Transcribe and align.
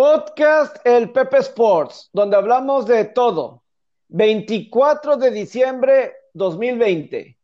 Podcast 0.00 0.78
El 0.86 1.12
Pepe 1.12 1.36
Sports, 1.40 2.08
donde 2.14 2.34
hablamos 2.34 2.86
de 2.86 3.04
todo. 3.04 3.62
24 4.08 5.18
de 5.18 5.30
diciembre 5.30 6.14
2020. 6.32 7.38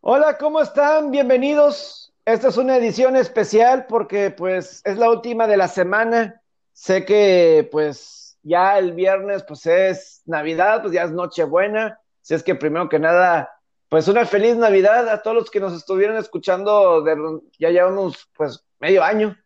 Hola, 0.00 0.36
¿cómo 0.38 0.60
están? 0.60 1.12
Bienvenidos. 1.12 2.12
Esta 2.24 2.48
es 2.48 2.56
una 2.56 2.78
edición 2.78 3.14
especial 3.14 3.86
porque 3.88 4.32
pues 4.32 4.82
es 4.84 4.98
la 4.98 5.08
última 5.08 5.46
de 5.46 5.56
la 5.56 5.68
semana. 5.68 6.42
Sé 6.72 7.04
que 7.04 7.68
pues 7.70 8.36
ya 8.42 8.76
el 8.76 8.92
viernes 8.92 9.44
pues 9.44 9.66
es 9.66 10.22
Navidad, 10.26 10.82
pues 10.82 10.92
ya 10.92 11.04
es 11.04 11.12
Nochebuena. 11.12 12.00
Si 12.22 12.34
es 12.34 12.42
que 12.42 12.56
primero 12.56 12.88
que 12.88 12.98
nada, 12.98 13.56
pues 13.88 14.08
una 14.08 14.26
feliz 14.26 14.56
Navidad 14.56 15.08
a 15.08 15.22
todos 15.22 15.36
los 15.36 15.50
que 15.52 15.60
nos 15.60 15.74
estuvieron 15.74 16.16
escuchando. 16.16 17.02
De, 17.02 17.40
ya 17.56 17.70
llevamos 17.70 18.28
pues 18.36 18.64
medio 18.80 19.04
año 19.04 19.36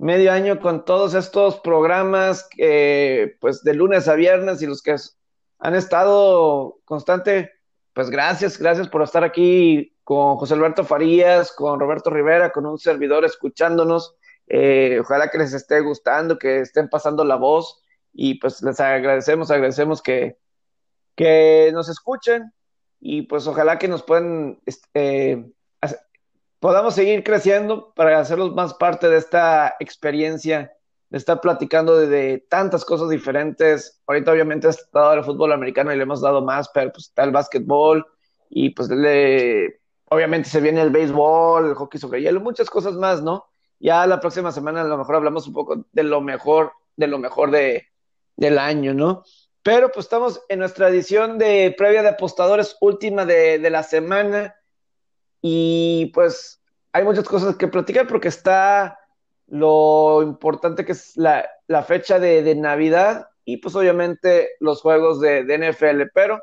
medio 0.00 0.32
año 0.32 0.60
con 0.60 0.84
todos 0.84 1.14
estos 1.14 1.60
programas, 1.60 2.48
pues 3.40 3.62
de 3.62 3.74
lunes 3.74 4.08
a 4.08 4.14
viernes 4.14 4.62
y 4.62 4.66
los 4.66 4.82
que 4.82 4.96
han 5.58 5.74
estado 5.74 6.80
constante, 6.84 7.52
pues 7.92 8.08
gracias, 8.08 8.58
gracias 8.58 8.88
por 8.88 9.02
estar 9.02 9.24
aquí 9.24 9.94
con 10.02 10.36
José 10.36 10.54
Alberto 10.54 10.84
Farías, 10.84 11.52
con 11.52 11.78
Roberto 11.78 12.10
Rivera, 12.10 12.50
con 12.50 12.66
un 12.66 12.78
servidor 12.78 13.24
escuchándonos. 13.24 14.16
Eh, 14.46 14.98
ojalá 15.00 15.28
que 15.28 15.38
les 15.38 15.52
esté 15.52 15.80
gustando, 15.80 16.38
que 16.38 16.60
estén 16.60 16.88
pasando 16.88 17.22
la 17.24 17.36
voz 17.36 17.82
y 18.12 18.34
pues 18.40 18.62
les 18.62 18.80
agradecemos, 18.80 19.50
agradecemos 19.50 20.02
que, 20.02 20.38
que 21.14 21.70
nos 21.72 21.88
escuchen 21.88 22.52
y 22.98 23.22
pues 23.22 23.46
ojalá 23.46 23.78
que 23.78 23.86
nos 23.86 24.02
puedan 24.02 24.60
eh, 24.94 25.44
podamos 26.60 26.94
seguir 26.94 27.24
creciendo 27.24 27.92
para 27.94 28.20
hacerlos 28.20 28.54
más 28.54 28.74
parte 28.74 29.08
de 29.08 29.16
esta 29.16 29.74
experiencia, 29.80 30.72
de 31.08 31.18
estar 31.18 31.40
platicando 31.40 31.96
de, 31.96 32.46
tantas 32.48 32.84
cosas 32.84 33.08
diferentes. 33.08 34.00
Ahorita 34.06 34.30
obviamente 34.30 34.68
ha 34.68 34.70
estado 34.70 35.14
el 35.14 35.24
fútbol 35.24 35.52
americano 35.52 35.92
y 35.92 35.96
le 35.96 36.04
hemos 36.04 36.20
dado 36.20 36.42
más, 36.42 36.68
pero 36.72 36.92
pues 36.92 37.06
está 37.06 37.24
el 37.24 37.32
básquetbol 37.32 38.06
y 38.50 38.70
pues 38.70 38.90
le, 38.90 39.80
obviamente 40.10 40.48
se 40.48 40.60
viene 40.60 40.82
el 40.82 40.90
béisbol, 40.90 41.66
el 41.66 41.74
hockey 41.74 41.98
sobre 41.98 42.20
hielo, 42.20 42.40
muchas 42.40 42.70
cosas 42.70 42.94
más, 42.94 43.22
¿no? 43.22 43.46
Ya 43.80 44.06
la 44.06 44.20
próxima 44.20 44.52
semana 44.52 44.82
a 44.82 44.84
lo 44.84 44.98
mejor 44.98 45.16
hablamos 45.16 45.46
un 45.48 45.54
poco 45.54 45.86
de 45.90 46.02
lo 46.02 46.20
mejor, 46.20 46.72
de 46.96 47.06
lo 47.06 47.18
mejor 47.18 47.50
de, 47.50 47.88
del 48.36 48.58
año, 48.58 48.92
¿no? 48.92 49.24
Pero 49.62 49.90
pues 49.90 50.06
estamos 50.06 50.42
en 50.48 50.58
nuestra 50.58 50.88
edición 50.88 51.38
de 51.38 51.74
previa 51.76 52.02
de 52.02 52.10
apostadores 52.10 52.76
última 52.80 53.24
de, 53.24 53.58
de 53.58 53.70
la 53.70 53.82
semana 53.82 54.54
y 55.42 56.06
pues 56.14 56.60
hay 56.92 57.04
muchas 57.04 57.28
cosas 57.28 57.56
que 57.56 57.68
platicar 57.68 58.06
porque 58.06 58.28
está 58.28 58.98
lo 59.46 60.22
importante 60.22 60.84
que 60.84 60.92
es 60.92 61.16
la, 61.16 61.44
fecha 61.86 62.18
de, 62.18 62.54
Navidad 62.54 63.28
y 63.44 63.56
pues 63.58 63.74
obviamente 63.74 64.50
los 64.60 64.80
juegos 64.82 65.20
de, 65.20 65.42
NFL, 65.44 66.10
pero 66.14 66.40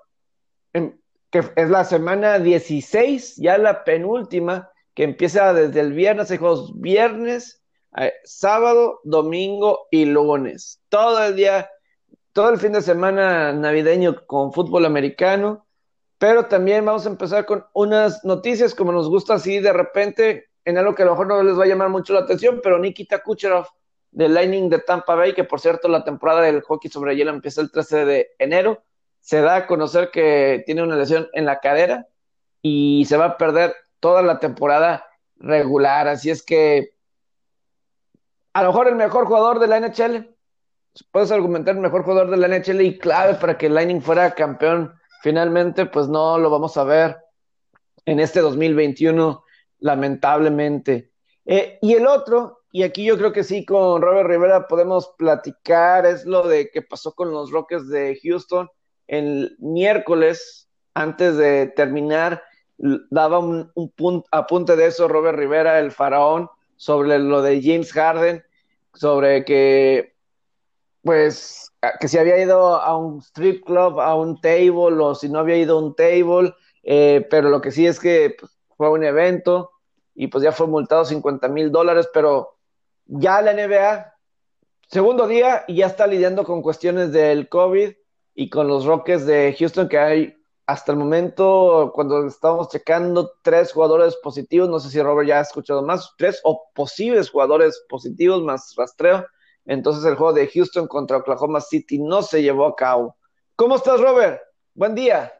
que 0.73 1.43
es 1.55 1.69
la 1.69 1.83
semana 1.83 2.39
16, 2.39 3.35
ya 3.37 3.57
la 3.57 3.83
penúltima, 3.83 4.71
que 4.93 5.03
empieza 5.03 5.53
desde 5.53 5.79
el 5.79 5.93
viernes, 5.93 6.31
hay 6.31 6.37
juegos 6.37 6.79
viernes, 6.79 7.61
eh, 7.97 8.13
sábado, 8.23 8.99
domingo 9.03 9.87
y 9.91 10.05
lunes. 10.05 10.81
Todo 10.89 11.23
el 11.23 11.35
día, 11.35 11.69
todo 12.33 12.49
el 12.49 12.59
fin 12.59 12.71
de 12.71 12.81
semana 12.81 13.53
navideño 13.53 14.25
con 14.25 14.53
fútbol 14.53 14.85
americano 14.85 15.66
pero 16.17 16.45
también 16.45 16.85
vamos 16.85 17.05
a 17.05 17.09
empezar 17.09 17.45
con 17.45 17.65
unas 17.73 18.23
noticias, 18.23 18.73
como 18.73 18.91
nos 18.91 19.09
gusta 19.09 19.35
así 19.35 19.59
de 19.59 19.73
repente, 19.73 20.49
en 20.65 20.77
algo 20.77 20.95
que 20.95 21.03
a 21.03 21.05
lo 21.05 21.11
mejor 21.11 21.27
no 21.27 21.43
les 21.43 21.57
va 21.57 21.63
a 21.63 21.67
llamar 21.67 21.89
mucho 21.89 22.13
la 22.13 22.21
atención, 22.21 22.59
pero 22.63 22.79
Nikita 22.79 23.21
Kucherov 23.23 23.67
del 24.11 24.33
Lightning 24.33 24.69
de 24.69 24.79
Tampa 24.79 25.15
Bay, 25.15 25.33
que 25.33 25.43
por 25.43 25.59
cierto 25.59 25.87
la 25.87 26.03
temporada 26.03 26.41
del 26.41 26.61
hockey 26.61 26.89
sobre 26.89 27.15
hielo 27.15 27.31
empieza 27.31 27.61
el 27.61 27.71
13 27.71 28.05
de 28.05 28.27
enero, 28.39 28.83
se 29.19 29.41
da 29.41 29.57
a 29.57 29.67
conocer 29.67 30.09
que 30.11 30.63
tiene 30.65 30.83
una 30.83 30.95
lesión 30.95 31.27
en 31.33 31.45
la 31.45 31.59
cadera 31.59 32.07
y 32.61 33.05
se 33.07 33.17
va 33.17 33.25
a 33.25 33.37
perder 33.37 33.75
toda 33.99 34.21
la 34.21 34.39
temporada 34.39 35.05
regular. 35.35 36.07
Así 36.07 36.29
es 36.29 36.43
que 36.43 36.95
a 38.53 38.63
lo 38.63 38.69
mejor 38.69 38.87
el 38.87 38.95
mejor 38.95 39.25
jugador 39.25 39.59
de 39.59 39.67
la 39.67 39.79
NHL, 39.79 40.35
puedes 41.11 41.31
argumentar 41.31 41.75
el 41.75 41.81
mejor 41.81 42.03
jugador 42.03 42.31
de 42.31 42.37
la 42.37 42.47
NHL 42.47 42.81
y 42.81 42.97
clave 42.97 43.35
para 43.35 43.57
que 43.57 43.67
el 43.67 43.75
Lightning 43.75 44.01
fuera 44.01 44.33
campeón 44.33 44.97
finalmente 45.27 45.85
pues 45.85 46.07
no 46.07 46.37
lo 46.37 46.49
vamos 46.49 46.77
a 46.77 46.85
ver 46.85 47.17
en 48.05 48.21
este 48.21 48.39
2021, 48.39 49.43
lamentablemente. 49.79 51.11
Eh, 51.45 51.77
y 51.81 51.95
el 51.95 52.07
otro, 52.07 52.61
y 52.71 52.83
aquí 52.83 53.03
yo 53.03 53.17
creo 53.17 53.33
que 53.33 53.43
sí, 53.43 53.65
con 53.65 54.01
Robert 54.01 54.29
Rivera 54.29 54.69
podemos 54.69 55.13
platicar, 55.17 56.05
es 56.05 56.25
lo 56.25 56.47
de 56.47 56.71
que 56.71 56.81
pasó 56.81 57.11
con 57.13 57.31
los 57.31 57.51
Rockets 57.51 57.89
de 57.89 58.17
Houston 58.23 58.69
el 59.07 59.57
miércoles, 59.59 60.69
antes 60.93 61.35
de 61.35 61.67
terminar, 61.75 62.41
daba 62.77 63.39
un, 63.39 63.69
un 63.75 64.23
apunte 64.31 64.77
de 64.77 64.85
eso 64.85 65.09
Robert 65.09 65.37
Rivera, 65.37 65.79
el 65.79 65.91
faraón, 65.91 66.49
sobre 66.77 67.19
lo 67.19 67.41
de 67.41 67.61
James 67.61 67.91
Harden, 67.91 68.45
sobre 68.93 69.43
que, 69.43 70.15
pues, 71.01 71.66
que 71.99 72.07
si 72.07 72.17
había 72.17 72.41
ido 72.41 72.75
a 72.75 72.97
un 72.97 73.19
strip 73.21 73.65
club, 73.65 73.99
a 73.99 74.15
un 74.15 74.39
table, 74.41 75.01
o 75.01 75.15
si 75.15 75.29
no 75.29 75.39
había 75.39 75.57
ido 75.57 75.77
a 75.77 75.81
un 75.81 75.95
table, 75.95 76.53
eh, 76.83 77.25
pero 77.29 77.49
lo 77.49 77.61
que 77.61 77.71
sí 77.71 77.85
es 77.85 77.99
que 77.99 78.35
pues, 78.39 78.57
fue 78.75 78.89
un 78.89 79.03
evento 79.03 79.71
y 80.15 80.27
pues 80.27 80.43
ya 80.43 80.51
fue 80.51 80.67
multado 80.67 81.05
50 81.05 81.47
mil 81.49 81.71
dólares, 81.71 82.09
pero 82.13 82.57
ya 83.05 83.41
la 83.41 83.53
NBA, 83.53 84.13
segundo 84.89 85.27
día, 85.27 85.63
y 85.67 85.75
ya 85.77 85.87
está 85.87 86.07
lidiando 86.07 86.43
con 86.43 86.61
cuestiones 86.61 87.11
del 87.11 87.49
COVID 87.49 87.91
y 88.35 88.49
con 88.49 88.67
los 88.67 88.85
Rockets 88.85 89.25
de 89.25 89.55
Houston, 89.57 89.87
que 89.87 89.99
hay 89.99 90.37
hasta 90.65 90.91
el 90.91 90.97
momento, 90.97 91.91
cuando 91.95 92.27
estamos 92.27 92.69
checando, 92.69 93.31
tres 93.41 93.71
jugadores 93.71 94.17
positivos, 94.17 94.69
no 94.69 94.79
sé 94.79 94.89
si 94.89 95.01
Robert 95.01 95.27
ya 95.27 95.39
ha 95.39 95.41
escuchado 95.41 95.81
más, 95.81 96.13
tres 96.17 96.41
o 96.43 96.69
posibles 96.73 97.29
jugadores 97.29 97.85
positivos 97.87 98.43
más 98.43 98.73
rastreo 98.75 99.25
entonces 99.67 100.05
el 100.05 100.15
juego 100.15 100.33
de 100.33 100.47
Houston 100.47 100.87
contra 100.87 101.17
Oklahoma 101.17 101.59
City 101.61 101.99
no 101.99 102.21
se 102.21 102.41
llevó 102.41 102.65
a 102.65 102.75
cabo. 102.75 103.15
¿Cómo 103.55 103.75
estás, 103.75 103.99
Robert? 103.99 104.41
Buen 104.73 104.95
día. 104.95 105.33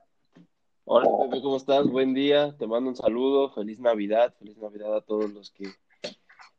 Hola, 0.84 1.10
Pepe, 1.24 1.42
¿cómo 1.42 1.56
estás? 1.56 1.88
Buen 1.88 2.14
día. 2.14 2.56
Te 2.60 2.68
mando 2.68 2.90
un 2.90 2.96
saludo. 2.96 3.52
Feliz 3.52 3.80
Navidad. 3.80 4.34
Feliz 4.38 4.58
Navidad 4.58 4.96
a 4.96 5.02
todos 5.02 5.32
los 5.32 5.52
que 5.52 5.66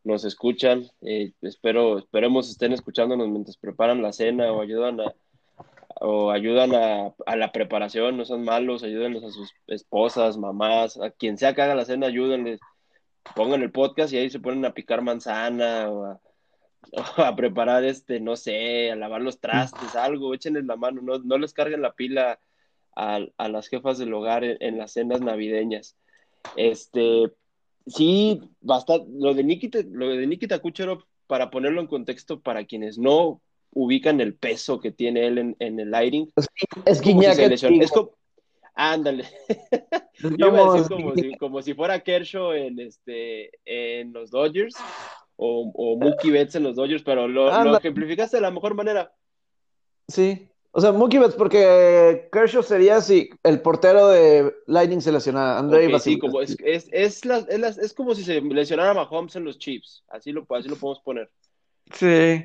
nos 0.03 0.25
escuchan. 0.25 0.87
Eh, 1.03 1.33
espero, 1.43 1.99
esperemos 1.99 2.49
estén 2.49 2.73
escuchándonos 2.73 3.29
mientras 3.29 3.59
preparan 3.59 4.01
la 4.01 4.13
cena 4.13 4.51
o 4.51 4.63
ayudan 4.63 5.01
a 5.01 5.15
o 6.01 6.31
ayudan 6.31 6.75
a, 6.75 7.13
a 7.27 7.37
la 7.37 7.51
preparación, 7.51 8.17
no 8.17 8.25
son 8.25 8.45
malos, 8.45 8.85
ayúdenles 8.85 9.25
a 9.25 9.31
sus 9.31 9.53
esposas, 9.67 10.37
mamás, 10.37 10.97
a 10.97 11.11
quien 11.11 11.37
sea 11.37 11.55
que 11.55 11.63
haga 11.63 11.75
la 11.75 11.85
cena, 11.85 12.07
ayúdenles, 12.07 12.61
pongan 13.35 13.63
el 13.63 13.73
podcast 13.73 14.13
y 14.13 14.19
ahí 14.19 14.31
se 14.31 14.39
ponen 14.39 14.65
a 14.65 14.75
picar 14.75 15.03
manzana 15.03 15.91
o 15.91 16.05
a, 16.05 16.21
a 17.17 17.35
preparar 17.37 17.85
este, 17.85 18.21
no 18.21 18.37
sé, 18.37 18.91
a 18.91 18.97
lavar 18.97 19.23
los 19.23 19.41
trastes, 19.41 19.95
algo, 19.95 20.35
échenles 20.35 20.65
la 20.65 20.77
mano, 20.77 21.01
no, 21.03 21.19
no 21.19 21.39
les 21.39 21.53
carguen 21.53 21.83
la 21.83 21.93
pila 21.93 22.41
a, 22.97 23.21
a 23.37 23.49
las 23.49 23.69
jefas 23.69 23.99
del 23.99 24.13
hogar 24.15 24.45
en, 24.45 24.79
las 24.79 24.93
cenas 24.93 25.21
navideñas. 25.21 25.97
Este, 26.57 27.33
sí, 27.87 28.41
basta, 28.61 29.01
lo 29.09 29.35
de 29.35 29.45
Nikita, 29.45 29.81
lo 29.91 30.09
de 30.09 30.27
Nikita 30.27 30.59
Kucherov, 30.61 31.05
para 31.27 31.51
ponerlo 31.51 31.81
en 31.81 31.87
contexto 31.87 32.41
para 32.41 32.65
quienes 32.65 32.99
no 32.99 33.41
ubican 33.73 34.21
el 34.21 34.35
peso 34.35 34.81
que 34.81 34.91
tiene 34.91 35.27
él 35.27 35.39
en, 35.39 35.57
en 35.59 35.79
el 35.79 35.91
lighting. 35.91 36.33
Es, 36.37 36.49
es 36.87 37.01
Es 37.03 37.91
como, 37.91 38.13
ándale. 38.75 39.25
como, 40.89 41.15
si, 41.15 41.37
como 41.37 41.63
si 41.63 41.75
fuera 41.75 42.01
Kershaw 42.01 42.53
en, 42.53 42.81
este, 42.81 43.51
en 43.67 44.13
los 44.13 44.31
Dodgers 44.31 44.75
o, 45.41 45.71
o 45.73 45.97
Mookie 45.97 46.33
Betts 46.33 46.57
en 46.57 46.65
los 46.65 46.75
Dodgers, 46.75 47.03
pero 47.03 47.29
lo, 47.29 47.77
ejemplificaste 47.77 48.37
de 48.37 48.41
la 48.43 48.51
mejor 48.51 48.75
manera. 48.75 49.15
Sí, 50.09 50.51
o 50.73 50.81
sea, 50.81 50.93
Mookie 50.93 51.19
Betts, 51.19 51.37
porque 51.37 52.29
Kershaw 52.33 52.63
sería 52.63 53.01
si 53.01 53.31
el 53.45 53.63
portero 53.63 54.09
de 54.09 54.53
Lightning 54.67 55.01
se 55.01 55.13
lesionara, 55.13 55.59
André 55.59 55.97
sí, 56.01 56.19
como 56.19 56.41
es, 56.41 56.57
es, 56.65 56.89
es, 56.93 57.25
es, 57.25 57.95
como 57.95 58.15
si 58.15 58.25
se 58.25 58.41
lesionara 58.41 58.95
Mahomes 58.95 59.37
en 59.37 59.45
los 59.45 59.59
Chiefs, 59.59 60.03
así 60.09 60.33
lo, 60.33 60.45
así 60.51 60.69
lo 60.69 60.77
podemos 60.77 61.01
poner. 61.03 61.31
Sí, 61.95 62.43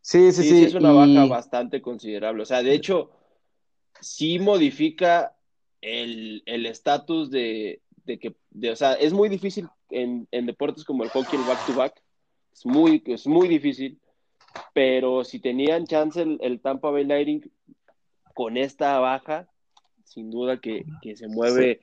sí, 0.00 0.32
sí, 0.32 0.42
sí. 0.42 0.48
sí 0.48 0.64
es 0.64 0.74
una 0.74 0.92
baja 0.92 1.26
bastante 1.26 1.82
considerable, 1.82 2.42
o 2.42 2.46
sea, 2.46 2.62
de 2.62 2.72
hecho, 2.72 3.10
sí 4.00 4.38
modifica 4.38 5.36
el 5.82 6.42
estatus 6.66 7.30
de, 7.30 7.82
de 8.04 8.18
que, 8.18 8.34
de, 8.50 8.70
o 8.70 8.76
sea, 8.76 8.94
es 8.94 9.12
muy 9.12 9.28
difícil 9.28 9.68
en, 9.90 10.26
en 10.30 10.46
deportes 10.46 10.84
como 10.84 11.04
el 11.04 11.10
hockey, 11.10 11.38
el 11.38 11.46
back-to-back, 11.46 12.02
es 12.52 12.66
muy, 12.66 13.02
es 13.06 13.26
muy 13.26 13.48
difícil, 13.48 14.00
pero 14.74 15.24
si 15.24 15.40
tenían 15.40 15.86
chance 15.86 16.20
el, 16.22 16.60
Tampa 16.60 16.90
Bay 16.90 17.04
Lightning 17.04 17.50
con 18.34 18.56
esta 18.56 18.98
baja, 18.98 19.48
sin 20.04 20.30
duda 20.30 20.60
que, 20.60 20.84
se 21.14 21.28
mueve 21.28 21.80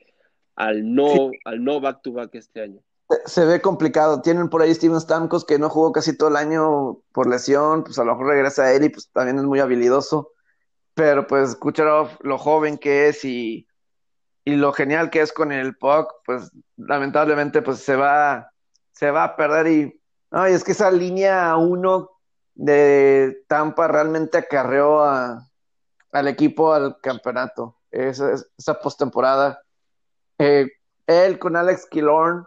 al 0.54 0.94
no 0.94 1.30
al 1.44 1.62
no 1.62 1.80
back 1.80 2.02
to 2.02 2.12
back 2.12 2.34
este 2.34 2.62
año. 2.62 2.80
Se 3.24 3.44
ve 3.44 3.62
complicado. 3.62 4.20
Tienen 4.20 4.50
por 4.50 4.60
ahí 4.60 4.74
Steven 4.74 5.00
Stamkos 5.00 5.44
que 5.44 5.58
no 5.58 5.70
jugó 5.70 5.92
casi 5.92 6.16
todo 6.16 6.28
el 6.28 6.36
año 6.36 6.98
por 7.12 7.28
lesión, 7.28 7.84
pues 7.84 7.98
a 7.98 8.04
lo 8.04 8.12
mejor 8.12 8.34
regresa 8.34 8.74
él 8.74 8.84
y 8.84 8.88
pues 8.90 9.08
también 9.10 9.38
es 9.38 9.44
muy 9.44 9.60
habilidoso. 9.60 10.32
Pero 10.94 11.26
pues 11.26 11.56
Kucherov, 11.56 12.10
lo 12.20 12.38
joven 12.38 12.76
que 12.76 13.08
es 13.08 13.24
y, 13.24 13.66
y 14.44 14.56
lo 14.56 14.72
genial 14.72 15.10
que 15.10 15.20
es 15.20 15.32
con 15.32 15.52
el 15.52 15.76
puck, 15.76 16.12
pues 16.26 16.50
lamentablemente 16.76 17.62
pues 17.62 17.78
se 17.78 17.96
va, 17.96 18.50
se 18.92 19.10
va 19.10 19.24
a 19.24 19.36
perder 19.36 19.68
y, 19.68 19.97
ay, 20.30 20.54
es 20.54 20.64
que 20.64 20.72
esa 20.72 20.90
línea 20.90 21.56
uno 21.56 22.10
de 22.54 23.44
Tampa 23.46 23.88
realmente 23.88 24.38
acarreó 24.38 25.02
a, 25.02 25.48
al 26.12 26.28
equipo 26.28 26.72
al 26.72 27.00
campeonato. 27.00 27.76
Esa, 27.90 28.34
esa 28.56 28.80
postemporada. 28.80 29.62
Eh, 30.38 30.66
él 31.06 31.38
con 31.38 31.56
Alex 31.56 31.86
Killorn 31.86 32.46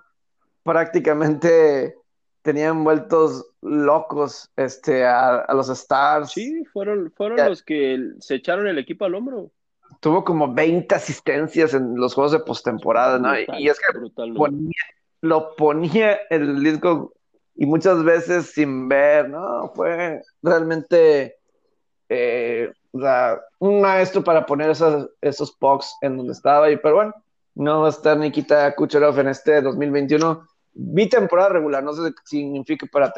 prácticamente 0.63 1.95
tenían 2.41 2.83
vueltos 2.83 3.45
locos 3.61 4.51
este, 4.55 5.05
a, 5.05 5.45
los 5.53 5.69
Stars. 5.69 6.31
Sí, 6.31 6.63
fueron, 6.65 7.11
fueron 7.11 7.37
los 7.47 7.63
que 7.63 7.97
se 8.19 8.35
echaron 8.35 8.67
el 8.67 8.77
equipo 8.77 9.05
al 9.05 9.15
hombro. 9.15 9.51
Tuvo 9.99 10.23
como 10.23 10.53
20 10.53 10.93
asistencias 10.95 11.73
en 11.73 11.95
los 11.95 12.13
juegos 12.13 12.31
de 12.31 12.39
postemporada, 12.39 13.19
¿no? 13.19 13.37
y 13.59 13.67
es 13.67 13.79
que 13.79 13.99
lo 15.21 15.55
ponía 15.55 16.19
el 16.29 16.63
disco 16.63 17.13
y 17.61 17.67
muchas 17.67 18.03
veces 18.03 18.47
sin 18.47 18.89
ver, 18.89 19.29
¿no? 19.29 19.71
Fue 19.75 20.23
realmente 20.41 21.37
eh, 22.09 22.71
un 23.59 23.81
maestro 23.81 24.23
para 24.23 24.47
poner 24.47 24.71
esos, 24.71 25.11
esos 25.21 25.51
pucks 25.51 25.95
en 26.01 26.17
donde 26.17 26.33
estaba. 26.33 26.71
Y, 26.71 26.77
pero 26.77 26.95
bueno, 26.95 27.13
no 27.53 27.81
va 27.81 27.85
a 27.85 27.91
estar 27.91 28.17
Nikita 28.17 28.73
Kucherov 28.73 29.19
en 29.19 29.27
este 29.27 29.61
2021. 29.61 30.43
Mi 30.73 31.07
temporada 31.07 31.49
regular, 31.49 31.83
no 31.83 31.93
sé 31.93 32.09
qué 32.09 32.21
significa 32.25 32.87
para, 32.91 33.13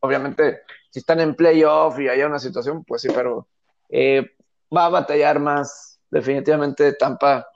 obviamente, 0.00 0.60
si 0.88 1.00
están 1.00 1.20
en 1.20 1.34
playoff 1.34 2.00
y 2.00 2.08
hay 2.08 2.22
una 2.22 2.38
situación, 2.38 2.84
pues 2.84 3.02
sí, 3.02 3.08
pero 3.14 3.46
eh, 3.90 4.26
va 4.74 4.86
a 4.86 4.88
batallar 4.88 5.38
más 5.38 6.00
definitivamente 6.10 6.94
Tampa 6.94 7.46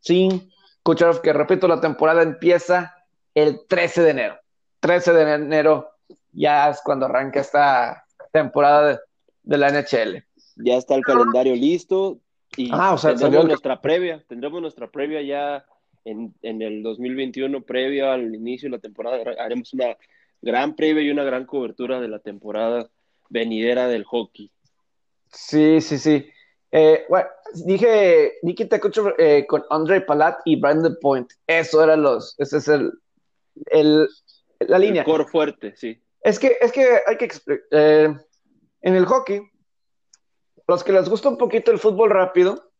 sin 0.00 0.52
Kucherov, 0.82 1.22
que 1.22 1.32
repito, 1.32 1.66
la 1.66 1.80
temporada 1.80 2.20
empieza 2.20 2.94
el 3.34 3.66
13 3.66 4.02
de 4.02 4.10
enero. 4.10 4.40
13 4.86 5.12
de 5.12 5.34
enero 5.34 5.90
ya 6.32 6.70
es 6.70 6.80
cuando 6.80 7.06
arranca 7.06 7.40
esta 7.40 8.04
temporada 8.30 9.00
de, 9.42 9.58
la 9.58 9.70
NHL. 9.70 10.22
Ya 10.56 10.76
está 10.76 10.94
el 10.94 11.02
calendario 11.02 11.56
listo 11.56 12.20
y 12.56 12.70
ah, 12.72 12.96
tendremos 13.02 13.46
nuestra 13.46 13.80
previa, 13.80 14.22
tendremos 14.28 14.62
nuestra 14.62 14.88
previa 14.88 15.22
ya 15.22 15.64
en, 16.04 16.32
el 16.42 16.84
2021, 16.84 17.62
previa 17.62 18.12
al 18.12 18.32
inicio 18.32 18.68
de 18.68 18.76
la 18.76 18.80
temporada, 18.80 19.18
haremos 19.40 19.72
una 19.72 19.96
gran 20.40 20.76
previa 20.76 21.02
y 21.02 21.10
una 21.10 21.24
gran 21.24 21.46
cobertura 21.46 22.00
de 22.00 22.06
la 22.06 22.20
temporada 22.20 22.88
venidera 23.28 23.88
del 23.88 24.04
hockey. 24.04 24.52
Sí, 25.32 25.80
sí, 25.80 25.98
sí. 25.98 26.30
Eh, 26.70 27.06
bueno, 27.08 27.26
dije 27.64 28.34
Nikita 28.42 28.80
Kucherov 28.80 29.14
eh, 29.18 29.46
con 29.48 29.64
Andre 29.68 30.00
Palat 30.02 30.38
y 30.44 30.54
Brandon 30.54 30.96
Point. 31.00 31.32
Eso 31.44 31.82
eran 31.82 32.02
los, 32.02 32.36
ese 32.38 32.58
es 32.58 32.68
el, 32.68 32.92
el 33.72 34.08
la 34.60 34.78
línea. 34.78 35.02
El 35.02 35.06
core 35.06 35.26
fuerte, 35.26 35.74
sí. 35.76 36.02
Es 36.20 36.38
que, 36.38 36.56
es 36.60 36.72
que 36.72 37.00
hay 37.06 37.16
que 37.16 37.24
explicar. 37.24 37.64
Eh, 37.70 38.14
en 38.82 38.94
el 38.94 39.06
hockey, 39.06 39.42
los 40.66 40.84
que 40.84 40.92
les 40.92 41.08
gusta 41.08 41.28
un 41.28 41.38
poquito 41.38 41.70
el 41.70 41.78
fútbol 41.78 42.10
rápido, 42.10 42.70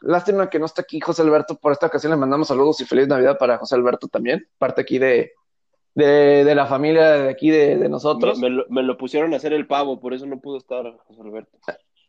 lástima 0.00 0.48
que 0.50 0.58
no 0.58 0.66
está 0.66 0.82
aquí 0.82 1.00
José 1.00 1.22
Alberto, 1.22 1.58
por 1.58 1.72
esta 1.72 1.86
ocasión 1.86 2.10
le 2.10 2.16
mandamos 2.16 2.48
saludos 2.48 2.80
y 2.80 2.84
feliz 2.84 3.08
Navidad 3.08 3.38
para 3.38 3.58
José 3.58 3.74
Alberto 3.74 4.08
también, 4.08 4.48
parte 4.58 4.82
aquí 4.82 4.98
de, 4.98 5.32
de, 5.94 6.54
la 6.54 6.66
familia 6.66 7.10
de 7.12 7.30
aquí 7.30 7.50
de, 7.50 7.88
nosotros. 7.88 8.38
Me, 8.38 8.82
lo, 8.82 8.96
pusieron 8.96 9.34
a 9.34 9.36
hacer 9.36 9.52
el 9.52 9.66
pavo, 9.66 10.00
por 10.00 10.14
eso 10.14 10.26
no 10.26 10.40
pudo 10.40 10.58
estar 10.58 10.84
José 11.06 11.20
Alberto. 11.20 11.58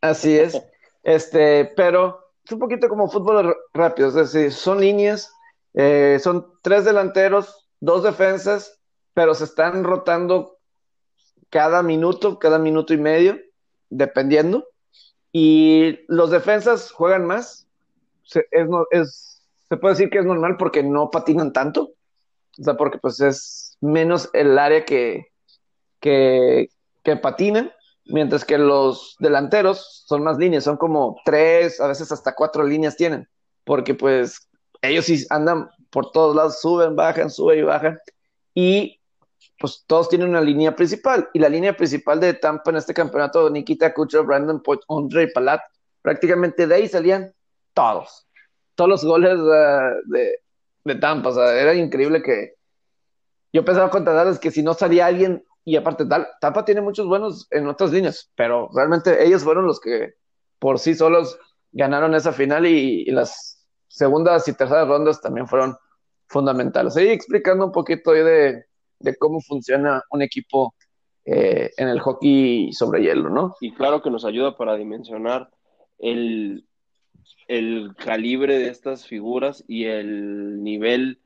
Así 0.01 0.37
es. 0.37 0.61
este, 1.03 1.71
pero 1.75 2.19
es 2.43 2.51
un 2.51 2.59
poquito 2.59 2.87
como 2.89 3.09
fútbol 3.09 3.55
rápido, 3.73 4.07
es 4.07 4.13
decir, 4.13 4.51
son 4.51 4.79
líneas, 4.79 5.31
eh, 5.73 6.19
son 6.21 6.47
tres 6.61 6.85
delanteros, 6.85 7.69
dos 7.79 8.03
defensas, 8.03 8.80
pero 9.13 9.33
se 9.35 9.43
están 9.43 9.83
rotando 9.83 10.57
cada 11.49 11.83
minuto, 11.83 12.39
cada 12.39 12.59
minuto 12.59 12.93
y 12.93 12.97
medio, 12.97 13.39
dependiendo. 13.89 14.67
Y 15.31 15.99
los 16.07 16.31
defensas 16.31 16.91
juegan 16.91 17.25
más. 17.25 17.67
Se, 18.23 18.45
es, 18.51 19.43
se 19.69 19.77
puede 19.77 19.93
decir 19.95 20.09
que 20.09 20.19
es 20.19 20.25
normal 20.25 20.57
porque 20.57 20.83
no 20.83 21.09
patinan 21.09 21.53
tanto. 21.53 21.91
O 22.59 22.63
sea, 22.63 22.75
porque 22.75 22.97
pues 22.97 23.19
es 23.21 23.77
menos 23.81 24.29
el 24.33 24.57
área 24.57 24.85
que, 24.85 25.27
que, 25.99 26.69
que 27.03 27.15
patinan, 27.15 27.71
mientras 28.05 28.45
que 28.45 28.57
los 28.57 29.15
delanteros 29.19 30.03
son 30.07 30.23
más 30.23 30.37
líneas, 30.37 30.63
son 30.63 30.77
como 30.77 31.17
tres, 31.25 31.79
a 31.79 31.87
veces 31.87 32.11
hasta 32.11 32.35
cuatro 32.35 32.63
líneas 32.63 32.97
tienen, 32.97 33.27
porque 33.63 33.93
pues 33.93 34.49
ellos 34.81 35.05
sí 35.05 35.25
andan 35.29 35.69
por 35.89 36.11
todos 36.11 36.35
lados, 36.35 36.61
suben, 36.61 36.95
bajan, 36.95 37.29
suben 37.29 37.59
y 37.59 37.63
bajan, 37.63 37.99
y 38.53 39.00
pues 39.61 39.85
todos 39.85 40.09
tienen 40.09 40.29
una 40.29 40.41
línea 40.41 40.75
principal. 40.75 41.29
Y 41.33 41.39
la 41.39 41.47
línea 41.47 41.77
principal 41.77 42.19
de 42.19 42.33
Tampa 42.33 42.71
en 42.71 42.77
este 42.77 42.93
campeonato, 42.93 43.49
Nikita 43.49 43.93
Kucherov, 43.93 44.25
Brandon 44.25 44.61
Point, 44.61 44.81
Andre 44.89 45.27
Palat, 45.27 45.61
prácticamente 46.01 46.65
de 46.65 46.75
ahí 46.75 46.87
salían 46.87 47.31
todos. 47.73 48.27
Todos 48.73 48.89
los 48.89 49.05
goles 49.05 49.37
de, 50.07 50.35
de, 50.83 50.95
Tampa. 50.95 51.29
O 51.29 51.33
sea, 51.33 51.53
era 51.53 51.75
increíble 51.75 52.23
que 52.23 52.55
yo 53.53 53.63
pensaba 53.63 53.91
contarles 53.91 54.39
que 54.39 54.49
si 54.49 54.63
no 54.63 54.73
salía 54.73 55.05
alguien, 55.05 55.45
y 55.63 55.75
aparte 55.75 56.05
Tampa 56.41 56.65
tiene 56.65 56.81
muchos 56.81 57.05
buenos 57.05 57.47
en 57.51 57.67
otras 57.67 57.91
líneas, 57.91 58.31
pero 58.35 58.69
realmente 58.73 59.23
ellos 59.23 59.43
fueron 59.43 59.67
los 59.67 59.79
que 59.79 60.15
por 60.57 60.79
sí 60.79 60.95
solos 60.95 61.37
ganaron 61.71 62.15
esa 62.15 62.33
final 62.33 62.65
y, 62.65 63.05
las 63.11 63.63
segundas 63.87 64.47
y 64.47 64.53
terceras 64.53 64.87
rondas 64.87 65.21
también 65.21 65.47
fueron 65.47 65.77
fundamentales. 66.27 66.97
Ahí 66.97 67.09
explicando 67.09 67.65
un 67.65 67.71
poquito 67.71 68.11
de, 68.11 68.65
de 69.01 69.15
cómo 69.15 69.41
funciona 69.41 70.03
un 70.11 70.21
equipo 70.21 70.73
eh, 71.25 71.71
en 71.77 71.87
el 71.87 71.99
hockey 71.99 72.73
sobre 72.73 73.03
hielo, 73.03 73.29
¿no? 73.29 73.55
Y 73.61 73.73
claro 73.73 74.01
que 74.01 74.09
nos 74.09 74.25
ayuda 74.25 74.57
para 74.57 74.75
dimensionar 74.75 75.49
el, 75.99 76.65
el 77.47 77.93
calibre 77.95 78.57
de 78.57 78.69
estas 78.69 79.05
figuras 79.05 79.63
y 79.67 79.85
el 79.85 80.63
nivel, 80.63 81.19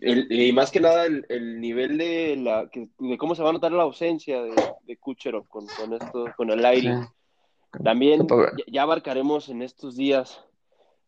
y 0.00 0.50
más 0.52 0.72
que 0.72 0.80
nada 0.80 1.06
el, 1.06 1.60
nivel 1.60 1.98
de, 1.98 2.36
la, 2.36 2.68
de 2.72 3.18
cómo 3.18 3.34
se 3.34 3.42
va 3.42 3.50
a 3.50 3.52
notar 3.52 3.70
la 3.70 3.84
ausencia 3.84 4.42
de, 4.42 4.54
de 4.82 4.96
Kucherov 4.96 5.46
con, 5.46 5.66
con, 5.66 5.92
esto, 5.92 6.24
con 6.36 6.50
el 6.50 6.64
aire. 6.64 7.06
También 7.84 8.26
ya, 8.66 8.82
abarcaremos 8.82 9.48
en 9.48 9.62
estos 9.62 9.96
días 9.96 10.44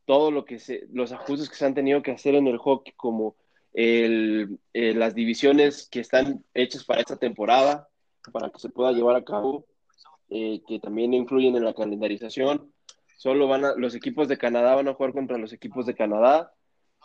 todo 0.07 0.30
lo 0.30 0.45
que 0.45 0.59
se, 0.59 0.87
los 0.92 1.12
ajustes 1.12 1.50
que 1.50 1.57
se 1.57 1.66
han 1.66 1.75
tenido 1.75 2.02
que 2.02 2.12
hacer 2.12 2.35
en 2.35 2.47
el 2.47 2.59
hockey, 2.59 2.95
como 2.97 3.37
el, 3.75 4.61
eh, 4.73 4.95
las 4.95 5.14
divisiones 5.14 5.88
que 5.90 6.00
están 6.00 6.45
hechas 6.54 6.85
para 6.85 7.00
esta 7.00 7.16
temporada, 7.16 7.88
para 8.33 8.49
que 8.50 8.61
se 8.61 8.71
pueda 8.71 8.93
llevar 8.93 9.16
a 9.16 9.25
cabo, 9.25 9.66
eh, 10.31 10.62
que 10.66 10.78
también 10.78 11.12
influyen 11.12 11.57
en 11.57 11.64
la 11.64 11.75
calendarización. 11.75 12.73
Solo 13.19 13.49
van 13.49 13.64
a, 13.64 13.75
los 13.75 13.95
equipos 13.95 14.28
de 14.28 14.38
Canadá 14.38 14.76
van 14.76 14.88
a 14.88 14.95
jugar 14.95 15.12
contra 15.12 15.38
los 15.38 15.52
equipos 15.52 15.87
de 15.87 15.95
Canadá, 15.95 16.52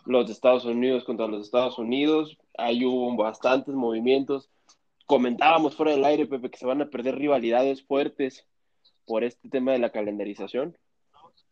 los 0.05 0.27
de 0.27 0.33
Estados 0.33 0.63
Unidos 0.65 1.03
contra 1.03 1.27
los 1.27 1.45
Estados 1.45 1.77
Unidos. 1.79 2.37
Ahí 2.57 2.85
hubo 2.85 3.15
bastantes 3.15 3.73
movimientos. 3.73 4.49
Comentábamos 5.05 5.75
fuera 5.75 5.91
del 5.91 6.05
aire, 6.05 6.27
Pepe, 6.27 6.51
que 6.51 6.59
se 6.59 6.67
van 6.67 6.81
a 6.81 6.89
perder 6.89 7.17
rivalidades 7.17 7.83
fuertes 7.83 8.45
por 9.05 9.23
este 9.23 9.49
tema 9.49 9.71
de 9.71 9.79
la 9.79 9.91
calendarización. 9.91 10.77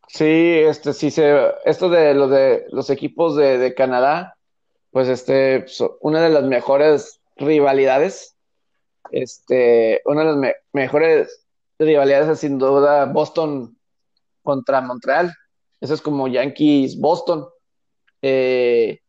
Sí, 0.08 0.26
este 0.26 0.94
sí 0.94 1.12
se, 1.12 1.52
esto 1.66 1.90
de 1.90 2.14
lo 2.14 2.30
de 2.30 2.66
los 2.70 2.90
equipos 2.90 3.36
de, 3.36 3.58
de 3.58 3.74
Canadá, 3.74 4.37
pues 4.98 5.10
este, 5.10 5.64
una 6.02 6.24
de 6.24 6.30
las 6.30 6.44
mejores 6.46 7.22
rivalidades, 7.36 8.36
este, 9.12 10.02
una 10.06 10.22
de 10.22 10.32
las 10.32 10.56
mejores 10.74 11.46
rivalidades 11.78 12.30
es 12.30 12.40
sin 12.40 12.58
duda 12.58 13.06
Boston 13.06 13.78
contra 14.42 14.82
Montreal. 14.82 15.32
Eso 15.82 15.94
es 15.94 16.02
como 16.02 16.28
Yankees 16.28 17.00
Boston. 17.00 17.46
Eh, 18.24 19.00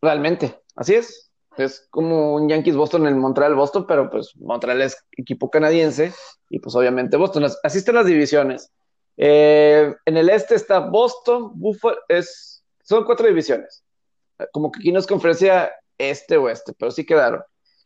realmente, 0.00 0.60
así 0.76 0.94
es. 0.94 1.32
Es 1.56 1.88
como 1.90 2.36
un 2.36 2.48
Yankees 2.48 2.76
Boston 2.76 3.08
en 3.08 3.18
Montreal 3.18 3.56
Boston, 3.56 3.86
pero 3.88 4.08
pues 4.10 4.36
Montreal 4.36 4.80
es 4.80 4.96
equipo 5.16 5.50
canadiense 5.50 6.12
y 6.50 6.60
pues 6.60 6.76
obviamente 6.76 7.16
Boston. 7.16 7.46
Así 7.64 7.78
están 7.78 7.96
las 7.96 8.06
divisiones. 8.06 8.70
Eh, 9.16 9.92
en 10.04 10.16
el 10.16 10.30
este 10.30 10.54
está 10.54 10.78
Boston, 10.78 11.50
Buffalo, 11.56 11.98
es, 12.06 12.62
son 12.84 13.02
cuatro 13.02 13.26
divisiones 13.26 13.82
como 14.52 14.70
que 14.70 14.80
aquí 14.80 14.92
no 14.92 14.98
es 14.98 15.06
conferencia 15.06 15.72
este 15.98 16.36
oeste, 16.36 16.72
pero 16.78 16.90
sí 16.90 17.04
quedaron. 17.04 17.42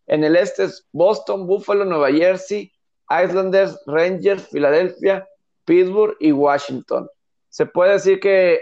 En 0.07 0.25
el 0.25 0.37
este 0.37 0.65
es 0.65 0.87
Boston, 0.93 1.47
Buffalo, 1.47 1.85
Nueva 1.85 2.11
Jersey, 2.13 2.73
Islanders, 3.11 3.81
Rangers, 3.87 4.49
Filadelfia, 4.49 5.27
Pittsburgh 5.65 6.17
y 6.21 6.33
Washington. 6.33 7.09
Se 7.49 7.67
puede 7.67 7.93
decir 7.93 8.21
que 8.21 8.61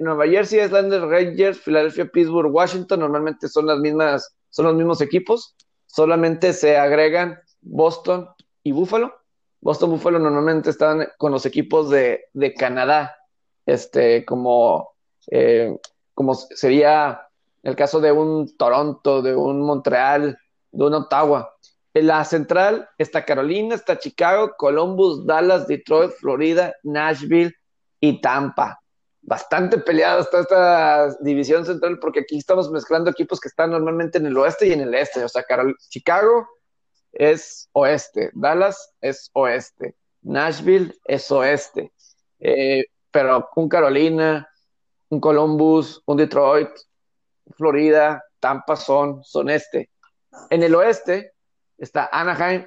Nueva 0.00 0.26
Jersey, 0.26 0.60
Islanders, 0.60 1.02
Rangers, 1.02 1.60
Filadelfia, 1.60 2.06
Pittsburgh, 2.06 2.52
Washington 2.52 3.00
normalmente 3.00 3.48
son 3.48 3.66
las 3.66 3.78
mismas 3.78 4.34
son 4.50 4.66
los 4.66 4.74
mismos 4.74 5.00
equipos, 5.00 5.56
solamente 5.86 6.52
se 6.52 6.76
agregan 6.76 7.40
Boston 7.60 8.28
y 8.62 8.72
Buffalo. 8.72 9.14
Boston 9.60 9.90
Buffalo 9.90 10.18
normalmente 10.18 10.70
están 10.70 11.08
con 11.18 11.32
los 11.32 11.46
equipos 11.46 11.90
de, 11.90 12.24
de 12.32 12.54
Canadá, 12.54 13.16
este, 13.66 14.24
como, 14.24 14.92
eh, 15.30 15.76
como 16.20 16.34
sería 16.34 17.26
el 17.62 17.74
caso 17.74 17.98
de 17.98 18.12
un 18.12 18.54
Toronto, 18.58 19.22
de 19.22 19.34
un 19.34 19.62
Montreal, 19.62 20.38
de 20.70 20.84
un 20.84 20.92
Ottawa. 20.92 21.50
En 21.94 22.08
la 22.08 22.22
central 22.26 22.90
está 22.98 23.24
Carolina, 23.24 23.74
está 23.74 23.98
Chicago, 23.98 24.52
Columbus, 24.58 25.24
Dallas, 25.24 25.66
Detroit, 25.66 26.10
Florida, 26.10 26.74
Nashville 26.82 27.54
y 28.00 28.20
Tampa. 28.20 28.82
Bastante 29.22 29.78
peleada 29.78 30.20
está 30.20 30.40
esta 30.40 31.16
división 31.22 31.64
central 31.64 31.98
porque 31.98 32.20
aquí 32.20 32.36
estamos 32.36 32.70
mezclando 32.70 33.10
equipos 33.10 33.40
que 33.40 33.48
están 33.48 33.70
normalmente 33.70 34.18
en 34.18 34.26
el 34.26 34.36
oeste 34.36 34.66
y 34.66 34.72
en 34.72 34.82
el 34.82 34.92
este. 34.92 35.24
O 35.24 35.28
sea, 35.30 35.42
Chicago 35.88 36.46
es 37.12 37.70
oeste, 37.72 38.30
Dallas 38.34 38.92
es 39.00 39.30
oeste, 39.32 39.96
Nashville 40.20 40.94
es 41.06 41.30
oeste. 41.30 41.90
Eh, 42.40 42.84
pero 43.10 43.48
un 43.56 43.70
Carolina, 43.70 44.46
un 45.10 45.20
Columbus, 45.20 46.02
un 46.06 46.16
Detroit, 46.16 46.70
Florida, 47.56 48.24
Tampa 48.38 48.76
son, 48.76 49.22
son 49.22 49.50
este. 49.50 49.90
En 50.48 50.62
el 50.62 50.74
oeste 50.74 51.32
está 51.76 52.08
Anaheim, 52.12 52.66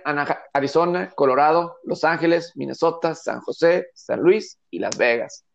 Arizona, 0.53 1.11
Colorado, 1.15 1.77
Los 1.83 2.03
Ángeles, 2.03 2.51
Minnesota, 2.55 3.15
San 3.15 3.41
José, 3.41 3.87
San 3.93 4.19
Luis 4.21 4.59
y 4.69 4.79
Las 4.79 4.97
Vegas. 4.97 5.45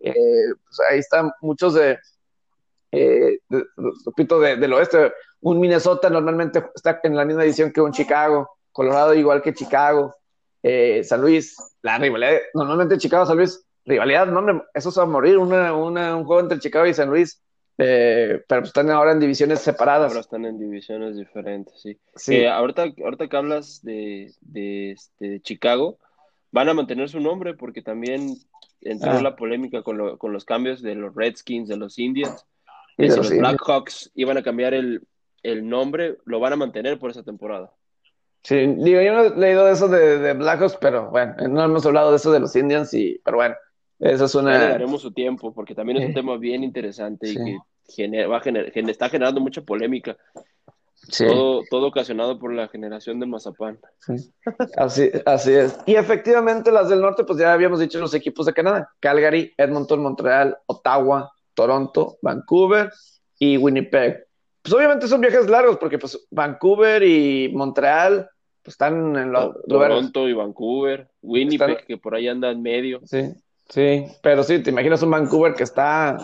Eh, 0.00 0.14
pues 0.14 0.80
ahí 0.90 0.98
están 1.00 1.30
muchos 1.42 1.74
de, 1.74 1.98
eh, 2.92 3.38
repito, 4.06 4.40
del 4.40 4.72
oeste. 4.72 5.12
Un 5.40 5.60
Minnesota 5.60 6.08
normalmente 6.08 6.64
está 6.74 7.00
en 7.02 7.14
la 7.14 7.24
misma 7.24 7.44
edición 7.44 7.72
que 7.72 7.80
un 7.80 7.92
Chicago, 7.92 8.58
Colorado 8.72 9.14
igual 9.14 9.42
que 9.42 9.52
Chicago, 9.52 10.14
eh, 10.62 11.02
San 11.04 11.20
Luis, 11.20 11.56
la 11.82 11.98
rivalidad, 11.98 12.38
normalmente 12.54 12.98
Chicago, 12.98 13.26
San 13.26 13.36
Luis, 13.36 13.64
rivalidad, 13.88 14.26
no, 14.26 14.64
eso 14.74 14.90
se 14.90 15.00
va 15.00 15.06
a 15.06 15.10
morir, 15.10 15.38
una, 15.38 15.74
un 15.74 16.24
juego 16.24 16.40
entre 16.40 16.58
Chicago 16.58 16.86
y 16.86 16.94
San 16.94 17.08
Luis 17.08 17.42
eh, 17.80 18.42
pero 18.48 18.64
están 18.64 18.90
ahora 18.90 19.12
en 19.12 19.20
divisiones 19.20 19.60
separadas. 19.60 20.10
Ahora 20.10 20.20
están 20.20 20.44
en 20.44 20.58
divisiones 20.58 21.16
diferentes, 21.16 21.80
sí. 21.80 21.96
sí. 22.16 22.34
Eh, 22.34 22.48
ahorita, 22.48 22.86
ahorita 23.02 23.28
que 23.28 23.36
hablas 23.36 23.82
de, 23.84 24.32
de, 24.40 24.92
este, 24.92 25.40
Chicago, 25.40 25.98
van 26.50 26.68
a 26.68 26.74
mantener 26.74 27.08
su 27.08 27.20
nombre 27.20 27.54
porque 27.54 27.80
también 27.80 28.36
entró 28.80 29.12
ah. 29.12 29.22
la 29.22 29.36
polémica 29.36 29.82
con, 29.82 30.16
con, 30.18 30.32
los 30.32 30.44
cambios 30.44 30.82
de 30.82 30.96
los 30.96 31.14
Redskins, 31.14 31.68
de 31.68 31.76
los 31.76 32.00
Indians. 32.00 32.44
Y 32.96 33.06
de 33.06 33.16
los, 33.16 33.30
Blackhawks 33.30 34.10
iban 34.16 34.36
a 34.38 34.42
cambiar 34.42 34.74
el, 34.74 35.06
el, 35.44 35.68
nombre, 35.68 36.18
lo 36.24 36.40
van 36.40 36.54
a 36.54 36.56
mantener 36.56 36.98
por 36.98 37.12
esa 37.12 37.22
temporada. 37.22 37.72
Sí, 38.42 38.56
digo, 38.56 39.00
yo 39.00 39.12
no 39.12 39.22
he 39.22 39.36
leído 39.36 39.64
de 39.64 39.72
eso 39.72 39.86
de, 39.86 40.18
de 40.18 40.32
Blackhawks, 40.32 40.76
pero 40.80 41.10
bueno, 41.10 41.36
no 41.48 41.62
hemos 41.62 41.86
hablado 41.86 42.10
de 42.10 42.16
eso 42.16 42.32
de 42.32 42.40
los 42.40 42.56
Indians, 42.56 42.92
y, 42.92 43.20
pero 43.24 43.36
bueno. 43.36 43.54
Esa 43.98 44.24
es 44.26 44.34
una... 44.34 44.58
le 44.58 44.68
daremos 44.68 45.02
su 45.02 45.12
tiempo, 45.12 45.52
porque 45.52 45.74
también 45.74 45.98
es 45.98 46.08
un 46.08 46.14
tema 46.14 46.36
bien 46.36 46.62
interesante 46.62 47.30
y 47.30 47.34
que 47.34 47.58
genera, 47.88 48.28
va 48.28 48.40
está 48.40 49.08
generando 49.08 49.40
mucha 49.40 49.62
polémica. 49.62 50.16
Todo, 51.16 51.62
todo, 51.70 51.86
ocasionado 51.86 52.38
por 52.38 52.52
la 52.52 52.68
generación 52.68 53.18
de 53.18 53.26
Mazapán. 53.26 53.78
Así, 54.76 55.10
así 55.24 55.52
es. 55.52 55.78
Y 55.86 55.94
efectivamente 55.94 56.70
las 56.70 56.90
del 56.90 57.00
norte, 57.00 57.24
pues 57.24 57.38
ya 57.38 57.52
habíamos 57.52 57.80
dicho 57.80 57.98
los 57.98 58.12
equipos 58.14 58.44
de 58.44 58.52
Canadá. 58.52 58.90
Calgary, 59.00 59.54
Edmonton, 59.56 60.02
Montreal, 60.02 60.58
Ottawa, 60.66 61.32
Toronto, 61.54 62.18
Vancouver 62.20 62.90
y 63.38 63.56
Winnipeg. 63.56 64.26
Pues 64.60 64.74
obviamente 64.74 65.08
son 65.08 65.20
viajes 65.20 65.48
largos 65.48 65.78
porque 65.78 65.98
pues 65.98 66.26
Vancouver 66.30 67.02
y 67.02 67.50
Montreal 67.54 68.28
pues, 68.62 68.74
están 68.74 69.16
en 69.16 69.32
los 69.32 69.56
Toronto 69.66 70.28
y 70.28 70.34
Vancouver, 70.34 71.08
Winnipeg 71.22 71.86
que 71.86 71.96
por 71.96 72.14
ahí 72.14 72.28
anda 72.28 72.50
en 72.50 72.60
medio. 72.60 73.00
Sí, 73.04 73.32
Sí, 73.68 74.06
pero 74.22 74.42
sí, 74.44 74.62
te 74.62 74.70
imaginas 74.70 75.02
un 75.02 75.10
Vancouver 75.10 75.54
que 75.54 75.64
está 75.64 76.16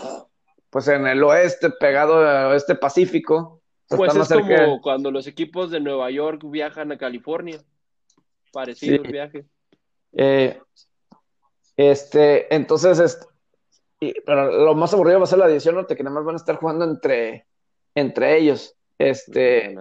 pues 0.69 0.87
en 0.87 1.07
el 1.07 1.23
oeste, 1.23 1.69
pegado 1.69 2.17
al 2.17 2.47
oeste 2.47 2.75
Pacífico. 2.75 3.61
Pues 3.87 4.15
es 4.15 4.29
como 4.29 4.81
cuando 4.81 5.11
los 5.11 5.27
equipos 5.27 5.69
de 5.69 5.79
Nueva 5.79 6.09
York 6.09 6.41
viajan 6.45 6.91
a 6.91 6.97
California. 6.97 7.59
Parecido 8.51 9.03
el 9.03 9.11
viaje. 9.11 9.45
Eh, 10.13 10.59
este, 11.77 12.53
entonces, 12.53 13.19
pero 14.25 14.65
lo 14.65 14.75
más 14.75 14.93
aburrido 14.93 15.19
va 15.19 15.25
a 15.25 15.27
ser 15.27 15.39
la 15.39 15.47
división 15.47 15.75
norte, 15.75 15.95
que 15.95 16.03
nada 16.03 16.15
más 16.15 16.25
van 16.25 16.35
a 16.35 16.37
estar 16.37 16.55
jugando 16.55 16.85
entre, 16.85 17.45
entre 17.93 18.37
ellos. 18.37 18.75
Este, 18.97 19.75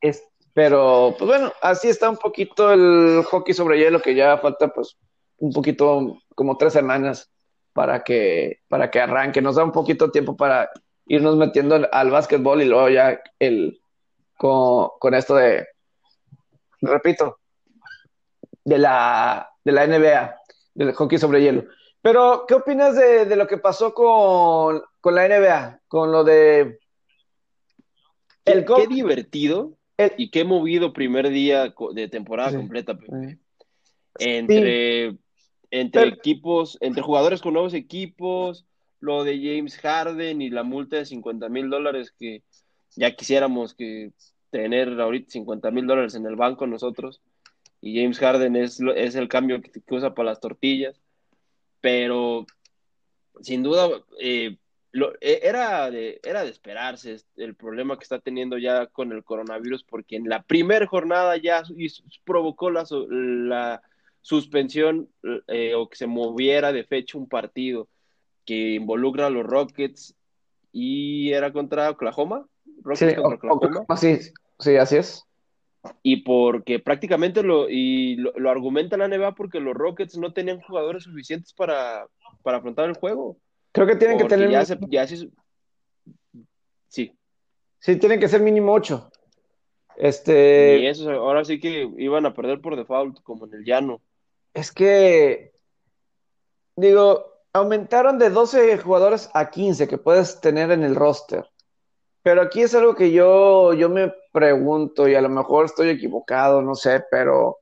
es, 0.00 0.24
pero, 0.52 1.14
pues 1.18 1.28
bueno, 1.28 1.52
así 1.60 1.88
está 1.88 2.08
un 2.08 2.16
poquito 2.16 2.72
el 2.72 3.22
hockey 3.24 3.54
sobre 3.54 3.78
hielo, 3.78 4.00
que 4.00 4.14
ya 4.14 4.38
falta 4.38 4.68
pues 4.68 4.96
un 5.38 5.52
poquito, 5.52 6.16
como 6.36 6.56
tres 6.56 6.72
semanas 6.72 7.32
para 7.72 8.04
que, 8.04 8.60
para 8.68 8.92
que 8.92 9.00
arranque. 9.00 9.42
Nos 9.42 9.56
da 9.56 9.64
un 9.64 9.72
poquito 9.72 10.06
de 10.06 10.12
tiempo 10.12 10.36
para 10.36 10.70
irnos 11.06 11.36
metiendo 11.36 11.74
al, 11.74 11.88
al 11.90 12.10
básquetbol 12.10 12.62
y 12.62 12.66
luego 12.66 12.88
ya 12.88 13.20
el, 13.40 13.80
con, 14.36 15.14
esto 15.14 15.34
de, 15.34 15.66
repito, 16.80 17.38
de 18.64 18.78
la, 18.78 19.50
de 19.64 19.72
la 19.72 19.86
NBA, 19.86 20.36
del 20.74 20.92
hockey 20.92 21.18
sobre 21.18 21.42
hielo. 21.42 21.64
Pero, 22.02 22.44
¿qué 22.46 22.54
opinas 22.54 22.94
de, 22.94 23.34
lo 23.34 23.46
que 23.46 23.58
pasó 23.58 23.92
con, 23.92 24.82
la 25.14 25.28
NBA? 25.28 25.80
Con 25.88 26.12
lo 26.12 26.22
de... 26.22 26.78
El 28.44 28.64
qué, 28.64 28.86
divertido 28.86 29.76
y 30.16 30.30
qué 30.30 30.44
movido 30.44 30.92
primer 30.92 31.30
día 31.30 31.74
de 31.94 32.08
temporada 32.08 32.56
completa. 32.56 32.96
Entre 34.20 35.16
entre 35.80 36.08
equipos, 36.08 36.78
entre 36.80 37.02
jugadores 37.02 37.40
con 37.40 37.52
nuevos 37.52 37.74
equipos, 37.74 38.64
lo 39.00 39.24
de 39.24 39.36
James 39.38 39.76
Harden 39.78 40.40
y 40.40 40.50
la 40.50 40.62
multa 40.62 40.96
de 40.96 41.06
50 41.06 41.48
mil 41.48 41.68
dólares 41.68 42.12
que 42.18 42.42
ya 42.94 43.14
quisiéramos 43.14 43.74
que 43.74 44.12
tener 44.50 44.98
ahorita 45.00 45.30
50 45.30 45.70
mil 45.70 45.86
dólares 45.86 46.14
en 46.14 46.26
el 46.26 46.36
banco 46.36 46.66
nosotros. 46.66 47.20
Y 47.80 48.00
James 48.00 48.18
Harden 48.18 48.56
es, 48.56 48.80
es 48.96 49.14
el 49.14 49.28
cambio 49.28 49.60
que, 49.60 49.70
usa 49.90 50.14
para 50.14 50.30
las 50.30 50.40
tortillas. 50.40 51.00
Pero 51.80 52.46
sin 53.42 53.62
duda 53.62 53.88
eh, 54.18 54.56
e, 55.20 55.40
era, 55.42 55.90
de, 55.90 56.20
era 56.24 56.42
de 56.42 56.50
esperarse 56.50 57.18
el 57.36 57.54
problema 57.54 57.98
que 57.98 58.04
está 58.04 58.18
teniendo 58.18 58.56
ya 58.56 58.86
con 58.86 59.12
el 59.12 59.24
coronavirus, 59.24 59.84
porque 59.84 60.16
en 60.16 60.28
la 60.28 60.42
primera 60.42 60.86
jornada 60.86 61.36
ya 61.36 61.62
provocó 62.24 62.70
la, 62.70 62.86
la 63.10 63.82
suspensión 64.26 65.08
eh, 65.46 65.74
o 65.76 65.88
que 65.88 65.96
se 65.96 66.08
moviera 66.08 66.72
de 66.72 66.82
fecha 66.82 67.16
un 67.16 67.28
partido 67.28 67.88
que 68.44 68.72
involucra 68.74 69.28
a 69.28 69.30
los 69.30 69.46
Rockets 69.46 70.16
y 70.72 71.30
era 71.30 71.52
contra 71.52 71.90
Oklahoma. 71.90 72.44
Rockets 72.82 73.12
sí, 73.12 73.22
contra 73.22 73.52
Oklahoma. 73.52 73.96
sí, 73.96 74.18
sí, 74.58 74.76
así 74.76 74.96
es. 74.96 75.22
Y 76.02 76.24
porque 76.24 76.80
prácticamente 76.80 77.44
lo, 77.44 77.70
y 77.70 78.16
lo, 78.16 78.50
argumenta 78.50 78.96
la 78.96 79.06
NBA 79.06 79.36
porque 79.36 79.60
los 79.60 79.74
Rockets 79.74 80.18
no 80.18 80.32
tenían 80.32 80.60
jugadores 80.60 81.04
suficientes 81.04 81.52
para, 81.52 82.08
para 82.42 82.58
afrontar 82.58 82.88
el 82.88 82.96
juego. 82.96 83.36
Creo 83.70 83.86
que 83.86 83.94
tienen 83.94 84.18
que 84.18 84.24
tener. 84.24 84.50
Ya 84.50 84.64
ya 84.64 85.06
Sí. 86.88 87.12
Sí, 87.78 87.96
tienen 87.96 88.18
que 88.18 88.26
ser 88.26 88.40
mínimo 88.40 88.72
ocho. 88.72 89.08
Este. 89.96 90.80
Y 90.80 90.86
eso, 90.88 91.12
ahora 91.12 91.44
sí 91.44 91.60
que 91.60 91.88
iban 91.96 92.26
a 92.26 92.34
perder 92.34 92.60
por 92.60 92.74
default, 92.74 93.22
como 93.22 93.46
en 93.46 93.54
el 93.54 93.64
llano 93.64 94.02
es 94.56 94.72
que, 94.72 95.52
digo, 96.76 97.42
aumentaron 97.52 98.18
de 98.18 98.30
12 98.30 98.78
jugadores 98.78 99.28
a 99.34 99.50
15 99.50 99.86
que 99.86 99.98
puedes 99.98 100.40
tener 100.40 100.70
en 100.70 100.82
el 100.82 100.94
roster. 100.94 101.46
Pero 102.22 102.40
aquí 102.40 102.62
es 102.62 102.74
algo 102.74 102.94
que 102.94 103.12
yo, 103.12 103.74
yo 103.74 103.90
me 103.90 104.14
pregunto, 104.32 105.06
y 105.08 105.14
a 105.14 105.20
lo 105.20 105.28
mejor 105.28 105.66
estoy 105.66 105.90
equivocado, 105.90 106.62
no 106.62 106.74
sé, 106.74 107.04
pero 107.10 107.58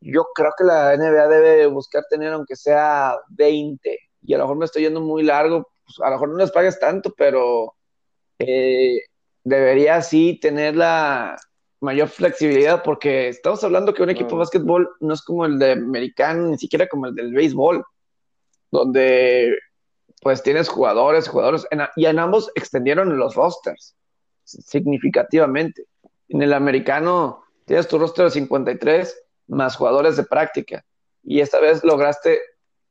yo 0.00 0.24
creo 0.34 0.52
que 0.56 0.64
la 0.64 0.96
NBA 0.96 1.28
debe 1.28 1.66
buscar 1.66 2.04
tener 2.08 2.32
aunque 2.32 2.56
sea 2.56 3.14
20. 3.28 3.98
Y 4.22 4.32
a 4.32 4.38
lo 4.38 4.44
mejor 4.44 4.56
me 4.56 4.64
estoy 4.64 4.84
yendo 4.84 5.02
muy 5.02 5.22
largo, 5.22 5.68
pues 5.84 6.00
a 6.00 6.06
lo 6.06 6.12
mejor 6.12 6.28
no 6.30 6.38
les 6.38 6.50
pagues 6.50 6.80
tanto, 6.80 7.12
pero 7.14 7.74
eh, 8.38 9.02
debería 9.44 10.00
sí 10.00 10.38
tener 10.40 10.76
la, 10.76 11.36
mayor 11.82 12.08
flexibilidad, 12.08 12.82
porque 12.84 13.28
estamos 13.28 13.62
hablando 13.64 13.92
que 13.92 14.04
un 14.04 14.10
equipo 14.10 14.30
de 14.30 14.36
básquetbol 14.36 14.88
no 15.00 15.14
es 15.14 15.22
como 15.22 15.44
el 15.44 15.58
de 15.58 15.72
americano, 15.72 16.48
ni 16.48 16.56
siquiera 16.56 16.86
como 16.86 17.06
el 17.06 17.14
del 17.14 17.34
béisbol, 17.34 17.84
donde 18.70 19.58
pues 20.22 20.44
tienes 20.44 20.68
jugadores, 20.68 21.26
jugadores, 21.28 21.66
y 21.96 22.06
en 22.06 22.18
ambos 22.20 22.52
extendieron 22.54 23.18
los 23.18 23.34
rosters 23.34 23.96
significativamente. 24.44 25.86
En 26.28 26.42
el 26.42 26.52
americano 26.52 27.42
tienes 27.64 27.88
tu 27.88 27.98
roster 27.98 28.26
de 28.26 28.30
53 28.30 29.24
más 29.48 29.74
jugadores 29.74 30.16
de 30.16 30.22
práctica, 30.22 30.84
y 31.24 31.40
esta 31.40 31.58
vez 31.58 31.82
lograste, 31.82 32.40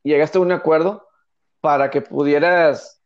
llegaste 0.04 0.38
a 0.38 0.42
un 0.42 0.52
acuerdo 0.52 1.08
para 1.62 1.90
que 1.90 2.02
pudieras 2.02 3.02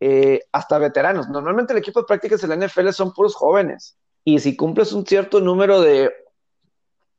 eh, 0.00 0.40
hasta 0.50 0.78
veteranos. 0.78 1.28
Normalmente 1.28 1.72
el 1.72 1.78
equipo 1.78 2.00
de 2.00 2.06
prácticas 2.06 2.42
en 2.42 2.50
la 2.50 2.66
NFL 2.66 2.88
son 2.90 3.12
puros 3.12 3.36
jóvenes 3.36 3.96
y 4.24 4.38
si 4.38 4.56
cumples 4.56 4.92
un 4.92 5.06
cierto 5.06 5.40
número 5.40 5.80
de 5.80 6.12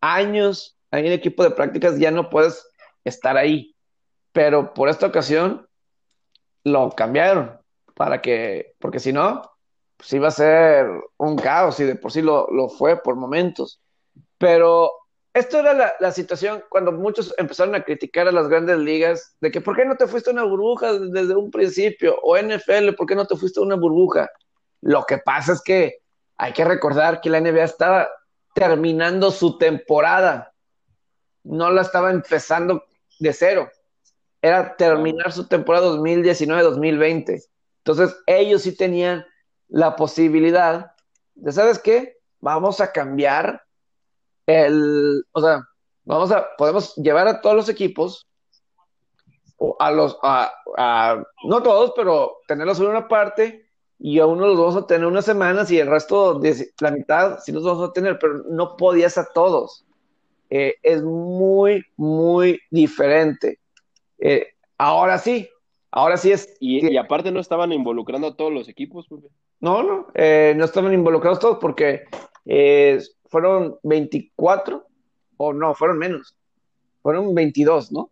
años 0.01 0.77
en 0.91 1.05
el 1.05 1.13
equipo 1.13 1.43
de 1.43 1.51
prácticas, 1.51 1.97
ya 1.97 2.11
no 2.11 2.29
puedes 2.29 2.67
estar 3.03 3.37
ahí. 3.37 3.75
Pero 4.31 4.73
por 4.73 4.89
esta 4.89 5.07
ocasión 5.07 5.67
lo 6.63 6.91
cambiaron 6.91 7.59
para 7.95 8.21
que, 8.21 8.75
porque 8.79 8.99
si 8.99 9.13
no, 9.13 9.41
pues 9.97 10.13
iba 10.13 10.27
a 10.27 10.31
ser 10.31 10.87
un 11.17 11.35
caos 11.37 11.79
y 11.79 11.83
de 11.83 11.95
por 11.95 12.11
sí 12.11 12.21
lo, 12.21 12.47
lo 12.51 12.69
fue 12.69 13.01
por 13.01 13.15
momentos. 13.15 13.81
Pero 14.37 14.91
esto 15.33 15.59
era 15.59 15.73
la, 15.73 15.93
la, 15.99 16.11
situación 16.11 16.63
cuando 16.69 16.91
muchos 16.91 17.33
empezaron 17.37 17.75
a 17.75 17.83
criticar 17.83 18.27
a 18.27 18.31
las 18.31 18.47
grandes 18.47 18.77
ligas 18.79 19.35
de 19.39 19.51
que 19.51 19.61
¿por 19.61 19.75
qué 19.75 19.85
no 19.85 19.95
te 19.95 20.07
fuiste 20.07 20.29
a 20.29 20.33
una 20.33 20.43
burbuja 20.43 20.93
desde 20.93 21.35
un 21.35 21.51
principio? 21.51 22.15
O 22.23 22.37
NFL, 22.37 22.93
¿por 22.97 23.07
qué 23.07 23.15
no 23.15 23.25
te 23.25 23.35
fuiste 23.35 23.59
a 23.59 23.63
una 23.63 23.75
burbuja? 23.75 24.29
Lo 24.81 25.03
que 25.03 25.19
pasa 25.19 25.53
es 25.53 25.61
que 25.61 26.01
hay 26.41 26.53
que 26.53 26.65
recordar 26.65 27.21
que 27.21 27.29
la 27.29 27.39
NBA 27.39 27.63
estaba 27.63 28.09
terminando 28.55 29.29
su 29.29 29.59
temporada, 29.59 30.55
no 31.43 31.69
la 31.69 31.83
estaba 31.83 32.09
empezando 32.09 32.83
de 33.19 33.31
cero, 33.31 33.69
era 34.41 34.75
terminar 34.75 35.31
su 35.31 35.47
temporada 35.47 35.89
2019-2020. 35.89 37.43
Entonces 37.77 38.17
ellos 38.25 38.63
sí 38.63 38.75
tenían 38.75 39.23
la 39.67 39.95
posibilidad 39.95 40.93
de, 41.35 41.51
¿sabes 41.51 41.77
qué? 41.77 42.17
Vamos 42.39 42.81
a 42.81 42.91
cambiar 42.91 43.63
el, 44.47 45.23
o 45.33 45.41
sea, 45.41 45.69
vamos 46.05 46.31
a, 46.31 46.47
podemos 46.57 46.95
llevar 46.95 47.27
a 47.27 47.39
todos 47.39 47.55
los 47.55 47.69
equipos, 47.69 48.27
a 49.77 49.91
los, 49.91 50.17
a, 50.23 50.51
no 51.43 51.61
todos, 51.61 51.93
pero 51.95 52.39
tenerlos 52.47 52.79
en 52.79 52.87
una 52.87 53.07
parte 53.07 53.70
y 54.03 54.17
a 54.17 54.25
uno 54.25 54.47
los 54.47 54.57
vamos 54.57 54.75
a 54.75 54.87
tener 54.87 55.05
unas 55.05 55.25
semanas 55.25 55.69
y 55.69 55.77
el 55.77 55.87
resto, 55.87 56.39
de, 56.39 56.71
la 56.79 56.89
mitad, 56.89 57.37
sí 57.39 57.51
los 57.51 57.63
vamos 57.63 57.87
a 57.87 57.93
tener, 57.93 58.17
pero 58.17 58.43
no 58.49 58.75
podías 58.75 59.15
a 59.19 59.27
todos. 59.31 59.85
Eh, 60.49 60.73
es 60.81 61.03
muy, 61.03 61.85
muy 61.97 62.59
diferente. 62.71 63.59
Eh, 64.17 64.47
ahora 64.79 65.19
sí, 65.19 65.47
ahora 65.91 66.17
sí 66.17 66.31
es. 66.31 66.51
Y, 66.59 66.91
y, 66.91 66.97
aparte 66.97 67.31
no 67.31 67.39
estaban 67.39 67.71
involucrando 67.71 68.29
a 68.29 68.35
todos 68.35 68.51
los 68.51 68.67
equipos, 68.67 69.05
No, 69.59 69.83
no, 69.83 70.07
eh, 70.15 70.55
no 70.57 70.65
estaban 70.65 70.93
involucrados 70.93 71.39
todos 71.39 71.59
porque 71.61 72.05
eh, 72.45 72.99
fueron 73.29 73.77
24, 73.83 74.83
o 75.37 75.53
no, 75.53 75.75
fueron 75.75 75.99
menos, 75.99 76.35
fueron 77.01 77.35
22, 77.35 77.91
¿no? 77.91 78.09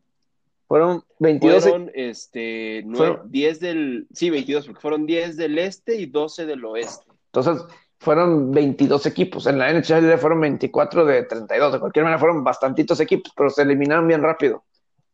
Fueron 0.70 1.04
22. 1.18 1.64
Fueron 1.64 1.92
este, 1.96 2.84
9, 2.86 2.96
fueron, 2.96 3.32
10 3.32 3.60
del. 3.60 4.08
Sí, 4.14 4.30
22, 4.30 4.68
porque 4.68 4.80
fueron 4.80 5.08
10 5.08 5.36
del 5.36 5.58
este 5.58 5.96
y 5.96 6.06
12 6.06 6.46
del 6.46 6.64
oeste. 6.64 7.06
Entonces, 7.34 7.66
fueron 7.98 8.52
22 8.52 9.08
equipos. 9.08 9.48
En 9.48 9.58
la 9.58 9.74
NHL 9.74 10.16
fueron 10.20 10.42
24 10.42 11.06
de 11.06 11.24
32. 11.24 11.74
De 11.74 11.80
cualquier 11.80 12.06
manera, 12.06 12.20
fueron 12.20 12.44
bastantitos 12.44 13.00
equipos, 13.00 13.34
pero 13.36 13.50
se 13.50 13.64
eliminaron 13.64 14.08
bien 14.08 14.22
rápido. 14.22 14.64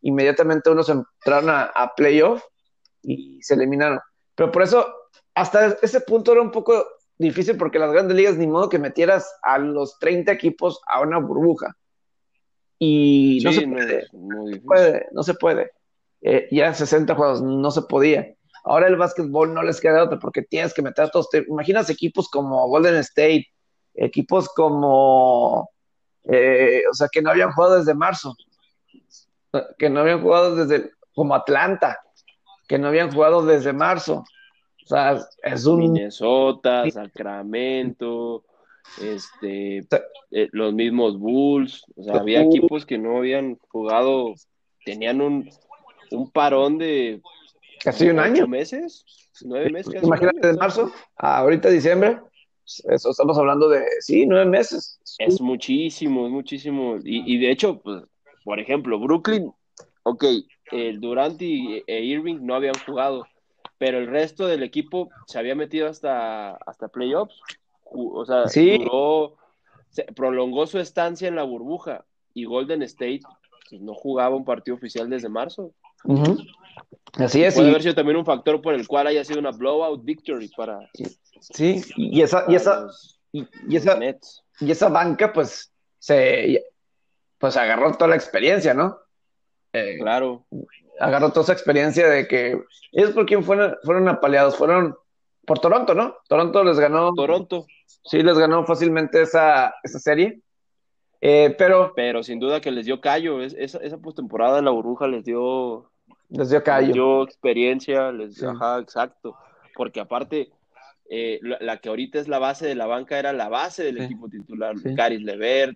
Inmediatamente 0.01 0.69
unos 0.69 0.89
entraron 0.89 1.49
a, 1.49 1.63
a 1.63 1.95
playoff 1.95 2.43
y 3.01 3.41
se 3.41 3.53
eliminaron. 3.53 4.01
Pero 4.35 4.51
por 4.51 4.61
eso, 4.61 4.85
hasta 5.35 5.77
ese 5.81 6.01
punto 6.01 6.33
era 6.33 6.41
un 6.41 6.51
poco 6.51 6.85
difícil 7.17 7.55
porque 7.55 7.79
las 7.79 7.93
grandes 7.93 8.17
ligas 8.17 8.35
ni 8.35 8.45
modo 8.45 8.67
que 8.67 8.77
metieras 8.77 9.33
a 9.41 9.57
los 9.57 9.97
30 9.99 10.33
equipos 10.33 10.81
a 10.85 10.99
una 10.99 11.17
burbuja. 11.17 11.77
Y 12.77 13.39
sí, 13.39 13.45
no, 13.45 13.53
se 13.53 13.67
puede, 13.67 14.07
no, 14.13 14.47
se 14.47 14.59
puede, 14.61 15.07
no 15.11 15.23
se 15.23 15.33
puede. 15.35 15.71
Eh, 16.21 16.47
ya 16.51 16.73
60 16.73 17.15
juegos 17.15 17.41
no 17.41 17.71
se 17.71 17.83
podía. 17.83 18.33
Ahora 18.63 18.87
el 18.87 18.95
básquetbol 18.95 19.53
no 19.53 19.61
les 19.61 19.79
queda 19.79 20.03
otra 20.03 20.17
porque 20.17 20.41
tienes 20.41 20.73
que 20.73 20.81
meter 20.81 21.05
a 21.05 21.09
todos. 21.09 21.29
Te 21.29 21.45
imaginas 21.47 21.89
equipos 21.89 22.27
como 22.29 22.67
Golden 22.67 22.95
State, 22.95 23.47
equipos 23.93 24.49
como, 24.49 25.69
eh, 26.23 26.81
o 26.89 26.93
sea, 26.93 27.07
que 27.11 27.21
no 27.21 27.29
habían 27.29 27.51
jugado 27.51 27.77
desde 27.77 27.93
marzo, 27.93 28.35
que 29.77 29.89
no 29.89 29.99
habían 29.99 30.21
jugado 30.21 30.55
desde, 30.55 30.89
como 31.13 31.35
Atlanta, 31.35 31.99
que 32.67 32.79
no 32.79 32.87
habían 32.87 33.11
jugado 33.11 33.45
desde 33.45 33.71
marzo. 33.71 34.23
O 34.83 34.87
sea, 34.87 35.19
es 35.43 35.65
un... 35.65 35.79
Minnesota, 35.79 36.89
Sacramento, 36.89 38.43
este, 39.01 39.79
eh, 40.31 40.49
los 40.51 40.73
mismos 40.73 41.17
Bulls, 41.19 41.83
o 41.95 42.03
sea, 42.03 42.15
había 42.15 42.41
equipos 42.41 42.85
que 42.85 42.97
no 42.97 43.17
habían 43.17 43.57
jugado, 43.69 44.33
tenían 44.85 45.21
un, 45.21 45.49
un 46.11 46.31
parón 46.31 46.77
de 46.77 47.21
casi 47.83 48.07
un 48.09 48.19
año. 48.19 48.47
meses? 48.47 49.05
¿Nueve 49.43 49.69
meses? 49.69 50.01
Imagínate, 50.01 50.47
de 50.47 50.53
marzo 50.53 50.91
a 51.17 51.39
ahorita 51.39 51.69
diciembre, 51.69 52.19
eso 52.65 53.11
estamos 53.11 53.37
hablando 53.37 53.69
de, 53.69 53.83
sí, 53.99 54.25
nueve 54.25 54.45
meses. 54.45 54.99
Es 55.19 55.41
muchísimo, 55.41 56.25
es 56.25 56.31
muchísimo. 56.31 56.97
Y, 57.03 57.33
y 57.33 57.37
de 57.39 57.51
hecho, 57.51 57.81
pues, 57.81 58.03
por 58.43 58.59
ejemplo, 58.59 58.99
Brooklyn, 58.99 59.51
ok, 60.03 60.23
el 60.71 60.99
Durant 60.99 61.41
y 61.41 61.83
e 61.85 62.01
Irving 62.01 62.39
no 62.41 62.55
habían 62.55 62.75
jugado, 62.85 63.25
pero 63.77 63.97
el 63.97 64.07
resto 64.07 64.47
del 64.47 64.63
equipo 64.63 65.09
se 65.27 65.37
había 65.37 65.55
metido 65.55 65.87
hasta, 65.87 66.55
hasta 66.55 66.87
playoffs. 66.87 67.39
O 67.95 68.25
sea, 68.25 68.47
sí. 68.47 68.77
duró, 68.77 69.37
se 69.89 70.03
prolongó 70.03 70.67
su 70.67 70.79
estancia 70.79 71.27
en 71.27 71.35
la 71.35 71.43
burbuja 71.43 72.05
y 72.33 72.45
Golden 72.45 72.81
State 72.83 73.21
pues, 73.69 73.81
no 73.81 73.93
jugaba 73.93 74.35
un 74.35 74.45
partido 74.45 74.75
oficial 74.75 75.09
desde 75.09 75.29
marzo. 75.29 75.71
Uh 76.03 76.15
-huh. 76.17 76.47
Así 77.13 77.43
es. 77.43 77.55
Puede 77.55 77.67
y, 77.67 77.69
haber 77.71 77.81
sido 77.81 77.95
también 77.95 78.17
un 78.17 78.25
factor 78.25 78.61
por 78.61 78.73
el 78.73 78.87
cual 78.87 79.07
haya 79.07 79.23
sido 79.23 79.39
una 79.39 79.51
blowout 79.51 80.03
victory 80.03 80.49
para. 80.49 80.79
Sí, 81.39 81.81
y 81.95 82.21
esa, 82.21 82.45
y 82.47 82.55
esa, 82.55 82.81
los, 82.81 83.19
y, 83.31 83.47
y 83.67 83.75
esa, 83.77 83.95
Nets. 83.97 84.43
y 84.59 84.71
esa 84.71 84.89
banca, 84.89 85.31
pues, 85.31 85.71
se 85.99 86.63
pues 87.37 87.57
agarró 87.57 87.93
toda 87.93 88.09
la 88.09 88.15
experiencia, 88.15 88.73
¿no? 88.73 88.97
Eh, 89.73 89.97
Claro. 89.99 90.45
agarró 90.99 91.29
toda 91.29 91.43
esa 91.43 91.53
experiencia 91.53 92.07
de 92.07 92.27
que 92.27 92.61
ellos 92.91 93.11
por 93.11 93.25
quién 93.25 93.43
fueron, 93.43 93.75
fueron 93.83 94.07
apaleados, 94.07 94.55
fueron 94.55 94.95
por 95.45 95.59
Toronto, 95.59 95.93
¿no? 95.93 96.15
Toronto 96.27 96.63
les 96.63 96.79
ganó, 96.79 97.13
Toronto, 97.13 97.65
sí, 98.03 98.21
les 98.23 98.37
ganó 98.37 98.65
fácilmente 98.65 99.21
esa, 99.21 99.73
esa 99.83 99.99
serie. 99.99 100.41
Eh, 101.21 101.55
pero 101.57 101.93
pero 101.95 102.21
sin 102.23 102.39
duda 102.39 102.61
que 102.61 102.71
les 102.71 102.85
dio 102.85 102.99
callo. 103.01 103.41
Es- 103.41 103.55
esa, 103.57 103.79
esa 103.79 103.97
postemporada 103.97 104.59
en 104.59 104.65
la 104.65 104.71
burbuja 104.71 105.07
les 105.07 105.23
dio, 105.23 105.89
les 106.29 106.49
dio 106.49 106.57
les 106.59 106.63
callo. 106.65 106.93
dio 106.93 107.23
experiencia, 107.23 108.11
les 108.11 108.35
Sí. 108.35 108.45
ajá, 108.45 108.79
exacto. 108.79 109.35
Porque 109.75 109.99
aparte, 109.99 110.49
eh, 111.09 111.39
la, 111.41 111.57
la 111.61 111.77
que 111.77 111.89
ahorita 111.89 112.19
es 112.19 112.27
la 112.27 112.39
base 112.39 112.67
de 112.67 112.75
la 112.75 112.85
banca 112.85 113.17
era 113.17 113.33
la 113.33 113.49
base 113.49 113.83
del 113.83 113.97
Sí. 113.99 114.03
equipo 114.05 114.27
titular. 114.29 114.77
Sí. 114.77 114.93
Caris 114.95 115.21
Levert, 115.21 115.75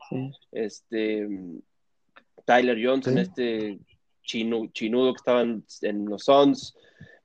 este 0.52 1.28
Tyler 2.46 2.78
Johnson, 2.84 3.18
este 3.18 3.80
chino, 4.24 4.68
chinudo 4.74 5.14
que 5.14 5.18
estaba 5.18 5.42
en, 5.42 5.64
en 5.82 6.06
los 6.06 6.24
Suns, 6.26 6.76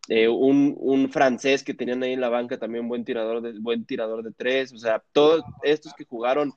eh, 0.09 0.29
un, 0.29 0.75
un 0.79 1.11
francés 1.11 1.63
que 1.65 1.75
tenían 1.75 2.03
ahí 2.03 2.13
en 2.13 2.21
la 2.21 2.29
banca 2.29 2.59
también 2.59 2.89
buen 2.89 3.05
tirador 3.05 3.41
de, 3.41 3.59
buen 3.59 3.85
tirador 3.87 4.23
de 4.23 4.33
tres, 4.33 4.73
o 4.73 4.79
sea, 4.79 5.03
todos 5.13 5.43
estos 5.63 5.95
que 5.95 6.05
jugaron 6.05 6.53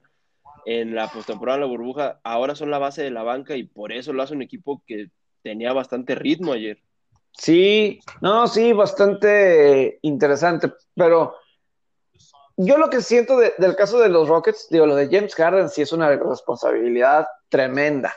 en 0.66 0.96
la 0.96 1.08
postemporada 1.10 1.58
de 1.58 1.62
la 1.66 1.70
burbuja 1.70 2.20
ahora 2.24 2.56
son 2.56 2.70
la 2.72 2.78
base 2.78 3.02
de 3.02 3.12
la 3.12 3.24
banca 3.24 3.56
y 3.56 3.64
por 3.64 3.94
eso 3.94 4.12
lo 4.12 4.22
hace 4.22 4.34
un 4.34 4.42
equipo 4.42 4.84
que 4.86 5.10
tenía 5.42 5.72
bastante 5.72 6.14
ritmo 6.14 6.52
ayer. 6.52 6.80
Sí, 7.32 8.00
no, 8.22 8.48
sí, 8.48 8.74
bastante 8.74 10.00
interesante, 10.02 10.74
pero 10.96 11.36
yo 12.58 12.78
lo 12.78 12.90
que 12.90 13.02
siento 13.02 13.38
de- 13.38 13.54
del 13.60 13.76
caso 13.76 14.00
de 14.00 14.10
los 14.10 14.28
Rockets, 14.28 14.68
digo, 14.70 14.88
lo 14.88 14.96
de 14.96 15.08
James 15.10 15.36
Harden 15.36 15.70
sí 15.70 15.84
es 15.84 15.94
una 15.94 16.10
responsabilidad 16.10 17.28
tremenda, 17.50 18.16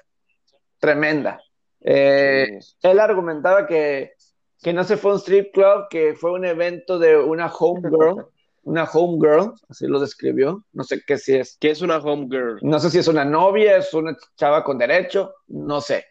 tremenda. 0.79 1.41
Eh, 1.83 2.59
él 2.83 2.99
argumentaba 2.99 3.67
que, 3.67 4.15
que 4.63 4.73
no 4.73 4.85
se 4.85 4.97
fue 4.97 5.13
a 5.13 5.15
un 5.15 5.21
strip 5.21 5.53
club, 5.53 5.87
que 5.91 6.15
fue 6.15 6.33
un 6.33 6.45
evento 6.45 6.99
de 6.99 7.17
una 7.17 7.47
homegirl, 7.47 8.27
una 8.63 8.85
homegirl, 8.85 9.55
así 9.69 9.87
lo 9.87 9.99
describió, 10.01 10.65
no 10.73 10.85
sé 10.85 11.03
qué 11.07 11.17
si 11.17 11.37
es, 11.37 11.57
¿Qué 11.59 11.71
es 11.71 11.81
una 11.81 11.97
home 11.99 12.27
girl? 12.31 12.59
no 12.63 12.79
sé 12.79 12.91
si 12.91 12.99
es 12.99 13.09
una 13.09 13.25
novia, 13.25 13.79
es 13.79 13.93
una 13.95 14.17
chava 14.37 14.63
con 14.63 14.79
derecho, 14.79 15.35
no 15.49 15.81
sé, 15.81 16.05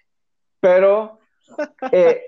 pero... 0.59 1.19
eh, 1.91 2.21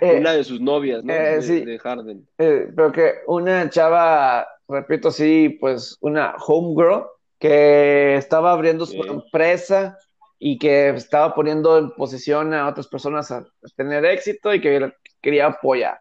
eh, 0.00 0.18
Una 0.18 0.32
de 0.32 0.42
sus 0.44 0.60
novias, 0.60 1.04
¿no? 1.04 1.12
eh, 1.12 1.36
de, 1.36 1.42
sí. 1.42 1.64
de 1.64 1.78
Harden. 1.78 2.28
eh, 2.38 2.68
pero 2.74 2.90
que 2.90 3.14
una 3.28 3.70
chava, 3.70 4.46
repito 4.68 5.08
así, 5.08 5.56
pues 5.60 5.96
una 6.00 6.34
homegirl 6.36 7.04
que 7.38 8.16
estaba 8.16 8.52
abriendo 8.52 8.86
su 8.86 9.00
empresa 9.04 9.96
y 10.38 10.58
que 10.58 10.88
estaba 10.90 11.34
poniendo 11.34 11.78
en 11.78 11.90
posición 11.92 12.52
a 12.54 12.68
otras 12.68 12.88
personas 12.88 13.30
a, 13.30 13.38
a 13.38 13.46
tener 13.76 14.04
éxito 14.04 14.52
y 14.52 14.60
que 14.60 14.92
quería 15.24 15.46
apoyar. 15.46 15.98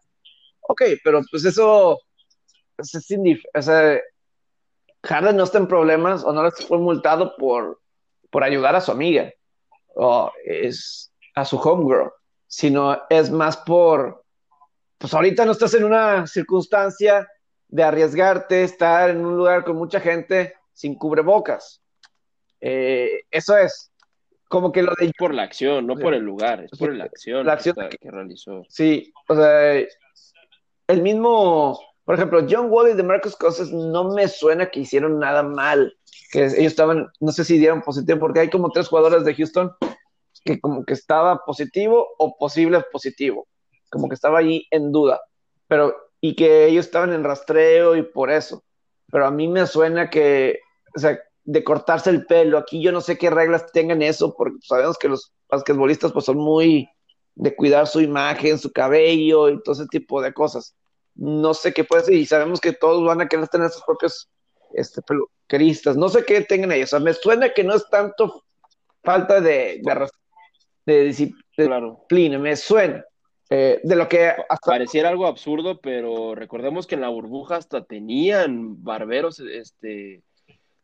Ok, 0.61 0.81
pero 1.03 1.21
pues 1.31 1.45
eso, 1.45 1.99
eso 2.77 2.97
es 2.97 3.09
indif- 3.09 3.45
o 3.53 3.61
sea, 3.61 3.99
Harden 5.03 5.37
no 5.37 5.43
está 5.43 5.57
en 5.57 5.67
problemas 5.67 6.23
o 6.23 6.33
no 6.33 6.51
fue 6.51 6.77
multado 6.77 7.35
por, 7.37 7.81
por 8.29 8.43
ayudar 8.43 8.75
a 8.75 8.81
su 8.81 8.91
amiga 8.91 9.31
o 9.95 10.31
es 10.45 11.11
a 11.35 11.45
su 11.45 11.57
homegirl, 11.57 12.11
sino 12.47 13.01
es 13.09 13.31
más 13.31 13.57
por, 13.57 14.23
pues 14.97 15.13
ahorita 15.13 15.45
no 15.45 15.53
estás 15.53 15.73
en 15.73 15.85
una 15.85 16.27
circunstancia 16.27 17.27
de 17.67 17.83
arriesgarte, 17.83 18.63
estar 18.63 19.09
en 19.09 19.25
un 19.25 19.37
lugar 19.37 19.63
con 19.63 19.77
mucha 19.77 19.99
gente 19.99 20.55
sin 20.73 20.95
cubrebocas. 20.95 21.81
Eh, 22.61 23.21
eso 23.31 23.57
es. 23.57 23.91
Como 24.53 24.71
que 24.71 24.83
lo 24.83 24.93
de... 24.99 25.11
Por 25.17 25.33
la 25.33 25.41
acción, 25.41 25.87
no 25.87 25.95
por 25.95 26.13
el 26.13 26.21
lugar, 26.21 26.63
es 26.63 26.77
por 26.77 26.93
la 26.93 27.05
acción, 27.05 27.43
la 27.43 27.53
acción 27.53 27.75
que, 27.99 28.11
realizó. 28.11 28.63
Sí, 28.69 29.11
o 29.27 29.35
sea, 29.35 29.83
el 30.87 31.01
mismo, 31.01 31.79
por 32.05 32.13
ejemplo, 32.13 32.45
John 32.47 32.67
Wall 32.69 32.91
y 32.91 32.93
de 32.93 33.01
Marcus 33.01 33.35
Cousins 33.35 33.71
no 33.71 34.13
me 34.13 34.27
suena 34.27 34.69
que 34.69 34.81
hicieron 34.81 35.17
nada 35.17 35.41
mal, 35.41 35.97
que 36.31 36.43
ellos 36.43 36.55
estaban, 36.59 37.07
no 37.19 37.31
sé 37.31 37.43
si 37.45 37.57
dieron 37.57 37.81
positivo, 37.81 38.19
porque 38.19 38.41
hay 38.41 38.51
como 38.51 38.69
tres 38.69 38.89
jugadores 38.89 39.25
de 39.25 39.33
Houston 39.33 39.71
que 40.45 40.61
como 40.61 40.85
que 40.85 40.93
estaba 40.93 41.43
positivo 41.43 42.09
o 42.19 42.37
posible 42.37 42.79
positivo, 42.91 43.47
como 43.89 44.07
que 44.07 44.13
estaba 44.13 44.37
ahí 44.37 44.67
en 44.69 44.91
duda, 44.91 45.19
pero 45.67 45.95
y 46.21 46.35
que 46.35 46.67
ellos 46.67 46.85
estaban 46.85 47.11
en 47.11 47.23
rastreo 47.23 47.95
y 47.95 48.03
por 48.03 48.29
eso, 48.29 48.63
pero 49.11 49.25
a 49.25 49.31
mí 49.31 49.47
me 49.47 49.65
suena 49.65 50.11
que, 50.11 50.59
o 50.95 50.99
sea, 50.99 51.19
de 51.45 51.63
cortarse 51.63 52.09
el 52.09 52.25
pelo. 52.25 52.57
Aquí 52.57 52.81
yo 52.81 52.91
no 52.91 53.01
sé 53.01 53.17
qué 53.17 53.29
reglas 53.29 53.71
tengan 53.71 54.01
eso, 54.01 54.35
porque 54.35 54.57
sabemos 54.61 54.97
que 54.97 55.09
los 55.09 55.33
basquetbolistas 55.49 56.11
pues 56.11 56.25
son 56.25 56.37
muy 56.37 56.89
de 57.35 57.55
cuidar 57.55 57.87
su 57.87 58.01
imagen, 58.01 58.59
su 58.59 58.71
cabello 58.71 59.49
y 59.49 59.61
todo 59.63 59.73
ese 59.73 59.87
tipo 59.87 60.21
de 60.21 60.33
cosas. 60.33 60.75
No 61.15 61.53
sé 61.53 61.73
qué 61.73 61.83
puede 61.83 62.03
ser, 62.03 62.15
y 62.15 62.25
sabemos 62.25 62.59
que 62.59 62.73
todos 62.73 63.05
van 63.05 63.21
a 63.21 63.27
querer 63.27 63.47
tener 63.47 63.69
sus 63.69 63.83
propios 63.83 64.29
este, 64.73 65.01
peluqueristas. 65.01 65.97
No 65.97 66.09
sé 66.09 66.23
qué 66.25 66.41
tengan 66.41 66.71
ellos. 66.71 66.93
O 66.93 66.97
sea, 66.97 66.99
me 66.99 67.13
suena 67.13 67.53
que 67.53 67.63
no 67.63 67.75
es 67.75 67.87
tanto 67.89 68.43
falta 69.03 69.41
de, 69.41 69.81
de, 70.85 71.03
disciplina, 71.03 72.39
me 72.39 72.55
suena. 72.55 73.03
Eh, 73.49 73.81
de 73.83 73.95
lo 73.95 74.07
que 74.07 74.33
pareciera 74.65 75.09
algo 75.09 75.27
absurdo, 75.27 75.79
pero 75.79 76.33
recordemos 76.33 76.87
que 76.87 76.95
en 76.95 77.01
la 77.01 77.09
burbuja 77.09 77.57
hasta 77.57 77.83
tenían 77.83 78.83
barberos, 78.83 79.39
este, 79.39 80.23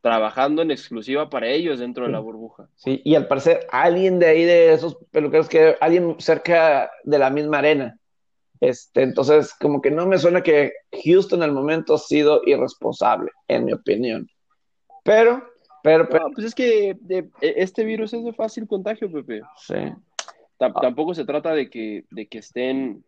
trabajando 0.02 0.62
en 0.62 0.72
exclusiva 0.72 1.30
para 1.30 1.48
ellos 1.48 1.80
dentro 1.80 2.06
de 2.06 2.12
la 2.12 2.20
burbuja. 2.20 2.70
Sí, 2.76 3.02
y 3.04 3.16
al 3.16 3.28
parecer 3.28 3.68
alguien 3.72 4.20
de 4.20 4.28
ahí 4.28 4.44
de 4.44 4.74
esos 4.74 4.98
peluqueros 5.12 5.50
que 5.50 5.76
alguien 5.82 6.16
cerca 6.20 6.90
de 7.04 7.20
la 7.20 7.30
misma 7.30 7.60
arena. 7.60 7.98
Este, 8.62 9.04
entonces, 9.04 9.54
como 9.54 9.82
que 9.82 9.92
no 9.92 10.06
me 10.06 10.18
suena 10.18 10.42
que 10.42 10.74
Houston 11.04 11.44
al 11.44 11.54
momento 11.54 11.96
ha 11.96 11.98
sido 11.98 12.42
irresponsable, 12.46 13.32
en 13.48 13.66
mi 13.66 13.74
opinión. 13.74 14.28
Pero, 15.04 15.44
pero, 15.82 16.08
pues 16.08 16.48
es 16.48 16.56
que 16.56 16.98
e, 17.10 17.30
este 17.42 17.84
virus 17.84 18.14
es 18.14 18.24
de 18.24 18.34
fácil 18.34 18.68
contagio, 18.68 19.12
Pepe. 19.12 19.42
Sí. 19.58 19.76
tampoco 20.58 21.14
se 21.14 21.26
trata 21.26 21.54
de 21.54 21.70
que, 21.70 22.06
de 22.12 22.28
que 22.28 22.40
estén 22.40 23.04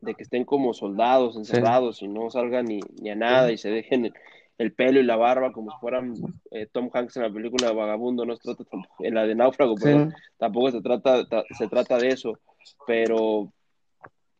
de 0.00 0.14
que 0.14 0.22
estén 0.22 0.44
como 0.44 0.74
soldados 0.74 1.36
encerrados 1.36 2.02
y 2.02 2.08
no 2.08 2.30
salgan 2.30 2.66
ni, 2.66 2.78
ni 3.00 3.10
a 3.10 3.16
nada 3.16 3.50
y 3.50 3.58
se 3.58 3.68
dejen 3.68 4.12
el 4.58 4.72
pelo 4.72 5.00
y 5.00 5.04
la 5.04 5.16
barba 5.16 5.52
como 5.52 5.70
si 5.70 5.76
fueran 5.80 6.14
eh, 6.50 6.66
Tom 6.70 6.90
Hanks 6.92 7.16
en 7.16 7.22
la 7.22 7.32
película 7.32 7.72
Vagabundo, 7.72 8.26
no 8.26 8.36
se 8.36 8.42
trata 8.42 8.64
en 9.00 9.14
la 9.14 9.26
de 9.26 9.34
Náufrago, 9.34 9.76
pero 9.80 10.10
tampoco 10.36 10.72
se 10.72 10.80
trata, 10.80 11.24
se 11.56 11.68
trata 11.68 11.96
de 11.98 12.08
eso, 12.08 12.38
pero 12.86 13.52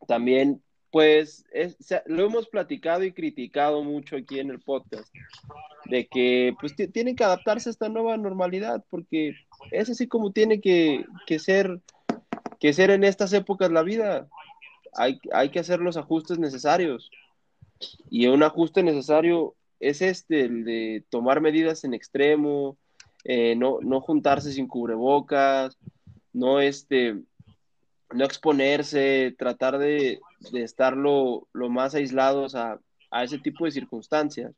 también 0.07 0.63
pues 0.91 1.45
lo 2.07 2.27
hemos 2.27 2.49
platicado 2.49 3.05
y 3.05 3.13
criticado 3.13 3.85
mucho 3.85 4.17
aquí 4.17 4.41
en 4.41 4.51
el 4.51 4.61
podcast, 4.61 5.15
de 5.85 6.07
que 6.07 6.55
pues 6.61 6.75
tienen 6.93 7.15
que 7.15 7.25
adaptarse 7.25 7.69
a 7.69 7.73
esta 7.73 7.89
nueva 7.89 8.17
normalidad, 8.17 8.85
porque 8.91 9.35
es 9.71 9.91
así 9.91 10.09
como 10.09 10.33
tiene 10.33 10.61
que, 10.61 11.05
que 11.27 11.39
ser 11.39 11.81
que 12.59 12.73
ser 12.73 12.91
en 12.91 13.05
estas 13.05 13.33
épocas 13.33 13.71
la 13.71 13.83
vida. 13.83 14.29
Hay, 14.95 15.21
hay 15.33 15.51
que 15.51 15.61
hacer 15.61 15.81
los 15.81 15.97
ajustes 15.97 16.39
necesarios. 16.39 17.11
Y 18.11 18.27
un 18.27 18.43
ajuste 18.43 18.83
necesario 18.83 19.55
es 19.81 20.03
este, 20.03 20.43
el 20.43 20.65
de 20.65 21.05
tomar 21.11 21.41
medidas 21.41 21.85
en 21.85 21.95
extremo, 21.95 22.77
eh, 23.25 23.55
no, 23.57 23.79
no, 23.81 24.01
juntarse 24.01 24.53
sin 24.53 24.67
cubrebocas, 24.67 25.77
no, 26.33 26.61
este, 26.61 27.17
no 28.13 28.25
exponerse, 28.25 29.35
tratar 29.39 29.79
de, 29.79 30.21
de 30.53 30.63
estar 30.63 30.97
lo, 30.97 31.49
más 31.53 31.95
aislados 31.95 32.55
a, 32.55 32.81
ese 33.23 33.39
tipo 33.39 33.65
de 33.65 33.71
circunstancias. 33.71 34.55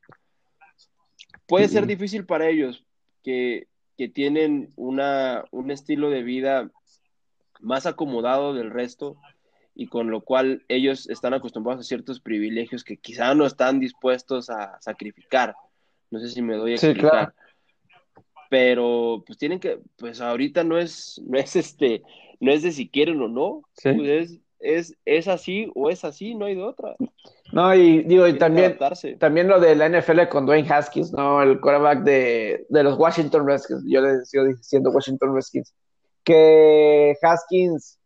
Puede 1.47 1.69
ser 1.69 1.87
difícil 1.87 2.27
para 2.27 2.49
ellos 2.49 2.85
que, 3.23 3.69
que 3.97 4.09
tienen 4.09 4.73
una, 4.77 5.45
un 5.51 5.71
estilo 5.71 6.11
de 6.11 6.23
vida 6.23 6.71
más 7.61 7.87
acomodado 7.87 8.55
del 8.55 8.71
resto, 8.71 9.17
y 9.81 9.87
con 9.87 10.11
lo 10.11 10.21
cual 10.21 10.63
ellos 10.69 11.09
están 11.09 11.33
acostumbrados 11.33 11.81
a 11.81 11.89
ciertos 11.89 12.21
privilegios 12.21 12.85
que 12.85 12.99
quizá 12.99 13.35
no 13.35 13.47
están 13.47 13.81
dispuestos 13.81 14.51
a 14.51 14.79
sacrificar. 14.79 15.55
No 16.11 16.21
sé 16.21 16.29
si 16.29 16.43
me 16.43 16.57
doy 16.57 16.73
a 16.73 16.75
explicar. 16.75 17.33
Pero 18.51 19.25
pues 19.27 19.39
tienen 19.39 19.59
que, 19.59 19.79
pues 19.97 20.21
ahorita 20.21 20.65
no 20.65 20.77
es, 20.77 21.19
no 21.27 21.39
es 21.39 21.57
este, 21.57 22.03
no 22.41 22.53
es 22.53 22.63
de 22.63 22.73
si 22.73 22.91
quieren 22.91 23.23
o 23.23 23.29
no, 23.29 23.63
pues 23.83 24.39
es, 24.59 24.99
es, 25.07 25.29
así 25.29 25.71
o 25.75 25.89
es 25.89 26.05
así, 26.05 26.35
no 26.35 26.45
hay 26.45 26.57
de 26.57 26.63
otra. 26.63 26.95
No, 27.51 27.75
y 27.75 28.03
digo, 28.03 28.29
y 28.29 28.37
también, 28.37 28.77
también 29.19 29.49
lo 29.49 29.61
de 29.61 29.77
la 29.77 29.89
NFL 29.89 30.29
con 30.29 30.45
Dwayne 30.45 30.69
Haskins, 30.71 31.11
¿no? 31.11 31.43
El 31.43 31.59
quarterback 31.59 32.03
de, 32.03 32.67
de 32.69 32.83
los 32.83 32.99
Washington 32.99 33.47
Redskins, 33.47 33.83
yo 33.87 34.03
le 34.03 34.27
sigo 34.27 34.45
diciendo 34.45 34.91
Washington 34.91 35.35
Redskins, 35.35 35.75
que 36.23 37.15
Haskins 37.23 38.00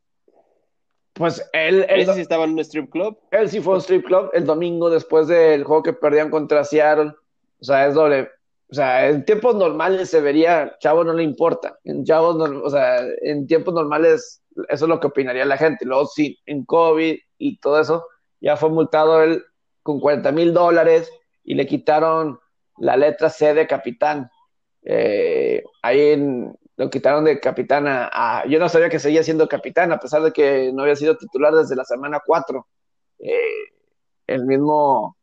pues 1.14 1.48
él. 1.52 1.86
él 1.88 2.06
sí 2.12 2.20
estaba 2.20 2.44
en 2.44 2.50
un 2.50 2.58
strip 2.60 2.90
club? 2.90 3.18
Él 3.30 3.48
sí 3.48 3.60
fue 3.60 3.74
a 3.74 3.76
un 3.76 3.82
strip 3.82 4.04
club 4.04 4.30
el 4.32 4.44
domingo 4.44 4.90
después 4.90 5.28
del 5.28 5.64
juego 5.64 5.82
que 5.82 5.92
perdían 5.92 6.30
contra 6.30 6.64
Seattle. 6.64 7.12
O 7.60 7.64
sea, 7.64 7.86
es 7.86 7.94
doble. 7.94 8.28
O 8.70 8.74
sea, 8.74 9.08
en 9.08 9.24
tiempos 9.24 9.54
normales 9.54 10.10
se 10.10 10.20
vería, 10.20 10.76
chavo 10.80 11.04
no 11.04 11.12
le 11.12 11.22
importa. 11.22 11.78
En 11.84 12.04
chavos, 12.04 12.36
o 12.36 12.70
sea, 12.70 13.00
en 13.22 13.46
tiempos 13.46 13.72
normales, 13.72 14.42
eso 14.68 14.84
es 14.84 14.88
lo 14.88 14.98
que 14.98 15.06
opinaría 15.06 15.44
la 15.44 15.56
gente. 15.56 15.84
Luego, 15.84 16.06
sí, 16.06 16.38
en 16.46 16.64
COVID 16.64 17.16
y 17.38 17.58
todo 17.58 17.80
eso, 17.80 18.06
ya 18.40 18.56
fue 18.56 18.70
multado 18.70 19.22
él 19.22 19.44
con 19.82 20.00
40 20.00 20.32
mil 20.32 20.52
dólares 20.52 21.10
y 21.44 21.54
le 21.54 21.66
quitaron 21.66 22.40
la 22.78 22.96
letra 22.96 23.30
C 23.30 23.54
de 23.54 23.66
capitán. 23.66 24.28
Eh, 24.82 25.62
ahí 25.82 26.00
en, 26.00 26.56
lo 26.76 26.90
quitaron 26.90 27.24
de 27.24 27.40
capitán 27.40 27.86
a, 27.86 28.44
Yo 28.48 28.58
no 28.58 28.68
sabía 28.68 28.88
que 28.88 28.98
seguía 28.98 29.22
siendo 29.22 29.48
capitán, 29.48 29.92
a 29.92 29.98
pesar 29.98 30.22
de 30.22 30.32
que 30.32 30.72
no 30.72 30.82
había 30.82 30.96
sido 30.96 31.16
titular 31.16 31.54
desde 31.54 31.76
la 31.76 31.84
semana 31.84 32.20
4. 32.24 32.66
Eh, 33.20 33.38
el 34.26 34.44
mismo 34.44 35.16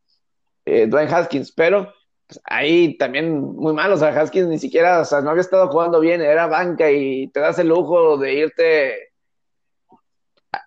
eh, 0.65 0.87
Dwayne 0.87 1.13
Haskins, 1.13 1.51
pero 1.51 1.91
pues, 2.27 2.39
ahí 2.45 2.97
también 2.97 3.41
muy 3.41 3.73
mal, 3.73 3.91
o 3.91 3.97
sea, 3.97 4.09
Haskins 4.09 4.47
ni 4.47 4.59
siquiera, 4.59 5.01
o 5.01 5.05
sea, 5.05 5.21
no 5.21 5.31
había 5.31 5.41
estado 5.41 5.67
jugando 5.69 5.99
bien, 5.99 6.21
era 6.21 6.47
banca 6.47 6.89
y 6.89 7.27
te 7.29 7.39
das 7.39 7.59
el 7.59 7.67
lujo 7.67 8.17
de 8.17 8.33
irte, 8.33 9.11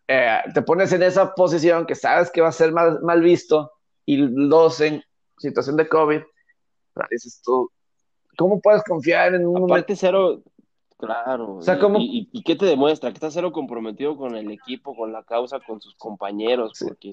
eh, 0.09 0.43
te 0.53 0.63
pones 0.63 0.93
en 0.93 1.03
esa 1.03 1.35
posición 1.35 1.87
que 1.87 1.95
sabes 1.95 2.31
que 2.31 2.41
va 2.41 2.49
a 2.49 2.53
ser 2.53 2.73
mal, 2.73 3.01
mal 3.03 3.23
visto 3.23 3.73
y 4.05 4.27
dos 4.49 4.81
en 4.81 5.03
situación 5.39 5.77
de 5.77 5.89
COVID, 5.89 6.21
dices 7.11 7.41
tú, 7.43 7.71
¿cómo 8.37 8.61
puedes 8.61 8.83
confiar 8.85 9.35
en 9.35 9.47
un 9.47 9.61
momento? 9.63 9.95
cero, 9.97 10.43
Claro. 10.97 11.59
¿Y, 11.99 12.43
qué 12.45 12.57
te 12.57 12.67
demuestra? 12.67 13.11
Que 13.11 13.15
estás 13.15 13.35
cero 13.35 13.53
comprometido 13.53 14.17
con 14.17 14.37
el 14.37 14.51
equipo, 14.51 14.97
con 14.97 15.13
la 15.13 15.23
causa, 15.25 15.61
con 15.61 15.81
sus 15.81 15.95
compañeros, 15.97 16.73
porque 16.81 17.13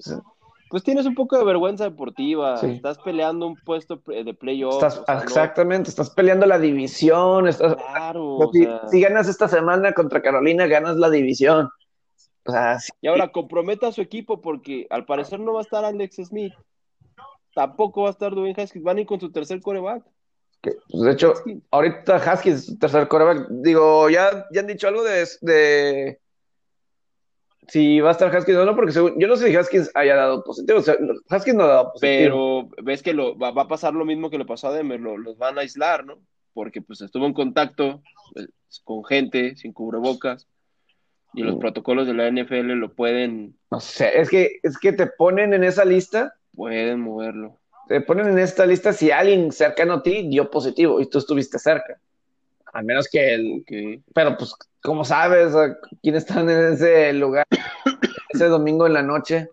pues 0.72 0.82
tienes 0.82 1.04
un 1.04 1.14
poco 1.14 1.36
de 1.36 1.44
vergüenza 1.44 1.84
deportiva, 1.84 2.58
estás 2.62 2.96
peleando 2.98 3.46
un 3.46 3.56
puesto 3.56 4.00
de 4.06 4.32
playoff. 4.32 4.82
exactamente, 5.06 5.90
estás 5.90 6.08
peleando 6.08 6.46
la 6.46 6.58
división, 6.58 7.46
estás, 7.46 7.76
claro, 7.76 8.38
si, 8.90 9.00
ganas 9.02 9.28
esta 9.28 9.48
semana 9.48 9.92
contra 9.92 10.22
Carolina, 10.22 10.66
ganas 10.66 10.96
la 10.96 11.10
división. 11.10 11.68
y 13.02 13.06
ahora 13.06 13.32
comprometa 13.32 13.88
a 13.88 13.92
su 13.92 14.00
equipo 14.00 14.40
porque 14.40 14.86
al 14.88 15.04
parecer 15.04 15.40
no 15.40 15.52
va 15.52 15.60
a 15.60 15.64
estar 15.64 15.84
Alex 15.84 16.16
Smith, 16.24 16.54
tampoco 17.54 18.04
va 18.04 18.08
a 18.08 18.12
estar 18.12 18.34
Dwayne 18.34 18.54
Haskins, 18.56 18.82
van 18.82 18.96
a 18.96 19.00
ir 19.02 19.06
con 19.06 19.20
su 19.20 19.30
tercer 19.30 19.60
coreback. 19.60 20.02
Pues, 20.62 21.02
de 21.02 21.12
hecho, 21.12 21.34
ahorita 21.70 22.16
Haskins 22.16 22.78
tercer 22.78 23.08
coreback. 23.08 23.48
Digo, 23.50 24.08
ya, 24.08 24.46
ya 24.52 24.60
han 24.60 24.66
dicho 24.68 24.86
algo 24.86 25.02
de, 25.02 25.28
de, 25.40 26.20
si 27.68 28.00
va 28.00 28.10
a 28.10 28.12
estar 28.12 28.34
Haskins 28.34 28.58
o 28.58 28.64
no, 28.64 28.76
porque 28.76 28.92
yo 28.92 29.28
no 29.28 29.36
sé 29.36 29.48
si 29.48 29.56
Haskins 29.56 29.90
haya 29.94 30.14
dado 30.14 30.44
positivo. 30.44 30.78
O 30.78 30.82
sea, 30.82 30.96
Haskins 31.28 31.56
no 31.56 31.64
ha 31.64 31.68
dado 31.68 31.92
positivo. 31.92 32.68
Pero 32.68 32.84
ves 32.84 33.02
que 33.02 33.12
lo, 33.12 33.36
va, 33.36 33.48
a 33.48 33.68
pasar 33.68 33.94
lo 33.94 34.04
mismo 34.04 34.30
que 34.30 34.38
le 34.38 34.44
pasó 34.44 34.68
a 34.68 34.72
Demer, 34.72 35.00
los 35.00 35.36
van 35.36 35.58
a 35.58 35.62
aislar, 35.62 36.04
¿no? 36.04 36.18
Porque 36.54 36.80
pues 36.80 37.00
estuvo 37.00 37.26
en 37.26 37.32
contacto 37.32 38.02
pues, 38.32 38.48
con 38.84 39.04
gente 39.04 39.56
sin 39.56 39.72
cubrebocas 39.72 40.48
y 41.34 41.42
los 41.42 41.56
mm. 41.56 41.60
protocolos 41.60 42.06
de 42.06 42.14
la 42.14 42.30
NFL 42.30 42.72
lo 42.72 42.94
pueden. 42.94 43.56
No 43.70 43.80
sé, 43.80 44.20
es 44.20 44.28
que, 44.28 44.60
es 44.62 44.78
que 44.78 44.92
te 44.92 45.06
ponen 45.06 45.54
en 45.54 45.64
esa 45.64 45.84
lista. 45.84 46.34
Pueden 46.54 47.00
moverlo 47.00 47.61
te 47.92 48.00
ponen 48.00 48.26
en 48.26 48.38
esta 48.38 48.64
lista 48.64 48.94
si 48.94 49.10
alguien 49.10 49.52
cercano 49.52 49.92
a 49.92 50.02
ti 50.02 50.26
dio 50.26 50.50
positivo 50.50 50.98
y 50.98 51.10
tú 51.10 51.18
estuviste 51.18 51.58
cerca. 51.58 52.00
Al 52.72 52.86
menos 52.86 53.06
que 53.06 53.34
el. 53.34 53.64
Que... 53.66 54.00
Pero, 54.14 54.34
pues, 54.38 54.54
¿cómo 54.80 55.04
sabes 55.04 55.52
quién 56.02 56.14
está 56.14 56.40
en 56.40 56.48
ese 56.48 57.12
lugar 57.12 57.44
ese 58.30 58.46
domingo 58.46 58.86
en 58.86 58.94
la 58.94 59.02
noche? 59.02 59.50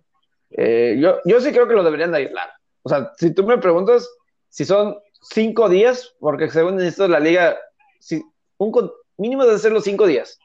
Eh, 0.52 0.96
yo, 1.02 1.20
yo 1.26 1.42
sí 1.42 1.52
creo 1.52 1.68
que 1.68 1.74
lo 1.74 1.84
deberían 1.84 2.14
de 2.14 2.20
aislar. 2.20 2.50
O 2.82 2.88
sea, 2.88 3.12
si 3.18 3.34
tú 3.34 3.44
me 3.44 3.58
preguntas 3.58 4.10
si 4.48 4.64
son 4.64 4.98
cinco 5.22 5.68
días, 5.68 6.16
porque 6.22 6.50
según 6.50 6.78
necesito 6.78 7.10
la 7.10 7.20
liga, 7.20 7.58
un 8.58 8.92
mínimo 9.18 9.46
de 9.46 9.60
ser 9.60 9.74
los 9.74 9.84
cinco 9.84 10.08
días. 10.08 10.40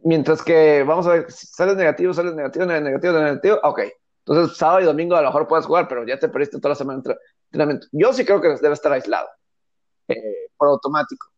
Mientras 0.00 0.42
que, 0.42 0.82
vamos 0.82 1.06
a 1.06 1.12
ver, 1.12 1.30
si 1.30 1.46
sales 1.46 1.76
negativo, 1.76 2.12
sales 2.12 2.34
negativo, 2.34 2.66
negativo, 2.66 3.12
negativo, 3.12 3.60
ok. 3.62 3.82
Entonces, 4.24 4.56
sábado 4.56 4.80
y 4.80 4.84
domingo 4.84 5.16
a 5.16 5.22
lo 5.22 5.28
mejor 5.28 5.48
puedes 5.48 5.66
jugar, 5.66 5.88
pero 5.88 6.06
ya 6.06 6.18
te 6.18 6.28
perdiste 6.28 6.58
toda 6.58 6.70
la 6.70 6.74
semana 6.76 7.02
de 7.02 7.16
entrenamiento. 7.50 7.88
Yo 7.92 8.12
sí 8.12 8.24
creo 8.24 8.40
que 8.40 8.48
debe 8.48 8.74
estar 8.74 8.92
aislado, 8.92 9.28
eh, 10.08 10.48
por 10.56 10.68
automático. 10.68 11.28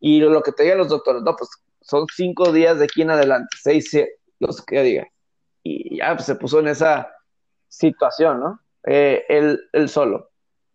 Y 0.00 0.20
lo 0.20 0.42
que 0.42 0.52
te 0.52 0.64
digan 0.64 0.78
los 0.78 0.88
doctores, 0.88 1.22
no, 1.22 1.34
pues 1.34 1.50
son 1.80 2.06
cinco 2.14 2.52
días 2.52 2.78
de 2.78 2.84
aquí 2.84 3.02
en 3.02 3.10
adelante, 3.10 3.56
seis, 3.60 3.90
los 4.38 4.62
que 4.64 4.82
diga. 4.82 5.06
Y 5.62 5.96
ya 5.96 6.14
pues, 6.14 6.26
se 6.26 6.34
puso 6.34 6.60
en 6.60 6.68
esa 6.68 7.10
situación, 7.68 8.40
¿no? 8.40 8.60
Eh, 8.84 9.24
él, 9.28 9.88
solo. 9.88 10.30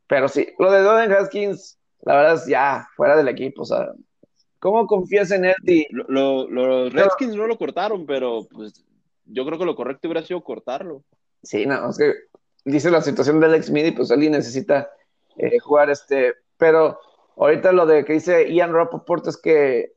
Pero 0.07 0.27
sí, 0.27 0.47
lo 0.57 0.71
de 0.71 0.81
Doden 0.81 1.13
Haskins, 1.13 1.79
la 2.01 2.15
verdad 2.15 2.33
es 2.35 2.47
ya 2.47 2.87
fuera 2.95 3.15
del 3.15 3.27
equipo, 3.27 3.61
o 3.61 3.65
sea, 3.65 3.91
¿cómo 4.59 4.87
confías 4.87 5.31
en 5.31 5.45
él? 5.45 5.55
los 5.89 6.91
Redskins 6.91 7.35
no 7.35 7.47
lo 7.47 7.57
cortaron, 7.57 8.05
pero 8.05 8.45
pues 8.51 8.83
yo 9.25 9.45
creo 9.45 9.57
que 9.57 9.65
lo 9.65 9.75
correcto 9.75 10.07
hubiera 10.07 10.25
sido 10.25 10.43
cortarlo. 10.43 11.03
Sí, 11.43 11.65
no, 11.65 11.89
es 11.89 11.97
que 11.97 12.13
dice 12.65 12.91
la 12.91 13.01
situación 13.01 13.39
de 13.39 13.47
Alex 13.47 13.67
Smith 13.67 13.87
y 13.87 13.91
pues 13.91 14.11
alguien 14.11 14.33
necesita 14.33 14.91
eh, 15.37 15.59
jugar 15.59 15.89
este, 15.89 16.35
pero 16.57 16.99
ahorita 17.37 17.71
lo 17.71 17.85
de 17.85 18.05
que 18.05 18.13
dice 18.13 18.53
Ian 18.53 18.73
Rappaport 18.73 19.27
es 19.27 19.37
que 19.37 19.93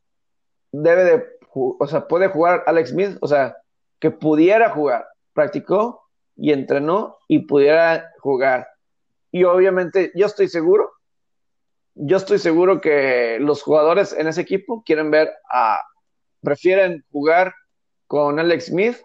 debe 0.73 1.05
de, 1.05 1.25
o 1.53 1.87
sea, 1.87 2.09
puede 2.09 2.29
jugar 2.29 2.65
Alex 2.67 2.91
Smith, 2.91 3.19
o 3.21 3.29
sea, 3.29 3.57
que 3.99 4.11
pudiera 4.11 4.71
jugar, 4.71 5.07
practicó 5.33 6.03
y 6.37 6.53
entrenó 6.53 7.19
y 7.29 7.41
pudiera 7.41 8.11
jugar. 8.21 8.69
Y 9.31 9.45
obviamente 9.45 10.13
yo 10.15 10.27
estoy 10.27 10.49
seguro, 10.49 10.93
yo 11.95 12.17
estoy 12.17 12.39
seguro 12.39 12.81
que 12.81 13.39
los 13.41 13.63
jugadores 13.63 14.13
en 14.13 14.27
ese 14.27 14.41
equipo 14.41 14.83
quieren 14.85 15.11
ver 15.11 15.31
a, 15.51 15.81
prefieren 16.41 17.05
jugar 17.13 17.55
con 18.07 18.39
Alex 18.39 18.67
Smith 18.67 18.97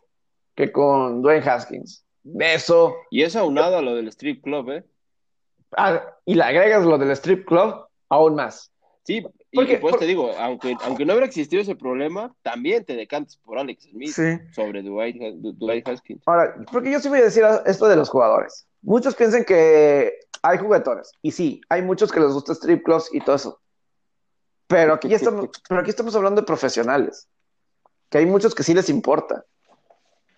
que 0.56 0.71
con 0.71 1.21
Dwayne 1.21 1.47
Haskins. 1.49 2.06
Eso. 2.39 2.95
Y 3.10 3.23
es 3.23 3.36
aunado 3.36 3.77
a 3.77 3.82
lo 3.82 3.95
del 3.95 4.08
strip 4.10 4.43
club, 4.43 4.71
¿eh? 4.71 4.84
Ah, 5.77 6.03
y 6.25 6.36
le 6.36 6.43
agregas 6.43 6.86
lo 6.86 6.97
del 6.97 7.12
strip 7.12 7.45
club, 7.47 7.86
aún 8.10 8.36
más. 8.36 8.71
Sí, 9.03 9.21
porque, 9.53 9.73
y 9.73 9.77
pues 9.77 9.97
te 9.97 10.05
digo, 10.05 10.32
aunque, 10.38 10.75
aunque 10.84 11.05
no 11.05 11.13
hubiera 11.13 11.25
existido 11.25 11.62
ese 11.62 11.75
problema, 11.75 12.36
también 12.43 12.86
te 12.86 12.95
decantas 12.95 13.38
por 13.38 13.58
Alex 13.58 13.89
Smith 13.89 14.13
sobre 14.53 14.84
Dwight, 14.84 15.88
Haskins. 15.88 16.21
Ahora, 16.27 16.55
porque 16.71 16.91
yo 16.91 16.99
sí 16.99 17.10
voy 17.10 17.19
a 17.19 17.23
decir 17.23 17.43
esto 17.65 17.88
de 17.88 17.95
los 17.95 18.10
jugadores. 18.10 18.67
Muchos 18.82 19.15
piensan 19.15 19.45
que 19.45 20.13
hay 20.43 20.58
juguetones, 20.60 21.12
y 21.21 21.32
sí, 21.32 21.62
hay 21.69 21.82
muchos 21.82 22.12
que 22.12 22.19
les 22.19 22.32
gusta 22.32 22.53
strip 22.53 22.84
clubs 22.84 23.10
y 23.12 23.19
todo 23.21 23.36
eso. 23.36 23.60
Pero 24.67 24.93
aquí, 24.93 25.12
estamos, 25.12 25.49
pero 25.67 25.82
aquí 25.82 25.89
estamos 25.89 26.15
hablando 26.15 26.41
de 26.41 26.45
profesionales, 26.45 27.27
que 28.10 28.19
hay 28.19 28.27
muchos 28.27 28.53
que 28.53 28.62
sí 28.62 28.75
les 28.75 28.89
importa. 28.89 29.43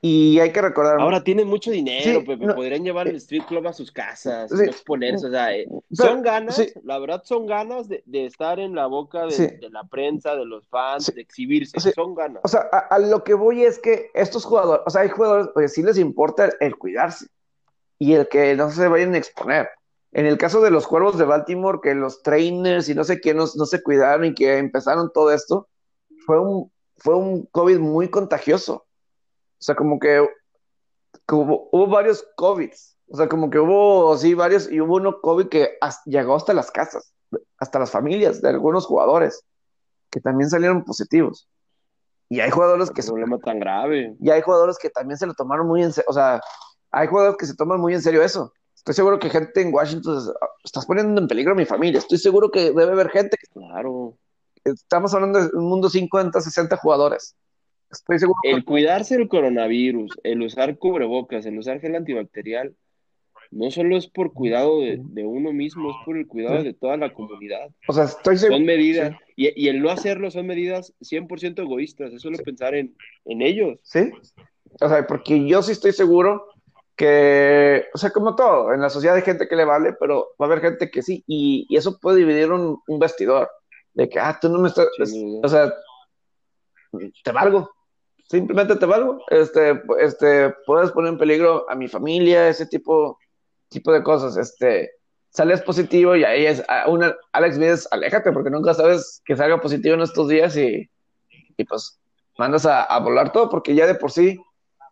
Y 0.03 0.39
hay 0.39 0.51
que 0.51 0.61
recordar. 0.61 0.99
Ahora 0.99 1.23
tienen 1.23 1.47
mucho 1.47 1.69
dinero, 1.69 2.23
podrían 2.25 2.83
llevar 2.83 3.07
el 3.07 3.17
street 3.17 3.43
club 3.47 3.67
a 3.67 3.73
sus 3.73 3.91
casas, 3.91 4.51
no 4.51 4.59
exponerse. 4.63 5.27
O 5.27 5.29
sea, 5.29 5.55
eh, 5.55 5.67
son 5.91 6.23
ganas, 6.23 6.59
la 6.83 6.97
verdad, 6.97 7.21
son 7.23 7.45
ganas 7.45 7.87
de, 7.87 8.01
estar 8.11 8.59
en 8.59 8.73
la 8.73 8.87
boca 8.87 9.27
de, 9.27 9.59
la 9.69 9.83
prensa, 9.83 10.35
de 10.35 10.45
los 10.45 10.67
fans, 10.67 11.13
de 11.13 11.21
exhibirse. 11.21 11.79
Son 11.93 12.15
ganas. 12.15 12.41
O 12.43 12.47
sea, 12.47 12.61
a, 12.61 12.97
lo 12.97 13.23
que 13.23 13.35
voy 13.35 13.63
es 13.63 13.77
que 13.77 14.09
estos 14.15 14.43
jugadores, 14.43 14.81
o 14.87 14.89
sea, 14.89 15.01
hay 15.01 15.09
jugadores, 15.09 15.49
oye, 15.53 15.67
sí 15.67 15.83
les 15.83 15.99
importa 15.99 16.49
el, 16.59 16.77
cuidarse 16.77 17.27
y 17.99 18.13
el 18.13 18.27
que 18.27 18.55
no 18.55 18.71
se 18.71 18.87
vayan 18.87 19.13
a 19.13 19.19
exponer. 19.19 19.69
En 20.13 20.25
el 20.25 20.39
caso 20.39 20.61
de 20.61 20.71
los 20.71 20.87
cuervos 20.87 21.19
de 21.19 21.25
Baltimore, 21.25 21.79
que 21.81 21.93
los 21.93 22.23
trainers 22.23 22.89
y 22.89 22.95
no 22.95 23.03
sé 23.03 23.19
quién 23.19 23.37
no, 23.37 23.45
no 23.55 23.65
se 23.67 23.83
cuidaron 23.83 24.25
y 24.25 24.33
que 24.33 24.57
empezaron 24.57 25.11
todo 25.13 25.31
esto, 25.31 25.69
fue 26.25 26.39
un, 26.39 26.71
fue 26.97 27.15
un 27.15 27.45
COVID 27.51 27.77
muy 27.77 28.09
contagioso 28.09 28.87
o 29.61 29.63
sea, 29.63 29.75
como 29.75 29.99
que, 29.99 30.27
hubo 31.29 31.87
varios 31.87 32.25
COVID. 32.35 32.71
O 33.09 33.15
sea, 33.15 33.29
como 33.29 33.51
que 33.51 33.59
hubo, 33.59 34.17
sí, 34.17 34.33
varios, 34.33 34.71
y 34.71 34.81
hubo 34.81 34.95
uno 34.95 35.21
COVID 35.21 35.49
que 35.49 35.77
llegó 36.05 36.35
hasta 36.35 36.55
las 36.55 36.71
casas, 36.71 37.13
hasta 37.59 37.77
las 37.77 37.91
familias 37.91 38.41
de 38.41 38.49
algunos 38.49 38.87
jugadores, 38.87 39.45
que 40.09 40.19
también 40.19 40.49
salieron 40.49 40.83
positivos. 40.83 41.47
Y 42.27 42.39
hay 42.39 42.49
jugadores 42.49 42.89
que... 42.89 43.01
Un 43.01 43.07
problema 43.07 43.37
tan 43.37 43.59
grave. 43.59 44.15
Y 44.19 44.31
hay 44.31 44.41
jugadores 44.41 44.79
que 44.79 44.89
también 44.89 45.19
se 45.19 45.27
lo 45.27 45.35
tomaron 45.35 45.67
muy 45.67 45.83
en 45.83 45.93
serio. 45.93 46.07
O 46.09 46.13
sea, 46.13 46.41
hay 46.89 47.07
jugadores 47.07 47.37
que 47.37 47.45
se 47.45 47.55
toman 47.55 47.79
muy 47.79 47.93
en 47.93 48.01
serio 48.01 48.23
eso. 48.23 48.51
Estoy 48.75 48.95
seguro 48.95 49.19
que 49.19 49.29
gente 49.29 49.61
en 49.61 49.71
Washington, 49.71 50.33
estás 50.63 50.87
poniendo 50.87 51.21
en 51.21 51.27
peligro 51.27 51.51
a 51.51 51.55
mi 51.55 51.65
familia. 51.65 51.99
Estoy 51.99 52.17
seguro 52.17 52.49
que 52.49 52.71
debe 52.71 52.93
haber 52.93 53.09
gente 53.09 53.37
que... 53.37 53.45
Claro. 53.47 54.17
Estamos 54.63 55.13
hablando 55.13 55.39
de 55.39 55.55
un 55.55 55.65
mundo 55.65 55.89
50, 55.89 56.41
60 56.41 56.77
jugadores. 56.77 57.35
El 58.43 58.63
cuidarse 58.63 59.17
del 59.17 59.27
coronavirus, 59.27 60.19
el 60.23 60.41
usar 60.41 60.77
cubrebocas, 60.77 61.45
el 61.45 61.57
usar 61.57 61.79
gel 61.79 61.95
antibacterial, 61.95 62.75
no 63.51 63.69
solo 63.69 63.97
es 63.97 64.07
por 64.07 64.33
cuidado 64.33 64.79
de, 64.79 65.25
uno 65.25 65.51
mismo, 65.51 65.91
es 65.91 65.97
por 66.05 66.17
el 66.17 66.25
cuidado 66.25 66.63
de 66.63 66.73
toda 66.73 66.95
la 66.95 67.13
comunidad. 67.13 67.69
O 67.87 67.93
sea, 67.93 68.05
estoy 68.05 68.37
seguro. 68.37 68.57
Son 68.57 68.65
medidas, 68.65 69.13
y, 69.35 69.67
el 69.67 69.81
no 69.81 69.89
hacerlo 69.89 70.31
son 70.31 70.47
medidas 70.47 70.93
100% 71.01 71.59
egoístas, 71.59 72.13
es 72.13 72.21
solo 72.21 72.37
pensar 72.37 72.75
en, 72.75 72.95
ellos. 73.25 73.77
Sí, 73.83 74.11
o 74.79 74.87
sea, 74.87 75.05
porque 75.05 75.45
yo 75.45 75.61
sí 75.61 75.73
estoy 75.73 75.91
seguro 75.91 76.45
que, 76.95 77.85
o 77.93 77.97
sea, 77.97 78.11
como 78.11 78.35
todo, 78.35 78.73
en 78.73 78.79
la 78.79 78.89
sociedad 78.89 79.17
hay 79.17 79.21
gente 79.21 79.49
que 79.49 79.55
le 79.57 79.65
vale, 79.65 79.93
pero 79.99 80.29
va 80.41 80.45
a 80.45 80.49
haber 80.49 80.61
gente 80.61 80.89
que 80.89 81.01
sí, 81.01 81.23
y, 81.27 81.67
eso 81.75 81.99
puede 81.99 82.19
dividir 82.19 82.51
un, 82.51 82.79
vestidor, 82.99 83.49
de 83.93 84.07
que, 84.07 84.17
ah, 84.17 84.37
tú 84.41 84.47
no 84.47 84.59
me 84.59 84.69
estás, 84.69 84.87
o 85.43 85.47
sea, 85.49 85.73
te 87.23 87.31
valgo, 87.33 87.69
simplemente 88.31 88.77
te 88.77 88.85
valgo, 88.85 89.21
este, 89.27 89.81
este, 89.99 90.55
puedes 90.65 90.91
poner 90.91 91.11
en 91.11 91.17
peligro 91.17 91.69
a 91.69 91.75
mi 91.75 91.89
familia, 91.89 92.47
ese 92.47 92.65
tipo, 92.65 93.19
tipo 93.67 93.91
de 93.91 94.01
cosas, 94.01 94.37
este, 94.37 94.89
sales 95.31 95.61
positivo 95.61 96.15
y 96.15 96.23
ahí 96.23 96.45
es, 96.45 96.63
una, 96.87 97.13
Alex 97.33 97.57
Vides, 97.57 97.87
aléjate 97.91 98.31
porque 98.31 98.49
nunca 98.49 98.73
sabes 98.73 99.21
que 99.25 99.35
salga 99.35 99.59
positivo 99.59 99.95
en 99.95 100.01
estos 100.01 100.29
días 100.29 100.55
y, 100.55 100.89
y 101.57 101.65
pues 101.65 101.99
mandas 102.37 102.65
a, 102.65 102.97
volar 102.99 103.33
todo 103.33 103.49
porque 103.49 103.75
ya 103.75 103.85
de 103.85 103.95
por 103.95 104.13
sí 104.13 104.39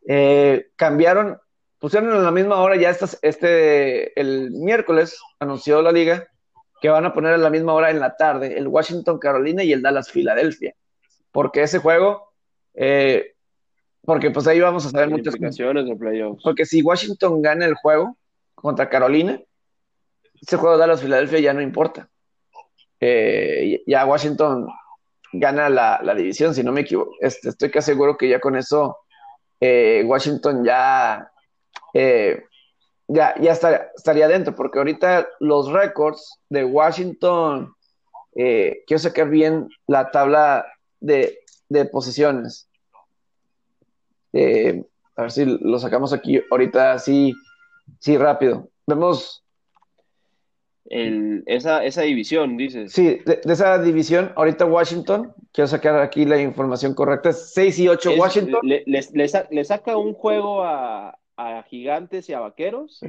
eh, 0.05 0.67
cambiaron, 0.75 1.39
pusieron 1.79 2.13
en 2.13 2.23
la 2.25 2.31
misma 2.31 2.59
hora 2.59 2.75
ya 2.75 2.89
estas, 2.89 3.17
este, 3.21 4.19
el 4.19 4.51
miércoles 4.51 5.17
anunció 5.39 5.81
la 5.81 5.93
liga 5.93 6.27
que 6.81 6.89
van 6.89 7.05
a 7.05 7.13
poner 7.13 7.35
a 7.35 7.37
la 7.37 7.49
misma 7.49 7.73
hora 7.73 7.89
en 7.89 8.01
la 8.01 8.17
tarde 8.17 8.57
el 8.57 8.67
Washington 8.67 9.17
Carolina 9.17 9.63
y 9.63 9.71
el 9.71 9.81
Dallas 9.81 10.11
Filadelfia, 10.11 10.75
porque 11.31 11.63
ese 11.63 11.79
juego 11.79 12.28
eh, 12.73 13.33
porque 14.03 14.31
pues 14.31 14.47
ahí 14.47 14.59
vamos 14.59 14.85
a 14.85 14.89
saber 14.89 15.09
muchas 15.09 15.35
cosas. 15.35 15.55
de 15.57 15.95
playoffs. 15.95 16.41
Porque 16.43 16.65
si 16.65 16.81
Washington 16.81 17.41
gana 17.41 17.65
el 17.65 17.75
juego 17.75 18.17
contra 18.55 18.89
Carolina, 18.89 19.39
ese 20.41 20.57
juego 20.57 20.75
de 20.75 20.79
Dallas 20.79 21.01
Filadelfia 21.01 21.39
ya 21.39 21.53
no 21.53 21.61
importa. 21.61 22.09
Eh, 22.99 23.81
ya 23.85 24.05
Washington 24.05 24.67
gana 25.33 25.69
la, 25.69 26.15
división, 26.15 26.55
si 26.55 26.63
no 26.63 26.71
me 26.71 26.81
equivoco. 26.81 27.11
Este, 27.19 27.49
estoy 27.49 27.69
casi 27.69 27.91
seguro 27.91 28.17
que 28.17 28.29
ya 28.29 28.39
con 28.39 28.55
eso 28.55 28.97
eh, 29.59 30.03
Washington 30.05 30.63
ya, 30.63 31.31
ya, 31.93 33.35
ya 33.39 33.51
estaría 33.95 34.27
dentro, 34.27 34.55
porque 34.55 34.79
ahorita 34.79 35.27
los 35.39 35.71
récords 35.71 36.39
de 36.49 36.63
Washington, 36.63 37.73
quiero 38.33 38.97
sacar 38.97 39.29
bien 39.29 39.67
la 39.87 40.09
tabla 40.09 40.65
de, 40.99 41.38
de 41.69 41.85
posiciones. 41.85 42.67
Eh, 44.33 44.83
a 45.15 45.23
ver 45.23 45.31
si 45.31 45.45
lo 45.45 45.79
sacamos 45.79 46.13
aquí 46.13 46.41
ahorita 46.49 46.93
así, 46.93 47.33
sí, 47.99 48.17
rápido. 48.17 48.69
Vemos. 48.87 49.43
esa, 50.85 51.83
esa 51.85 52.01
división, 52.01 52.57
dices. 52.57 52.91
Sí, 52.91 53.19
de, 53.25 53.41
esa 53.43 53.81
división, 53.81 54.31
ahorita 54.35 54.65
Washington, 54.65 55.33
quiero 55.51 55.67
sacar 55.67 55.99
aquí 55.99 56.25
la 56.25 56.41
información 56.41 56.93
correcta, 56.93 57.31
6 57.31 57.79
y 57.79 57.87
8 57.87 58.11
Washington. 58.17 58.59
Le, 58.63 59.65
saca 59.65 59.97
un 59.97 60.13
juego 60.13 60.63
a, 60.63 61.15
Gigantes 61.67 62.27
y 62.29 62.33
a 62.33 62.39
Vaqueros 62.39 63.01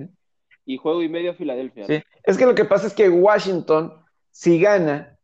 y 0.64 0.76
juego 0.76 1.02
y 1.02 1.08
medio 1.08 1.32
a 1.32 1.34
Filadelfia. 1.34 1.86
Sí. 1.86 2.02
Es 2.22 2.38
que 2.38 2.46
lo 2.46 2.54
que 2.54 2.64
pasa 2.64 2.86
es 2.86 2.94
que 2.94 3.08
Washington, 3.08 3.92
si 4.30 4.60
gana, 4.60 5.18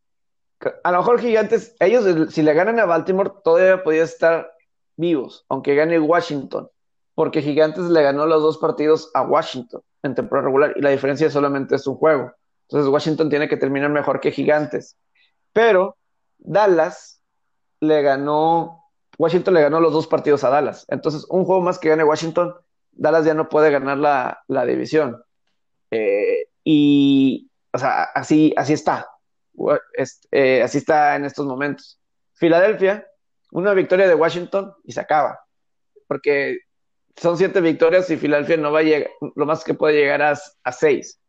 a 0.83 0.93
lo 0.93 0.99
mejor 0.99 1.21
Gigantes, 1.21 1.77
ellos 1.81 2.33
si 2.33 2.43
le 2.43 2.55
ganan 2.55 2.79
a 2.79 2.87
Baltimore, 2.87 3.33
todavía 3.45 3.83
podía 3.83 4.05
estar 4.05 4.53
vivos, 4.97 5.45
aunque 5.49 5.75
gane 5.75 5.99
Washington, 5.99 6.69
porque 7.15 7.43
Gigantes 7.43 7.85
le 7.85 8.03
ganó 8.03 8.27
los 8.27 8.43
dos 8.43 8.59
partidos 8.59 9.11
a 9.15 9.23
Washington 9.23 9.83
en 10.03 10.15
temporada 10.15 10.47
regular 10.47 10.73
y 10.77 10.81
la 10.81 10.91
diferencia 10.91 11.31
solamente 11.31 11.75
es 11.75 11.87
un 11.87 11.97
juego. 11.97 12.33
Entonces 12.69 12.91
Washington 12.91 13.29
tiene 13.29 13.49
que 13.49 13.57
terminar 13.57 13.91
mejor 13.91 14.21
que 14.21 14.33
Gigantes. 14.33 14.97
Pero 15.53 15.97
Dallas 16.39 17.23
le 17.81 18.03
ganó, 18.03 18.85
Washington 19.19 19.55
le 19.55 19.63
ganó 19.63 19.81
los 19.81 19.93
dos 19.93 20.07
partidos 20.07 20.45
a 20.45 20.51
Dallas. 20.51 20.85
Entonces 20.89 21.27
un 21.29 21.45
juego 21.45 21.61
más 21.61 21.79
que 21.79 21.89
gane 21.89 22.05
Washington, 22.05 22.55
Dallas 22.93 23.25
ya 23.25 23.35
no 23.35 23.49
puede 23.49 23.71
ganar 23.71 23.99
la, 23.99 24.65
división. 24.67 25.23
Eh, 25.91 26.49
y 26.65 27.51
o 27.73 27.79
sea, 27.79 28.05
así, 28.15 28.55
así 28.57 28.73
está. 28.73 29.07
Eh, 30.31 30.63
así 30.63 30.79
está 30.79 31.17
en 31.17 31.25
estos 31.25 31.47
momentos. 31.47 32.01
Filadelfia, 32.35 33.07
una 33.53 33.75
victoria 33.75 34.09
de 34.09 34.15
Washington 34.15 34.75
y 34.85 34.93
se 34.93 35.01
acaba. 35.01 35.41
Porque 36.07 36.61
son 37.17 37.37
siete 37.37 37.61
victorias 37.61 38.11
y 38.11 38.17
Filadelfia 38.17 38.57
no 38.59 38.73
va 38.73 38.81
a 38.81 38.83
llegar, 38.83 39.11
lo 39.35 39.47
más 39.47 39.65
que 39.65 39.75
puede 39.75 39.99
llegar 39.99 40.23
a, 40.23 40.39
a 40.65 40.73
seis. 40.73 41.21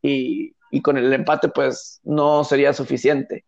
Y, 0.00 0.54
con 0.82 0.96
el 0.96 1.12
empate, 1.12 1.48
pues 1.48 2.00
no 2.02 2.44
sería 2.44 2.72
suficiente 2.72 3.44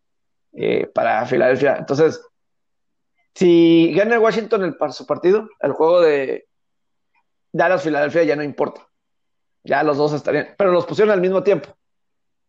eh, 0.53 0.87
para 0.87 1.25
Filadelfia. 1.25 1.77
Entonces, 1.79 2.20
si 3.35 3.92
gana 3.94 4.20
Washington 4.20 4.62
el, 4.62 4.92
su 4.92 5.07
partido, 5.07 5.49
el 5.61 5.73
juego 5.73 6.03
de 6.03 6.47
Dallas-Filadelfia 7.53 8.25
ya 8.25 8.37
no 8.37 8.42
importa. 8.42 8.87
Ya 9.62 9.83
los 9.83 9.97
dos 9.97 10.12
estarían, 10.12 10.55
pero 10.59 10.70
los 10.70 10.85
pusieron 10.85 11.12
al 11.12 11.20
mismo 11.20 11.42
tiempo. 11.42 11.75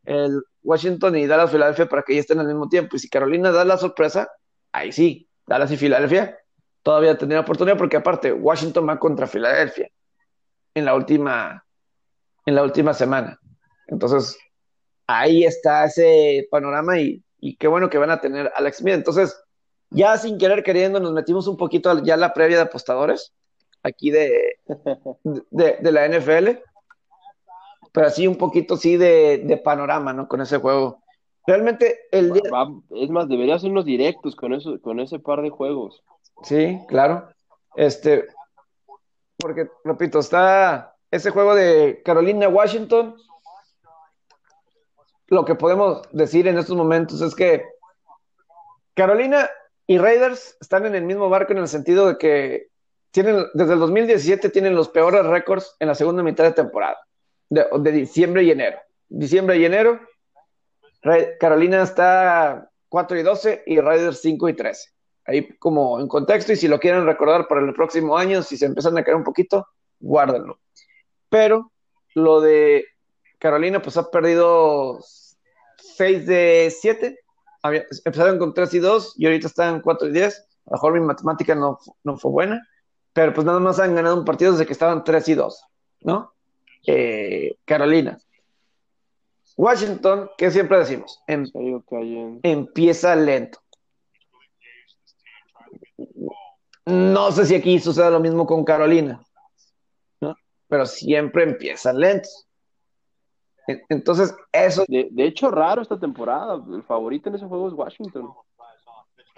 El 0.06 0.41
Washington 0.63 1.18
y 1.18 1.28
Dallas-Filadelfia 1.28 1.88
para 1.88 2.04
que 2.04 2.15
ya 2.15 2.22
estén 2.22 2.39
al 2.39 2.48
mismo 2.48 2.70
tiempo. 2.70 2.96
Y 2.96 3.00
si 3.00 3.10
Carolina 3.10 3.52
da 3.52 3.65
la 3.65 3.78
sorpresa, 3.78 4.30
ahí 4.72 4.91
sí, 4.91 5.28
Dallas 5.46 5.72
y 5.72 5.78
Filadelfia 5.78 6.38
todavía 6.84 7.18
tendrían 7.18 7.44
oportunidad 7.44 7.78
porque 7.78 7.98
aparte 7.98 8.32
Washington 8.32 8.88
va 8.88 9.00
contra 9.00 9.28
Filadelfia 9.28 9.89
en 10.76 10.86
la 10.86 10.94
última 10.94 11.65
en 12.46 12.56
la 12.56 12.63
última 12.63 12.94
semana. 12.94 13.39
Entonces, 13.88 14.38
ahí 15.08 15.44
está 15.44 15.86
ese 15.86 16.48
panorama 16.52 17.00
y, 17.00 17.24
y 17.39 17.56
qué 17.58 17.68
bueno 17.68 17.89
que 17.89 17.98
van 17.98 18.12
a 18.12 18.22
tener 18.22 18.52
Alex 18.56 18.78
Smith. 18.78 18.94
Entonces, 18.94 19.36
ya 19.89 20.18
sin 20.18 20.38
querer 20.38 20.63
queriendo, 20.63 21.00
nos 21.00 21.13
metimos 21.13 21.48
un 21.48 21.58
poquito 21.58 22.04
ya 22.04 22.18
la 22.18 22.34
previa 22.34 22.58
de 22.58 22.63
apostadores 22.63 23.34
aquí 23.84 24.10
de, 24.10 24.58
de, 25.52 25.91
la 25.91 26.08
NFL, 26.08 26.60
pero 27.96 28.08
así 28.08 28.28
un 28.28 28.36
poquito 28.36 28.76
sí 28.76 28.98
de, 28.98 29.62
panorama, 29.64 30.12
¿no? 30.12 30.28
Con 30.28 30.42
ese 30.42 30.58
juego. 30.58 31.02
Realmente 31.48 32.02
el 32.12 32.34
Es 32.92 33.10
más, 33.10 33.30
debería 33.30 33.58
ser 33.58 33.72
unos 33.72 33.86
directos 33.86 34.36
con, 34.36 34.54
eso, 34.54 34.82
con 34.82 35.00
ese 35.00 35.18
par 35.18 35.42
de 35.42 35.50
juegos. 35.50 36.04
Sí, 36.44 36.78
claro. 36.90 37.30
Este, 37.78 38.26
porque, 39.38 39.70
repito, 39.86 40.20
está 40.20 40.94
ese 41.10 41.32
juego 41.32 41.56
de 41.56 42.02
Carolina-Washington. 42.04 43.16
Lo 45.28 45.46
que 45.46 45.56
podemos 45.56 46.02
decir 46.12 46.50
en 46.50 46.58
estos 46.58 46.76
momentos 46.76 47.22
es 47.22 47.34
que 47.34 47.64
Carolina 48.94 49.50
y 49.88 50.00
Raiders 50.00 50.58
están 50.60 50.86
en 50.86 50.96
el 50.96 51.06
mismo 51.06 51.30
barco 51.30 51.54
en 51.54 51.60
el 51.60 51.70
sentido 51.70 52.08
de 52.08 52.18
que 52.18 52.68
tienen, 53.12 53.46
desde 53.54 53.74
el 53.74 53.80
2017 53.80 54.50
tienen 54.50 54.76
los 54.76 54.90
peores 54.90 55.26
récords 55.26 55.78
en 55.80 55.88
la 55.88 55.96
segunda 55.96 56.24
mitad 56.24 56.44
de 56.44 56.52
temporada, 56.52 56.98
de, 57.50 57.92
diciembre 57.92 58.44
y 58.44 58.52
enero. 58.52 58.80
Diciembre 59.08 59.58
y 59.58 59.66
enero, 59.66 60.00
Carolina 61.40 61.84
está 61.84 62.70
4 62.90 63.20
y 63.20 63.24
12 63.24 63.64
y 63.66 63.80
Raiders 63.80 64.22
5 64.22 64.50
y 64.50 64.54
13. 64.54 64.90
Ahí 65.28 65.58
como 65.58 66.00
en 66.00 66.08
contexto 66.08 66.54
y 66.54 66.56
si 66.56 66.68
lo 66.68 66.80
quieren 66.80 67.06
recordar 67.06 67.48
para 67.48 67.62
el 67.62 67.74
próximo 67.74 68.18
año, 68.18 68.44
si 68.44 68.58
se 68.58 68.66
empiezan 68.66 68.98
a 68.98 69.04
caer 69.04 69.18
un 69.18 69.24
poquito, 69.24 69.68
guárdenlo. 70.00 70.60
Pero 71.30 71.72
lo 72.14 72.42
de 72.42 72.86
Carolina 73.40 73.82
pues 73.82 73.98
ha 73.98 74.10
perdido 74.10 75.00
6 75.78 76.26
de 76.26 76.74
7 76.80 77.20
empezaron 77.72 78.38
con 78.38 78.54
3 78.54 78.74
y 78.74 78.80
2 78.80 79.14
y 79.18 79.26
ahorita 79.26 79.48
están 79.48 79.82
4 79.82 80.08
y 80.10 80.12
10. 80.12 80.38
A 80.38 80.72
lo 80.72 80.72
mejor 80.74 80.94
mi 80.94 81.02
matemática 81.02 81.56
no, 81.56 81.80
no 82.04 82.18
fue 82.18 82.32
buena, 82.32 82.68
pero 83.14 83.34
pues 83.34 83.46
nada 83.46 83.60
más 83.60 83.80
han 83.80 83.96
ganado 83.96 84.18
un 84.18 84.26
partido 84.26 84.52
desde 84.52 84.66
que 84.66 84.74
estaban 84.74 85.04
3 85.04 85.30
y 85.30 85.34
2, 85.36 85.64
¿no? 86.02 86.34
Eh, 86.88 87.58
Carolina. 87.65 88.17
Washington, 89.58 90.30
¿qué 90.38 90.52
siempre 90.52 90.80
decimos? 90.80 91.21
Em, 91.28 91.45
empieza 92.43 93.15
lento. 93.15 93.60
No 96.86 97.32
sé 97.32 97.45
si 97.45 97.56
aquí 97.56 97.80
sucede 97.80 98.12
lo 98.12 98.19
mismo 98.19 98.45
con 98.45 98.63
Carolina, 98.63 99.24
¿no? 100.21 100.36
pero 100.67 100.86
siempre 100.86 101.43
empiezan 101.43 102.00
lentos. 102.00 102.48
Entonces, 103.89 104.36
eso. 104.52 104.86
De, 104.88 105.26
hecho, 105.26 105.50
raro 105.50 105.82
esta 105.82 106.00
temporada. 106.00 106.63
El 106.71 106.84
favorito 106.84 107.30
en 107.30 107.36
ese 107.36 107.45
juego 107.45 107.67
es 107.67 107.74
Washington. 107.74 108.32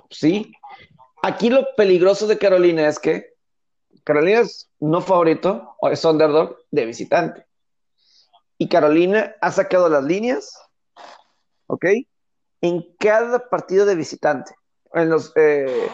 Sí. 0.09 0.51
Aquí 1.23 1.49
lo 1.49 1.65
peligroso 1.75 2.27
de 2.27 2.37
Carolina 2.37 2.87
es 2.87 2.99
que 2.99 3.36
Carolina 4.07 4.39
es 4.39 4.69
no 4.79 5.01
favorito, 5.01 5.75
es 5.91 6.05
underdog 6.05 6.57
de 6.71 6.85
visitante. 6.85 7.45
Y 8.57 8.69
Carolina 8.69 9.35
ha 9.41 9.51
sacado 9.51 9.89
las 9.89 10.01
líneas, 10.01 10.57
¿ok? 11.65 11.83
En 12.61 12.95
cada 12.97 13.49
partido 13.49 13.85
de 13.85 13.95
visitante. 13.95 14.55
En 14.93 15.09
los 15.09 15.33
eh, 15.35 15.89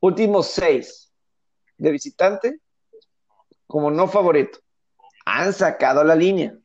últimos 0.00 0.48
seis 0.48 1.12
de 1.78 1.92
visitante, 1.92 2.58
como 3.68 3.92
no 3.92 4.08
favorito, 4.08 4.58
han 5.24 5.52
sacado 5.52 6.02
la 6.02 6.16
línea. 6.16 6.58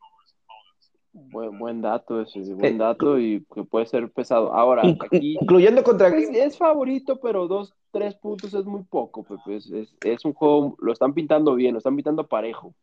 Buen, 1.18 1.58
buen 1.58 1.82
dato 1.82 2.20
ese, 2.20 2.42
buen 2.54 2.76
eh, 2.76 2.78
dato 2.78 3.18
y 3.18 3.46
que 3.54 3.64
puede 3.64 3.86
ser 3.86 4.12
pesado. 4.12 4.54
Ahora, 4.54 4.84
aquí 5.00 5.38
incluyendo 5.40 5.82
contra 5.82 6.10
es, 6.10 6.58
favorito, 6.58 7.22
pero 7.22 7.48
dos, 7.48 7.74
tres 7.92 8.16
puntos 8.16 8.54
es 8.54 8.66
muy 8.66 8.84
poco, 8.84 9.24
Pepe. 9.24 9.56
Es, 10.04 10.26
un 10.26 10.34
juego, 10.34 10.76
lo 10.80 10.92
están 10.92 11.14
pintando 11.14 11.56
bien, 11.56 11.72
lo 11.72 11.78
están 11.78 11.96
pintando 11.96 12.28
parejo. 12.28 12.74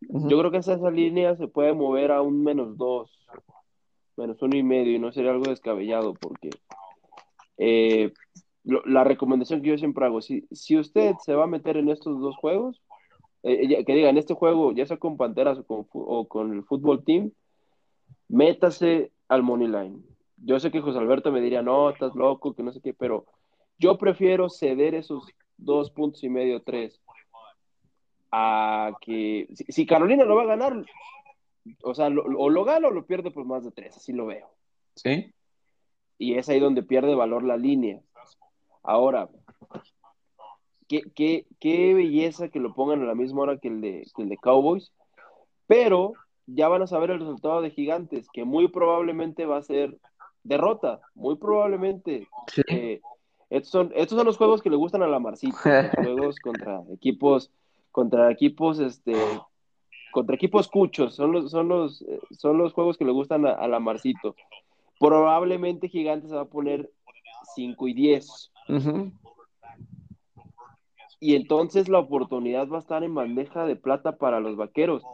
Yo 0.00 0.36
creo 0.40 0.50
que 0.50 0.56
esa, 0.56 0.74
esa 0.74 0.90
línea 0.90 1.36
se 1.36 1.46
puede 1.46 1.72
mover 1.72 2.10
a 2.10 2.20
un 2.20 2.42
menos 2.42 2.76
dos, 2.76 3.16
menos 4.16 4.42
uno 4.42 4.56
y 4.56 4.64
medio, 4.64 4.92
y 4.92 4.98
no 4.98 5.12
sería 5.12 5.30
algo 5.30 5.50
descabellado, 5.50 6.14
porque 6.14 6.50
eh, 7.58 8.12
la 8.64 9.04
recomendación 9.04 9.62
que 9.62 9.68
yo 9.68 9.78
siempre 9.78 10.04
hago, 10.04 10.20
si, 10.20 10.48
si 10.50 10.76
usted 10.76 11.14
se 11.24 11.36
va 11.36 11.44
a 11.44 11.46
meter 11.46 11.76
en 11.76 11.90
estos 11.90 12.20
dos 12.20 12.36
juegos, 12.38 12.82
eh, 13.42 13.84
que 13.84 13.94
diga, 13.94 14.08
en 14.08 14.18
este 14.18 14.34
juego, 14.34 14.72
ya 14.72 14.86
sea 14.86 14.98
con 14.98 15.16
Panteras 15.16 15.58
o 15.66 16.28
con, 16.28 16.52
el 16.52 16.62
fútbol 16.64 17.04
team, 17.04 17.32
métase 18.28 19.10
al 19.28 19.42
money 19.42 19.68
line. 19.68 19.98
Yo 20.36 20.60
sé 20.60 20.70
que 20.70 20.80
José 20.80 20.98
Alberto 20.98 21.32
me 21.32 21.40
diría, 21.40 21.62
no, 21.62 21.90
estás 21.90 22.14
loco, 22.14 22.54
que 22.54 22.62
no 22.62 22.72
sé 22.72 22.80
qué, 22.80 22.94
pero 22.94 23.26
yo 23.78 23.98
prefiero 23.98 24.48
ceder 24.48 24.94
esos 24.94 25.26
dos 25.56 25.90
puntos 25.90 26.22
y 26.24 26.28
medio, 26.28 26.62
tres, 26.62 27.00
a 28.30 28.92
que 29.00 29.48
si, 29.68 29.86
Carolina 29.86 30.24
lo 30.24 30.36
va 30.36 30.42
a 30.42 30.56
ganar, 30.56 30.84
o 31.82 31.94
sea, 31.94 32.06
o 32.06 32.48
lo 32.48 32.64
gana 32.64 32.88
o 32.88 32.90
lo 32.90 33.06
pierde 33.06 33.30
por 33.30 33.44
más 33.44 33.64
de 33.64 33.72
tres, 33.72 33.96
así 33.96 34.12
lo 34.12 34.26
veo. 34.26 34.48
Sí. 34.94 35.32
Y 36.18 36.34
es 36.34 36.48
ahí 36.48 36.60
donde 36.60 36.82
pierde 36.82 37.14
valor 37.14 37.42
la 37.42 37.56
línea. 37.56 38.00
Ahora, 38.82 39.28
qué, 41.14 41.94
belleza 41.94 42.48
que 42.48 42.60
lo 42.60 42.74
pongan 42.74 43.02
a 43.02 43.06
la 43.06 43.14
misma 43.14 43.42
hora 43.42 43.58
que 43.58 43.68
el, 43.68 43.80
de, 43.80 44.06
el 44.18 44.28
de 44.28 44.36
Cowboys, 44.36 44.92
pero 45.66 46.12
ya 46.46 46.68
van 46.68 46.82
a 46.82 46.86
saber 46.86 47.10
el 47.10 47.20
resultado 47.20 47.62
de 47.62 47.70
Gigantes, 47.70 48.28
que 48.32 48.44
muy 48.44 48.68
probablemente 48.68 49.46
va 49.46 49.58
a 49.58 49.62
ser 49.62 49.98
derrota, 50.42 51.00
muy 51.14 51.36
probablemente. 51.36 52.28
Eh, 52.68 53.00
estos, 53.48 53.70
son, 53.70 53.92
estos 53.94 54.16
son 54.16 54.26
los 54.26 54.36
juegos 54.36 54.62
que 54.62 54.70
le 54.70 54.76
gustan 54.76 55.02
a 55.02 55.08
la 55.08 55.18
Marcita, 55.18 55.90
juegos 55.96 56.38
contra 56.40 56.82
equipos, 56.92 57.50
contra 57.90 58.30
equipos, 58.30 58.78
este, 58.78 59.14
contra 60.10 60.34
equipos 60.34 60.68
cuchos, 60.68 61.14
son 61.14 61.32
los, 61.32 61.50
son 61.50 61.68
los, 61.68 62.04
son 62.30 62.58
los 62.58 62.72
juegos 62.72 62.98
que 62.98 63.04
le 63.04 63.12
gustan 63.12 63.46
a, 63.46 63.66
la 63.68 63.80
Marcito. 63.80 64.34
Probablemente 64.98 65.88
Gigantes 65.88 66.30
se 66.30 66.36
va 66.36 66.42
a 66.42 66.46
poner 66.46 66.90
5 67.54 67.88
y 67.88 67.94
10 67.94 68.52
y 71.22 71.36
entonces 71.36 71.88
la 71.88 72.00
oportunidad 72.00 72.66
va 72.66 72.78
a 72.78 72.80
estar 72.80 73.04
en 73.04 73.14
bandeja 73.14 73.64
de 73.64 73.76
plata 73.76 74.16
para 74.16 74.40
los 74.40 74.56
vaqueros. 74.56 75.04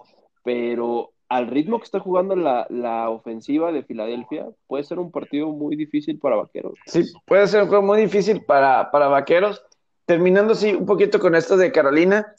Pero 0.43 1.11
al 1.29 1.49
ritmo 1.49 1.79
que 1.79 1.85
está 1.85 2.01
jugando 2.01 2.35
la, 2.35 3.11
ofensiva 3.11 3.73
de 3.73 3.83
Filadelfia, 3.83 4.47
puede 4.67 4.85
ser 4.85 4.99
un 5.01 5.13
partido 5.13 5.49
muy 5.49 5.77
difícil 5.77 6.19
para 6.19 6.37
vaqueros. 6.37 6.79
Sí, 6.87 7.05
puede 7.27 7.47
ser 7.47 7.63
un 7.63 7.69
juego 7.69 7.85
muy 7.85 8.01
difícil 8.01 8.43
para, 8.47 8.91
para 8.91 9.09
vaqueros. 9.09 9.63
Terminando 10.07 10.55
así 10.55 10.75
un 10.75 10.87
poquito 10.87 11.21
con 11.21 11.35
esto 11.35 11.59
de 11.59 11.71
Carolina, 11.71 12.35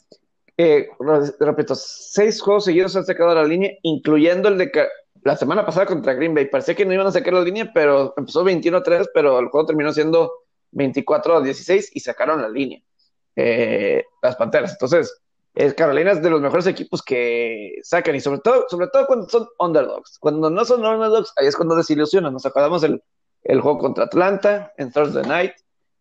eh, 0.56 0.88
repito, 1.38 1.76
seis 1.76 2.42
juegos 2.42 2.64
seguidos 2.64 2.96
han 2.96 3.04
sacado 3.04 3.32
la 3.36 3.44
línea, 3.44 3.70
incluyendo 3.82 4.48
el 4.48 4.58
de 4.58 4.72
la 5.22 5.36
semana 5.36 5.64
pasada 5.64 5.86
contra 5.86 6.14
Green 6.14 6.34
Bay. 6.34 6.46
Parecía 6.46 6.74
que 6.74 6.84
no 6.84 6.92
iban 6.92 7.06
a 7.06 7.12
sacar 7.12 7.34
la 7.34 7.42
línea, 7.42 7.70
pero 7.72 8.14
empezó 8.16 8.44
21-3, 8.44 9.10
pero 9.14 9.38
el 9.38 9.46
juego 9.46 9.68
terminó 9.68 9.92
siendo 9.92 10.32
24-16 10.72 11.90
y 11.94 12.00
sacaron 12.00 12.42
la 12.42 12.48
línea. 12.48 12.82
Eh, 13.42 14.04
las 14.20 14.36
Panteras. 14.36 14.72
Entonces, 14.72 15.22
es 15.54 15.72
Carolina 15.74 16.12
es 16.12 16.22
de 16.22 16.28
los 16.28 16.42
mejores 16.42 16.66
equipos 16.66 17.02
que 17.02 17.72
sacan 17.82 18.14
y 18.14 18.20
sobre 18.20 18.40
todo, 18.40 18.66
sobre 18.68 18.88
todo 18.88 19.06
cuando 19.06 19.28
son 19.28 19.48
underdogs. 19.58 20.18
Cuando 20.18 20.50
no 20.50 20.64
son 20.64 20.84
underdogs, 20.84 21.32
ahí 21.36 21.46
es 21.46 21.56
cuando 21.56 21.74
desilusionan. 21.74 22.34
Nos 22.34 22.44
acordamos 22.44 22.82
el, 22.82 23.02
el 23.44 23.60
juego 23.62 23.78
contra 23.78 24.04
Atlanta 24.04 24.72
en 24.76 24.92
Thursday 24.92 25.26
Night, 25.26 25.52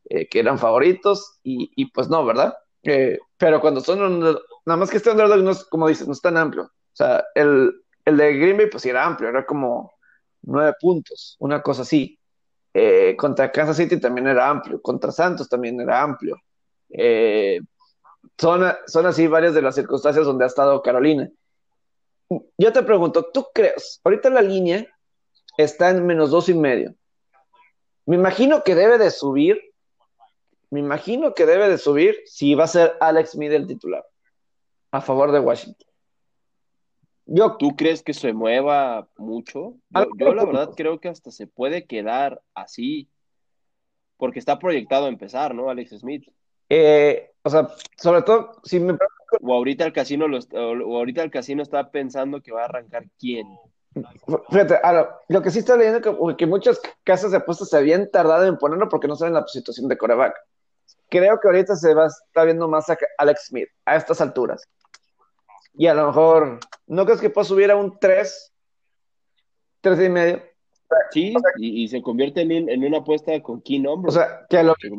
eh, 0.10 0.28
que 0.28 0.40
eran 0.40 0.60
favoritos 0.60 1.40
y, 1.44 1.86
pues 1.92 2.10
no, 2.10 2.26
¿verdad? 2.26 2.56
Eh, 2.84 3.20
pero 3.38 3.62
cuando 3.62 3.80
son 3.80 4.22
nada 4.22 4.78
más 4.78 4.90
que 4.90 4.98
este 4.98 5.12
underdog 5.12 5.40
no 5.40 5.52
es, 5.52 5.64
como 5.66 5.88
dices, 5.88 6.08
no 6.08 6.14
es 6.14 6.22
tan 6.22 6.36
amplio. 6.36 6.64
O 6.64 6.96
sea, 6.96 7.24
el, 7.36 7.74
el 8.04 8.18
de 8.18 8.38
Green 8.38 8.58
Bay 8.58 8.70
pues 8.70 8.86
era 8.86 9.06
amplio, 9.06 9.30
era 9.30 9.46
como 9.46 9.94
nueve 10.42 10.74
puntos, 10.80 11.38
una 11.40 11.62
cosa 11.62 11.84
así. 11.84 12.20
Eh, 12.74 13.16
contra 13.18 13.52
Kansas 13.52 13.78
City 13.78 13.98
también 14.00 14.28
era 14.28 14.50
amplio, 14.50 14.82
contra 14.82 15.12
Santos 15.12 15.48
también 15.48 15.80
era 15.80 16.02
amplio. 16.02 16.38
Eh, 16.90 17.60
son, 18.38 18.64
son 18.88 19.06
así 19.06 19.28
varias 19.28 19.54
de 19.54 19.62
las 19.62 19.76
circunstancias 19.76 20.26
donde 20.26 20.46
ha 20.46 20.48
estado 20.48 20.82
Carolina. 20.82 21.30
Yo 22.58 22.72
te 22.72 22.84
pregunto, 22.84 23.30
¿tú 23.34 23.48
crees? 23.54 24.00
Ahorita 24.04 24.30
la 24.30 24.42
línea 24.42 24.86
está 25.58 25.90
en 25.90 26.06
menos 26.06 26.32
dos 26.32 26.48
y 26.50 26.54
medio. 26.54 26.94
Me 28.06 28.16
imagino 28.16 28.64
que 28.64 28.76
debe 28.76 28.98
de 28.98 29.12
subir. 29.12 29.60
Me 30.70 30.80
imagino 30.80 31.34
que 31.34 31.46
debe 31.46 31.68
de 31.68 31.78
subir 31.78 32.18
si 32.26 32.54
va 32.56 32.66
a 32.66 32.68
ser 32.68 32.96
Alex 33.00 33.32
Smith 33.32 33.52
el 33.52 33.68
titular 33.68 34.06
a 34.92 35.02
favor 35.02 35.32
de 35.32 35.40
Washington. 35.40 35.88
Yo, 37.26 37.58
¿Tú 37.58 37.76
crees 37.76 38.02
que 38.02 38.14
se 38.14 38.34
mueva 38.34 39.08
mucho? 39.18 39.76
Yo, 40.18 40.34
la 40.34 40.46
verdad 40.46 40.72
creo 40.76 41.00
que 41.00 41.10
hasta 41.10 41.30
se 41.30 41.46
puede 41.46 41.86
quedar 41.86 42.42
así, 42.56 43.08
porque 44.18 44.40
está 44.40 44.58
proyectado 44.58 45.06
a 45.06 45.10
empezar, 45.10 45.54
¿no? 45.54 45.70
Alex 45.70 45.92
Smith. 46.00 46.28
Eh, 46.70 47.32
o 47.44 47.50
sea, 47.50 47.70
sobre 47.98 48.22
todo, 48.22 48.62
si 48.64 48.80
me... 48.80 48.98
O 49.42 49.54
ahorita 49.54 49.86
el 49.86 49.94
casino, 49.94 50.28
lo, 50.28 50.40
o 50.40 50.98
ahorita 50.98 51.22
el 51.24 51.32
casino 51.32 51.62
está 51.62 51.92
pensando 51.92 52.42
que 52.42 52.52
va 52.52 52.62
a 52.62 52.66
arrancar 52.66 53.06
quién. 53.20 53.48
Fíjate, 54.50 54.80
lo, 55.28 55.42
que 55.42 55.52
sí 55.52 55.60
está 55.60 55.76
leyendo 55.76 56.02
que, 56.02 56.36
que 56.36 56.46
muchas 56.48 56.82
casas 57.04 57.32
de 57.32 57.38
apuestas 57.38 57.70
se 57.70 57.78
habían 57.78 58.10
tardado 58.10 58.46
en 58.46 58.58
ponerlo 58.58 58.90
porque 58.90 59.08
no 59.08 59.16
saben 59.16 59.36
la 59.36 59.46
situación 59.48 59.88
de 59.88 59.98
coreback. 59.98 60.36
Creo 61.10 61.40
que 61.40 61.48
ahorita 61.48 61.76
se 61.76 61.94
va 61.94 62.08
está 62.08 62.44
viendo 62.44 62.68
más 62.68 62.90
a 62.90 62.98
Alex 63.18 63.48
Smith 63.48 63.70
a 63.86 63.96
estas 63.96 64.22
alturas. 64.22 64.68
Y 65.74 65.88
a 65.88 65.94
lo 65.94 66.08
mejor, 66.08 66.60
¿no 66.88 67.06
crees 67.06 67.22
que 67.22 67.30
pueda 67.30 67.46
subir 67.46 67.72
a 67.72 67.76
un 67.76 67.98
3? 68.00 68.54
3 69.82 70.00
y 70.02 70.10
medio. 70.10 70.44
Sí, 71.12 71.36
y, 71.58 71.88
se 71.88 72.02
convierte 72.02 72.42
en, 72.42 72.84
una 72.84 73.00
apuesta 73.00 73.40
con 73.42 73.62
key 73.62 73.80
number. 73.80 74.10
O 74.10 74.12
sea, 74.12 74.46
que 74.50 74.58
a 74.58 74.64
lo 74.64 74.76
que 74.76 74.90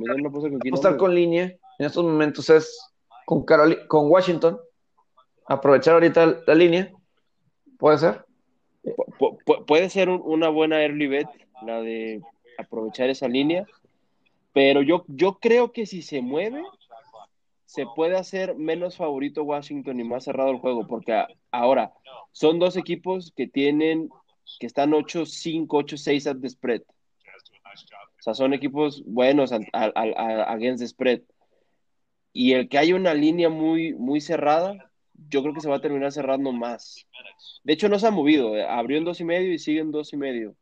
apostar 0.69 0.97
con 0.97 1.15
línea 1.15 1.57
en 1.81 1.87
estos 1.87 2.05
momentos 2.05 2.51
es 2.51 2.93
con, 3.25 3.47
con 3.89 4.11
Washington, 4.11 4.61
aprovechar 5.47 5.95
ahorita 5.95 6.43
la 6.47 6.55
línea, 6.55 6.93
¿puede 7.79 7.97
ser? 7.97 8.27
puede 9.67 9.89
ser 9.89 10.11
una 10.11 10.51
buena 10.51 10.83
early 10.83 11.07
bet, 11.07 11.29
la 11.65 11.81
de 11.81 12.21
aprovechar 12.59 13.09
esa 13.09 13.29
línea, 13.29 13.67
pero 14.53 14.83
yo, 14.83 15.07
yo 15.09 15.39
creo 15.41 15.73
que 15.73 15.87
si 15.87 16.03
se 16.03 16.21
mueve, 16.21 16.63
se 17.65 17.87
puede 17.97 18.19
hacer 18.19 18.57
menos 18.57 18.99
favorito 18.99 19.43
Washington 19.43 20.01
y 20.01 20.05
más 20.05 20.25
cerrado 20.25 20.51
el 20.51 20.59
juego, 20.59 20.87
porque 20.87 21.25
ahora 21.51 21.95
son 22.33 22.59
dos 22.59 22.77
equipos 22.77 23.33
que 23.35 23.47
tienen, 23.47 24.11
que 24.59 24.67
están 24.67 24.91
8-5, 24.91 25.67
8-6 25.67 26.31
at 26.31 26.41
the 26.43 26.51
spread. 26.51 26.83
O 26.83 28.23
sea, 28.23 28.35
son 28.35 28.53
equipos 28.53 29.03
buenos 29.07 29.51
against 29.51 30.83
the 30.83 30.87
spread. 30.87 31.23
Y 32.33 32.53
el 32.53 32.69
que 32.69 32.79
haya 32.79 32.95
una 32.95 33.15
línea 33.15 33.49
muy, 33.49 33.95
muy 33.95 34.21
cerrada, 34.21 34.91
yo 35.29 35.43
creo 35.43 35.55
que 35.55 35.61
se 35.61 35.69
va 35.69 35.77
a 35.77 35.81
terminar 35.81 36.13
cerrando 36.13 36.53
más. 36.53 37.07
De 37.65 37.73
hecho, 37.73 37.89
no 37.89 37.99
se 37.99 38.07
ha 38.07 38.11
movido. 38.11 38.57
Eh, 38.57 38.65
abrió 38.65 38.99
en 38.99 39.05
dos 39.05 39.21
y 39.21 39.25
medio 39.25 39.53
y 39.53 39.59
sigue 39.59 39.81
en 39.81 39.91
dos 39.91 40.13
y 40.13 40.17
medio 40.17 40.57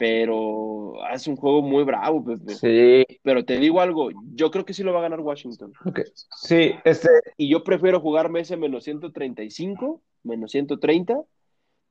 pero 0.00 0.94
es 1.12 1.26
un 1.26 1.36
juego 1.36 1.60
muy 1.60 1.84
bravo, 1.84 2.24
Pepe. 2.24 2.54
Sí. 2.54 3.18
Pero 3.22 3.44
te 3.44 3.58
digo 3.58 3.82
algo, 3.82 4.08
yo 4.32 4.50
creo 4.50 4.64
que 4.64 4.72
sí 4.72 4.82
lo 4.82 4.94
va 4.94 5.00
a 5.00 5.02
ganar 5.02 5.20
Washington. 5.20 5.74
Okay. 5.84 6.04
Sí, 6.38 6.72
este. 6.84 7.10
Y 7.36 7.50
yo 7.50 7.62
prefiero 7.62 8.00
jugarme 8.00 8.40
ese 8.40 8.56
menos 8.56 8.84
135, 8.84 10.00
menos 10.22 10.52
130, 10.52 11.20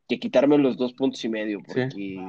que 0.07 0.20
quitarme 0.20 0.57
los 0.57 0.76
dos 0.76 0.93
puntos 0.93 1.24
y 1.24 1.30
medio, 1.30 1.59
porque 1.63 2.20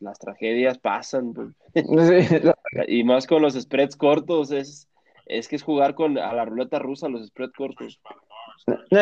las 0.00 0.18
tragedias 0.18 0.76
pasan. 0.78 1.32
y 2.88 3.04
más 3.04 3.28
con 3.28 3.40
los 3.40 3.54
spreads 3.54 3.94
cortos, 3.94 4.50
es, 4.50 4.87
es 5.28 5.48
que 5.48 5.56
es 5.56 5.62
jugar 5.62 5.94
con 5.94 6.18
a 6.18 6.32
la 6.32 6.44
ruleta 6.44 6.78
rusa 6.78 7.08
los 7.08 7.26
spreads 7.26 7.52
cortos. 7.54 8.00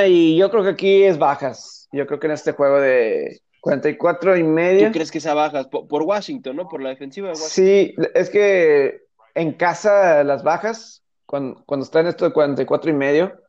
y 0.06 0.36
yo 0.36 0.50
creo 0.50 0.62
que 0.62 0.70
aquí 0.70 1.02
es 1.04 1.18
bajas. 1.18 1.88
Yo 1.92 2.06
creo 2.06 2.20
que 2.20 2.26
en 2.26 2.32
este 2.32 2.52
juego 2.52 2.80
de 2.80 3.40
44 3.60 4.36
y 4.36 4.42
medio. 4.42 4.88
¿Tú 4.88 4.92
crees 4.92 5.10
que 5.10 5.20
sea 5.20 5.34
bajas? 5.34 5.66
Por, 5.68 6.02
Washington, 6.02 6.56
¿no? 6.56 6.68
Por 6.68 6.82
la 6.82 6.90
defensiva 6.90 7.28
de 7.28 7.34
Washington. 7.34 7.50
Sí, 7.64 7.94
es 8.14 8.30
que 8.30 9.02
en 9.34 9.52
casa 9.52 10.22
las 10.24 10.42
bajas, 10.42 11.02
cuando, 11.24 11.62
cuando 11.66 11.84
está 11.84 12.00
en 12.00 12.08
esto 12.08 12.24
de 12.24 12.32
44 12.32 12.90
y 12.90 12.94
medio, 12.94 13.40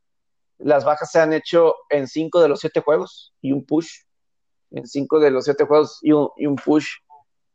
las 0.59 0.85
bajas 0.85 1.11
se 1.11 1.19
han 1.19 1.33
hecho 1.33 1.75
en 1.89 2.07
5 2.07 2.41
de 2.41 2.49
los 2.49 2.59
7 2.59 2.79
juegos 2.81 3.33
y 3.41 3.51
un 3.51 3.65
push. 3.65 3.89
En 4.71 4.85
5 4.85 5.19
de 5.19 5.31
los 5.31 5.45
7 5.45 5.65
juegos 5.65 5.99
y 6.01 6.11
un, 6.11 6.29
y 6.35 6.45
un 6.45 6.55
push. 6.55 6.87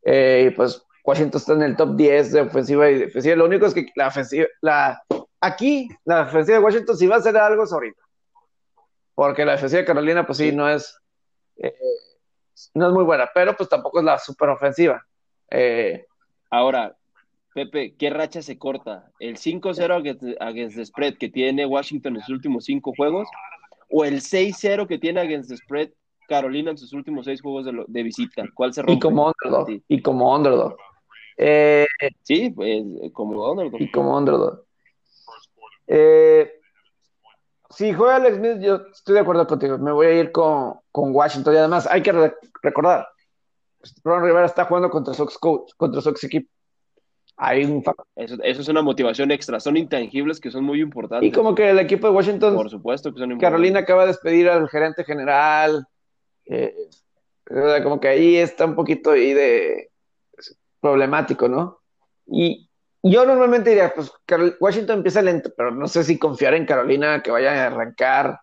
Eh, 0.04 0.52
pues 0.56 0.82
Washington 1.04 1.38
está 1.38 1.52
en 1.54 1.62
el 1.62 1.76
top 1.76 1.96
10 1.96 2.32
de 2.32 2.40
ofensiva 2.42 2.90
y 2.90 2.98
defensiva. 2.98 3.36
Lo 3.36 3.46
único 3.46 3.66
es 3.66 3.74
que 3.74 3.86
la 3.96 4.08
ofensiva, 4.08 4.46
la, 4.60 5.02
aquí, 5.40 5.88
la 6.04 6.22
ofensiva 6.22 6.58
de 6.58 6.64
Washington 6.64 6.96
sí 6.96 7.06
va 7.06 7.16
a 7.16 7.18
hacer 7.18 7.36
algo 7.36 7.64
es 7.64 7.72
ahorita. 7.72 8.00
Porque 9.14 9.44
la 9.44 9.52
defensiva 9.52 9.80
de 9.80 9.86
Carolina, 9.86 10.26
pues 10.26 10.38
sí, 10.38 10.52
no 10.52 10.68
es. 10.68 10.98
Eh, 11.56 11.74
no 12.74 12.88
es 12.88 12.92
muy 12.92 13.04
buena, 13.04 13.28
pero 13.34 13.56
pues 13.56 13.68
tampoco 13.68 13.98
es 13.98 14.04
la 14.04 14.18
super 14.18 14.48
ofensiva. 14.48 15.04
Eh, 15.50 16.06
Ahora, 16.50 16.94
Pepe, 17.54 17.94
¿qué 17.96 18.10
racha 18.10 18.42
se 18.42 18.58
corta? 18.58 19.10
¿El 19.18 19.36
5-0 19.36 20.36
against, 20.38 20.76
the 20.76 20.84
spread 20.84 21.16
que 21.16 21.30
tiene 21.30 21.64
Washington 21.64 22.16
en 22.16 22.20
sus 22.20 22.34
últimos 22.34 22.64
cinco 22.64 22.92
juegos? 22.96 23.26
¿O 23.90 24.04
el 24.04 24.20
6-0 24.20 24.86
que 24.86 24.98
tiene 24.98 25.20
against 25.20 25.48
the 25.48 25.56
spread 25.56 25.90
Carolina 26.28 26.70
en 26.70 26.78
sus 26.78 26.92
últimos 26.92 27.24
seis 27.24 27.40
juegos 27.40 27.66
de, 27.88 28.02
visita? 28.02 28.44
¿Cuál 28.54 28.72
se 28.72 28.82
rompe? 28.82 28.94
Y 28.94 28.98
como 28.98 29.26
underdog. 29.26 29.82
Y 29.88 30.02
como 30.02 30.34
underdog. 30.34 30.76
Eh, 31.36 31.86
sí, 32.22 32.50
pues, 32.50 32.82
como 33.12 33.50
underdog. 33.50 33.80
Y 33.80 33.90
como 33.90 34.16
underdog. 34.16 34.64
Eh, 35.86 36.60
si 37.70 37.92
juega 37.92 38.16
Alex 38.16 38.36
Smith, 38.36 38.58
yo 38.60 38.80
estoy 38.92 39.14
de 39.14 39.20
acuerdo 39.20 39.46
contigo. 39.46 39.78
Me 39.78 39.92
voy 39.92 40.06
a 40.06 40.20
ir 40.20 40.32
con, 40.32 40.80
Washington. 40.92 41.54
Y 41.54 41.56
además, 41.58 41.86
hay 41.90 42.02
que 42.02 42.32
recordar: 42.62 43.08
Ron 44.04 44.22
Rivera 44.22 44.46
está 44.46 44.64
jugando 44.64 44.90
contra 44.90 45.14
su 45.14 45.22
ex 45.24 45.38
coach, 45.38 45.72
contra 45.76 46.00
su 46.00 46.10
ex 46.10 46.24
equipo. 46.24 46.50
Hay 47.36 47.64
un 47.64 47.82
eso, 48.14 48.36
eso, 48.42 48.60
es 48.60 48.68
una 48.68 48.82
motivación 48.82 49.30
extra. 49.30 49.58
Son 49.58 49.76
intangibles 49.76 50.38
que 50.38 50.50
son 50.50 50.64
muy 50.64 50.80
importantes. 50.80 51.28
Y 51.28 51.32
como 51.32 51.54
que 51.54 51.70
el 51.70 51.78
equipo 51.78 52.06
de 52.06 52.12
Washington. 52.12 52.54
Por 52.54 52.70
supuesto 52.70 53.12
que 53.12 53.18
son 53.18 53.38
Carolina 53.38 53.80
acaba 53.80 54.02
de 54.02 54.08
despedir 54.08 54.48
al 54.48 54.68
gerente 54.68 55.02
general. 55.02 55.86
Eh, 56.44 56.74
como 57.82 58.00
que 58.00 58.08
ahí 58.08 58.36
está 58.36 58.66
un 58.66 58.74
poquito 58.74 59.12
ahí 59.12 59.32
de 59.32 59.91
problemático, 60.82 61.48
¿no? 61.48 61.78
Y, 62.26 62.68
yo 63.04 63.26
normalmente 63.26 63.70
diría, 63.70 63.92
pues 63.92 64.12
Washington 64.60 64.98
empieza 64.98 65.22
lento, 65.22 65.50
pero 65.56 65.72
no 65.72 65.88
sé 65.88 66.04
si 66.04 66.20
confiar 66.20 66.54
en 66.54 66.66
Carolina 66.66 67.20
que 67.20 67.32
vaya 67.32 67.50
a 67.50 67.66
arrancar 67.66 68.38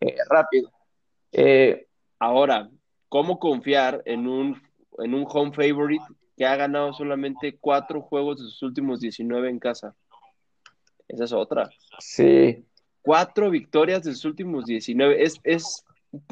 eh, 0.00 0.16
rápido. 0.30 0.70
Eh, 1.30 1.88
Ahora, 2.18 2.68
¿cómo 3.08 3.38
confiar 3.38 4.02
en 4.04 4.26
un, 4.26 4.60
en 4.98 5.14
un 5.14 5.24
home 5.28 5.52
favorite 5.52 6.04
que 6.36 6.46
ha 6.46 6.56
ganado 6.56 6.92
solamente 6.92 7.56
cuatro 7.60 8.02
juegos 8.02 8.38
de 8.38 8.44
sus 8.44 8.62
últimos 8.62 9.00
19 9.00 9.48
en 9.48 9.58
casa? 9.58 9.94
Esa 11.06 11.24
es 11.24 11.32
otra. 11.32 11.70
Sí. 12.00 12.64
Cuatro 13.02 13.50
victorias 13.50 14.02
de 14.02 14.12
sus 14.12 14.24
últimos 14.24 14.66
19. 14.66 15.22
Es, 15.22 15.40
es, 15.44 15.84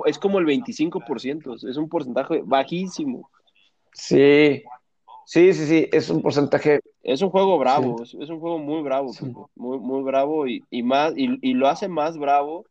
es 0.05 0.19
como 0.19 0.39
el 0.39 0.47
25%. 0.47 1.69
Es 1.69 1.77
un 1.77 1.89
porcentaje 1.89 2.43
bajísimo. 2.45 3.31
Sí. 3.93 4.65
Sí, 5.27 5.53
sí, 5.53 5.67
sí. 5.67 5.89
Es 5.93 6.09
un 6.09 6.23
porcentaje 6.23 6.81
es 7.07 7.23
un 7.23 7.31
juego 7.31 7.57
bravo, 7.57 8.03
es, 8.03 8.15
un 8.15 8.41
juego 8.41 8.59
muy 8.59 8.83
bravo, 8.83 9.13
muy, 9.55 9.79
muy 9.79 10.03
bravo 10.03 10.49
y, 10.49 10.83
más, 10.83 11.13
y, 11.17 11.55
lo 11.55 11.69
hace 11.69 11.87
más 11.87 12.19
bravo 12.19 12.65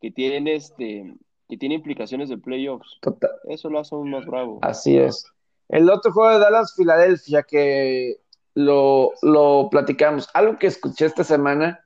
que 0.00 0.12
tiene 0.12 0.54
este, 0.54 1.12
que 1.48 1.56
tiene 1.56 1.74
implicaciones 1.74 2.28
de 2.28 2.38
playoffs. 2.38 3.00
Eso 3.48 3.68
lo 3.70 3.80
hace 3.80 3.96
aún 3.96 4.10
más 4.10 4.24
bravo. 4.26 4.60
Así 4.62 4.96
es. 4.96 5.26
El 5.68 5.90
otro 5.90 6.12
juego 6.12 6.34
de 6.34 6.38
Dallas, 6.38 6.74
Filadelfia, 6.76 7.42
que 7.42 8.18
lo, 8.54 9.10
lo 9.22 9.68
platicamos. 9.72 10.28
Algo 10.34 10.56
que 10.56 10.68
escuché 10.68 11.06
esta 11.06 11.24
semana, 11.24 11.84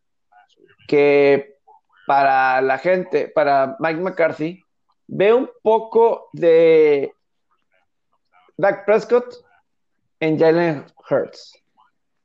que 0.88 1.56
para 2.06 2.60
la 2.60 2.76
gente, 2.76 3.28
para 3.28 3.76
Mike 3.78 4.00
McCarthy, 4.00 4.62
ve 5.06 5.32
un 5.32 5.48
poco 5.62 6.28
de 6.34 7.14
Dak 8.58 8.84
Prescott 8.84 9.47
en 10.20 10.38
Jalen 10.38 10.86
Hurts. 11.10 11.62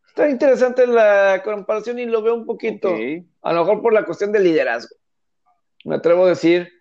Está 0.08 0.30
interesante 0.30 0.86
la 0.86 1.42
comparación 1.44 1.98
y 1.98 2.06
lo 2.06 2.22
veo 2.22 2.36
un 2.36 2.46
poquito, 2.46 2.96
a 3.42 3.54
lo 3.54 3.60
mejor 3.62 3.82
por 3.82 3.94
la 3.94 4.06
cuestión 4.06 4.32
del 4.32 4.44
liderazgo. 4.44 4.96
Me 5.86 5.96
atrevo 5.96 6.26
a 6.26 6.30
decir 6.30 6.72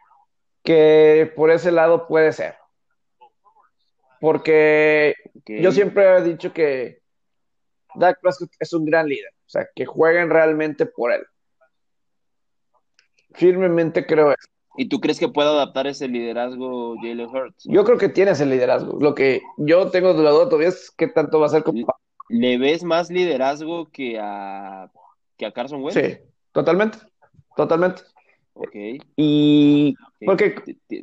que 0.62 1.32
por 1.34 1.50
ese 1.50 1.72
lado 1.72 2.06
puede 2.06 2.32
ser. 2.32 2.56
Porque 4.20 5.14
yo 5.46 5.72
siempre 5.72 6.16
he 6.16 6.22
dicho 6.22 6.52
que 6.52 7.00
Dak 7.94 8.20
Prescott 8.20 8.50
es 8.58 8.72
un 8.72 8.84
gran 8.84 9.08
líder, 9.08 9.32
o 9.46 9.48
sea, 9.48 9.68
que 9.74 9.86
jueguen 9.86 10.30
realmente 10.30 10.86
por 10.86 11.12
él. 11.12 11.26
Firmemente 13.32 14.06
creo 14.06 14.30
eso. 14.30 14.51
¿Y 14.76 14.88
tú 14.88 15.00
crees 15.00 15.18
que 15.18 15.28
puede 15.28 15.48
adaptar 15.48 15.86
ese 15.86 16.08
liderazgo 16.08 16.96
Jalen 16.96 17.28
Hurts? 17.28 17.64
Yo 17.64 17.84
creo 17.84 17.98
que 17.98 18.08
tiene 18.08 18.30
ese 18.30 18.46
liderazgo. 18.46 18.98
Lo 19.00 19.14
que 19.14 19.42
yo 19.58 19.90
tengo 19.90 20.14
de 20.14 20.22
la 20.22 20.30
duda 20.30 20.46
todavía 20.46 20.68
es 20.68 20.90
qué 20.96 21.08
tanto 21.08 21.40
va 21.40 21.46
a 21.46 21.50
ser 21.50 21.62
como... 21.62 21.86
¿Le 22.28 22.56
ves 22.56 22.82
más 22.82 23.10
liderazgo 23.10 23.90
que 23.90 24.18
a, 24.18 24.90
que 25.36 25.44
a 25.44 25.52
Carson 25.52 25.82
Wentz? 25.82 26.00
Sí, 26.00 26.16
totalmente, 26.52 26.98
totalmente. 27.56 28.02
Ok. 28.54 28.74
Y 29.16 29.94
porque 30.24 30.54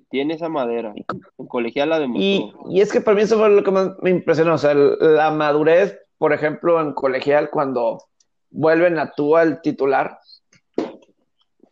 tiene 0.10 0.36
esa 0.36 0.50
madera. 0.50 0.94
En 1.38 1.48
colegial 1.48 1.90
la 1.90 2.00
demostró. 2.00 2.24
Y, 2.24 2.78
y, 2.78 2.82
es 2.82 2.92
que 2.92 3.02
para 3.02 3.16
mí 3.16 3.24
eso 3.24 3.38
fue 3.38 3.50
lo 3.50 3.64
que 3.64 3.72
más 3.72 3.92
me 4.02 4.10
impresionó. 4.10 4.54
O 4.56 4.58
sea, 4.58 4.74
la 4.74 5.32
madurez, 5.32 6.00
por 6.18 6.34
ejemplo, 6.34 6.80
en 6.82 6.94
colegial, 6.94 7.50
cuando 7.50 8.06
vuelven 8.50 8.98
a 8.98 9.12
tú 9.12 9.36
al 9.36 9.62
titular, 9.62 10.20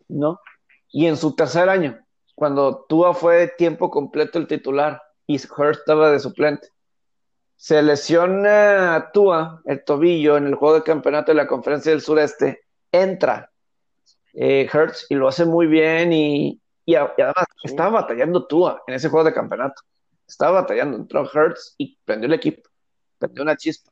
¿no? 0.08 0.40
Y 0.90 1.06
en 1.06 1.16
su 1.16 1.34
tercer 1.34 1.68
año, 1.68 1.98
cuando 2.34 2.86
Tua 2.88 3.14
fue 3.14 3.48
tiempo 3.58 3.90
completo 3.90 4.38
el 4.38 4.46
titular 4.46 5.02
y 5.26 5.34
Hurst 5.36 5.80
estaba 5.80 6.10
de 6.10 6.20
suplente, 6.20 6.68
se 7.56 7.82
lesiona 7.82 8.94
a 8.94 9.10
Tua 9.12 9.60
el 9.64 9.84
tobillo 9.84 10.36
en 10.36 10.46
el 10.46 10.54
juego 10.54 10.76
de 10.76 10.82
campeonato 10.82 11.32
de 11.32 11.36
la 11.36 11.46
Conferencia 11.46 11.90
del 11.92 12.00
Sureste, 12.00 12.62
entra 12.92 13.50
eh, 14.32 14.68
Hurts 14.72 15.06
y 15.10 15.16
lo 15.16 15.28
hace 15.28 15.44
muy 15.44 15.66
bien 15.66 16.12
y, 16.12 16.60
además 16.86 17.44
estaba 17.64 18.02
batallando 18.02 18.46
Tua 18.46 18.82
en 18.86 18.94
ese 18.94 19.08
juego 19.08 19.24
de 19.24 19.34
campeonato. 19.34 19.82
Estaba 20.26 20.60
batallando, 20.60 20.96
entró 20.96 21.22
Hurts 21.22 21.74
y 21.76 21.98
prendió 22.04 22.28
el 22.28 22.34
equipo, 22.34 22.68
prendió 23.18 23.42
una 23.42 23.56
chispa. 23.56 23.90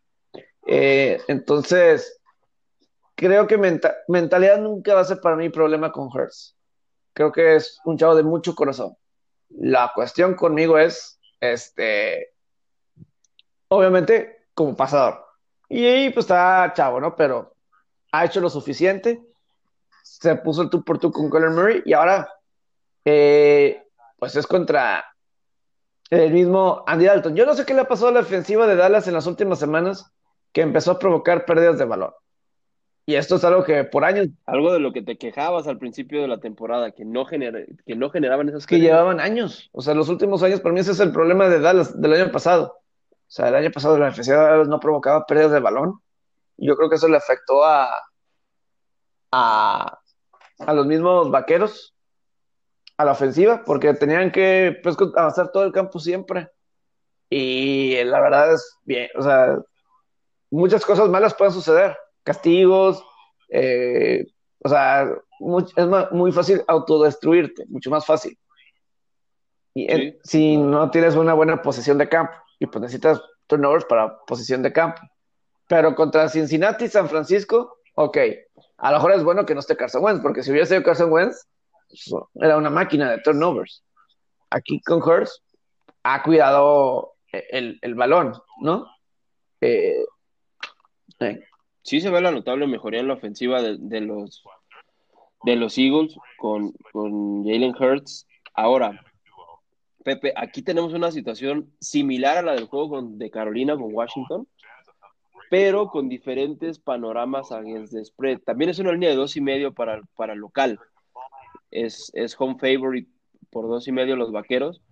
Eh, 0.67 1.21
entonces, 1.29 2.21
creo 3.15 3.47
que 3.47 3.59
mentalidad 4.09 4.61
nunca 4.61 4.95
va 4.95 5.01
a 5.01 5.05
ser 5.05 5.21
para 5.21 5.37
mí 5.37 5.49
problema 5.49 5.91
con 5.93 6.07
Hurts 6.07 6.57
creo 7.17 7.33
que 7.33 7.57
es 7.57 7.81
un 7.87 7.97
chavo 7.97 8.15
de 8.15 8.23
mucho 8.23 8.55
corazón. 8.55 8.95
La 9.49 9.91
cuestión 9.95 10.35
conmigo 10.35 10.79
es, 10.79 11.19
este, 11.41 12.35
obviamente, 13.69 14.45
como 14.53 14.77
pasador. 14.77 15.25
Y 15.67 16.11
pues 16.11 16.25
está 16.25 16.71
chavo, 16.77 17.01
¿no? 17.01 17.17
Pero 17.17 17.55
ha 18.13 18.27
hecho 18.27 18.43
lo 18.43 18.51
suficiente. 18.51 19.23
Se 20.03 20.37
puso 20.37 20.61
el 20.61 20.69
tú 20.69 20.85
por 20.85 20.99
tú 20.99 21.11
con 21.11 21.31
Colin 21.31 21.55
Murray 21.55 21.83
y 21.87 21.95
ahora, 21.95 22.29
eh, 23.07 23.83
pues 24.19 24.37
es 24.37 24.47
contra 24.47 25.03
el 26.11 26.33
mismo 26.35 26.85
Andy 26.87 27.07
Dalton. 27.07 27.35
Yo 27.35 27.47
no 27.47 27.55
sé 27.55 27.65
qué 27.65 27.73
le 27.73 27.81
ha 27.81 27.89
pasado 27.89 28.09
a 28.09 28.13
la 28.13 28.21
ofensiva 28.21 28.67
de 28.67 28.77
Dallas 28.77 29.09
en 29.09 29.15
las 29.15 29.27
últimas 29.27 29.59
semanas 29.59 30.13
que 30.53 30.61
empezó 30.61 30.91
a 30.91 30.99
provocar 30.99 31.47
pérdidas 31.47 31.79
de 31.79 31.87
valor. 31.87 32.15
Y 33.09 33.15
esto 33.15 33.37
es 33.37 33.45
algo 33.45 33.63
que 33.63 33.85
por 33.85 34.05
años. 34.05 34.27
Algo 34.47 34.73
de 34.73 34.81
lo 34.81 34.93
que 34.93 35.01
te 35.01 35.17
quejabas 35.17 35.69
al 35.69 35.79
principio 35.79 36.21
de 36.21 36.27
la 36.27 36.41
temporada, 36.41 36.91
que 36.91 37.05
no, 37.05 37.25
que 37.25 37.95
no 37.95 38.11
generaban 38.11 38.49
esas. 38.49 38.67
Que 38.67 38.81
llevaban 38.81 39.21
años. 39.21 39.71
O 39.73 39.81
sea, 39.81 39.95
los 39.95 40.09
últimos 40.09 40.43
años, 40.43 40.61
para 40.61 40.73
mí 40.73 40.81
ese 40.81 40.91
es 40.91 40.99
el 40.99 41.13
problema 41.13 41.49
de 41.49 41.61
Dallas 41.61 41.99
del 42.01 42.15
año 42.15 42.33
pasado. 42.33 42.81
O 43.11 43.29
sea, 43.29 43.49
el 43.49 43.55
año 43.55 43.71
pasado 43.71 43.97
la 43.97 44.11
Dallas 44.11 44.67
no 44.67 44.81
provocaba 44.81 45.25
pérdidas 45.25 45.53
de 45.53 45.61
balón. 45.61 46.01
Yo 46.57 46.77
creo 46.77 46.91
que 46.91 46.97
eso 46.97 47.07
le 47.07 47.17
afectó 47.17 47.65
a, 47.65 47.89
a, 49.31 50.01
a 50.59 50.75
los 50.75 50.87
mismos 50.87 51.31
vaqueros, 51.31 51.95
a 52.97 53.05
la 53.05 53.13
ofensiva, 53.13 53.63
porque 53.65 53.95
tenían 53.95 54.33
que 54.33 54.81
pues, 54.83 54.97
avanzar 55.17 55.53
todo 55.53 55.63
el 55.63 55.73
campo 55.73 56.01
siempre. 56.01 56.49
Y 57.31 58.03
la 58.03 58.21
verdad 58.21 58.55
es 58.55 58.79
bien, 58.83 59.09
o 59.17 59.23
sea, 59.23 59.59
muchas 60.51 60.85
cosas 60.85 61.09
malas 61.09 61.35
pueden 61.35 61.53
suceder 61.53 61.97
castigos, 62.27 63.03
eh, 63.49 64.27
o 64.63 64.69
sea, 64.69 65.09
es 65.77 65.87
muy 66.11 66.33
fácil 66.33 66.63
autodestruirte, 66.67 67.65
mucho 67.69 67.89
más 67.89 68.05
fácil. 68.05 68.37
Y 69.75 69.87
si 70.25 70.57
no 70.57 70.91
tienes 70.91 71.15
una 71.15 71.35
buena 71.35 71.63
posición 71.63 71.99
de 71.99 72.09
campo, 72.09 72.33
y 72.59 72.67
pues 72.67 72.83
necesitas 72.83 73.23
turnovers 73.47 73.85
para 73.85 74.19
posición 74.27 74.63
de 74.63 74.73
campo. 74.73 75.01
Pero 75.69 75.95
contra 75.95 76.29
Cincinnati, 76.29 76.89
San 76.89 77.09
Francisco, 77.09 77.79
ok, 77.95 78.19
a 78.79 78.91
lo 78.91 78.97
mejor 78.97 79.13
es 79.13 79.23
bueno 79.23 79.47
que 79.47 79.55
no 79.55 79.61
esté 79.61 79.77
Carson 79.77 80.03
Wentz, 80.03 80.23
porque 80.23 80.43
si 80.43 80.51
hubiera 80.51 80.67
sido 80.67 80.83
Carson 80.83 81.13
Wentz, 81.13 81.47
pues, 81.89 82.25
era 82.35 82.57
una 82.57 82.71
máquina 82.71 83.11
de 83.11 83.19
turnovers. 83.19 83.85
Aquí 84.51 84.81
con 84.81 85.01
Hurst 85.03 85.43
ha 86.03 86.23
cuidado 86.23 87.15
el, 87.31 87.79
el 87.83 87.95
balón, 87.95 88.33
¿no? 88.63 88.87
Eh, 89.61 90.05
sí 91.87 92.01
se 92.01 92.11
ve 92.11 92.21
la 92.21 92.33
notable 92.33 92.67
mejoría 92.67 92.99
en 92.99 93.07
la 93.07 93.15
ofensiva 93.15 93.63
de, 93.63 94.01
los, 94.01 94.43
de 95.45 95.55
los 95.55 95.79
Eagles 95.79 96.17
con, 96.37 96.75
Jalen 97.45 97.75
Hurts. 97.79 98.27
Ahora, 98.55 99.01
Pepe, 100.03 100.33
aquí 100.37 100.63
tenemos 100.63 100.93
una 100.95 101.13
situación 101.13 101.73
similar 101.81 102.39
a 102.39 102.43
la 102.43 102.55
del 102.55 102.67
juego 102.67 103.01
de 103.03 103.31
Carolina 103.31 103.77
con 103.77 103.95
Washington, 103.95 104.49
pero 105.49 105.89
con 105.89 106.09
diferentes 106.09 106.81
panoramas 106.81 107.53
against 107.53 107.93
the 107.93 108.05
spread. 108.05 108.41
También 108.41 108.71
es 108.71 108.81
una 108.81 108.91
línea 108.91 109.11
de 109.11 109.17
dos 109.17 109.37
y 109.37 109.41
medio 109.41 109.73
para, 109.73 110.03
para 110.17 110.35
local. 110.35 110.81
Es, 111.71 112.11
es 112.15 112.35
home 112.37 112.57
favorite 112.59 113.09
por 113.51 113.69
dos 113.69 113.87
y 113.87 113.93
medio 113.93 114.17
los 114.17 114.33
vaqueros, 114.33 114.83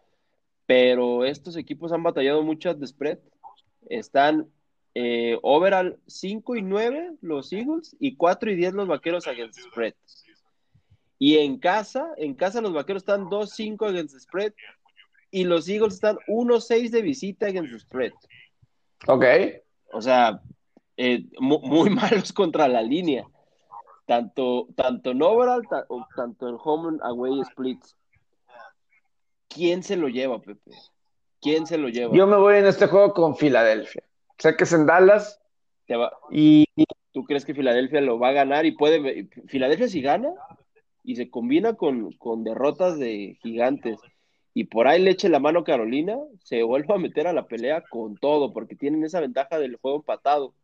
pero 0.64 1.24
estos 1.24 1.57
equipos 1.57 1.90
han 1.90 2.05
batallado 2.05 2.45
mucho 2.45 2.72
de 2.72 2.86
spread. 2.86 3.18
Están 3.88 4.49
eh, 4.95 5.38
overall 5.42 5.99
5 6.07 6.57
y 6.57 6.62
9 6.62 7.16
los 7.20 7.53
Eagles 7.53 7.97
y 7.99 8.16
4 8.16 8.53
y 8.53 8.55
10 8.55 8.74
los 8.74 8.88
vaqueros 8.88 9.26
against 9.26 9.59
spread. 9.61 9.95
Y 11.18 11.38
en 11.38 11.59
casa, 11.59 12.12
en 12.16 12.34
casa 12.34 12.61
los 12.61 12.72
vaqueros 12.72 13.03
están 13.03 13.26
2-5 13.26 13.88
against 13.88 14.18
spread 14.20 14.53
y 15.30 15.45
los 15.45 15.68
Eagles 15.68 15.95
están 15.95 16.18
1-6 16.28 16.90
de 16.90 17.03
visita 17.03 17.47
against 17.47 17.78
spread. 17.80 18.12
Ok. 19.07 19.24
O 19.92 20.01
sea, 20.01 20.40
eh, 20.97 21.24
muy, 21.40 21.90
malos 21.90 22.32
contra 22.32 22.68
la 22.68 22.82
línea. 22.82 23.26
Tanto, 24.07 24.68
tanto 24.76 25.11
en 25.11 25.22
overall, 25.22 25.62
tanto 26.14 26.49
en 26.49 26.57
home 26.62 26.88
and 26.88 27.01
away 27.03 27.42
splits. 27.51 27.97
¿Quién 29.49 29.82
se 29.82 29.97
lo 29.97 30.09
lleva, 30.09 30.40
Pepe? 30.40 30.72
¿Quién 31.40 31.66
se 31.66 31.78
lo 31.78 31.88
lleva? 31.88 32.14
Yo 32.14 32.26
me 32.26 32.36
voy 32.36 32.57
en 32.57 32.66
este 32.66 32.86
juego 32.86 33.14
con 33.14 33.36
Filadelfia. 33.36 34.03
Sé 34.39 34.57
que 34.57 34.64
es 34.64 34.72
en 34.72 34.87
Dallas. 34.87 35.41
y, 36.30 36.66
¿Tú 37.12 37.24
crees 37.24 37.45
que 37.45 37.55
Filadelfia 37.55 38.01
lo 38.01 38.18
va 38.18 38.28
a 38.28 38.32
ganar? 38.32 38.66
Y 38.66 38.72
puede. 38.72 39.28
Filadelfia 39.47 39.89
si 39.89 40.03
gana 40.03 40.32
y 41.05 41.16
se 41.16 41.30
combina 41.30 41.74
con, 41.74 42.11
derrotas 42.45 42.99
de 42.99 43.39
gigantes 43.43 44.01
y 44.55 44.64
por 44.64 44.87
ahí 44.87 45.03
le 45.03 45.11
eche 45.11 45.28
la 45.28 45.41
mano 45.41 45.64
Carolina, 45.64 46.16
se 46.43 46.62
vuelve 46.62 46.95
a 46.95 46.99
meter 46.99 47.26
a 47.26 47.32
la 47.32 47.47
pelea 47.47 47.82
con 47.91 48.16
todo, 48.16 48.53
porque 48.53 48.76
tienen 48.76 49.05
esa 49.05 49.20
ventaja 49.20 49.59
del 49.59 49.76
juego 49.76 49.99
empatado, 49.99 50.55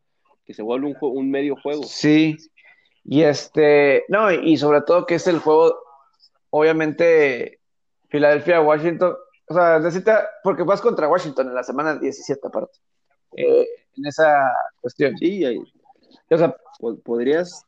que 0.47 0.55
se 0.55 0.63
vuelve 0.63 0.87
un, 0.87 0.97
un 1.01 1.31
medio 1.31 1.57
juego. 1.57 1.83
Sí, 1.83 2.37
y 3.05 3.23
este, 3.23 4.05
no, 4.09 4.31
y 4.31 4.57
sobre 4.57 4.83
todo 4.83 5.07
que 5.07 5.17
es 5.17 5.27
el 5.27 5.41
juego, 5.41 5.75
obviamente, 6.51 7.61
Filadelfia-Washington, 8.09 9.17
o 9.49 9.55
sea, 9.55 9.81
necesita, 9.81 10.29
porque 10.45 10.63
vas 10.63 10.81
contra 10.81 11.09
Washington 11.09 11.49
en 11.49 11.55
la 11.55 11.65
semana 11.65 11.97
17 11.97 12.47
aparte. 12.47 12.79
Eh, 13.37 13.67
en 13.97 14.07
esa 14.07 14.53
cuestión. 14.81 15.17
Sí, 15.19 15.45
o 16.31 16.39
sea, 16.39 16.57
podrías 17.05 17.67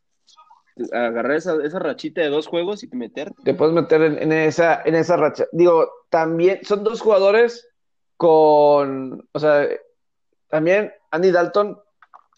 agarrar 0.92 1.36
esa, 1.36 1.56
esa, 1.62 1.78
rachita 1.78 2.20
de 2.20 2.28
dos 2.28 2.46
juegos 2.46 2.82
y 2.82 2.88
meterte. 2.88 3.36
Te 3.44 3.54
puedes 3.54 3.74
meter 3.74 4.02
en, 4.02 4.32
esa, 4.32 4.82
en 4.84 4.94
esa 4.94 5.16
racha. 5.16 5.46
Digo, 5.52 5.88
también 6.08 6.60
son 6.64 6.82
dos 6.84 7.00
jugadores 7.00 7.68
con, 8.16 9.28
o 9.32 9.38
sea, 9.38 9.68
también 10.48 10.92
Andy 11.10 11.30
Dalton 11.30 11.78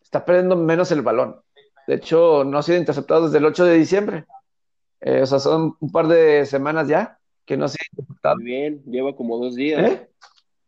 está 0.02 0.24
perdiendo 0.24 0.56
menos 0.56 0.90
el 0.90 1.02
balón. 1.02 1.40
De 1.86 1.94
hecho, 1.96 2.44
no 2.44 2.58
ha 2.58 2.62
sido 2.62 2.78
interceptado 2.78 3.26
desde 3.26 3.38
el 3.38 3.44
8 3.44 3.64
de 3.66 3.74
diciembre. 3.74 4.24
Eh, 5.00 5.22
o 5.22 5.26
sea, 5.26 5.38
son 5.38 5.76
un 5.80 5.92
par 5.92 6.08
de 6.08 6.46
semanas 6.46 6.88
ya 6.88 7.18
que 7.44 7.56
no 7.56 7.66
ha 7.66 7.68
sido 7.68 7.84
interceptado. 7.92 8.36
Muy 8.36 8.44
bien, 8.44 8.82
lleva 8.86 9.14
como 9.14 9.36
dos 9.38 9.54
días. 9.54 9.90
¿Eh? 9.90 10.08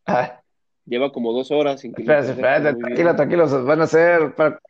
Ah, 0.07 0.41
Lleva 0.87 1.11
como 1.11 1.33
dos 1.33 1.51
horas 1.51 1.81
sin 1.81 1.93
que 1.93 2.03
Espérate, 2.03 2.31
espérate, 2.31 2.75
tranquilo, 2.75 3.17
tranquilo, 3.17 3.65
van 3.65 3.81
a 3.81 3.85
hacer 3.85 4.35
para, 4.37 4.61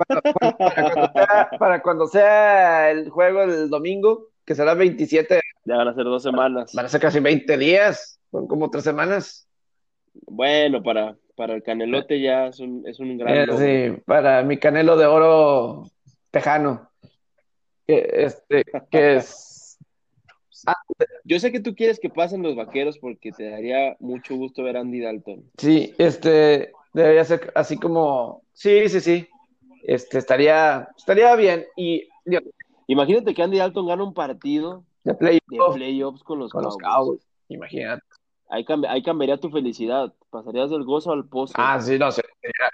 cuando 1.83 2.07
sea, 2.07 2.91
el 2.91 3.11
juego 3.11 3.43
el 3.43 3.69
domingo, 3.69 4.29
que 4.45 4.55
será 4.55 4.75
27. 4.75 5.41
Ya 5.67 5.77
van 5.77 5.89
a 5.89 5.95
ser 5.95 6.05
dos 6.05 6.23
semanas. 6.23 6.73
Van 6.75 6.87
a 6.87 6.89
ser 6.89 7.03
casi 7.03 7.21
20 7.21 7.59
días, 7.59 8.19
son 8.31 8.49
como 8.49 8.71
tres 8.71 8.85
semanas. 8.85 9.47
Bueno, 10.27 10.83
para, 10.83 11.17
para 11.37 11.55
el 11.55 11.63
canelote 11.63 12.21
ya 12.21 12.47
es 12.47 12.61
un, 12.61 12.83
es 12.87 12.99
un 12.99 13.19
gran. 13.19 13.35
Eh, 13.35 13.95
sí, 13.95 14.03
para 14.07 14.43
mi 14.43 14.57
canelo 14.57 14.97
de 14.97 15.05
oro 15.05 15.85
tejano. 16.31 16.91
Que, 17.87 18.09
este, 18.11 18.65
que 18.91 19.17
es 19.17 19.56
yo 21.25 21.39
sé 21.41 21.53
que 21.53 21.61
tú 21.61 21.75
quieres 21.75 22.01
que 22.01 22.11
pasen 22.11 22.43
los 22.43 22.57
vaqueros 22.57 22.99
porque 22.99 23.33
te 23.33 23.51
daría 23.51 23.97
mucho 24.01 24.37
gusto 24.37 24.63
ver 24.63 24.77
a 24.77 24.81
Andy 24.81 25.01
Dalton. 25.01 25.51
Sí, 25.59 25.95
este, 25.99 26.73
debería 26.93 27.25
ser 27.25 27.53
así 27.55 27.77
como, 27.79 28.43
sí, 28.53 28.89
sí, 28.89 29.01
sí, 29.01 29.29
este, 29.85 30.19
estaría, 30.19 30.89
estaría 30.97 31.35
bien. 31.37 31.65
Y 31.77 32.09
imagínate 32.87 33.35
que 33.35 33.43
Andy 33.43 33.59
Dalton 33.59 33.87
gana 33.87 34.05
un 34.05 34.15
partido 34.15 34.85
de, 35.05 35.15
play 35.15 35.39
de 35.47 35.59
playoffs 35.75 36.23
con 36.23 36.39
los 36.39 36.53
con 36.53 36.63
Cowboys. 36.63 36.83
los 36.83 36.91
Cowboys. 36.95 37.21
Imagínate. 37.49 38.03
Ahí, 38.49 38.65
cambi- 38.65 38.87
ahí 38.89 39.03
cambiaría 39.03 39.39
tu 39.39 39.51
felicidad. 39.51 40.15
Pasarías 40.31 40.71
del 40.71 40.85
gozo 40.85 41.13
al 41.13 41.29
pozo. 41.29 41.55
Ah, 41.57 41.81
sí, 41.81 41.99
no, 41.99 42.11
sería, 42.13 42.31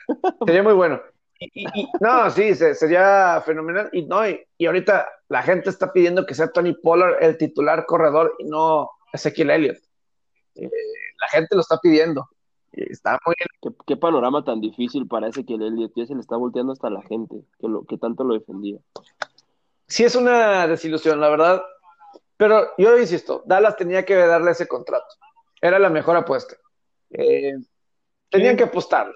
sería 0.46 0.62
muy 0.62 0.74
bueno. 0.74 1.00
Y, 1.44 1.50
y- 1.64 1.80
y- 1.82 1.88
no, 2.00 2.30
sí, 2.30 2.54
se- 2.54 2.74
sería 2.74 3.42
fenomenal. 3.44 3.88
Y 3.92 4.02
no, 4.06 4.26
y, 4.28 4.40
y 4.58 4.66
ahorita 4.66 5.08
la 5.28 5.42
gente 5.42 5.70
está 5.70 5.92
pidiendo 5.92 6.24
que 6.26 6.34
sea 6.34 6.52
Tony 6.52 6.74
Pollard 6.74 7.22
el 7.22 7.36
titular 7.38 7.86
corredor 7.86 8.34
y 8.38 8.44
no 8.44 8.90
Ezequiel 9.12 9.50
Elliott. 9.50 9.78
Eh, 10.54 10.70
la 11.20 11.28
gente 11.28 11.54
lo 11.54 11.60
está 11.62 11.78
pidiendo. 11.78 12.28
Y 12.72 12.90
está 12.92 13.18
muy 13.26 13.34
bien. 13.38 13.48
¿Qué, 13.60 13.84
qué 13.86 13.96
panorama 13.96 14.44
tan 14.44 14.60
difícil 14.60 15.06
para 15.06 15.28
ese 15.28 15.44
que 15.44 15.54
el 15.54 15.62
Elliot 15.62 15.92
ya 15.94 16.06
se 16.06 16.14
le 16.14 16.20
está 16.20 16.36
volteando 16.36 16.72
hasta 16.72 16.88
la 16.90 17.02
gente, 17.02 17.42
que, 17.58 17.68
lo, 17.68 17.84
que 17.84 17.98
tanto 17.98 18.24
lo 18.24 18.34
defendía. 18.34 18.78
Sí 19.86 20.04
es 20.04 20.14
una 20.16 20.66
desilusión, 20.66 21.20
la 21.20 21.28
verdad. 21.28 21.62
Pero 22.36 22.68
yo 22.78 22.98
insisto, 22.98 23.42
Dallas 23.46 23.76
tenía 23.76 24.04
que 24.04 24.14
darle 24.16 24.52
ese 24.52 24.66
contrato. 24.66 25.06
Era 25.60 25.78
la 25.78 25.90
mejor 25.90 26.16
apuesta. 26.16 26.56
Eh, 27.10 27.52
tenían 28.30 28.56
que 28.56 28.64
apostarle. 28.64 29.14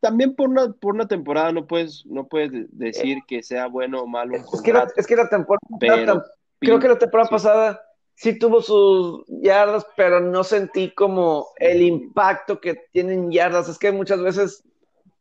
Ta- 0.00 0.08
También 0.08 0.34
por 0.34 0.48
una, 0.48 0.72
por 0.72 0.94
una 0.94 1.06
temporada 1.08 1.52
no 1.52 1.66
puedes, 1.66 2.04
no 2.06 2.26
puedes 2.26 2.52
de- 2.52 2.66
decir 2.70 3.18
que 3.28 3.42
sea 3.42 3.66
bueno 3.68 4.02
o 4.02 4.06
malo 4.06 4.36
Es 4.36 4.62
que 4.62 4.72
la, 4.72 4.80
contrato, 4.80 4.92
es 5.00 5.06
que 5.06 5.16
la 5.16 5.28
temporada, 5.28 5.60
pero 5.78 6.22
creo 6.58 6.78
que 6.78 6.88
la 6.88 6.98
temporada 6.98 7.28
sí. 7.28 7.32
pasada 7.32 7.82
sí 8.14 8.38
tuvo 8.38 8.60
sus 8.60 9.24
yardas, 9.28 9.86
pero 9.96 10.20
no 10.20 10.44
sentí 10.44 10.90
como 10.92 11.46
el 11.56 11.80
impacto 11.82 12.60
que 12.60 12.74
tienen 12.92 13.30
yardas. 13.30 13.68
Es 13.68 13.78
que 13.78 13.92
muchas 13.92 14.20
veces 14.22 14.62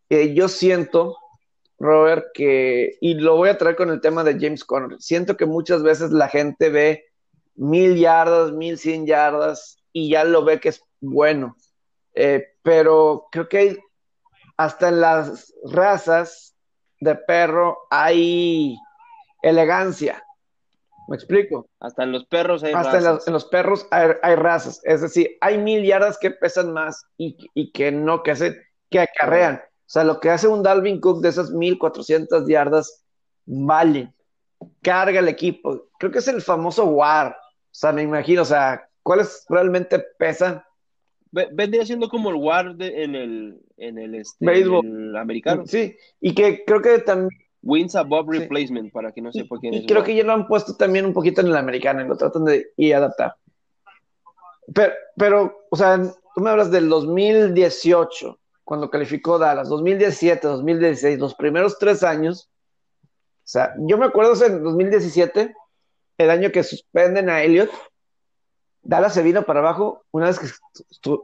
eh, 0.10 0.34
yo 0.34 0.48
siento, 0.50 1.16
Robert, 1.78 2.26
que, 2.34 2.98
y 3.00 3.14
lo 3.14 3.38
voy 3.38 3.50
a 3.50 3.58
traer 3.58 3.76
con 3.78 3.90
el 3.90 4.02
tema 4.02 4.24
de 4.24 4.38
James 4.40 4.66
Conner, 4.66 5.00
siento 5.02 5.38
que 5.38 5.46
muchas 5.46 5.82
veces 5.84 6.12
la 6.12 6.28
gente 6.28 6.70
ve 6.70 7.06
mil 7.56 7.96
yardas, 7.98 8.52
mil 8.54 8.78
cien 8.78 9.06
yardas 9.06 9.78
y 9.94 10.10
ya 10.10 10.24
lo 10.26 10.44
ve 10.44 10.60
que 10.60 10.70
es 10.70 10.82
bueno. 11.00 11.56
Eh, 12.16 12.44
pero 12.64 13.28
creo 13.32 13.48
que 13.48 13.58
hay- 13.58 13.78
hasta 14.60 14.90
en 14.90 15.00
las 15.00 15.54
razas 15.64 16.54
de 17.00 17.16
perro 17.16 17.78
hay 17.90 18.76
elegancia. 19.42 20.22
¿Me 21.08 21.16
explico? 21.16 21.70
hasta 21.80 22.04
en 22.04 22.12
los 22.12 22.26
perros 22.26 22.62
hay 22.64 22.74
Hasta 22.74 22.98
en, 22.98 23.04
razas. 23.06 23.14
los- 23.16 23.28
en 23.28 23.34
los 23.34 23.46
perros 23.46 23.88
hay, 23.90 24.10
hay 24.22 24.36
razas. 24.36 24.82
Es 24.84 25.00
decir, 25.02 25.38
hay 25.42 25.58
mil 25.58 25.84
yardas 25.86 26.18
que 26.20 26.30
pesan 26.32 26.74
más 26.74 27.04
y, 27.18 27.38
y 27.54 27.72
que 27.72 27.92
no, 27.92 28.22
que 28.22 28.32
hacen, 28.32 28.58
que 28.90 29.00
acarrean. 29.00 29.56
O 29.56 29.92
sea, 29.92 30.04
lo 30.04 30.20
que 30.20 30.30
hace 30.30 30.48
un 30.50 30.62
Dalvin 30.62 31.00
Cook 31.00 31.22
de 31.22 31.30
esas 31.30 31.52
1400 31.52 32.46
yardas 32.48 33.06
vale. 33.46 34.14
Carga 34.84 35.20
el 35.20 35.30
equipo. 35.30 35.88
Creo 35.98 36.12
que 36.12 36.20
es 36.20 36.28
el 36.28 36.42
famoso 36.42 36.86
WAR. 36.86 37.30
O 37.32 37.36
sea, 37.72 37.92
me 37.94 38.04
imagino, 38.04 38.42
o 38.42 38.46
sea, 38.46 38.86
¿cuáles 39.02 39.46
realmente 39.48 40.04
pesan? 40.20 40.62
Ve- 41.32 41.50
Vendría 41.52 41.86
siendo 41.86 42.10
como 42.10 42.30
el 42.30 42.36
War 42.36 42.76
de- 42.76 43.04
en 43.04 43.16
el, 43.16 43.62
en 43.78 43.98
el, 43.98 44.16
este, 44.16 44.46
en 44.46 44.86
el 44.86 45.16
americano. 45.16 45.64
Sí, 45.66 45.96
y 46.20 46.34
que 46.34 46.64
creo 46.66 46.82
que 46.82 47.00
también, 47.00 47.30
Wins 47.62 47.96
above 47.96 48.28
Sí. 48.32 48.40
replacement, 48.40 48.92
para 48.92 49.12
que 49.12 49.22
no 49.22 49.32
sepa 49.34 49.58
quién 49.60 49.74
y 49.74 49.78
es. 49.80 49.86
creo 49.86 49.98
War. 50.00 50.06
que 50.08 50.16
ya 50.16 50.24
lo 50.24 50.32
han 50.34 50.48
puesto 50.48 50.76
también 50.76 51.06
un 51.06 51.14
poquito 51.14 51.42
en 51.42 51.48
el 51.48 51.58
americano 51.58 52.02
y 52.04 52.08
lo 52.08 52.16
tratan 52.18 52.46
de 52.46 52.68
y 52.78 52.92
adaptar. 52.94 53.36
Pero, 54.74 54.94
pero, 55.18 55.66
o 55.70 55.76
sea, 55.76 56.00
tú 56.36 56.42
me 56.42 56.50
hablas 56.52 56.72
del 56.72 56.88
2018, 56.90 58.40
cuando 58.64 58.90
calificó 58.90 59.38
Dallas, 59.40 59.68
2017, 59.70 60.48
2016, 60.48 61.20
los 61.20 61.36
primeros 61.36 61.78
tres 61.80 62.04
años. 62.04 62.50
O 63.04 63.52
sea, 63.52 63.74
yo 63.80 63.98
me 63.98 64.06
acuerdo 64.06 64.34
en 64.46 64.64
2017, 64.64 65.54
el 66.20 66.30
año 66.30 66.52
que 66.52 66.64
suspenden 66.64 67.30
a 67.30 67.42
Elliott, 67.44 67.72
Dallas 68.82 69.14
se 69.14 69.24
vino 69.24 69.44
para 69.44 69.60
abajo 69.60 70.06
una 70.12 70.28
vez 70.28 70.40
que 70.40 70.48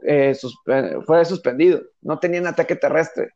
eh, 0.06 0.34
suspe- 0.34 1.04
fue 1.04 1.24
suspendido. 1.24 1.80
No 2.02 2.18
tenían 2.18 2.46
ataque 2.46 2.76
terrestre. 2.76 3.30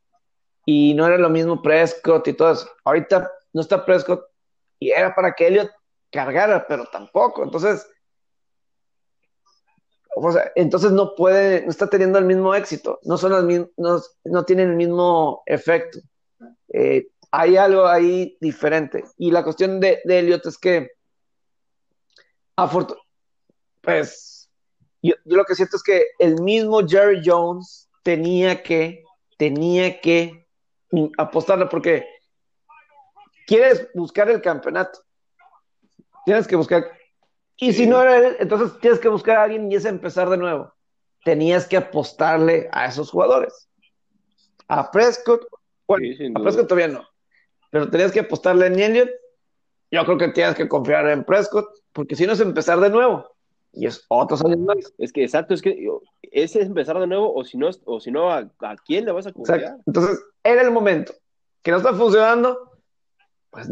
Y 0.65 0.93
no 0.93 1.07
era 1.07 1.17
lo 1.17 1.29
mismo 1.29 1.61
Prescott 1.61 2.27
y 2.27 2.33
todo 2.33 2.51
eso. 2.51 2.69
Ahorita 2.83 3.31
no 3.53 3.61
está 3.61 3.83
Prescott 3.85 4.23
y 4.79 4.91
era 4.91 5.13
para 5.15 5.33
que 5.33 5.47
Elliott 5.47 5.71
cargara, 6.11 6.67
pero 6.67 6.85
tampoco. 6.85 7.43
Entonces, 7.43 7.87
entonces 10.55 10.91
no 10.91 11.15
puede, 11.15 11.63
no 11.63 11.69
está 11.69 11.87
teniendo 11.87 12.19
el 12.19 12.25
mismo 12.25 12.53
éxito. 12.53 12.99
No 13.03 13.17
son 13.17 13.31
las 13.31 13.43
no, 13.77 14.01
no 14.25 14.45
tienen 14.45 14.69
el 14.69 14.75
mismo 14.75 15.41
efecto. 15.45 15.99
Eh, 16.73 17.07
hay 17.31 17.57
algo 17.57 17.87
ahí 17.87 18.37
diferente. 18.39 19.03
Y 19.17 19.31
la 19.31 19.43
cuestión 19.43 19.79
de, 19.79 19.99
de 20.03 20.19
Elliott 20.19 20.45
es 20.45 20.57
que, 20.57 20.91
pues, 23.81 24.49
yo, 25.01 25.15
yo 25.25 25.37
lo 25.37 25.45
que 25.45 25.55
siento 25.55 25.77
es 25.77 25.83
que 25.83 26.03
el 26.19 26.41
mismo 26.41 26.87
Jerry 26.87 27.21
Jones 27.25 27.89
tenía 28.03 28.61
que, 28.63 29.03
tenía 29.37 29.99
que 30.01 30.47
apostarle 31.17 31.65
porque 31.67 32.05
quieres 33.47 33.87
buscar 33.93 34.29
el 34.29 34.41
campeonato. 34.41 34.99
Tienes 36.25 36.47
que 36.47 36.55
buscar. 36.55 36.85
Y 37.57 37.73
Sí. 37.73 37.79
si 37.83 37.87
no 37.87 38.01
era 38.01 38.17
él, 38.17 38.37
entonces 38.39 38.79
tienes 38.79 38.99
que 38.99 39.07
buscar 39.09 39.37
a 39.37 39.43
alguien 39.43 39.71
y 39.71 39.75
es 39.75 39.85
empezar 39.85 40.29
de 40.29 40.37
nuevo. 40.37 40.73
Tenías 41.23 41.67
que 41.67 41.77
apostarle 41.77 42.69
a 42.71 42.85
esos 42.87 43.11
jugadores. 43.11 43.69
A 44.67 44.89
Prescott, 44.89 45.45
bueno, 45.87 46.05
Sí, 46.17 46.31
a. 46.35 46.39
Prescott 46.41 46.67
todavía 46.67 46.87
no. 46.87 47.07
Pero 47.69 47.89
tenías 47.89 48.11
que 48.11 48.21
apostarle 48.21 48.67
en 48.67 48.79
Elliott. 48.79 49.09
Yo 49.91 50.05
creo 50.05 50.17
que 50.17 50.29
tienes 50.29 50.55
que 50.55 50.67
confiar 50.67 51.07
en 51.09 51.23
Prescott, 51.23 51.67
porque 51.91 52.15
si 52.15 52.25
no 52.25 52.33
es 52.33 52.39
empezar 52.39 52.79
de 52.79 52.89
nuevo. 52.89 53.29
Y 53.73 53.85
es 53.85 54.05
otros 54.09 54.43
años 54.43 54.59
más. 54.59 54.93
Es 54.97 55.13
que 55.13 55.23
exacto, 55.23 55.53
es 55.53 55.61
que 55.61 55.87
ese 56.23 56.59
es 56.61 56.67
empezar 56.67 56.99
de 56.99 57.07
nuevo, 57.07 57.33
o 57.33 57.43
si 57.43 57.57
no, 57.57 57.69
o 57.85 57.99
si 57.99 58.11
no, 58.11 58.31
¿a, 58.31 58.39
a 58.59 58.75
quién 58.85 59.05
le 59.05 59.11
vas 59.11 59.27
a? 59.27 59.29
Exacto. 59.29 59.81
Entonces, 59.87 60.19
era 60.43 60.61
el 60.61 60.71
momento. 60.71 61.13
Que 61.63 61.71
no 61.71 61.77
está 61.77 61.93
funcionando, 61.93 62.57
pues 63.51 63.69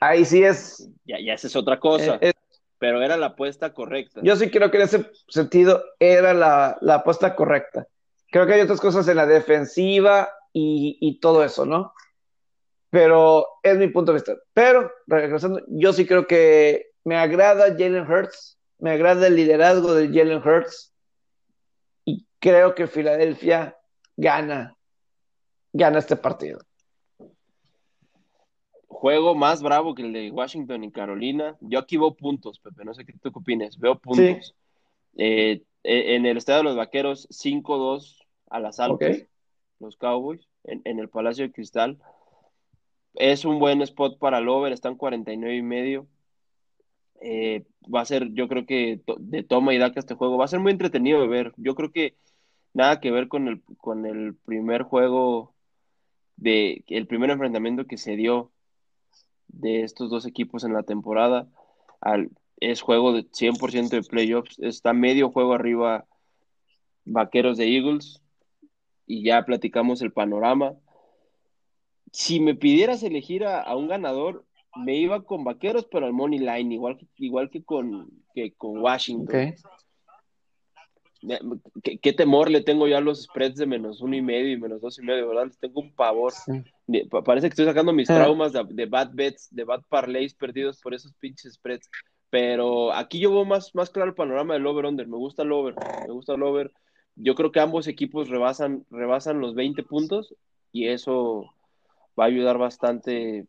ahí 0.00 0.24
sí 0.24 0.42
es. 0.42 0.88
Ya, 1.04 1.16
ya 1.24 1.34
esa 1.34 1.46
es 1.48 1.54
otra 1.56 1.78
cosa, 1.78 2.14
eh, 2.16 2.28
es- 2.30 2.34
pero 2.78 3.02
era 3.02 3.18
la 3.18 3.26
apuesta 3.26 3.74
correcta. 3.74 4.20
yo 4.24 4.34
sí 4.36 4.50
creo 4.50 4.70
que 4.70 4.78
en 4.78 4.84
ese 4.84 5.10
sentido 5.28 5.82
era 5.98 6.32
la, 6.32 6.78
la 6.80 6.94
apuesta 6.96 7.36
correcta. 7.36 7.86
Creo 8.32 8.46
que 8.46 8.54
hay 8.54 8.62
otras 8.62 8.80
cosas 8.80 9.06
en 9.08 9.16
la 9.16 9.26
defensiva 9.26 10.30
y, 10.54 10.96
y 11.00 11.20
todo 11.20 11.44
eso, 11.44 11.66
¿no? 11.66 11.92
Pero 12.90 13.46
es 13.62 13.76
mi 13.76 13.88
punto 13.88 14.12
de 14.12 14.16
vista. 14.16 14.34
Pero, 14.54 14.90
regresando, 15.06 15.60
yo 15.68 15.92
sí 15.92 16.06
creo 16.06 16.26
que 16.26 16.86
me 17.04 17.16
agrada 17.16 17.66
Jalen 17.76 18.10
Hurts, 18.10 18.58
me 18.80 18.90
agrada 18.90 19.26
el 19.26 19.36
liderazgo 19.36 19.94
de 19.94 20.08
Jalen 20.08 20.42
Hurts 20.46 20.92
y 22.04 22.26
creo 22.38 22.74
que 22.74 22.86
Filadelfia 22.86 23.76
gana, 24.16 24.76
gana 25.72 25.98
este 25.98 26.16
partido. 26.16 26.60
Juego 28.86 29.34
más 29.34 29.62
bravo 29.62 29.94
que 29.94 30.02
el 30.02 30.12
de 30.12 30.30
Washington 30.30 30.84
y 30.84 30.92
Carolina. 30.92 31.56
Yo 31.60 31.78
aquí 31.78 31.96
veo 31.96 32.14
puntos, 32.14 32.58
Pepe, 32.58 32.84
no 32.84 32.92
sé 32.94 33.04
qué 33.04 33.12
tú 33.12 33.32
qué 33.32 33.38
opinas. 33.38 33.78
Veo 33.78 33.98
puntos. 33.98 34.54
Eh, 35.16 35.62
eh, 35.84 36.14
en 36.14 36.26
el 36.26 36.36
estadio 36.36 36.58
de 36.58 36.64
los 36.64 36.76
Vaqueros, 36.76 37.28
5-2 37.30 38.26
a 38.50 38.60
las 38.60 38.80
altas, 38.80 39.26
los 39.78 39.96
Cowboys, 39.96 40.46
en, 40.64 40.82
en 40.84 40.98
el 40.98 41.08
Palacio 41.08 41.44
de 41.44 41.52
Cristal. 41.52 41.98
Es 43.14 43.44
un 43.44 43.58
buen 43.58 43.80
spot 43.82 44.18
para 44.18 44.38
el 44.38 44.48
over, 44.48 44.72
están 44.72 44.96
49 44.96 45.56
y 45.56 45.62
medio. 45.62 46.06
Eh, 47.20 47.64
va 47.94 48.00
a 48.00 48.04
ser, 48.06 48.32
yo 48.32 48.48
creo 48.48 48.66
que 48.66 49.02
de 49.18 49.42
toma 49.42 49.74
y 49.74 49.78
daca 49.78 50.00
este 50.00 50.14
juego. 50.14 50.38
Va 50.38 50.46
a 50.46 50.48
ser 50.48 50.60
muy 50.60 50.72
entretenido 50.72 51.20
de 51.20 51.28
ver. 51.28 51.52
Yo 51.56 51.74
creo 51.74 51.92
que 51.92 52.16
nada 52.72 53.00
que 53.00 53.10
ver 53.10 53.28
con 53.28 53.48
el, 53.48 53.62
con 53.78 54.06
el 54.06 54.34
primer 54.36 54.82
juego, 54.82 55.54
de, 56.36 56.84
el 56.88 57.06
primer 57.06 57.30
enfrentamiento 57.30 57.86
que 57.86 57.98
se 57.98 58.16
dio 58.16 58.52
de 59.48 59.82
estos 59.82 60.10
dos 60.10 60.26
equipos 60.26 60.64
en 60.64 60.72
la 60.72 60.82
temporada. 60.82 61.48
Al, 62.00 62.30
es 62.58 62.80
juego 62.82 63.12
de 63.12 63.24
100% 63.30 63.90
de 63.90 64.02
playoffs. 64.02 64.58
Está 64.58 64.92
medio 64.92 65.30
juego 65.30 65.54
arriba 65.54 66.06
Vaqueros 67.04 67.58
de 67.58 67.76
Eagles. 67.76 68.22
Y 69.06 69.24
ya 69.24 69.44
platicamos 69.44 70.02
el 70.02 70.12
panorama. 70.12 70.74
Si 72.12 72.40
me 72.40 72.54
pidieras 72.54 73.02
elegir 73.02 73.44
a 73.44 73.74
un 73.76 73.88
ganador, 73.88 74.46
me 74.76 74.96
iba 74.96 75.22
con 75.22 75.44
Vaqueros, 75.44 75.86
pero 75.90 76.06
al 76.06 76.12
money 76.12 76.38
line, 76.38 76.74
igual, 76.74 76.96
que- 76.96 77.06
igual 77.16 77.50
que, 77.50 77.62
con, 77.64 78.08
que 78.34 78.52
con 78.52 78.78
Washington. 78.78 79.26
¿Qué, 81.82 81.98
qué 81.98 82.12
temor 82.14 82.50
le 82.50 82.62
tengo 82.62 82.88
yo 82.88 82.96
a 82.96 83.00
los 83.02 83.24
spreads 83.24 83.56
de 83.56 83.66
menos 83.66 84.00
uno 84.00 84.16
y 84.16 84.22
medio 84.22 84.52
y 84.52 84.58
menos 84.58 84.80
dos 84.80 84.98
y 84.98 85.02
medio, 85.02 85.28
¿verdad? 85.28 85.46
Les 85.48 85.58
tengo 85.58 85.80
un 85.80 85.92
pavor. 85.94 86.32
Sí. 86.32 86.52
Parece 87.24 87.46
que 87.48 87.50
estoy 87.52 87.66
sacando 87.66 87.92
mis 87.92 88.08
traumas 88.18 88.52
de, 88.54 88.64
de 88.70 88.86
bad 88.86 89.10
bets, 89.12 89.48
de 89.50 89.64
bad 89.64 89.82
parlays 89.90 90.34
perdidos 90.34 90.80
por 90.80 90.94
esos 90.94 91.12
pinches 91.14 91.54
spreads. 91.54 91.90
Pero 92.30 92.92
aquí 92.92 93.18
yo 93.20 93.30
veo 93.32 93.44
más, 93.44 93.74
más 93.74 93.90
claro 93.90 94.08
el 94.08 94.14
panorama 94.14 94.54
del 94.54 94.66
over-under. 94.66 95.06
Me 95.08 95.16
gusta 95.18 95.42
el 95.42 95.52
over, 95.52 95.74
me 96.06 96.12
gusta 96.12 96.34
el 96.34 96.42
over. 96.42 96.72
Yo 97.16 97.34
creo 97.34 97.52
que 97.52 97.60
ambos 97.60 97.86
equipos 97.86 98.28
rebasan, 98.30 98.86
rebasan 98.90 99.40
los 99.40 99.54
20 99.54 99.82
puntos 99.82 100.34
y 100.72 100.86
eso 100.88 101.52
va 102.18 102.24
a 102.24 102.28
ayudar 102.28 102.56
bastante 102.56 103.46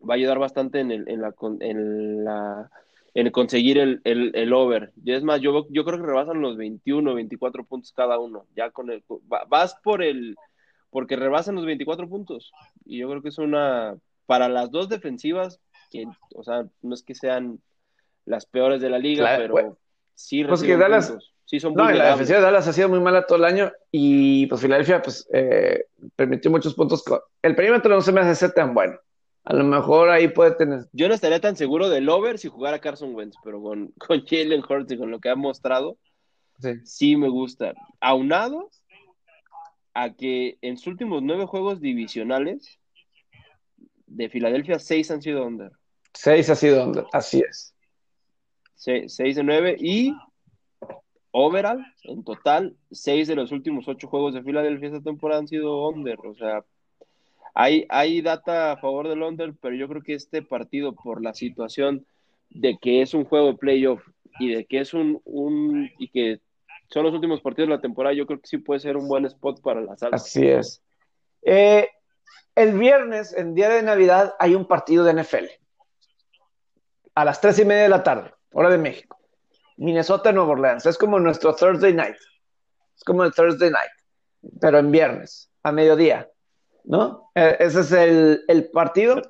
va 0.00 0.14
a 0.14 0.16
ayudar 0.16 0.38
bastante 0.38 0.80
en, 0.80 0.90
el, 0.90 1.08
en, 1.08 1.20
la, 1.20 1.34
en 1.60 2.24
la 2.24 2.70
en 3.14 3.30
conseguir 3.30 3.78
el, 3.78 4.00
el, 4.04 4.52
over. 4.52 4.92
Y 5.04 5.12
es 5.12 5.24
más, 5.24 5.40
yo, 5.40 5.66
yo 5.70 5.84
creo 5.84 5.98
que 5.98 6.06
rebasan 6.06 6.40
los 6.40 6.56
21, 6.56 7.14
24 7.14 7.64
puntos 7.64 7.92
cada 7.92 8.18
uno. 8.18 8.46
Ya 8.54 8.70
con 8.70 8.90
el 8.90 9.02
vas 9.48 9.74
por 9.82 10.02
el 10.02 10.36
porque 10.90 11.16
rebasan 11.16 11.56
los 11.56 11.66
24 11.66 12.08
puntos. 12.08 12.52
Y 12.84 12.98
yo 12.98 13.08
creo 13.08 13.22
que 13.22 13.28
es 13.30 13.38
una 13.38 13.96
para 14.26 14.48
las 14.48 14.70
dos 14.70 14.88
defensivas 14.88 15.60
que 15.90 16.06
o 16.34 16.42
sea, 16.42 16.66
no 16.82 16.94
es 16.94 17.02
que 17.02 17.14
sean 17.14 17.60
las 18.24 18.46
peores 18.46 18.80
de 18.80 18.90
la 18.90 18.98
liga, 18.98 19.36
pero 19.38 19.78
sí 20.14 20.44
pues 20.44 20.62
que 20.62 20.76
Dallas, 20.76 21.14
sí 21.44 21.60
son 21.60 21.74
no, 21.74 21.90
la 21.90 22.10
defensiva 22.10 22.38
de 22.38 22.44
Dallas 22.44 22.68
ha 22.68 22.72
sido 22.72 22.88
muy 22.88 23.00
mala 23.00 23.26
todo 23.26 23.38
el 23.38 23.44
año 23.44 23.72
y 23.90 24.46
pues 24.46 24.60
Filadelfia 24.60 25.00
pues 25.00 25.26
eh, 25.32 25.86
permitió 26.14 26.50
muchos 26.50 26.74
puntos. 26.74 27.02
El 27.42 27.56
perímetro 27.56 27.94
no 27.94 28.00
se 28.00 28.12
me 28.12 28.20
hace 28.20 28.48
tan 28.50 28.74
bueno. 28.74 28.98
A 29.48 29.54
lo 29.54 29.64
mejor 29.64 30.10
ahí 30.10 30.28
puede 30.28 30.50
tener. 30.56 30.80
Yo 30.92 31.08
no 31.08 31.14
estaría 31.14 31.40
tan 31.40 31.56
seguro 31.56 31.88
del 31.88 32.06
over 32.10 32.38
si 32.38 32.48
jugara 32.48 32.80
Carson 32.80 33.14
Wentz, 33.14 33.34
pero 33.42 33.62
con, 33.62 33.86
con 33.98 34.22
Jalen 34.26 34.62
Hurts 34.62 34.92
y 34.92 34.98
con 34.98 35.10
lo 35.10 35.20
que 35.20 35.30
ha 35.30 35.36
mostrado, 35.36 35.96
sí. 36.84 37.16
me 37.16 37.30
gusta. 37.30 37.72
Aunado 37.98 38.68
a 39.94 40.12
que 40.12 40.58
en 40.60 40.76
sus 40.76 40.88
últimos 40.88 41.22
nueve 41.22 41.46
juegos 41.46 41.80
divisionales 41.80 42.78
de 44.06 44.28
Filadelfia, 44.28 44.78
seis 44.78 45.10
han 45.10 45.22
sido 45.22 45.46
under. 45.46 45.72
Seis 46.12 46.50
ha 46.50 46.54
sido 46.54 46.84
under, 46.84 47.06
así 47.14 47.40
es. 47.40 47.74
seis 48.74 49.36
de 49.36 49.42
nueve 49.42 49.76
y 49.78 50.14
overall, 51.30 51.82
en 52.02 52.22
total, 52.22 52.76
seis 52.90 53.26
de 53.28 53.34
los 53.34 53.50
últimos 53.50 53.88
ocho 53.88 54.08
juegos 54.08 54.34
de 54.34 54.42
Filadelfia 54.42 54.88
esta 54.88 55.00
temporada 55.00 55.40
han 55.40 55.48
sido 55.48 55.88
under. 55.88 56.18
O 56.26 56.34
sea, 56.34 56.66
hay, 57.54 57.86
hay 57.88 58.20
data 58.22 58.72
a 58.72 58.76
favor 58.76 59.08
del 59.08 59.22
under, 59.22 59.54
pero 59.60 59.74
yo 59.74 59.88
creo 59.88 60.02
que 60.02 60.14
este 60.14 60.42
partido, 60.42 60.94
por 60.94 61.22
la 61.22 61.34
situación 61.34 62.06
de 62.50 62.78
que 62.80 63.02
es 63.02 63.14
un 63.14 63.24
juego 63.24 63.48
de 63.48 63.58
playoff 63.58 64.02
y 64.38 64.54
de 64.54 64.64
que 64.66 64.80
es 64.80 64.94
un, 64.94 65.20
un 65.24 65.90
y 65.98 66.08
que 66.08 66.40
son 66.90 67.04
los 67.04 67.14
últimos 67.14 67.40
partidos 67.40 67.68
de 67.68 67.76
la 67.76 67.80
temporada, 67.80 68.14
yo 68.14 68.26
creo 68.26 68.40
que 68.40 68.46
sí 68.46 68.58
puede 68.58 68.80
ser 68.80 68.96
un 68.96 69.08
buen 69.08 69.26
spot 69.26 69.60
para 69.60 69.80
la 69.80 69.96
sala. 69.96 70.16
Así 70.16 70.46
es. 70.46 70.82
Eh, 71.42 71.88
el 72.54 72.78
viernes, 72.78 73.34
en 73.34 73.54
día 73.54 73.68
de 73.68 73.82
Navidad, 73.82 74.34
hay 74.38 74.54
un 74.54 74.66
partido 74.66 75.04
de 75.04 75.12
NFL. 75.12 75.46
A 77.14 77.24
las 77.24 77.40
tres 77.40 77.58
y 77.58 77.64
media 77.64 77.82
de 77.82 77.88
la 77.88 78.02
tarde, 78.02 78.32
hora 78.52 78.70
de 78.70 78.78
México. 78.78 79.18
Minnesota, 79.76 80.32
Nueva 80.32 80.52
Orleans. 80.52 80.86
Es 80.86 80.98
como 80.98 81.20
nuestro 81.20 81.54
Thursday 81.54 81.92
night. 81.92 82.16
Es 82.96 83.04
como 83.04 83.22
el 83.24 83.32
Thursday 83.32 83.70
night, 83.70 83.90
pero 84.60 84.78
en 84.78 84.90
viernes, 84.90 85.50
a 85.62 85.72
mediodía. 85.72 86.28
¿No? 86.88 87.30
E, 87.34 87.56
ese 87.60 87.80
es 87.80 87.92
el, 87.92 88.70
partido. 88.72 89.22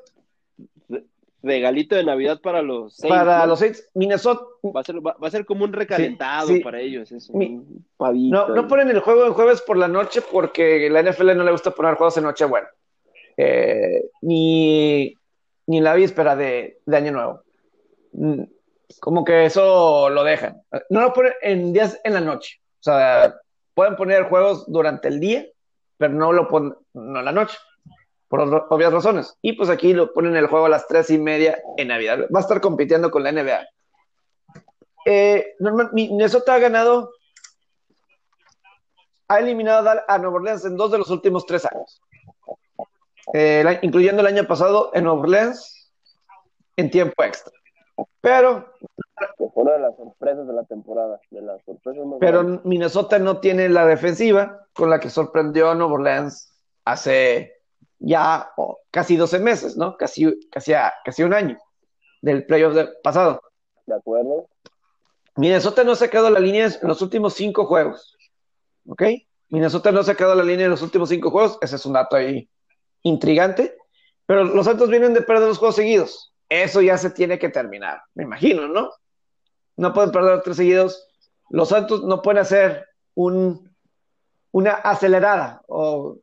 Regalito 1.43 1.95
de 1.95 2.05
Navidad 2.05 2.41
para 2.41 2.63
los 2.63 2.97
seis. 2.97 3.13
Para 3.13 3.47
los 3.47 3.59
seis, 3.59 3.89
Minnesota. 3.95 4.43
Va 4.65 4.81
a 4.81 5.31
ser, 5.31 5.45
como 5.45 5.65
un 5.65 5.73
recalentado 5.73 6.49
para 6.63 6.81
ellos. 6.81 7.13
no, 7.29 8.49
no 8.49 8.69
ponen 8.69 8.89
el 8.89 9.01
juego 9.01 9.27
en 9.27 9.35
jueves 9.35 9.61
por 9.63 9.77
la 9.77 9.89
noche 9.89 10.23
porque 10.23 10.89
la 10.89 11.03
NFL 11.03 11.37
no 11.37 11.45
le 11.45 11.53
gusta 11.53 11.71
poner 11.73 11.95
juegos 11.95 12.17
en 12.17 12.25
noche 12.25 12.45
bueno. 12.45 12.69
Eh, 13.37 14.03
ni, 14.23 15.15
ni 15.67 15.81
la 15.81 15.95
víspera 15.95 16.35
de, 16.35 16.81
de 16.85 16.97
Año 16.97 17.13
Nuevo. 17.13 17.43
Mm, 18.13 18.43
como 19.01 19.25
que 19.25 19.47
eso 19.47 20.11
lo 20.11 20.25
dejan. 20.25 20.63
No 20.91 21.01
lo 21.01 21.13
ponen 21.13 21.33
en 21.43 21.73
días 21.73 22.01
en 22.03 22.15
la 22.15 22.21
noche. 22.21 22.61
O 22.81 22.83
sea, 22.83 23.37
pueden 23.75 23.97
poner 23.97 24.25
juegos 24.25 24.65
durante 24.67 25.09
el 25.09 25.21
día 25.21 25.47
pero 25.99 26.15
no 26.15 26.33
lo 26.33 26.49
ponen 26.49 26.75
no 26.95 27.21
la 27.21 27.33
noche, 27.33 27.59
por 28.29 28.41
obvias 28.71 28.93
razones. 28.93 29.37
Y 29.43 29.55
pues 29.55 29.69
aquí 29.69 29.93
lo 29.93 30.13
ponen 30.13 30.37
el 30.37 30.47
juego 30.47 30.67
a 30.67 30.71
las 30.71 30.87
tres 30.87 31.11
y 31.11 31.19
media 31.19 31.59
en 31.77 31.89
Navidad. 31.89 32.21
Va 32.35 32.41
a 32.41 32.43
estar 32.43 32.61
compitiendo 32.61 33.11
con 33.11 33.25
la 33.25 33.33
NBA. 33.33 33.67
Eh, 35.07 35.57
Minnesota 35.93 36.55
ha 36.55 36.59
ganado, 36.59 37.11
ha 39.29 39.39
eliminado 39.39 39.91
a 40.07 40.19
Nueva 40.19 40.37
Orleans 40.37 40.65
en 40.65 40.77
dos 40.77 40.91
de 40.91 40.99
los 40.99 41.11
últimos 41.11 41.47
tres 41.47 41.65
años, 41.65 42.01
eh, 43.33 43.79
incluyendo 43.83 44.21
el 44.21 44.27
año 44.27 44.47
pasado 44.47 44.91
en 44.95 45.05
Nueva 45.05 45.21
Orleans 45.21 45.91
en 46.77 46.91
tiempo 46.91 47.23
extra. 47.25 47.53
Pero 48.21 48.73
una 49.39 49.73
de 49.73 49.79
las 49.81 49.97
sorpresas 49.97 50.47
de 50.47 50.53
la 50.53 50.65
temporada. 50.65 51.21
Pero 52.21 52.61
Minnesota 52.65 53.19
no 53.19 53.41
tiene 53.41 53.69
la 53.69 53.87
defensiva 53.87 54.67
con 54.73 54.91
la 54.91 55.01
que 55.01 55.11
sorprendió 55.11 55.71
a 55.71 55.75
Nueva 55.75 55.95
Orleans 55.95 56.55
hace 56.85 57.55
ya 57.99 58.51
casi 58.91 59.17
12 59.17 59.39
meses, 59.41 59.77
¿no? 59.77 59.97
Casi, 59.97 60.49
casi, 60.51 60.73
casi 61.05 61.23
un 61.23 61.35
año 61.35 61.59
del 62.23 62.47
playoff 62.47 62.77
pasado. 63.03 63.41
De 63.87 63.95
acuerdo. 63.95 64.49
Minnesota 65.37 65.85
no 65.85 65.93
ha 65.93 65.97
sacado 65.97 66.31
la 66.31 66.41
línea 66.41 66.67
en 66.67 66.89
los 66.89 67.03
últimos 67.03 67.35
cinco 67.35 67.67
juegos. 67.67 68.17
¿Ok? 68.89 69.03
Minnesota 69.51 69.93
no 69.93 70.01
ha 70.01 70.05
sacado 70.05 70.35
la 70.35 70.45
línea 70.45 70.67
en 70.67 70.71
los 70.71 70.83
últimos 70.83 71.09
cinco 71.09 71.31
juegos. 71.31 71.59
Ese 71.61 71.77
es 71.77 71.87
un 71.87 71.95
dato 71.95 72.17
ahí 72.17 72.49
intrigante. 73.03 73.77
Pero 74.27 74.45
los 74.45 74.67
Santos 74.67 74.91
vienen 74.91 75.15
de 75.15 75.23
perder 75.23 75.49
los 75.49 75.59
juegos 75.59 75.77
seguidos. 75.77 76.35
Eso 76.49 76.81
ya 76.81 76.97
se 76.97 77.11
tiene 77.11 77.39
que 77.39 77.51
terminar, 77.51 78.03
me 78.15 78.23
imagino, 78.23 78.69
¿no? 78.69 78.91
No 79.79 79.93
pueden 79.95 80.11
perder 80.11 80.43
tres 80.43 80.57
seguidos. 80.57 81.09
Los 81.49 81.71
Santos 81.71 82.05
no 82.05 82.21
pueden 82.21 82.39
hacer 82.39 82.87
un, 83.15 83.75
una 84.51 84.73
acelerada 84.73 85.63
o 85.69 86.19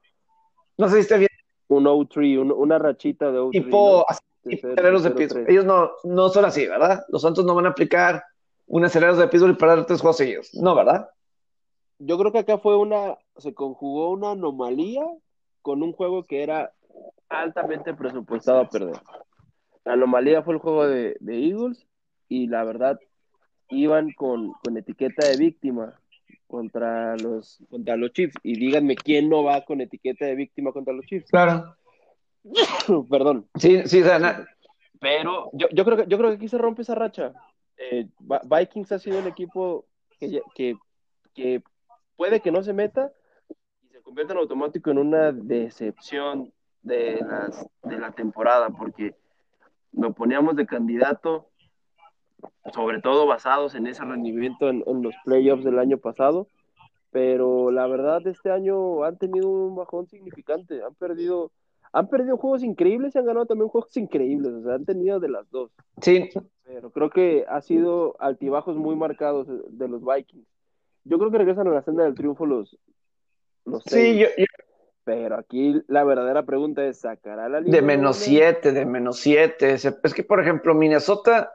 no 0.77 0.89
sé 0.89 0.95
si 0.95 1.01
está 1.01 1.17
bien. 1.17 1.29
Un 1.67 1.85
O3, 1.85 2.53
una 2.55 2.77
rachita 2.77 3.31
de 3.31 3.39
O3. 3.39 3.51
Tipo, 3.51 4.05
de, 4.43 4.55
de 4.55 5.45
Ellos 5.51 5.65
no, 5.65 5.89
no 6.03 6.29
son 6.29 6.45
así, 6.45 6.67
¿verdad? 6.67 7.03
Los 7.07 7.23
Santos 7.23 7.45
no 7.45 7.55
van 7.55 7.65
a 7.65 7.69
aplicar 7.69 8.23
un 8.67 8.83
acelerador 8.85 9.21
de 9.21 9.27
pitbull 9.29 9.51
y 9.51 9.55
perder 9.55 9.85
tres 9.85 10.01
juegos 10.01 10.17
seguidos. 10.17 10.53
No, 10.53 10.75
¿verdad? 10.75 11.09
Yo 11.97 12.17
creo 12.19 12.31
que 12.31 12.39
acá 12.39 12.57
fue 12.57 12.77
una, 12.77 13.17
se 13.37 13.53
conjugó 13.53 14.11
una 14.11 14.31
anomalía 14.31 15.05
con 15.61 15.81
un 15.81 15.93
juego 15.93 16.23
que 16.23 16.43
era 16.43 16.73
altamente 17.29 17.93
presupuestado 17.93 18.59
a 18.59 18.69
perder. 18.69 18.97
La 19.85 19.93
anomalía 19.93 20.43
fue 20.43 20.55
el 20.55 20.59
juego 20.59 20.85
de, 20.87 21.15
de 21.21 21.47
Eagles 21.47 21.87
y 22.27 22.47
la 22.47 22.63
verdad 22.65 22.99
iban 23.69 24.11
con, 24.13 24.53
etiqueta 24.75 25.27
de 25.27 25.37
víctima 25.37 25.99
contra 26.47 27.15
los, 27.17 27.63
contra 27.69 27.95
los 27.95 28.11
Chiefs. 28.13 28.35
Y 28.43 28.59
díganme 28.59 28.95
quién 28.95 29.29
no 29.29 29.43
va 29.43 29.61
con 29.61 29.81
etiqueta 29.81 30.25
de 30.25 30.35
víctima 30.35 30.71
contra 30.71 30.93
los 30.93 31.05
Chiefs. 31.05 31.29
Claro. 31.29 31.75
Perdón. 33.09 33.47
Sí, 33.55 33.81
sí, 33.85 34.03
Pero 34.99 35.49
yo, 35.53 35.67
yo, 35.71 35.85
creo 35.85 35.97
que, 35.97 36.05
yo 36.07 36.17
creo 36.17 36.29
que 36.29 36.35
aquí 36.35 36.47
se 36.47 36.57
rompe 36.57 36.83
esa 36.83 36.95
racha. 36.95 37.33
Eh, 37.77 38.07
Vikings 38.19 38.91
ha 38.91 38.99
sido 38.99 39.19
el 39.19 39.27
equipo 39.27 39.85
que, 40.19 40.41
que, 40.53 40.77
que 41.33 41.61
puede 42.15 42.39
que 42.39 42.51
no 42.51 42.63
se 42.63 42.73
meta 42.73 43.11
y 43.83 43.87
se 43.89 44.01
convierta 44.01 44.33
en 44.33 44.39
automático 44.39 44.91
en 44.91 44.99
una 44.99 45.31
decepción 45.31 46.53
de, 46.81 47.19
las, 47.27 47.67
de 47.83 47.99
la 47.99 48.11
temporada, 48.11 48.69
porque 48.69 49.15
lo 49.91 50.13
poníamos 50.13 50.55
de 50.55 50.65
candidato 50.65 51.49
sobre 52.73 53.01
todo 53.01 53.27
basados 53.27 53.75
en 53.75 53.87
ese 53.87 54.03
rendimiento 54.03 54.69
en, 54.69 54.83
los 55.01 55.15
playoffs 55.23 55.63
del 55.63 55.79
año 55.79 55.97
pasado, 55.97 56.47
pero 57.11 57.71
la 57.71 57.87
verdad 57.87 58.25
este 58.27 58.51
año 58.51 59.03
han 59.03 59.17
tenido 59.17 59.49
un 59.49 59.75
bajón 59.75 60.07
significante, 60.07 60.81
han 60.83 60.95
perdido, 60.95 61.51
han 61.93 62.07
perdido 62.09 62.37
juegos 62.37 62.63
increíbles 62.63 63.15
y 63.15 63.19
han 63.19 63.25
ganado 63.25 63.45
también 63.45 63.69
juegos 63.69 63.95
increíbles, 63.97 64.51
o 64.51 64.63
sea, 64.63 64.75
han 64.75 64.85
tenido 64.85 65.19
de 65.19 65.29
las 65.29 65.49
dos. 65.51 65.71
Sí. 66.01 66.29
Pero 66.63 66.89
creo 66.89 67.09
que 67.09 67.45
ha 67.47 67.61
sido 67.61 68.15
altibajos 68.19 68.75
muy 68.75 68.95
marcados 68.95 69.47
de 69.47 69.87
los 69.87 70.01
Vikings. 70.03 70.47
Yo 71.03 71.19
creo 71.19 71.29
que 71.29 71.37
regresan 71.37 71.67
a 71.67 71.71
la 71.71 71.83
senda 71.83 72.03
del 72.03 72.15
triunfo 72.15 72.47
los, 72.47 72.77
los 73.63 73.83
Sí, 73.85 74.17
yo, 74.17 74.27
Pero 75.03 75.37
aquí 75.37 75.83
la 75.87 76.03
verdadera 76.03 76.43
pregunta 76.47 76.83
es, 76.83 77.01
¿sacará 77.01 77.47
la 77.47 77.59
línea? 77.59 77.79
De 77.79 77.85
menos 77.85 78.17
siete, 78.17 78.71
de 78.71 78.85
menos 78.87 79.19
siete. 79.19 79.73
Es 79.73 80.13
que, 80.15 80.23
por 80.23 80.41
ejemplo, 80.41 80.73
Minnesota 80.73 81.51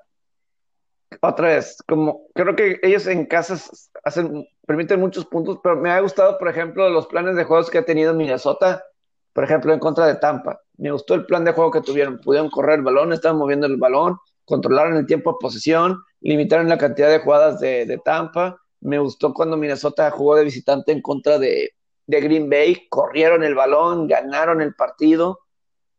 otra 1.20 1.48
vez, 1.48 1.82
como 1.88 2.28
creo 2.34 2.54
que 2.54 2.78
ellos 2.82 3.06
en 3.06 3.26
casa 3.26 3.56
hacen, 4.04 4.46
permiten 4.66 5.00
muchos 5.00 5.26
puntos, 5.26 5.58
pero 5.62 5.76
me 5.76 5.90
ha 5.90 6.00
gustado, 6.00 6.38
por 6.38 6.48
ejemplo, 6.48 6.88
los 6.88 7.06
planes 7.06 7.36
de 7.36 7.44
juegos 7.44 7.70
que 7.70 7.78
ha 7.78 7.84
tenido 7.84 8.14
Minnesota, 8.14 8.84
por 9.32 9.44
ejemplo, 9.44 9.72
en 9.72 9.80
contra 9.80 10.06
de 10.06 10.16
Tampa. 10.16 10.60
Me 10.76 10.90
gustó 10.90 11.14
el 11.14 11.26
plan 11.26 11.44
de 11.44 11.52
juego 11.52 11.70
que 11.70 11.80
tuvieron. 11.80 12.20
Pudieron 12.20 12.50
correr 12.50 12.78
el 12.78 12.84
balón, 12.84 13.12
estaban 13.12 13.38
moviendo 13.38 13.66
el 13.66 13.76
balón, 13.76 14.18
controlaron 14.44 14.96
el 14.96 15.06
tiempo 15.06 15.32
de 15.32 15.36
posesión, 15.40 16.02
limitaron 16.20 16.68
la 16.68 16.78
cantidad 16.78 17.08
de 17.10 17.20
jugadas 17.20 17.60
de, 17.60 18.00
Tampa. 18.04 18.60
Me 18.80 18.98
gustó 18.98 19.34
cuando 19.34 19.56
Minnesota 19.56 20.10
jugó 20.10 20.36
de 20.36 20.44
visitante 20.44 20.92
en 20.92 21.02
contra 21.02 21.38
de, 21.38 21.74
de 22.06 22.20
Green 22.20 22.48
Bay, 22.48 22.88
corrieron 22.88 23.44
el 23.44 23.54
balón, 23.54 24.08
ganaron 24.08 24.62
el 24.62 24.74
partido, 24.74 25.40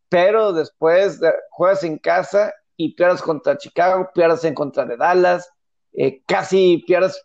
pero 0.09 0.51
después 0.51 1.19
de, 1.19 1.31
juegas 1.51 1.83
en 1.83 1.97
casa 1.99 2.53
y 2.85 2.93
pierdes 2.93 3.21
contra 3.21 3.57
Chicago, 3.57 4.09
pierdes 4.13 4.43
en 4.43 4.55
contra 4.55 4.85
de 4.85 4.97
Dallas, 4.97 5.49
eh, 5.93 6.21
casi 6.25 6.83
pierdes 6.87 7.23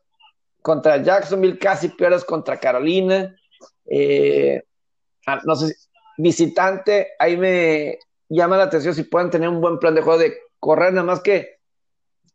contra 0.61 1.03
Jacksonville, 1.03 1.59
casi 1.59 1.89
pierdes 1.89 2.25
contra 2.25 2.59
Carolina. 2.59 3.35
Eh, 3.87 4.63
ah, 5.27 5.41
no 5.45 5.57
sé, 5.57 5.75
visitante, 6.19 7.13
ahí 7.19 7.37
me 7.37 7.99
llama 8.29 8.57
la 8.57 8.65
atención 8.65 8.95
si 8.95 9.05
pueden 9.05 9.31
tener 9.31 9.49
un 9.49 9.61
buen 9.61 9.79
plan 9.79 9.95
de 9.95 10.03
juego 10.03 10.19
de 10.19 10.37
correr, 10.59 10.93
nada 10.93 11.07
más 11.07 11.21
que 11.21 11.57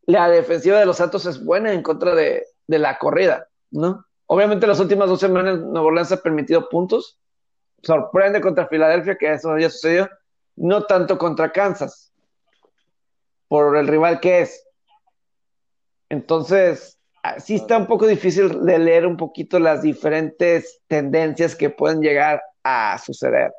la 0.06 0.30
defensiva 0.30 0.80
de 0.80 0.86
los 0.86 0.98
Santos 0.98 1.26
es 1.26 1.44
buena 1.44 1.74
en 1.74 1.84
contra 1.84 2.16
de, 2.16 2.46
la 2.68 2.98
corrida, 2.98 3.50
¿no? 3.70 4.06
Obviamente 4.26 4.66
las 4.66 4.80
últimas 4.80 5.10
dos 5.10 5.20
semanas 5.20 5.60
Nuevo 5.60 5.88
Orleans 5.88 6.12
ha 6.14 6.22
permitido 6.22 6.70
puntos. 6.70 7.20
Sorprende 7.84 8.40
contra 8.40 8.68
Filadelfia 8.68 9.18
que 9.18 9.34
eso 9.34 9.52
haya 9.52 9.70
sucedido. 9.70 10.10
No 10.56 10.84
tanto 10.86 11.18
contra 11.18 11.52
Kansas, 11.52 12.11
por 13.52 13.76
el 13.76 13.86
rival 13.86 14.22
que 14.22 14.44
es. 14.44 14.66
Entonces, 16.08 16.98
ah, 17.22 17.38
sí 17.38 17.56
está 17.56 17.78
un 17.78 17.86
poco 17.86 18.08
difícil 18.08 18.64
de 18.64 18.80
leer 18.80 19.06
un 19.06 19.18
poquito 19.18 19.60
las 19.60 19.82
diferentes 19.82 20.80
tendencias 20.88 21.54
que 21.58 21.70
pueden 21.70 22.00
llegar 22.00 22.42
a 22.64 22.98
suceder, 22.98 23.52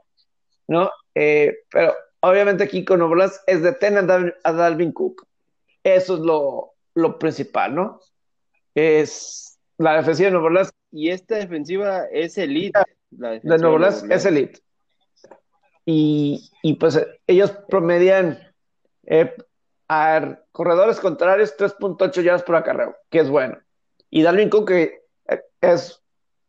¿no? 0.66 0.90
Eh, 1.14 1.58
pero 1.70 1.94
obviamente 2.20 2.64
aquí 2.64 2.86
con 2.86 3.02
Orleans 3.02 3.38
es 3.46 3.62
detener 3.62 4.34
a 4.42 4.52
Dalvin 4.54 4.92
Cook. 4.92 5.26
Eso 5.84 6.14
es 6.14 6.20
lo, 6.20 6.72
lo 6.94 7.18
principal, 7.18 7.74
¿no? 7.74 8.00
Es 8.74 9.60
la 9.76 9.98
defensiva 9.98 10.28
de 10.28 10.32
Nuevo 10.32 10.46
Orleans. 10.46 10.72
Y 10.90 11.10
esta 11.10 11.34
defensiva 11.34 12.06
es 12.10 12.38
elite. 12.38 12.80
de 13.10 13.40
Nuevo 13.42 13.74
Orleans 13.74 14.06
es 14.08 14.24
elite. 14.24 14.58
Y, 15.84 16.50
y, 16.62 16.76
pues 16.76 16.98
ellos 17.26 17.52
promedian 17.68 18.38
eh, 19.04 19.34
a 19.88 20.38
corredores 20.52 21.00
contrarios 21.00 21.56
3.8 21.56 22.22
yardas 22.22 22.42
por 22.42 22.56
acarreo, 22.56 22.96
que 23.10 23.20
es 23.20 23.28
bueno. 23.28 23.58
Y 24.10 24.22
Dalvin 24.22 24.50
Cook, 24.50 24.68
que 24.68 25.02
eh, 25.28 25.42
es, 25.60 26.02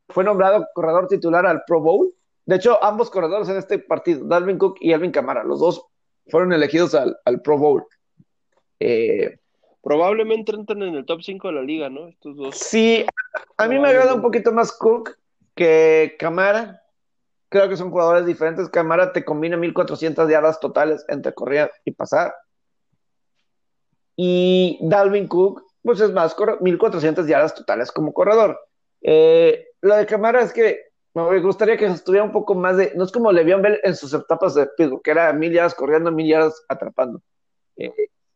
fue 0.09 0.23
nombrado 0.23 0.67
corredor 0.73 1.07
titular 1.07 1.45
al 1.45 1.63
Pro 1.65 1.81
Bowl. 1.81 2.13
De 2.45 2.57
hecho, 2.57 2.83
ambos 2.83 3.09
corredores 3.09 3.49
en 3.49 3.57
este 3.57 3.79
partido, 3.79 4.25
Dalvin 4.25 4.57
Cook 4.57 4.77
y 4.81 4.93
Alvin 4.93 5.11
Camara, 5.11 5.43
los 5.43 5.59
dos 5.59 5.85
fueron 6.27 6.53
elegidos 6.53 6.93
al, 6.95 7.17
al 7.25 7.41
Pro 7.41 7.57
Bowl. 7.57 7.85
Eh, 8.79 9.39
Probablemente 9.83 10.53
entran 10.55 10.81
en 10.81 10.95
el 10.95 11.05
top 11.05 11.21
5 11.21 11.49
de 11.49 11.53
la 11.53 11.61
liga, 11.61 11.89
¿no? 11.89 12.07
Estos 12.07 12.37
dos. 12.37 12.55
Sí, 12.57 13.05
a 13.57 13.67
mí 13.67 13.77
me 13.79 13.89
agrada 13.89 14.13
un 14.13 14.21
poquito 14.21 14.53
más 14.53 14.71
Cook 14.71 15.17
que 15.55 16.15
Camara. 16.17 16.81
Creo 17.49 17.67
que 17.67 17.75
son 17.75 17.91
jugadores 17.91 18.25
diferentes. 18.25 18.69
Camara 18.69 19.11
te 19.11 19.25
combina 19.25 19.57
1400 19.57 20.29
yardas 20.29 20.61
totales 20.61 21.03
entre 21.09 21.33
correr 21.33 21.69
y 21.83 21.91
pasar. 21.91 22.33
Y 24.15 24.79
Dalvin 24.81 25.27
Cook, 25.27 25.63
pues 25.81 25.99
es 25.99 26.11
más, 26.11 26.35
1400 26.61 27.27
yardas 27.27 27.55
totales 27.55 27.91
como 27.91 28.13
corredor. 28.13 28.59
Eh, 29.01 29.67
lo 29.81 29.95
de 29.95 30.05
Camara 30.05 30.41
es 30.41 30.53
que 30.53 30.79
me 31.13 31.39
gustaría 31.41 31.77
que 31.77 31.85
estuviera 31.85 32.23
un 32.23 32.31
poco 32.31 32.55
más 32.55 32.77
de. 32.77 32.93
No 32.95 33.03
es 33.03 33.11
como 33.11 33.31
Le'Veon 33.31 33.61
Bell 33.61 33.79
en 33.83 33.95
sus 33.95 34.13
etapas 34.13 34.55
de 34.55 34.67
Pittsburgh, 34.77 35.01
que 35.03 35.11
era 35.11 35.31
mil 35.33 35.51
yardas 35.51 35.75
corriendo, 35.75 36.11
mil 36.11 36.27
yardas 36.27 36.63
atrapando. 36.67 37.21
Eh, 37.75 37.91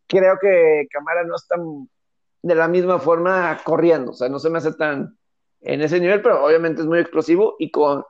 creo 0.07 0.37
que 0.39 0.87
Camara 0.91 1.23
no 1.23 1.35
está 1.35 1.55
de 2.43 2.55
la 2.55 2.67
misma 2.67 2.99
forma 2.99 3.59
corriendo, 3.63 4.11
o 4.11 4.13
sea, 4.13 4.29
no 4.29 4.39
se 4.39 4.49
me 4.49 4.59
hace 4.59 4.73
tan 4.73 5.17
en 5.61 5.81
ese 5.81 5.99
nivel, 5.99 6.21
pero 6.21 6.45
obviamente 6.45 6.81
es 6.81 6.87
muy 6.87 6.99
explosivo 6.99 7.55
y 7.59 7.71
con 7.71 8.03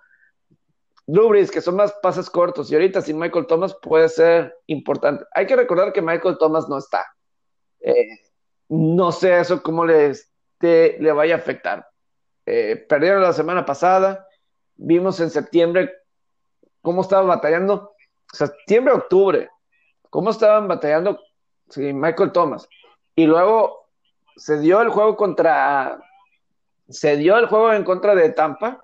Dubris, 1.06 1.50
que 1.50 1.62
son 1.62 1.78
más 1.78 1.94
pases 2.04 2.30
cortos, 2.30 2.70
y 2.70 2.76
ahorita 2.76 3.02
sin 3.02 3.18
Michael 3.18 3.48
Thomas 3.48 3.76
puede 3.82 4.10
ser 4.10 4.54
importante. 4.68 5.24
Hay 5.34 5.48
que 5.48 5.56
recordar 5.56 5.94
que 5.94 6.02
Michael 6.02 6.38
Thomas 6.38 6.68
no 6.68 6.78
está. 6.78 7.06
Eh, 7.82 8.20
no 8.70 9.12
sé 9.12 9.40
eso 9.40 9.62
cómo 9.64 9.86
le 9.86 10.14
vaya 11.14 11.36
a 11.36 11.38
afectar. 11.38 11.88
Eh, 12.46 12.86
perdieron 12.88 13.22
la 13.22 13.34
semana 13.34 13.66
pasada, 13.66 14.28
vimos 14.76 15.20
en 15.20 15.30
septiembre 15.30 15.94
cómo 16.82 17.02
estaba 17.02 17.24
batallando, 17.24 17.94
septiembre, 18.32 18.94
octubre, 18.94 19.50
cómo 20.10 20.30
estaban 20.30 20.68
batallando 20.68 21.20
Sí, 21.70 21.94
Michael 21.94 22.32
Thomas. 22.32 22.68
Y 23.16 23.26
luego 23.26 23.90
se 24.36 24.60
dio 24.60 24.82
el 24.82 24.90
juego 24.90 25.16
contra. 25.16 26.00
Se 26.90 27.18
dio 27.18 27.38
el 27.38 27.48
juego 27.48 27.74
en 27.74 27.84
contra 27.84 28.16
de 28.16 28.30
Tampa, 28.30 28.84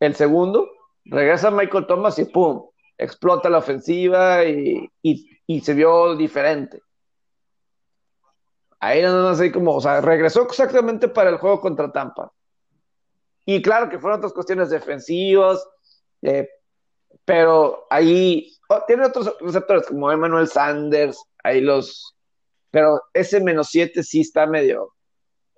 el 0.00 0.14
segundo. 0.14 0.70
Regresa 1.04 1.50
Michael 1.50 1.86
Thomas 1.86 2.18
y 2.18 2.24
¡pum! 2.24 2.66
Explota 2.96 3.50
la 3.50 3.58
ofensiva 3.58 4.44
y, 4.44 4.88
se 5.60 5.74
vio 5.74 6.16
diferente. 6.16 6.80
Ahí 8.82 9.00
nada 9.00 9.22
más 9.22 9.38
ahí 9.38 9.52
o 9.54 9.80
sea, 9.80 10.00
regresó 10.00 10.42
exactamente 10.42 11.06
para 11.06 11.30
el 11.30 11.36
juego 11.36 11.60
contra 11.60 11.92
Tampa. 11.92 12.32
Y 13.46 13.62
claro 13.62 13.88
que 13.88 14.00
fueron 14.00 14.18
otras 14.18 14.32
cuestiones 14.32 14.70
defensivas, 14.70 15.64
eh, 16.20 16.48
pero 17.24 17.86
ahí 17.90 18.52
oh, 18.68 18.82
tiene 18.84 19.06
otros 19.06 19.36
receptores 19.40 19.86
como 19.86 20.10
Emmanuel 20.10 20.48
Sanders, 20.48 21.24
ahí 21.44 21.60
los 21.60 22.16
pero 22.72 23.02
ese 23.14 23.40
menos 23.40 23.68
7 23.70 24.02
sí 24.02 24.22
está 24.22 24.46
medio. 24.46 24.94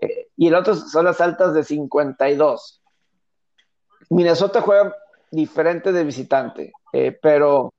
Eh, 0.03 0.29
y 0.37 0.49
el 0.49 0.55
otro 0.55 0.75
son 0.75 1.07
las 1.07 1.19
altas 1.23 1.55
de 1.55 1.65
52. 1.65 2.83
Minnesota 4.11 4.61
juega 4.61 4.95
diferente 5.31 5.93
de 5.93 6.05
visitante, 6.05 6.73
eh, 6.93 7.19
pero. 7.23 7.73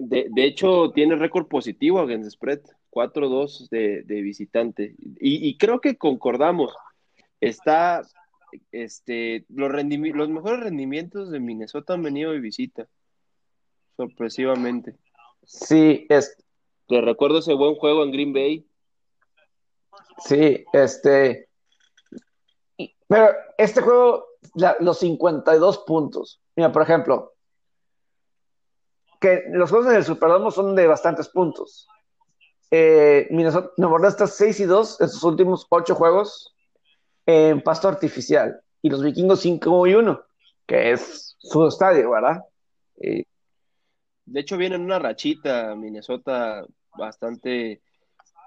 De, 0.00 0.28
hecho, 0.36 0.92
tiene 0.92 1.16
récord 1.16 1.48
positivo 1.48 1.98
against 1.98 2.30
spread, 2.30 2.60
4-2 2.90 3.68
de, 3.70 4.02
de, 4.02 4.22
visitante. 4.22 4.94
Y, 5.20 5.56
creo 5.58 5.80
que 5.80 5.96
concordamos. 5.96 6.74
Está. 7.40 8.02
Este, 8.72 9.44
los, 9.50 9.70
los 9.70 10.28
mejores 10.30 10.60
rendimientos 10.60 11.30
de 11.30 11.38
Minnesota 11.38 11.94
han 11.94 12.02
venido 12.02 12.32
de 12.32 12.40
visita. 12.40 12.88
Sorpresivamente. 13.96 14.96
Sí, 15.44 16.06
es, 16.08 16.36
te 16.86 17.00
recuerdo 17.00 17.38
ese 17.38 17.54
buen 17.54 17.74
juego 17.74 18.02
en 18.04 18.12
Green 18.12 18.32
Bay. 18.32 18.66
Sí, 20.18 20.64
este. 20.72 21.48
Pero 23.06 23.28
este 23.56 23.80
juego, 23.80 24.26
los 24.80 24.98
52 24.98 25.78
puntos. 25.78 26.40
Mira, 26.56 26.72
por 26.72 26.82
ejemplo, 26.82 27.34
que 29.20 29.44
los 29.50 29.70
juegos 29.70 29.88
del 29.92 30.04
Superdome 30.04 30.50
son 30.50 30.74
de 30.74 30.86
bastantes 30.86 31.28
puntos. 31.28 31.88
Eh, 32.70 33.26
Minnesota, 33.30 33.70
Nueva 33.76 34.08
está 34.08 34.26
6 34.26 34.60
y 34.60 34.64
2 34.64 35.00
en 35.00 35.08
sus 35.08 35.22
últimos 35.24 35.66
8 35.70 35.94
juegos 35.94 36.54
en 37.26 37.60
pasto 37.60 37.88
artificial. 37.88 38.60
Y 38.82 38.90
los 38.90 39.02
vikingos 39.02 39.40
5 39.40 39.86
y 39.86 39.94
1, 39.94 40.22
que 40.66 40.92
es 40.92 41.36
su 41.38 41.66
estadio, 41.66 42.10
¿verdad? 42.10 42.44
de 42.96 44.40
hecho, 44.40 44.56
viene 44.56 44.74
en 44.74 44.82
una 44.82 44.98
rachita 44.98 45.74
Minnesota 45.74 46.66
bastante 46.96 47.80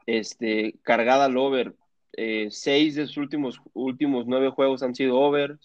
este, 0.05 0.75
cargada 0.83 1.25
al 1.25 1.37
over. 1.37 1.73
Eh, 2.13 2.49
seis 2.51 2.95
de 2.95 3.07
sus 3.07 3.17
últimos, 3.17 3.61
últimos 3.73 4.25
nueve 4.27 4.49
juegos 4.49 4.83
han 4.83 4.93
sido 4.93 5.19
over. 5.19 5.57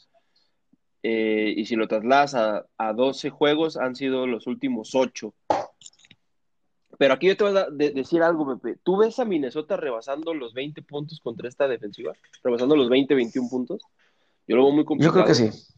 Eh, 1.03 1.55
y 1.57 1.67
si 1.67 1.77
lo 1.77 1.87
trasladas 1.87 2.35
a, 2.35 2.67
a 2.79 2.93
12 2.93 3.31
juegos, 3.31 3.77
han 3.77 3.95
sido 3.95 4.27
los 4.27 4.47
últimos 4.47 4.95
ocho. 4.95 5.35
Pero 6.99 7.15
aquí 7.15 7.27
yo 7.27 7.37
te 7.37 7.45
voy 7.45 7.57
a 7.57 7.67
decir 7.71 8.23
algo, 8.23 8.59
Pepe. 8.59 8.79
¿Tú 8.83 8.97
ves 8.97 9.19
a 9.19 9.25
Minnesota 9.25 9.77
rebasando 9.77 10.33
los 10.35 10.55
20 10.55 10.83
puntos 10.83 11.21
contra 11.21 11.49
esta 11.49 11.69
defensiva? 11.69 12.13
¿Rebasando 12.43 12.77
los 12.77 12.89
20, 12.89 13.15
21 13.15 13.49
puntos? 13.49 13.83
Yo 14.47 14.57
lo 14.57 14.65
veo 14.65 14.73
muy 14.73 14.85
complicado. 14.85 15.19
Yo 15.19 15.25
creo 15.25 15.27
que 15.27 15.53
sí. 15.53 15.75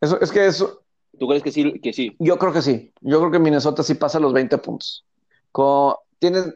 Eso, 0.00 0.20
es 0.20 0.30
que 0.30 0.46
eso. 0.46 0.82
¿Tú 1.18 1.26
crees 1.26 1.42
que 1.42 1.50
sí, 1.50 1.80
que 1.80 1.92
sí? 1.92 2.14
Yo 2.18 2.38
creo 2.38 2.52
que 2.52 2.62
sí. 2.62 2.92
Yo 3.00 3.18
creo 3.18 3.30
que 3.30 3.38
Minnesota 3.38 3.82
sí 3.82 3.94
pasa 3.94 4.20
los 4.20 4.32
20 4.32 4.58
puntos 4.58 5.06
tienes, 6.18 6.54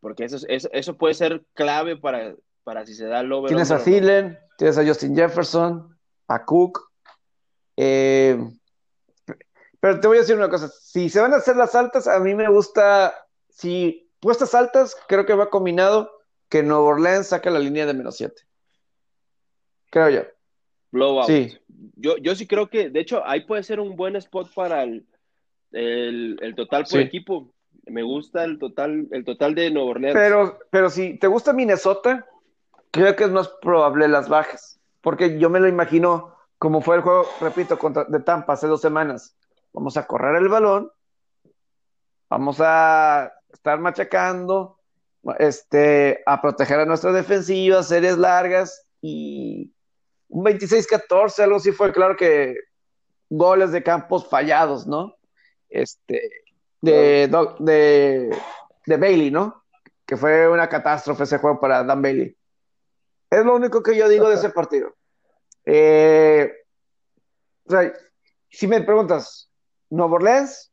porque 0.00 0.24
eso, 0.24 0.38
eso, 0.48 0.96
puede 0.96 1.14
ser 1.14 1.44
clave 1.54 1.96
para, 1.96 2.34
para 2.64 2.86
si 2.86 2.94
se 2.94 3.06
da 3.06 3.20
el 3.20 3.32
over. 3.32 3.48
Tienes 3.48 3.70
a 3.70 3.82
Thielen, 3.82 4.38
tienes 4.56 4.78
a 4.78 4.86
Justin 4.86 5.14
Jefferson, 5.14 5.96
a 6.28 6.44
Cook. 6.44 6.90
Eh, 7.76 8.38
pero 9.80 9.98
te 9.98 10.06
voy 10.06 10.18
a 10.18 10.20
decir 10.20 10.36
una 10.36 10.50
cosa, 10.50 10.68
si 10.68 11.08
se 11.08 11.20
van 11.20 11.32
a 11.32 11.38
hacer 11.38 11.56
las 11.56 11.74
altas, 11.74 12.06
a 12.06 12.20
mí 12.20 12.34
me 12.34 12.48
gusta, 12.48 13.14
si 13.48 14.10
puestas 14.20 14.54
altas, 14.54 14.96
creo 15.08 15.24
que 15.24 15.34
va 15.34 15.50
combinado 15.50 16.10
que 16.48 16.62
Nuevo 16.62 16.86
Orleans 16.86 17.28
saca 17.28 17.50
la 17.50 17.58
línea 17.58 17.86
de 17.86 17.94
menos 17.94 18.16
7. 18.16 18.34
Creo 19.90 20.10
yo. 20.10 20.22
Blowout. 20.90 21.26
Sí. 21.26 21.56
Yo, 21.96 22.16
yo 22.18 22.34
sí 22.34 22.46
creo 22.46 22.68
que, 22.68 22.90
de 22.90 23.00
hecho, 23.00 23.24
ahí 23.24 23.46
puede 23.46 23.62
ser 23.62 23.80
un 23.80 23.96
buen 23.96 24.16
spot 24.16 24.52
para 24.54 24.82
el, 24.82 25.06
el, 25.72 26.54
total 26.56 26.84
por 26.90 27.00
equipo. 27.00 27.54
Me 27.86 28.02
gusta 28.02 28.44
el 28.44 28.58
total, 28.58 29.08
el 29.10 29.24
total 29.24 29.54
de 29.54 29.70
Nueva 29.70 29.90
Orleans. 29.90 30.14
Pero, 30.14 30.58
pero 30.70 30.90
si 30.90 31.18
te 31.18 31.26
gusta 31.26 31.52
Minnesota, 31.52 32.26
creo 32.90 33.16
que 33.16 33.24
es 33.24 33.30
más 33.30 33.48
probable 33.62 34.08
las 34.08 34.28
bajas. 34.28 34.80
Porque 35.00 35.38
yo 35.38 35.48
me 35.48 35.60
lo 35.60 35.68
imagino 35.68 36.36
como 36.58 36.82
fue 36.82 36.96
el 36.96 37.02
juego, 37.02 37.26
repito, 37.40 37.78
contra, 37.78 38.04
de 38.04 38.20
Tampa 38.20 38.52
hace 38.52 38.66
dos 38.66 38.82
semanas. 38.82 39.34
Vamos 39.72 39.96
a 39.96 40.06
correr 40.06 40.36
el 40.36 40.48
balón, 40.48 40.90
vamos 42.28 42.58
a 42.60 43.32
estar 43.52 43.78
machacando, 43.78 44.78
este, 45.38 46.22
a 46.26 46.40
proteger 46.40 46.80
a 46.80 46.86
nuestra 46.86 47.12
defensiva, 47.12 47.82
series 47.82 48.18
largas 48.18 48.86
y 49.00 49.72
un 50.28 50.44
26-14, 50.44 51.42
algo 51.42 51.56
así 51.56 51.72
fue 51.72 51.92
claro 51.92 52.16
que 52.16 52.56
goles 53.28 53.72
de 53.72 53.82
campos 53.82 54.28
fallados, 54.28 54.86
¿no? 54.86 55.14
Este, 55.68 56.30
de, 56.80 57.28
de, 58.86 58.96
Bailey, 58.96 59.30
¿no? 59.30 59.60
que 60.10 60.16
fue 60.16 60.48
una 60.48 60.68
catástrofe 60.68 61.22
ese 61.22 61.38
juego 61.38 61.60
para 61.60 61.84
Dan 61.84 62.02
Bailey. 62.02 62.36
Es 63.30 63.44
lo 63.44 63.54
único 63.54 63.80
que 63.80 63.96
yo 63.96 64.08
digo 64.08 64.28
de 64.28 64.34
ese 64.34 64.50
partido. 64.50 64.92
Eh, 65.64 66.52
o 67.64 67.70
sea, 67.70 67.92
si 68.48 68.66
me 68.66 68.80
preguntas, 68.80 69.49
Nuevo 69.90 70.16
Orleans, 70.16 70.72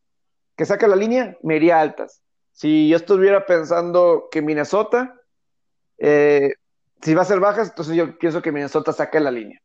que 0.55 0.65
saca 0.65 0.87
la 0.87 0.95
línea, 0.95 1.37
me 1.43 1.57
iría 1.57 1.81
altas. 1.81 2.21
Si 2.51 2.89
yo 2.89 2.97
estuviera 2.97 3.45
pensando 3.45 4.27
que 4.31 4.41
Minnesota, 4.41 5.19
eh, 5.97 6.53
si 7.01 7.13
va 7.13 7.21
a 7.23 7.25
ser 7.25 7.39
bajas, 7.39 7.69
entonces 7.69 7.95
yo 7.95 8.17
pienso 8.17 8.41
que 8.41 8.51
Minnesota 8.51 8.93
saque 8.93 9.19
la 9.19 9.31
línea. 9.31 9.61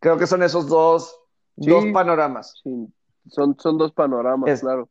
Creo 0.00 0.16
que 0.16 0.26
son 0.26 0.42
esos 0.42 0.68
dos, 0.68 1.16
dos 1.56 1.84
panoramas. 1.92 2.54
Son, 3.28 3.56
son 3.58 3.78
dos 3.78 3.92
panoramas, 3.92 4.60
claro. 4.60 4.88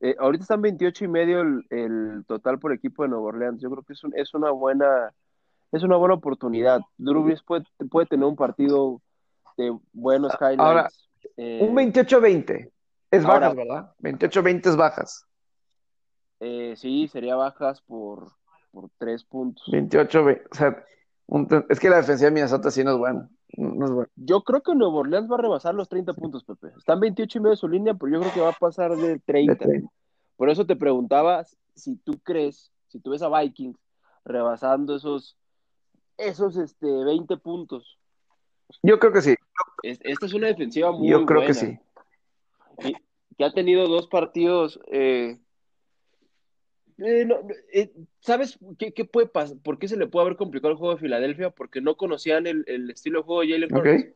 Eh, 0.00 0.14
ahorita 0.18 0.42
están 0.42 0.62
28 0.62 1.04
y 1.04 1.08
medio 1.08 1.40
el, 1.40 2.24
total 2.26 2.58
por 2.58 2.72
equipo 2.72 3.02
de 3.02 3.08
Nuevo 3.08 3.26
Orleans. 3.26 3.60
Yo 3.60 3.70
creo 3.70 3.82
que 3.82 3.94
es, 3.94 4.00
es 4.14 4.34
una 4.34 4.50
buena 4.50 5.12
es 5.72 5.82
una 5.82 5.96
buena 5.96 6.14
oportunidad. 6.14 6.80
Drew 6.96 7.34
puede, 7.46 7.64
puede 7.90 8.06
tener 8.06 8.24
un 8.24 8.36
partido 8.36 9.02
de 9.56 9.76
buenos 9.92 10.32
highlights. 10.40 10.60
Ahora, 10.60 10.88
eh, 11.36 11.58
un 11.62 11.76
28-20 11.76 12.70
es 13.10 13.24
bajas, 13.24 13.54
¿verdad? 13.54 13.94
28-20 14.00 14.66
es 14.66 14.76
bajas. 14.76 15.26
Eh, 16.40 16.74
sí, 16.76 17.08
sería 17.08 17.36
bajas 17.36 17.80
por, 17.82 18.32
por 18.70 18.90
3 18.98 19.24
puntos. 19.24 19.66
28-20, 19.68 20.42
o 20.50 20.54
sea, 20.54 20.84
es 21.68 21.80
que 21.80 21.90
la 21.90 21.96
defensiva 21.96 22.30
de 22.30 22.34
Minnesota 22.34 22.70
sí 22.70 22.84
no 22.84 22.92
es 22.92 22.98
buena. 22.98 23.28
Yo 24.16 24.42
creo 24.42 24.62
que 24.62 24.74
Nuevo 24.74 24.98
Orleans 24.98 25.30
va 25.30 25.36
a 25.36 25.40
rebasar 25.40 25.74
los 25.74 25.88
30 25.88 26.14
puntos, 26.14 26.44
Pepe. 26.44 26.68
Están 26.76 27.00
28 27.00 27.38
y 27.38 27.40
medio 27.40 27.50
de 27.50 27.56
su 27.56 27.68
línea, 27.68 27.94
pero 27.94 28.12
yo 28.12 28.20
creo 28.20 28.32
que 28.32 28.40
va 28.40 28.50
a 28.50 28.52
pasar 28.52 28.94
de 28.96 29.18
30. 29.18 29.64
Por 30.36 30.50
eso 30.50 30.66
te 30.66 30.76
preguntaba 30.76 31.44
si 31.74 31.96
tú 31.96 32.18
crees, 32.22 32.70
si 32.88 33.00
tú 33.00 33.10
ves 33.10 33.22
a 33.22 33.28
Vikings 33.28 33.78
rebasando 34.24 34.94
esos, 34.94 35.36
esos 36.16 36.56
este, 36.56 36.86
20 36.86 37.36
puntos. 37.38 37.98
Yo 38.82 38.98
creo 38.98 39.12
que 39.12 39.22
sí. 39.22 39.34
Esta 39.82 40.26
es 40.26 40.34
una 40.34 40.48
defensiva 40.48 40.92
muy 40.92 41.08
Yo 41.08 41.24
creo 41.24 41.46
que 41.46 41.54
sí. 41.54 41.78
Que 43.36 43.44
ha 43.44 43.52
tenido 43.52 43.86
dos 43.86 44.08
partidos 44.08 44.80
eh, 44.90 45.38
eh, 46.98 47.28
eh, 47.72 47.92
¿Sabes 48.20 48.58
qué, 48.78 49.04
puede 49.04 49.28
pasar? 49.28 49.56
¿Por 49.62 49.78
qué 49.78 49.86
se 49.86 49.96
le 49.96 50.08
puede 50.08 50.26
haber 50.26 50.36
complicado 50.36 50.72
el 50.72 50.78
juego 50.78 50.94
de 50.94 51.00
Filadelfia? 51.00 51.50
Porque 51.50 51.80
no 51.80 51.96
conocían 51.96 52.46
el, 52.46 52.90
estilo 52.90 53.20
de 53.20 53.24
juego 53.24 53.42
de 53.42 53.50
Jalen 53.50 53.74
Hurts. 53.74 54.14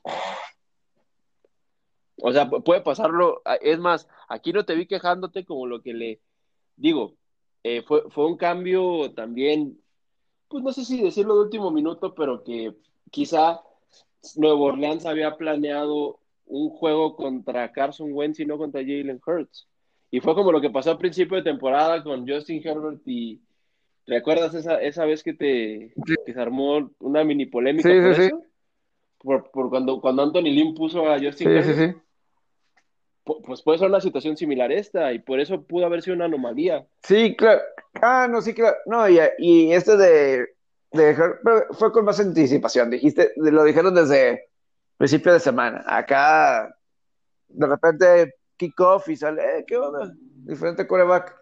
O 2.20 2.32
sea, 2.32 2.50
puede 2.50 2.80
pasarlo. 2.80 3.42
Es 3.60 3.78
más, 3.78 4.08
aquí 4.28 4.52
no 4.52 4.64
te 4.64 4.74
vi 4.74 4.86
quejándote 4.86 5.44
como 5.44 5.66
lo 5.66 5.80
que 5.80 5.94
le 5.94 6.20
digo. 6.76 7.14
Eh, 7.62 7.82
fue, 7.82 8.10
fue 8.10 8.26
un 8.26 8.36
cambio 8.36 9.12
también, 9.12 9.80
pues 10.48 10.64
no 10.64 10.72
sé 10.72 10.84
si 10.84 11.00
decirlo 11.00 11.36
de 11.36 11.42
último 11.42 11.70
minuto, 11.70 12.14
pero 12.14 12.42
que 12.42 12.74
quizá 13.12 13.62
Nuevo 14.34 14.64
Orleans 14.64 15.06
había 15.06 15.36
planeado 15.36 16.18
un 16.52 16.68
juego 16.68 17.16
contra 17.16 17.72
Carson 17.72 18.12
Wentz 18.12 18.40
y 18.40 18.44
no 18.44 18.58
contra 18.58 18.82
Jalen 18.82 19.20
Hurts. 19.26 19.66
Y 20.10 20.20
fue 20.20 20.34
como 20.34 20.52
lo 20.52 20.60
que 20.60 20.68
pasó 20.68 20.90
al 20.90 20.98
principio 20.98 21.38
de 21.38 21.42
temporada 21.42 22.02
con 22.04 22.28
Justin 22.28 22.60
Herbert 22.62 23.00
y 23.06 23.40
¿recuerdas 24.06 24.54
esa, 24.54 24.80
esa 24.80 25.06
vez 25.06 25.22
que 25.22 25.32
te 25.32 25.94
que 26.26 26.32
se 26.32 26.40
armó 26.40 26.90
una 26.98 27.24
mini 27.24 27.46
polémica 27.46 27.88
por 27.88 28.20
eso? 28.20 28.42
Por, 29.18 29.50
por, 29.50 29.70
cuando, 29.70 30.00
cuando 30.00 30.22
Anthony 30.22 30.50
Lynn 30.50 30.74
puso 30.74 31.10
a 31.10 31.18
Justin 31.18 31.48
Herbert. 31.48 31.96
Pues 33.24 33.62
puede 33.62 33.78
ser 33.78 33.88
una 33.88 34.00
situación 34.00 34.36
similar 34.36 34.70
a 34.70 34.74
esta 34.74 35.12
y 35.12 35.20
por 35.20 35.40
eso 35.40 35.62
pudo 35.62 35.86
haber 35.86 36.02
sido 36.02 36.16
una 36.16 36.26
anomalía. 36.26 36.84
Sí, 37.04 37.34
claro. 37.36 37.62
Ah, 38.02 38.26
no, 38.28 38.42
sí, 38.42 38.52
claro. 38.52 38.76
No, 38.84 39.08
y, 39.08 39.18
y 39.38 39.72
este 39.72 39.96
de, 39.96 40.48
de 40.90 41.16
fue 41.70 41.92
con 41.92 42.04
más 42.04 42.20
anticipación. 42.20 42.90
Dijiste, 42.90 43.30
lo 43.36 43.64
dijeron 43.64 43.94
desde 43.94 44.51
principio 44.96 45.32
de 45.32 45.40
semana. 45.40 45.84
Acá, 45.86 46.74
de 47.48 47.66
repente, 47.66 48.34
kickoff 48.56 49.08
y 49.08 49.16
sale, 49.16 49.58
eh, 49.58 49.64
¿qué 49.66 49.76
onda? 49.76 50.12
Diferente 50.44 50.86
coreback. 50.86 51.36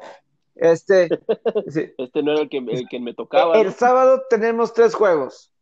Este, 0.55 1.09
este 1.99 2.23
no 2.23 2.33
era 2.33 2.43
el 2.43 2.49
que, 2.49 2.59
el 2.59 2.89
que 2.89 3.01
me 3.01 3.15
tocaba. 3.15 3.59
El 3.59 3.73
sábado 3.73 4.23
tenemos 4.29 4.73
tres 4.75 4.95
juegos. 4.95 5.53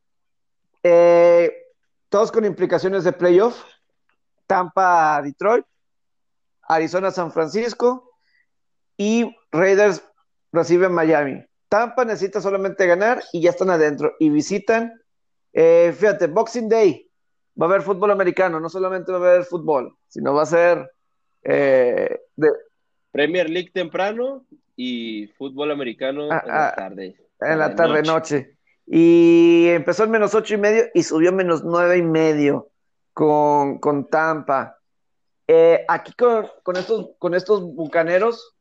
Eh, 0.83 1.53
todos 2.09 2.33
con 2.33 2.45
implicaciones 2.45 3.05
de 3.05 3.13
playoff. 3.13 3.63
Tampa, 4.47 5.21
Detroit, 5.23 5.67
Arizona, 6.63 7.11
San 7.11 7.31
Francisco 7.31 8.11
y 8.97 9.37
Raiders 9.53 10.03
reciben 10.53 10.93
Miami. 10.93 11.45
Tampa 11.69 12.05
necesita 12.05 12.41
solamente 12.41 12.87
ganar 12.87 13.23
y 13.33 13.43
ya 13.43 13.51
están 13.51 13.71
adentro. 13.71 14.15
Y 14.19 14.31
visitan, 14.31 14.93
eh, 15.53 15.95
fíjate, 15.97 16.27
Boxing 16.29 16.69
Day. 16.69 17.08
Va 17.61 17.67
a 17.67 17.69
haber 17.69 17.83
fútbol 17.83 18.11
americano, 18.11 18.61
no 18.61 18.69
solamente 18.69 19.11
va 19.11 19.19
a 19.19 19.31
haber 19.31 19.45
fútbol, 19.45 19.97
sino 20.07 20.33
va 20.33 20.43
a 20.43 20.47
ser 20.47 20.93
eh, 21.43 22.21
de, 22.37 22.51
Premier 23.11 23.49
League 23.51 23.71
temprano 23.73 24.47
y 24.77 25.27
fútbol 25.39 25.73
americano 25.73 26.29
ah, 26.31 26.43
en 26.45 26.49
la 26.49 26.69
ah, 26.69 26.75
tarde. 26.75 27.17
En 27.41 27.59
la 27.59 27.75
tarde, 27.75 28.03
noche. 28.03 28.57
Y 28.87 29.67
empezó 29.69 30.05
en 30.05 30.11
menos 30.11 30.35
ocho 30.35 30.55
y 30.55 30.59
medio 30.59 30.85
y 30.95 31.03
subió 31.03 31.33
menos 31.33 31.65
nueve 31.65 31.99
y 31.99 32.03
medio 32.03 32.71
con, 33.13 33.81
Tampa. 34.11 34.79
Eh, 35.47 35.85
aquí 35.89 36.13
con, 36.13 36.77
estos, 36.77 37.11
con 37.19 37.35
estos 37.35 37.63
bucaneros, 37.63 38.55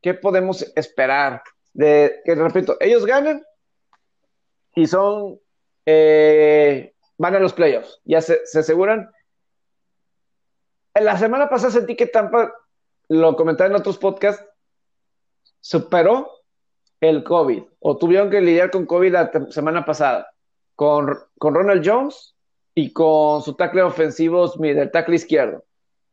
¿qué 0.00 0.14
podemos 0.14 0.62
esperar? 0.76 1.42
De 1.72 2.20
que 2.24 2.34
repito, 2.34 2.76
ellos 2.78 3.04
ganan 3.06 3.42
y 4.76 4.86
son 4.86 5.40
eh, 5.86 6.93
van 7.18 7.34
a 7.34 7.40
los 7.40 7.52
playoffs, 7.52 8.00
ya 8.04 8.20
se, 8.20 8.44
se 8.46 8.60
aseguran 8.60 9.10
la 11.00 11.18
semana 11.18 11.48
pasada 11.48 11.72
sentí 11.72 11.96
que 11.96 12.06
Tampa, 12.06 12.54
lo 13.08 13.36
comentaba 13.36 13.68
en 13.68 13.76
otros 13.76 13.98
podcasts, 13.98 14.44
superó 15.60 16.30
el 17.00 17.24
COVID 17.24 17.62
o 17.80 17.96
tuvieron 17.98 18.30
que 18.30 18.40
lidiar 18.40 18.70
con 18.70 18.86
COVID 18.86 19.12
la 19.12 19.30
semana 19.50 19.84
pasada 19.84 20.32
con, 20.76 21.18
con 21.38 21.54
Ronald 21.54 21.82
Jones 21.84 22.34
y 22.74 22.92
con 22.92 23.42
su 23.42 23.54
tackle 23.54 23.82
ofensivo 23.82 24.46
Smith, 24.48 24.76
el 24.76 24.90
tackle 24.90 25.16
izquierdo, 25.16 25.64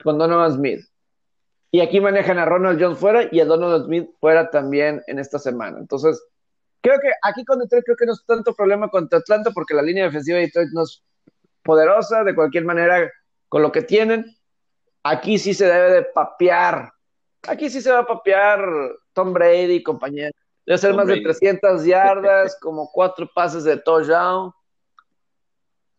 con 0.04 0.18
Donovan 0.18 0.54
Smith. 0.54 0.86
Y 1.72 1.80
aquí 1.80 2.02
manejan 2.02 2.38
a 2.40 2.46
Ronald 2.46 2.82
Jones 2.82 2.98
fuera 2.98 3.30
y 3.32 3.40
a 3.40 3.46
Donovan 3.46 3.86
Smith 3.86 4.10
fuera 4.20 4.50
también 4.50 5.02
en 5.08 5.20
esta 5.20 5.40
semana. 5.40 5.80
Entonces, 5.80 6.22
creo 6.82 7.00
que 7.00 7.12
aquí 7.22 7.46
con 7.46 7.60
Detroit 7.60 7.86
creo 7.86 7.98
que 7.98 8.06
no 8.06 8.14
es 8.14 8.26
tanto 8.26 8.54
problema 8.54 8.90
contra 8.90 9.20
Atlanta 9.20 9.52
porque 9.52 9.74
la 9.74 9.82
línea 9.82 10.06
defensiva 10.06 10.38
de 10.38 10.46
Detroit 10.46 10.70
no 10.72 10.84
es 10.84 11.04
poderosa, 11.64 12.24
de 12.24 12.36
cualquier 12.36 12.66
manera, 12.66 13.10
con 13.48 13.62
lo 13.62 13.72
que 13.72 13.84
tienen. 13.84 14.26
Aquí 15.04 15.38
sí 15.38 15.54
se 15.54 15.66
debe 15.66 15.92
de 15.92 16.04
papear. 16.04 16.92
Aquí 17.48 17.70
sí 17.70 17.82
se 17.82 17.92
va 17.92 18.00
a 18.00 18.06
papear 18.06 18.62
Tom 19.14 19.34
Brady 19.34 19.76
y 19.76 19.84
compañía. 19.84 20.32
Debe 20.66 20.78
ser 20.78 20.94
más 20.94 21.08
de 21.08 21.22
300 21.22 21.86
yardas, 21.86 22.58
como 22.62 22.92
cuatro 22.92 23.30
pases 23.34 23.64
de 23.64 23.78
touchdown. 23.78 24.52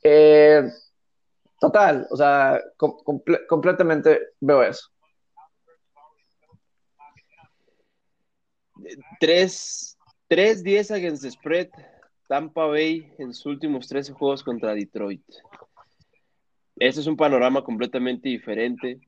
Eh, 0.02 0.68
total, 1.60 2.06
o 2.10 2.16
sea, 2.16 2.60
completamente 3.48 4.20
veo 4.40 4.62
eso. 4.62 4.88
Tres, 9.20 9.91
tres 10.32 10.62
10 10.62 10.92
against 10.92 11.22
the 11.22 11.30
spread. 11.30 11.68
Tampa 12.26 12.64
Bay 12.64 13.12
en 13.18 13.34
sus 13.34 13.44
últimos 13.44 13.86
13 13.86 14.14
juegos 14.14 14.42
contra 14.42 14.74
Detroit. 14.74 15.22
Ese 16.76 17.00
es 17.00 17.06
un 17.06 17.18
panorama 17.18 17.62
completamente 17.62 18.30
diferente. 18.30 18.98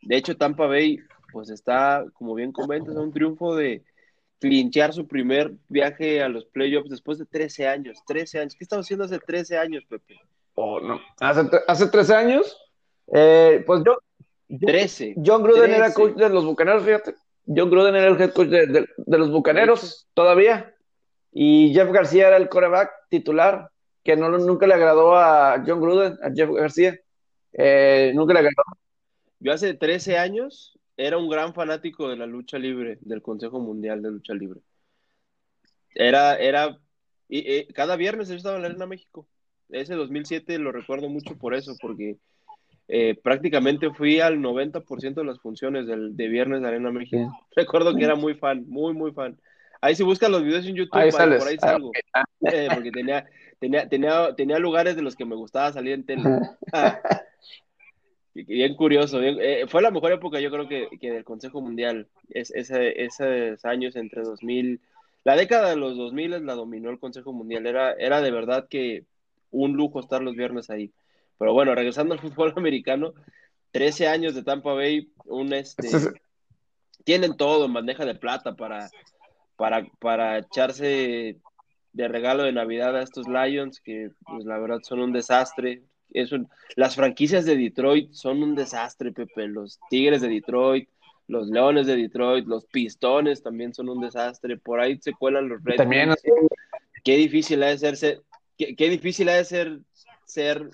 De 0.00 0.16
hecho, 0.16 0.36
Tampa 0.36 0.66
Bay, 0.66 1.00
pues 1.32 1.50
está, 1.50 2.04
como 2.12 2.36
bien 2.36 2.52
comentas, 2.52 2.94
un 2.94 3.12
triunfo 3.12 3.56
de 3.56 3.82
clinchar 4.38 4.92
su 4.92 5.08
primer 5.08 5.52
viaje 5.68 6.22
a 6.22 6.28
los 6.28 6.44
playoffs 6.44 6.88
después 6.88 7.18
de 7.18 7.26
13 7.26 7.66
años. 7.66 7.98
13 8.06 8.38
años. 8.38 8.54
¿Qué 8.54 8.62
estaba 8.62 8.82
haciendo 8.82 9.06
hace 9.06 9.18
13 9.18 9.58
años, 9.58 9.84
Pepe? 9.88 10.20
Oh, 10.54 10.78
no. 10.78 11.00
¿Hace, 11.18 11.50
hace 11.66 11.88
13 11.88 12.14
años? 12.14 12.56
Eh, 13.12 13.64
pues 13.66 13.82
yo. 13.84 13.98
13. 14.60 15.16
John 15.24 15.42
Gruden 15.42 15.72
era 15.72 15.92
coach 15.92 16.14
de 16.14 16.28
los 16.28 16.44
bucaneros, 16.44 16.84
fíjate. 16.84 17.16
John 17.46 17.70
Gruden 17.70 17.94
era 17.94 18.08
el 18.08 18.20
head 18.20 18.32
coach 18.32 18.48
de, 18.48 18.86
los 19.18 19.30
bucaneros 19.30 20.08
todavía. 20.14 20.74
Y 21.32 21.72
Jeff 21.74 21.90
García 21.90 22.28
era 22.28 22.36
el 22.36 22.48
coreback 22.48 22.90
titular 23.08 23.70
que 24.02 24.16
no, 24.16 24.30
nunca 24.30 24.66
le 24.66 24.74
agradó 24.74 25.16
a 25.16 25.62
John 25.66 25.80
Gruden, 25.80 26.18
a 26.22 26.30
Jeff 26.34 26.50
García. 26.50 26.98
Eh, 27.52 28.12
nunca 28.14 28.32
le 28.32 28.40
agradó. 28.40 28.62
Yo 29.38 29.52
hace 29.52 29.74
13 29.74 30.18
años 30.18 30.78
era 30.96 31.16
un 31.16 31.28
gran 31.28 31.54
fanático 31.54 32.08
de 32.08 32.16
la 32.16 32.26
lucha 32.26 32.58
libre, 32.58 32.98
del 33.00 33.22
Consejo 33.22 33.58
Mundial 33.58 34.02
de 34.02 34.10
Lucha 34.10 34.34
Libre. 34.34 34.60
Era, 35.94 36.36
era, 36.36 36.78
y, 37.28 37.64
cada 37.72 37.96
viernes 37.96 38.28
yo 38.28 38.34
estaba 38.34 38.56
en 38.56 38.62
la 38.62 38.68
Arena 38.68 38.86
México. 38.86 39.26
Ese 39.70 39.94
2007 39.94 40.58
lo 40.58 40.72
recuerdo 40.72 41.08
mucho 41.08 41.36
por 41.38 41.54
eso, 41.54 41.74
porque 41.80 42.18
eh, 42.92 43.14
prácticamente 43.14 43.90
fui 43.90 44.18
al 44.18 44.40
90% 44.40 45.14
de 45.14 45.24
las 45.24 45.38
funciones 45.38 45.86
del, 45.86 46.16
de 46.16 46.26
viernes 46.26 46.60
de 46.60 46.66
Arena 46.68 46.90
México. 46.90 47.32
Recuerdo 47.54 47.94
que 47.94 48.02
era 48.04 48.16
muy 48.16 48.34
fan, 48.34 48.64
muy, 48.68 48.92
muy 48.92 49.12
fan. 49.12 49.38
Ahí 49.80 49.94
si 49.94 50.02
buscan 50.02 50.32
los 50.32 50.42
videos 50.42 50.66
en 50.66 50.74
YouTube, 50.74 50.98
Ahí 50.98 51.10
por 51.10 51.20
ahí 51.22 51.56
Ah, 51.62 51.66
salgo. 51.70 51.92
Ah, 52.12 52.24
Eh, 52.52 52.68
porque 52.74 52.90
tenía, 52.90 53.26
tenía, 53.60 53.88
tenía, 53.88 54.34
tenía 54.34 54.58
lugares 54.58 54.96
de 54.96 55.02
los 55.02 55.14
que 55.14 55.24
me 55.24 55.36
gustaba 55.36 55.72
salir 55.72 55.92
en 55.94 56.04
tele. 56.04 56.22
Ah, 56.72 57.00
bien 58.34 58.74
curioso. 58.74 59.18
bien- 59.20 59.38
eh, 59.40 59.64
fue 59.68 59.82
la 59.82 59.90
mejor 59.90 60.12
época, 60.12 60.40
yo 60.40 60.50
creo 60.50 60.68
que, 60.68 60.88
que 61.00 61.10
del 61.12 61.24
Consejo 61.24 61.60
Mundial. 61.60 62.08
Es, 62.30 62.50
ese, 62.50 63.04
esos 63.04 63.64
años 63.64 63.96
entre 63.96 64.22
2000. 64.22 64.80
La 65.24 65.36
década 65.36 65.70
de 65.70 65.76
los 65.76 65.96
2000 65.96 66.44
la 66.44 66.54
dominó 66.54 66.90
el 66.90 66.98
Consejo 66.98 67.32
Mundial. 67.32 67.66
Era, 67.66 67.92
era 67.92 68.20
de 68.20 68.30
verdad 68.30 68.66
que 68.68 69.04
un 69.50 69.72
lujo 69.74 70.00
estar 70.00 70.22
los 70.22 70.34
viernes 70.36 70.70
ahí. 70.70 70.90
Pero 71.40 71.54
bueno, 71.54 71.74
regresando 71.74 72.12
al 72.14 72.20
fútbol 72.20 72.52
americano, 72.56 73.14
13 73.72 74.06
años 74.08 74.34
de 74.34 74.42
Tampa 74.44 74.74
Bay, 74.74 75.10
un 75.24 75.52
este, 75.54 75.88
tienen 77.04 77.36
todo 77.36 77.64
en 77.64 77.72
bandeja 77.72 78.04
de 78.04 78.14
plata 78.14 78.54
para, 78.54 78.90
para, 79.56 79.84
para 79.98 80.38
echarse 80.38 81.38
de 81.92 82.08
regalo 82.08 82.42
de 82.44 82.52
Navidad 82.52 82.94
a 82.96 83.02
estos 83.02 83.26
Lions, 83.26 83.80
que 83.80 84.10
pues 84.26 84.44
la 84.44 84.58
verdad 84.58 84.80
son 84.82 85.00
un 85.00 85.12
desastre. 85.12 85.82
Es 86.12 86.30
un- 86.32 86.48
las 86.76 86.94
franquicias 86.94 87.44
de 87.46 87.56
Detroit 87.56 88.12
son 88.12 88.42
un 88.42 88.54
desastre, 88.54 89.10
Pepe. 89.12 89.48
Los 89.48 89.78
Tigres 89.88 90.20
de 90.20 90.28
Detroit, 90.28 90.88
los 91.26 91.48
Leones 91.48 91.86
de 91.86 91.96
Detroit, 91.96 92.46
los 92.46 92.66
Pistones 92.66 93.42
también 93.42 93.72
son 93.72 93.88
un 93.88 94.00
desastre. 94.00 94.58
Por 94.58 94.78
ahí 94.80 94.98
se 95.00 95.12
cuelan 95.14 95.48
los 95.48 95.64
Red 95.64 95.76
También. 95.76 96.10
Qué 97.02 97.16
difícil 97.16 97.62
ha 97.62 97.68
de 97.68 97.78
ser, 97.78 97.96
ser- 97.96 98.22
qué, 98.58 98.76
qué 98.76 98.90
difícil 98.90 99.28
ha 99.30 99.34
de 99.36 99.44
ser 99.44 99.78
ser 100.26 100.70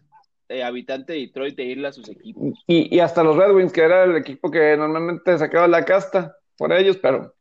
eh, 0.49 0.63
habitante 0.63 1.13
de 1.15 1.21
Detroit 1.21 1.59
e 1.59 1.65
irle 1.65 1.89
a 1.89 1.93
sus 1.93 2.09
equipos. 2.09 2.59
y, 2.67 2.95
y 2.95 3.01
hasta 3.01 3.23
los 3.25 3.37
Red 3.37 3.55
Wings, 3.55 3.73
que 3.73 3.83
era 3.83 4.05
el 4.05 4.17
equipo 4.17 4.51
que 4.51 4.77
normalmente 4.77 5.37
sacaba 5.39 5.67
la 5.69 5.85
casta 5.85 6.37
por 6.57 6.73
ellos, 6.73 6.97
pero, 6.99 7.35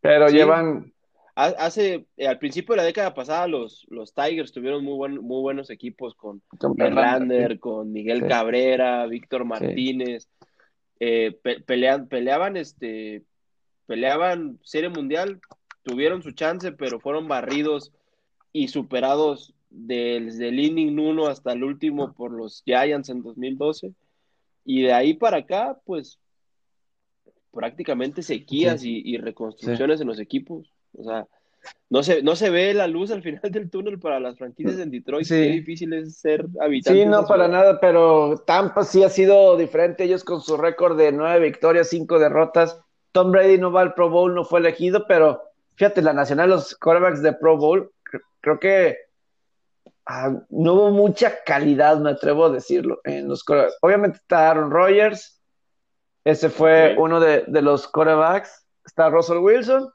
pero 0.00 0.28
Sí. 0.28 0.36
llevan. 0.36 0.92
Ha- 1.34 1.54
Hace, 1.58 2.04
eh, 2.18 2.26
al 2.28 2.38
principio 2.38 2.74
de 2.74 2.78
la 2.78 2.84
década 2.86 3.14
pasada, 3.14 3.46
los, 3.48 3.86
los 3.88 4.12
Tigers 4.12 4.52
tuvieron 4.52 4.84
muy, 4.84 4.94
buen, 4.94 5.14
muy 5.18 5.40
buenos 5.40 5.70
equipos 5.70 6.14
con 6.14 6.42
con 6.58 6.76
con 7.58 7.90
Miguel 7.92 8.20
Sí. 8.22 8.28
Cabrera, 8.28 9.06
Víctor 9.06 9.44
Martínez. 9.46 10.28
Eh, 11.00 11.36
pe- 11.42 11.60
pelean- 11.60 12.06
peleaban, 12.08 12.56
este, 12.58 13.22
peleaban 13.86 14.58
Serie 14.62 14.90
Mundial, 14.90 15.40
tuvieron 15.82 16.22
su 16.22 16.32
chance, 16.32 16.70
pero 16.72 17.00
fueron 17.00 17.26
barridos 17.28 17.92
y 18.52 18.68
superados 18.68 19.54
desde 19.74 20.48
el 20.48 20.60
inning 20.60 20.98
1 20.98 21.26
hasta 21.26 21.52
el 21.52 21.64
último 21.64 22.12
por 22.12 22.30
los 22.30 22.62
Giants 22.64 23.08
en 23.08 23.22
2012. 23.22 23.92
Y 24.64 24.82
de 24.82 24.92
ahí 24.92 25.14
para 25.14 25.38
acá, 25.38 25.78
pues 25.84 26.18
prácticamente 27.50 28.22
sequías 28.22 28.84
y, 28.84 29.02
y 29.04 29.18
reconstrucciones 29.18 30.00
en 30.00 30.06
los 30.08 30.18
equipos. 30.18 30.72
O 30.96 31.04
sea, 31.04 31.26
no 31.90 32.02
se, 32.02 32.22
no 32.22 32.34
se 32.36 32.50
ve 32.50 32.74
la 32.74 32.86
luz 32.86 33.10
al 33.10 33.22
final 33.22 33.40
del 33.50 33.70
túnel 33.70 33.98
para 33.98 34.20
las 34.20 34.38
franquicias 34.38 34.78
en 34.78 34.90
Detroit. 34.90 35.26
Sí. 35.26 35.34
Qué 35.34 35.48
difícil 35.50 35.92
es 35.92 36.16
ser 36.16 36.46
habitante. 36.60 37.00
Sí, 37.02 37.06
no 37.06 37.26
para 37.26 37.48
nada, 37.48 37.78
pero 37.80 38.38
Tampa 38.46 38.84
sí 38.84 39.02
ha 39.04 39.08
sido 39.08 39.56
diferente. 39.56 40.04
Ellos 40.04 40.24
con 40.24 40.40
su 40.40 40.56
récord 40.56 40.96
de 40.96 41.12
nueve 41.12 41.44
victorias, 41.46 41.88
cinco 41.88 42.18
derrotas. 42.18 42.80
Tom 43.12 43.30
Brady 43.30 43.58
no 43.58 43.70
va 43.70 43.82
al 43.82 43.94
Pro 43.94 44.08
Bowl, 44.08 44.34
no 44.34 44.44
fue 44.44 44.60
elegido, 44.60 45.04
pero 45.06 45.42
fíjate, 45.74 46.00
la 46.00 46.14
nacional, 46.14 46.48
los 46.50 46.74
quarterbacks 46.76 47.22
de 47.22 47.34
Pro 47.34 47.58
Bowl, 47.58 47.90
cre- 48.10 48.22
creo 48.40 48.58
que 48.58 48.96
ah, 50.06 50.32
no 50.50 50.74
hubo 50.74 50.90
mucha 50.90 51.42
calidad, 51.44 51.98
me 51.98 52.10
atrevo 52.10 52.46
a 52.46 52.50
decirlo, 52.50 53.00
en 53.04 53.28
los 53.28 53.44
quarterbacks. 53.44 53.78
Obviamente 53.82 54.18
está 54.18 54.50
Aaron 54.50 54.70
Rodgers, 54.70 55.40
ese 56.24 56.48
fue 56.50 56.94
uno 56.98 57.20
de, 57.20 57.44
de 57.46 57.62
los 57.62 57.88
quarterbacks. 57.88 58.66
Está 58.84 59.10
Russell 59.10 59.38
Wilson, 59.38 59.92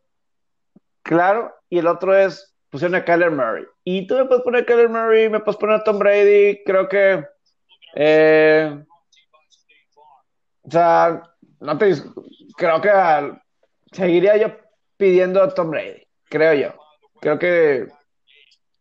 claro, 1.03 1.53
y 1.69 1.79
el 1.79 1.87
otro 1.87 2.15
es, 2.17 2.55
pusieron 2.69 2.95
a 2.95 3.03
Kyler 3.03 3.31
Murray. 3.31 3.65
Y 3.83 4.07
tú 4.07 4.15
me 4.15 4.23
puedes 4.23 4.43
poner 4.43 4.63
a 4.63 4.65
Kyler 4.65 4.87
Murray, 4.87 5.29
me 5.29 5.41
puedes 5.41 5.59
poner 5.59 5.75
a 5.75 5.83
Tom 5.83 5.99
Brady, 5.99 6.63
creo 6.65 6.87
que, 6.87 7.25
eh, 7.95 8.81
o 10.63 10.71
sea, 10.71 11.21
no 11.59 11.77
te, 11.77 11.95
creo 12.55 12.79
que 12.79 12.89
al- 12.89 13.41
seguiría 13.91 14.37
yo 14.37 14.55
pidiendo 14.95 15.43
a 15.43 15.53
Tom 15.53 15.71
Brady, 15.71 16.07
creo 16.29 16.53
yo. 16.53 16.73
Creo 17.19 17.37
que, 17.37 17.87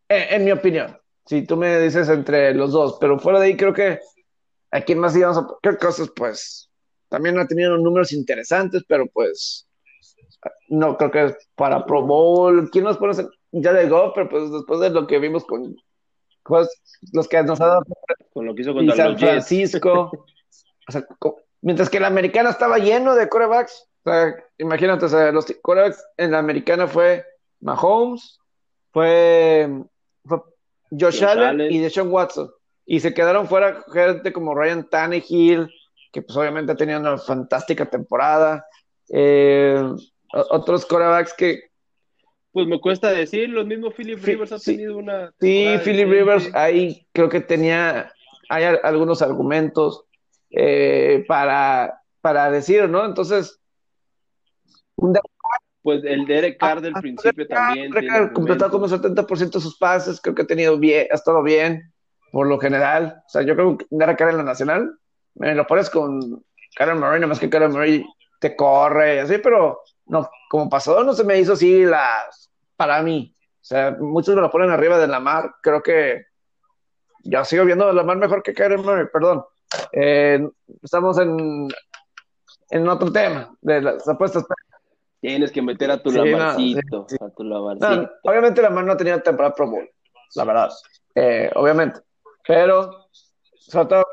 en, 0.09 0.35
en 0.35 0.45
mi 0.45 0.53
opinión, 0.53 0.97
si 1.27 1.45
tú 1.45 1.57
me 1.57 1.79
dices 1.81 2.09
entre 2.09 2.55
los 2.55 2.73
dos, 2.73 2.99
pero 3.01 3.19
fuera 3.19 3.41
de 3.41 3.47
ahí 3.47 3.57
creo 3.57 3.73
que 3.73 3.99
a 4.71 4.81
quién 4.81 4.99
más 4.99 5.17
íbamos 5.17 5.39
a, 5.39 5.47
qué 5.63 5.77
cosas, 5.77 6.11
pues, 6.15 6.71
también 7.09 7.39
ha 7.39 7.47
tenido 7.47 7.77
números 7.77 8.13
interesantes, 8.13 8.83
pero 8.89 9.07
pues, 9.07 9.67
no 10.69 10.97
creo 10.97 11.11
que 11.11 11.25
es 11.27 11.49
para 11.55 11.85
Pro 11.85 12.03
Bowl. 12.03 12.71
¿Quién 12.71 12.85
nos 12.85 12.99
pone 12.99 13.15
ya 13.53 13.73
de 13.73 13.89
Goff? 13.89 14.13
Pero 14.15 14.29
pues 14.29 14.51
después 14.51 14.81
de 14.81 14.91
lo 14.91 15.07
que 15.07 15.19
vimos 15.19 15.45
con 15.45 15.77
pues, 16.45 16.69
los 17.13 17.29
que 17.29 17.43
nos 17.43 17.61
ha 17.61 17.67
dado 17.67 17.83
Con 18.33 18.47
lo 18.47 18.55
que 18.55 18.63
hizo 18.63 18.75
contra 18.75 18.97
San. 18.97 19.19
Francisco. 19.19 20.11
O 20.89 20.93
sea, 20.93 21.07
mientras 21.63 21.91
que 21.91 22.01
la 22.01 22.07
americana 22.09 22.51
estaba 22.51 22.79
lleno 22.79 23.15
de 23.15 23.29
corebacks. 23.29 23.89
O 24.05 24.11
sea, 24.11 24.35
imagínate, 24.59 25.07
o 25.07 25.09
sea, 25.09 25.33
los 25.33 25.47
corebacks 25.63 26.05
en 26.17 26.31
la 26.31 26.39
americana 26.39 26.87
fue 26.87 27.25
Mahomes, 27.61 28.39
fue, 28.93 29.69
fue 30.25 30.41
Josh, 30.91 31.21
Josh 31.21 31.25
Allen, 31.25 31.45
Allen. 31.45 31.73
y 31.73 31.79
Deshaun 31.79 32.11
Watson. 32.13 32.51
Y 32.85 33.01
se 33.01 33.13
quedaron 33.15 33.49
fuera 33.49 33.83
gente 33.93 34.33
como 34.33 34.55
Ryan 34.55 34.89
Tannehill, 34.89 35.69
que 36.13 36.23
pues 36.23 36.37
obviamente 36.37 36.73
ha 36.73 36.77
tenido 36.77 37.01
una 37.01 37.19
fantástica 37.19 37.87
temporada. 37.87 38.65
Eh, 39.09 39.83
otros 40.51 40.87
corebacks 40.87 41.35
que 41.35 41.61
Pues 42.53 42.67
me 42.67 42.81
cuesta 42.81 43.11
decir, 43.11 43.49
los 43.51 43.67
mismos 43.67 43.95
Philip 43.95 44.19
Sí, 44.21 44.27
Rivers 44.27 44.53
ha 44.53 44.59
sí. 44.59 44.73
tenido 44.77 44.97
una. 44.97 45.33
Sí, 45.41 45.77
Philip. 45.85 46.09
Rivers, 46.09 46.55
ahí 46.55 47.07
creo 47.13 47.29
que 47.29 47.41
tenía, 47.41 48.13
hay 48.49 48.65
al- 48.65 48.81
algunos 48.83 49.21
argumentos 49.23 50.05
eh, 50.51 51.25
para, 51.29 52.01
para 52.21 52.51
decir, 52.51 52.89
¿no? 52.89 53.05
Entonces, 53.05 53.61
un 54.97 55.13
Pues 55.87 56.03
el 56.03 56.27
Derek 56.27 56.59
Carr 56.59 56.81
del 56.81 56.95
Ah, 56.97 57.01
principio 57.01 57.47
también. 57.47 57.93
Derek 57.93 58.11
Carr 58.11 58.33
completado 58.33 58.73
como 58.73 58.87
argumentos. 58.87 59.25
70% 59.29 59.53
de 59.53 59.61
sus 59.61 59.79
pases, 59.79 60.21
creo 60.21 60.35
que 60.35 60.43
ha 60.43 60.47
tenido 60.47 60.77
bien, 60.77 61.07
ha 61.13 61.15
estado 61.15 61.45
bien, 61.45 61.93
por 62.33 62.49
lo 62.49 62.59
general. 62.59 63.23
O 63.25 63.29
sea, 63.29 63.43
yo 63.43 63.55
creo 63.55 63.79
que 63.79 63.87
Derek 63.91 64.19
Carr 64.19 64.31
en 64.31 64.39
la 64.39 64.43
nacional, 64.43 64.99
me 65.37 65.55
lo 65.55 65.65
pones 65.65 65.89
con 65.89 66.45
Karen 66.75 66.99
Murray, 66.99 67.21
nada 67.21 67.29
más 67.29 67.39
que 67.39 67.49
Karen 67.49 67.71
Murray 67.71 68.05
te 68.41 68.57
corre, 68.57 69.21
así, 69.21 69.39
pero 69.39 69.79
no, 70.07 70.29
como 70.51 70.69
pasador 70.69 71.07
no 71.07 71.13
se 71.13 71.23
me 71.23 71.39
hizo 71.39 71.53
así 71.53 71.85
las, 71.85 72.51
para 72.75 73.01
mí. 73.05 73.33
O 73.39 73.65
sea, 73.65 73.97
muchos 74.01 74.35
me 74.35 74.41
lo 74.41 74.51
ponen 74.51 74.71
arriba 74.71 74.99
de 74.99 75.07
Lamar, 75.07 75.55
creo 75.63 75.85
que 75.85 76.25
yo 77.23 77.45
sigo 77.45 77.65
viendo 77.65 77.89
a 77.89 77.93
Lamar 77.93 78.17
mejor 78.17 78.43
que 78.43 78.55
Karen 78.55 78.81
Murray, 78.83 79.07
perdón. 79.13 79.45
Eh, 79.93 80.45
estamos 80.83 81.17
en, 81.19 81.69
en 82.71 82.89
otro 82.89 83.13
tema 83.13 83.57
de 83.61 83.83
las 83.83 84.09
apuestas. 84.09 84.45
Tienes 85.21 85.51
que 85.51 85.63
meter 85.63 85.91
a 85.91 86.03
tu 86.03 86.11
Sí, 86.11 86.19
no, 86.19 86.25
A 87.21 87.31
tu 87.31 87.45
No, 87.45 88.11
obviamente 88.23 88.63
Lamar 88.63 88.85
no 88.85 88.93
ha 88.93 88.97
tenido 88.97 89.21
temporada 89.23 89.55
Pro 89.55 89.71
Bowl, 89.71 89.89
la 90.35 90.45
verdad. 90.45 90.71
Eh, 91.15 91.51
obviamente. 91.55 92.01
Pero, 92.47 93.09
sobre 93.59 93.87
todo, 93.87 94.05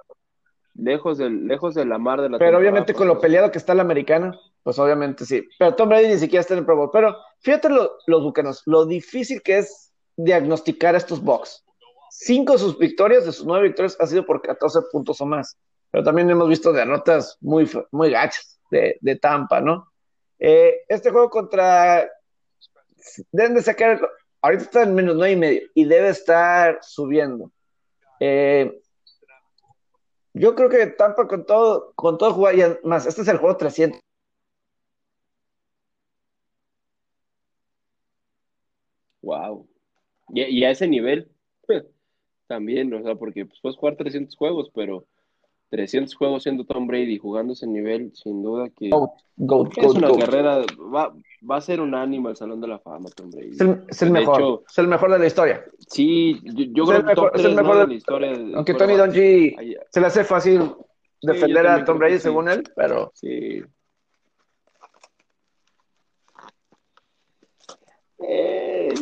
Lejos 0.76 1.20
del, 1.20 1.46
lejos 1.46 1.76
de 1.76 1.86
la 1.86 2.00
mar 2.00 2.20
de 2.20 2.30
la 2.30 2.40
pero 2.40 2.58
obviamente 2.58 2.96
con 2.96 3.08
lo 3.08 3.20
peleado 3.20 3.52
que 3.52 3.60
está 3.60 3.76
la 3.76 3.84
americana, 3.84 4.36
pues 4.64 4.80
obviamente 4.80 5.24
sí. 5.24 5.48
Pero 5.60 5.76
Tom 5.76 5.88
Brady 5.90 6.08
ni 6.08 6.18
siquiera 6.18 6.42
está 6.42 6.56
en 6.56 6.62
el 6.62 6.66
Pro 6.66 6.76
Bowl. 6.76 6.90
Pero 6.92 7.16
fíjate 7.42 7.70
lo- 7.70 7.92
los 8.08 8.24
bucanos, 8.24 8.64
lo 8.66 8.84
difícil 8.86 9.44
que 9.44 9.60
es 9.60 9.94
diagnosticar 10.18 10.96
a 10.96 10.98
estos 10.98 11.22
Bucks. 11.22 11.64
Cinco 12.10 12.54
de 12.54 12.60
sus 12.60 12.78
victorias, 12.80 13.24
de 13.24 13.32
sus 13.32 13.46
nueve 13.46 13.68
victorias, 13.68 13.96
ha 14.00 14.08
sido 14.08 14.26
por 14.26 14.42
14 14.42 14.80
puntos 14.92 15.22
o 15.22 15.28
más. 15.28 15.56
Pero 15.92 16.04
también 16.04 16.28
hemos 16.32 16.50
visto 16.50 16.74
derrotas 16.74 17.38
muy, 17.42 17.70
muy 17.92 18.10
gachas 18.10 18.60
de, 18.72 18.98
de 19.00 19.16
Tampa, 19.18 19.62
¿no? 19.62 19.92
Eh, 20.46 20.82
este 20.90 21.10
juego 21.10 21.30
contra. 21.30 22.12
Deben 23.32 23.56
de 23.56 23.62
sacar. 23.62 24.00
Ahorita 24.42 24.64
está 24.64 24.84
en 24.84 24.94
menos 24.94 25.16
nueve 25.16 25.32
y 25.32 25.38
medio 25.38 25.62
y 25.74 25.86
debe 25.86 26.10
estar 26.10 26.80
subiendo. 26.82 27.50
Eh, 28.20 28.82
yo 30.34 30.54
creo 30.54 30.70
que 30.70 30.88
Tampa 30.88 31.30
con 31.30 31.46
todo, 31.46 31.94
con 31.96 32.18
todo 32.18 32.34
jugar, 32.34 32.56
y 32.60 32.62
más, 32.86 33.06
este 33.06 33.22
es 33.22 33.28
el 33.30 33.38
juego 33.38 33.56
300. 33.56 34.02
Wow. 39.22 39.66
Y, 40.34 40.42
y 40.44 40.66
a 40.66 40.72
ese 40.72 40.90
nivel 40.90 41.32
también, 42.48 42.94
o 42.94 43.02
sea, 43.02 43.16
porque 43.16 43.46
pues, 43.46 43.62
puedes 43.62 43.78
jugar 43.78 43.96
300 43.96 44.36
juegos, 44.36 44.70
pero 44.76 45.06
300 45.74 46.14
juegos 46.14 46.44
siendo 46.44 46.66
Tom 46.66 46.86
Brady 46.86 47.18
jugando 47.18 47.54
ese 47.54 47.66
nivel, 47.66 48.12
sin 48.14 48.44
duda 48.44 48.70
que 48.70 48.90
es 48.90 48.94
una 49.96 50.12
carrera, 50.16 50.60
va, 50.94 51.12
va 51.50 51.56
a 51.56 51.62
ser 51.62 51.82
un 51.82 51.96
ánimo 51.96 52.28
al 52.30 52.36
Salón 52.36 52.62
de 52.62 52.68
la 52.68 52.78
Fama, 52.78 53.10
Tom 53.10 53.32
Brady. 53.32 53.50
Es 53.54 53.60
el, 53.62 53.84
es 53.88 54.02
el 54.04 54.14
De 54.14 54.20
mejor, 54.20 54.36
hecho, 54.40 54.64
es 54.70 54.78
el 54.78 54.88
mejor 54.88 55.12
de 55.14 55.18
la 55.18 55.26
historia. 55.26 55.66
sí, 55.88 56.40
yo, 56.44 56.66
yo 56.70 56.86
creo 56.86 56.98
el 57.00 57.04
que 57.06 57.08
mejor- 57.16 57.32
top 57.32 57.40
es 57.40 57.46
el 57.46 57.54
3 57.54 57.56
mejor 57.56 57.76
de 57.76 57.82
de- 57.82 57.88
la 57.88 57.94
historia. 57.96 58.32
Aunque 58.54 58.74
Tony 58.76 58.94
Ahí- 58.94 59.76
se 59.90 60.00
le 60.00 60.06
hace 60.06 60.24
fácil 60.24 60.62
defender 61.24 61.66
a 61.66 61.84
Tom 61.84 61.98
Brady 61.98 62.14
que 62.14 62.20
sí. 62.20 62.24
según 62.24 62.50
él, 62.50 62.64
pero 62.76 63.12
Sí. 63.16 63.64
Eh, 68.20 68.94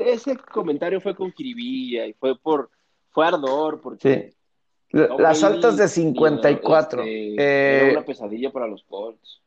ese 0.00 0.36
comentario 0.36 1.00
fue 1.00 1.14
con 1.14 1.30
kiribilla 1.32 2.06
y 2.06 2.12
fue 2.14 2.36
por 2.38 2.70
fue 3.10 3.26
ardor 3.26 3.80
porque 3.80 4.30
sí. 4.32 4.36
Las 4.90 5.42
altas 5.42 5.76
de 5.76 5.88
54. 5.88 7.02
Este, 7.02 7.34
eh, 7.34 7.80
era 7.82 7.92
una 7.92 8.04
pesadilla 8.04 8.50
para 8.50 8.66
los 8.66 8.84
Colts. 8.84 9.42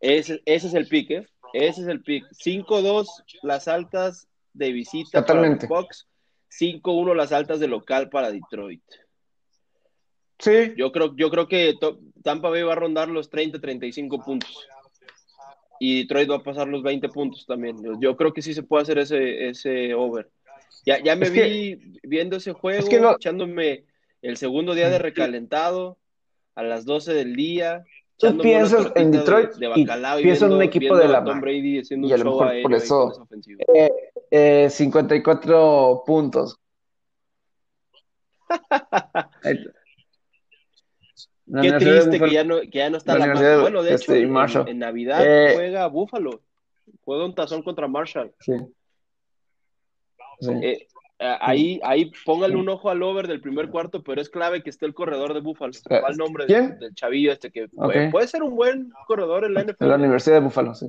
Ese, 0.00 0.40
ese 0.44 0.68
es 0.68 0.74
el 0.74 0.86
pick, 0.86 1.10
¿eh? 1.10 1.26
Ese 1.52 1.82
es 1.82 1.88
el 1.88 2.02
pick. 2.02 2.24
5-2 2.30 3.06
las 3.42 3.68
altas 3.68 4.28
de 4.52 4.72
visita 4.72 5.20
Totalmente. 5.20 5.66
para 5.66 5.82
los 5.82 6.08
5-1 6.50 7.14
las 7.14 7.32
altas 7.32 7.60
de 7.60 7.68
local 7.68 8.08
para 8.08 8.30
Detroit. 8.30 8.82
Sí. 10.38 10.72
Yo 10.76 10.92
creo, 10.92 11.16
yo 11.16 11.30
creo 11.30 11.48
que 11.48 11.74
Tampa 12.22 12.48
Bay 12.48 12.62
va 12.62 12.72
a 12.72 12.76
rondar 12.76 13.08
los 13.08 13.30
30-35 13.30 14.24
puntos. 14.24 14.68
Y 15.80 16.02
Detroit 16.02 16.30
va 16.30 16.36
a 16.36 16.42
pasar 16.42 16.68
los 16.68 16.82
20 16.82 17.08
puntos 17.08 17.44
también. 17.46 17.76
Yo 18.00 18.16
creo 18.16 18.32
que 18.32 18.42
sí 18.42 18.54
se 18.54 18.62
puede 18.62 18.82
hacer 18.82 18.98
ese, 18.98 19.48
ese 19.48 19.94
over. 19.94 20.28
Ya, 20.84 21.02
ya 21.02 21.16
me 21.16 21.30
vi 21.30 21.98
viendo 22.02 22.36
ese 22.36 22.52
juego, 22.52 22.88
echándome 23.16 23.84
el 24.22 24.36
segundo 24.36 24.74
día 24.74 24.88
de 24.88 24.98
recalentado 24.98 25.98
a 26.54 26.62
las 26.62 26.84
12 26.84 27.14
del 27.14 27.36
día. 27.36 27.84
Tú 28.16 28.38
piensas 28.38 28.90
en 28.96 29.12
Detroit 29.12 29.52
de, 29.52 29.68
bacalao 29.68 30.18
y, 30.18 30.24
piensas 30.24 30.48
en 30.48 30.56
un 30.56 30.62
equipo 30.62 30.96
de 30.96 31.06
la 31.06 31.22
Tom 31.22 31.40
Brady 31.40 31.78
haciendo 31.78 32.08
y 32.08 32.12
a 32.12 32.16
lo 32.16 32.24
mejor 32.24 32.62
por 32.62 32.74
eso 32.74 33.28
eh, 33.74 33.90
eh, 34.30 34.68
54 34.70 36.02
puntos. 36.04 36.58
Qué 41.62 41.72
triste 41.72 42.20
que 42.20 42.30
ya, 42.30 42.44
no, 42.44 42.60
que 42.60 42.70
ya 42.70 42.90
no 42.90 42.98
está 42.98 43.16
la, 43.16 43.26
la 43.26 43.60
Bueno, 43.60 43.82
de 43.82 43.94
hecho, 43.94 44.12
este, 44.12 44.22
en, 44.22 44.68
en, 44.68 44.78
Navidad 44.78 45.20
eh, 45.24 45.54
juega 45.54 45.86
Buffalo. 45.86 46.42
Juega 47.04 47.24
un 47.24 47.34
tazón 47.34 47.62
contra 47.62 47.88
Marshall. 47.88 48.34
Sí. 48.40 48.52
Sí. 50.40 50.52
Eh, 50.62 50.86
ahí, 51.18 51.80
ahí 51.82 52.12
póngale 52.24 52.56
un 52.56 52.68
ojo 52.68 52.90
al 52.90 53.02
over 53.02 53.26
del 53.26 53.40
primer 53.40 53.70
cuarto, 53.70 54.02
pero 54.02 54.20
es 54.20 54.30
clave 54.30 54.62
que 54.62 54.70
esté 54.70 54.86
el 54.86 54.94
corredor 54.94 55.34
de 55.34 55.40
Buffalo. 55.40 55.72
¿Cuál 55.88 56.16
nombre 56.16 56.46
¿Quién? 56.46 56.78
del 56.78 56.94
chavillo 56.94 57.32
este 57.32 57.50
que 57.50 57.68
okay. 57.76 58.10
puede, 58.10 58.28
ser 58.28 58.42
un 58.42 58.54
buen 58.54 58.92
corredor 59.06 59.44
en 59.44 59.54
la 59.54 59.64
NFL? 59.64 59.86
La 59.86 59.96
Universidad 59.96 60.36
de 60.36 60.42
Buffalo, 60.42 60.74
sí. 60.74 60.86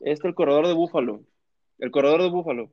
Este 0.00 0.28
el 0.28 0.34
corredor 0.34 0.66
de 0.66 0.72
Buffalo. 0.72 1.22
El 1.78 1.90
corredor 1.90 2.22
de 2.22 2.30
Buffalo. 2.30 2.70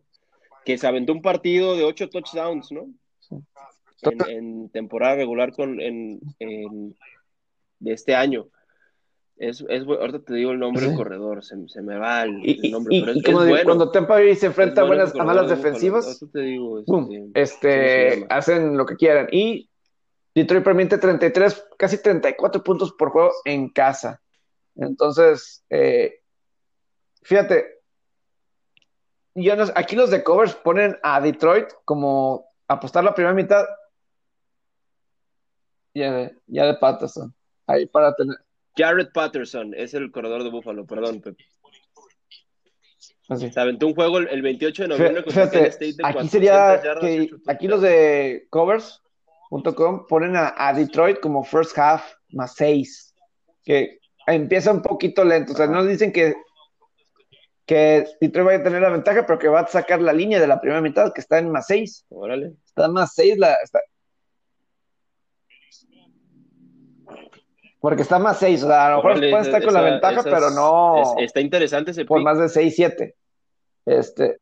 Que 0.64 0.78
se 0.78 0.88
aventó 0.88 1.14
un 1.14 1.22
partido 1.22 1.76
de 1.76 1.84
ocho 1.84 2.10
touchdowns, 2.10 2.72
¿no? 2.72 2.88
Sí. 3.20 3.36
En, 4.02 4.30
en, 4.30 4.70
temporada 4.70 5.16
regular 5.16 5.52
con 5.52 5.80
en, 5.82 6.20
en, 6.40 6.96
de 7.80 7.94
este 7.94 8.16
año. 8.16 8.48
Es, 9.38 9.64
es, 9.68 9.84
ahorita 9.86 10.20
te 10.20 10.34
digo 10.34 10.52
el 10.52 10.60
nombre 10.60 10.88
del 10.88 10.95
corredor, 10.95 11.44
se, 11.44 11.56
se 11.68 11.82
me 11.82 11.98
va 11.98 12.24
el, 12.24 12.32
nombre, 12.72 12.95
y- 12.95 13.02
pero 13.02 13.14
y 13.14 13.20
es, 13.20 13.24
como 13.26 13.40
es 13.41 13.45
digo, 13.45 13.56
bueno. 13.56 13.66
cuando 13.66 13.91
Tampa 13.91 14.14
Bay 14.14 14.36
se 14.36 14.45
enfrenta 14.45 14.84
bueno 14.84 15.03
a, 15.03 15.06
buenas, 15.06 15.20
a 15.20 15.24
malas 15.26 15.49
defensivas, 15.49 16.26
te 16.32 16.40
digo, 16.40 16.80
este, 16.80 16.91
¡pum! 16.91 17.06
¿cómo 17.07 17.32
se 17.34 17.41
este, 17.41 18.26
hacen 18.30 18.78
lo 18.78 18.86
que 18.86 18.95
quieran. 18.95 19.28
Y 19.32 19.70
Detroit 20.34 20.64
permite 20.64 20.98
33, 20.98 21.68
casi 21.78 22.02
34 22.02 22.64
puntos 22.64 22.94
por 22.94 23.10
juego 23.10 23.32
en 23.44 23.70
casa. 23.70 24.22
Entonces, 24.76 25.66
eh, 25.70 26.22
fíjate, 27.22 27.82
yo 29.34 29.56
no- 29.57 29.66
aquí 29.76 29.98
los 29.98 30.12
de 30.12 30.24
covers 30.24 30.56
ponen 30.56 30.98
a 31.03 31.20
Detroit 31.20 31.68
como 31.84 32.48
apostar 32.70 33.03
la 33.03 33.14
primera 33.14 33.34
mitad 33.36 33.66
ya 35.94 36.12
de, 36.14 36.38
ya 36.48 36.66
de 36.66 36.74
Patterson. 36.76 37.34
Ahí 37.68 37.86
para 37.86 38.14
tener. 38.16 38.38
Jared 38.78 39.08
Patterson 39.14 39.74
es 39.74 39.94
el 39.94 40.12
corredor 40.12 40.44
de 40.44 40.50
Buffalo, 40.50 40.86
perdón, 40.86 41.22
Pepe. 41.22 41.46
así. 43.30 43.50
Se 43.52 43.60
aventó 43.60 43.88
un 43.88 43.96
juego 43.96 44.18
el, 44.20 44.28
el 44.30 44.42
28 44.42 44.84
de 44.84 44.88
noviembre 44.90 45.24
contra 45.24 45.48
Fíjate, 45.48 45.68
State 45.70 45.86
de 45.94 46.04
aquí 46.06 46.14
400 46.14 46.32
sería 46.32 47.00
que 47.00 47.30
aquí 47.48 47.68
los 47.68 47.82
de 47.82 48.48
covers.com 48.50 50.06
ponen 50.08 50.36
a, 50.36 50.54
a 50.58 50.74
Detroit 50.74 51.20
como 51.20 51.44
first 51.44 51.78
half 51.78 52.04
más 52.30 52.56
6, 52.56 53.16
que 53.64 54.00
empieza 54.28 54.72
un 54.72 54.82
poquito 54.82 55.24
lento, 55.24 55.54
o 55.54 55.56
sea, 55.56 55.68
no 55.68 55.84
dicen 55.86 56.12
que 56.12 56.36
que 57.68 58.06
Detroit 58.22 58.46
vaya 58.46 58.60
a 58.60 58.64
tener 58.64 58.82
la 58.84 58.90
ventaja, 58.92 59.26
pero 59.26 59.40
que 59.40 59.48
va 59.48 59.62
a 59.62 59.68
sacar 59.68 60.00
la 60.00 60.14
línea 60.14 60.40
de 60.40 60.46
la 60.46 60.62
primera 60.62 60.82
mitad, 60.82 61.12
que 61.12 61.22
está 61.22 61.40
en 61.40 61.50
más 61.52 61.66
6, 61.66 62.06
Órale. 62.10 62.54
está 62.64 62.86
en 62.86 62.92
más 62.94 63.14
6 63.16 63.40
la 63.40 63.56
está- 63.56 63.80
porque 67.86 68.02
está 68.02 68.18
más 68.18 68.40
6, 68.40 68.64
o 68.64 68.68
sea, 68.68 68.88
a 68.88 68.90
lo 68.90 68.95
mejor 68.98 69.14
pueden 69.20 69.36
estar 69.41 69.64
con 69.64 69.74
la 69.76 69.82
ventaja, 69.82 70.22
esas- 70.22 70.26
pero 70.34 70.49
no 70.49 71.03
es- 71.20 71.26
está 71.26 71.40
interesante 71.40 71.91
ese 71.91 72.03
por 72.03 72.18
pick. 72.18 72.26
más 72.26 72.40
de 72.40 72.49
6, 72.49 72.74
7. 72.76 73.16
Este, 73.86 74.40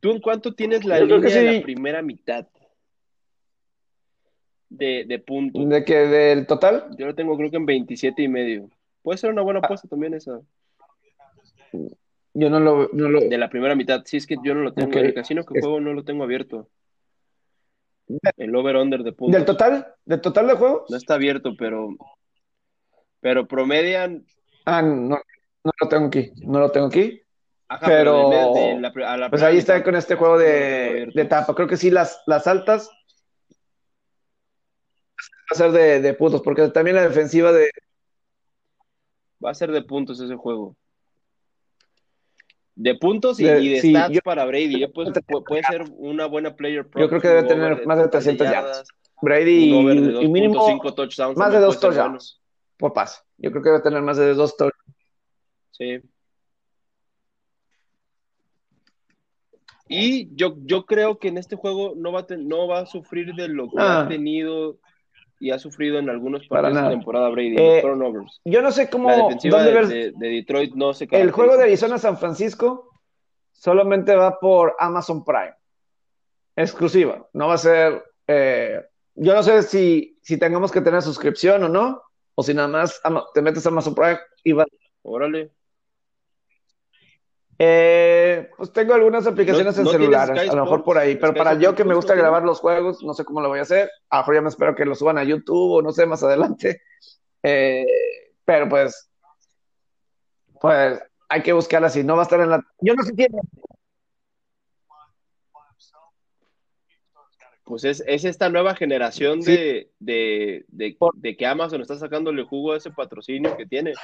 ¿Tú 0.00 0.12
en 0.12 0.20
cuánto 0.22 0.54
tienes 0.54 0.86
la 0.86 0.98
Yo 1.00 1.04
línea 1.04 1.34
de 1.36 1.52
la 1.58 1.62
primera 1.62 2.00
mitad 2.00 2.46
de, 4.70 5.04
de 5.06 5.18
puntos? 5.18 5.68
de 5.68 5.84
que 5.84 5.94
del 5.98 6.46
total, 6.46 6.86
Yo 6.96 7.04
lo 7.06 7.14
tengo 7.14 7.36
creo 7.36 7.50
que 7.50 7.58
en 7.58 7.66
27 7.66 8.22
y 8.22 8.28
medio. 8.28 8.70
Puede 9.02 9.18
ser 9.18 9.30
una 9.30 9.42
buena 9.42 9.60
apuesta 9.60 9.86
también 9.86 10.14
esa. 10.14 10.40
yo 12.32 12.48
no 12.48 12.60
lo, 12.60 12.88
no 12.94 13.08
lo 13.10 13.20
De 13.20 13.36
la 13.36 13.50
primera 13.50 13.74
mitad. 13.74 14.02
Sí, 14.06 14.16
es 14.16 14.26
que 14.26 14.36
yo 14.42 14.54
no 14.54 14.62
lo 14.62 14.72
tengo. 14.72 14.88
Ok. 14.88 14.96
En 14.96 15.04
el 15.06 15.14
casino 15.14 15.44
que 15.44 15.58
Es- 15.58 15.62
juego 15.64 15.80
no 15.80 15.92
lo 15.92 16.02
tengo 16.04 16.24
abierto. 16.24 16.70
El 18.36 18.54
over-under 18.56 19.02
de 19.02 19.12
puntos. 19.12 19.36
del 19.36 19.44
total, 19.44 19.94
del 20.04 20.20
total 20.20 20.46
de 20.48 20.54
juegos. 20.54 20.90
No 20.90 20.96
está 20.96 21.14
abierto, 21.14 21.52
pero. 21.58 21.88
Pero 23.20 23.46
promedian. 23.46 24.24
Ah, 24.64 24.82
no, 24.82 25.18
no 25.64 25.72
lo 25.80 25.88
tengo 25.88 26.06
aquí, 26.06 26.32
no 26.42 26.58
lo 26.58 26.70
tengo 26.70 26.86
aquí. 26.86 27.20
Ajá, 27.68 27.86
Pero, 27.86 28.30
de- 28.30 28.60
de 28.60 28.80
la- 28.80 29.12
a 29.12 29.16
la 29.16 29.30
Pues 29.30 29.42
ahí 29.42 29.58
está 29.58 29.84
con 29.84 29.94
este 29.94 30.16
juego 30.16 30.36
de, 30.38 31.06
de 31.14 31.24
Tampa. 31.26 31.54
Creo 31.54 31.68
que 31.68 31.76
sí, 31.76 31.90
las, 31.90 32.20
las 32.26 32.46
altas 32.48 32.88
va 35.18 35.52
a 35.52 35.54
ser 35.54 35.70
de, 35.70 36.00
de 36.00 36.14
puntos, 36.14 36.42
porque 36.42 36.68
también 36.68 36.96
la 36.96 37.02
defensiva 37.06 37.52
de. 37.52 37.70
Va 39.44 39.50
a 39.50 39.54
ser 39.54 39.70
de 39.70 39.82
puntos 39.82 40.20
ese 40.20 40.34
juego. 40.34 40.76
De 42.82 42.94
puntos 42.94 43.38
y, 43.38 43.44
De- 43.44 43.60
y 43.60 43.68
de 43.74 43.80
sí, 43.82 43.90
stats 43.90 44.14
yo- 44.14 44.20
para 44.24 44.46
Brady. 44.46 44.86
Pues, 44.86 45.08
pu- 45.10 45.44
puede 45.44 45.62
ser 45.64 45.84
una 45.98 46.24
buena 46.24 46.56
player 46.56 46.88
prop, 46.88 47.02
Yo 47.02 47.08
creo 47.10 47.20
que 47.20 47.28
debe 47.28 47.42
tener 47.42 47.86
más 47.86 47.98
de 47.98 48.04
tantas 48.04 48.24
300 48.24 48.50
yardas. 48.50 48.88
Brady 49.20 49.44
de 50.14 50.22
y, 50.22 50.28
mínimo 50.28 50.54
2.5 50.66 50.94
touchdowns. 50.94 51.36
más 51.36 51.52
de 51.52 51.58
dos 51.58 51.78
touchdowns 51.78 52.40
por 52.78 52.94
pase. 52.94 53.20
Yo 53.36 53.50
creo 53.50 53.62
que 53.62 53.68
debe 53.68 53.82
tener 53.82 54.00
más 54.00 54.16
de 54.16 54.32
dos 54.32 54.56
touchdowns. 54.56 54.96
Sí. 55.72 56.00
Y 59.88 60.34
yo, 60.36 60.54
yo 60.64 60.86
creo 60.86 61.18
que 61.18 61.28
en 61.28 61.36
este 61.36 61.56
juego 61.56 61.94
no 61.96 62.12
va 62.12 62.20
a, 62.20 62.26
ten- 62.26 62.48
no 62.48 62.66
va 62.68 62.80
a 62.80 62.86
sufrir 62.86 63.34
de 63.34 63.48
lo 63.48 63.68
que 63.68 63.76
Ah. 63.78 64.02
ha 64.02 64.08
tenido 64.08 64.78
y 65.40 65.50
ha 65.50 65.58
sufrido 65.58 65.98
en 65.98 66.08
algunos 66.10 66.46
Para 66.46 66.62
partidos 66.68 66.84
de 66.84 66.90
temporada 66.90 67.28
Brady, 67.30 67.56
Eh, 67.56 67.80
los 67.82 67.82
turnovers. 67.82 68.40
Yo 68.44 68.62
no 68.62 68.70
sé 68.70 68.88
cómo. 68.88 69.08
La 69.10 69.16
defensiva 69.16 69.62
de, 69.64 69.72
ver- 69.72 69.86
de- 69.88 70.12
de 70.14 70.28
Detroit 70.28 70.74
no 70.74 70.92
se 70.92 71.08
El 71.10 71.32
juego 71.32 71.56
de. 71.56 71.64
Arizona-San 71.64 72.18
Francisco 72.18 72.90
solamente 73.50 74.14
va 74.14 74.38
por 74.38 74.76
Amazon 74.78 75.24
Prime. 75.24 75.54
Exclusiva. 76.56 77.26
No 77.32 77.48
va 77.48 77.54
a 77.54 77.58
ser. 77.58 78.04
eh, 78.26 78.80
yo 79.14 79.34
no 79.34 79.42
sé 79.42 79.62
si, 79.62 80.18
si 80.22 80.38
tengamos 80.38 80.70
que 80.70 80.80
tener 80.80 81.02
suscripción 81.02 81.64
o 81.64 81.68
no. 81.68 82.02
O 82.36 82.42
si 82.42 82.54
nada 82.54 82.68
más 82.68 83.00
te 83.34 83.42
metes 83.42 83.66
a 83.66 83.70
Amazon 83.70 83.94
Prime 83.94 84.18
y 84.44 84.52
va. 84.52 84.64
Órale. 85.02 85.50
Eh, 87.62 88.48
pues 88.56 88.72
tengo 88.72 88.94
algunas 88.94 89.26
aplicaciones 89.26 89.76
No- 89.76 89.80
en 89.92 90.10
no 90.10 90.26
Sky 90.26 90.48
a 90.48 90.54
lo 90.54 90.62
mejor 90.64 90.82
por 90.82 90.96
ahí. 90.96 91.16
Pero 91.16 91.32
Sky 91.32 91.38
para 91.38 91.50
Sports 91.50 91.64
yo 91.66 91.74
que 91.74 91.84
me 91.84 91.94
gusta 91.94 92.14
¿no 92.14 92.20
grabar 92.22 92.42
los 92.42 92.58
juegos, 92.58 93.02
no 93.02 93.12
sé 93.12 93.22
cómo 93.26 93.42
lo 93.42 93.50
voy 93.50 93.58
a 93.58 93.62
hacer. 93.62 93.90
A 94.08 94.16
lo 94.16 94.22
mejor 94.22 94.34
ya 94.36 94.40
me 94.40 94.48
espero 94.48 94.74
que 94.74 94.86
lo 94.86 94.94
suban 94.94 95.18
a 95.18 95.24
YouTube 95.24 95.72
o 95.72 95.82
no 95.82 95.92
sé, 95.92 96.06
más 96.06 96.22
adelante. 96.22 96.82
Eh, 97.42 97.86
pero 98.44 98.68
pues. 98.68 99.10
Pues 100.60 101.00
hay 101.28 101.42
que 101.42 101.54
buscarla 101.54 101.86
así. 101.86 102.04
No 102.04 102.14
va 102.16 102.20
a 102.20 102.24
estar 102.24 102.38
en 102.40 102.50
la. 102.50 102.62
Yo 102.80 102.94
no 102.94 103.02
sé 103.02 103.14
si. 103.16 103.26
Pues 107.64 107.84
es, 107.84 108.02
es 108.06 108.24
esta 108.24 108.48
nueva 108.48 108.74
generación 108.74 109.42
Sí. 109.42 109.52
de, 109.56 109.90
de, 110.00 110.64
de, 110.68 110.96
de 111.14 111.36
que 111.36 111.46
Amazon 111.46 111.80
está 111.80 111.96
sacándole 111.96 112.44
jugo 112.44 112.72
a 112.72 112.76
ese 112.78 112.90
patrocinio 112.90 113.56
que 113.56 113.64
tiene 113.66 113.94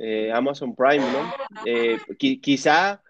eh, 0.00 0.32
Amazon 0.32 0.74
Prime, 0.74 0.98
¿no? 0.98 1.20
Eh, 1.66 1.98
qui- 2.18 2.40
quizá 2.40 3.02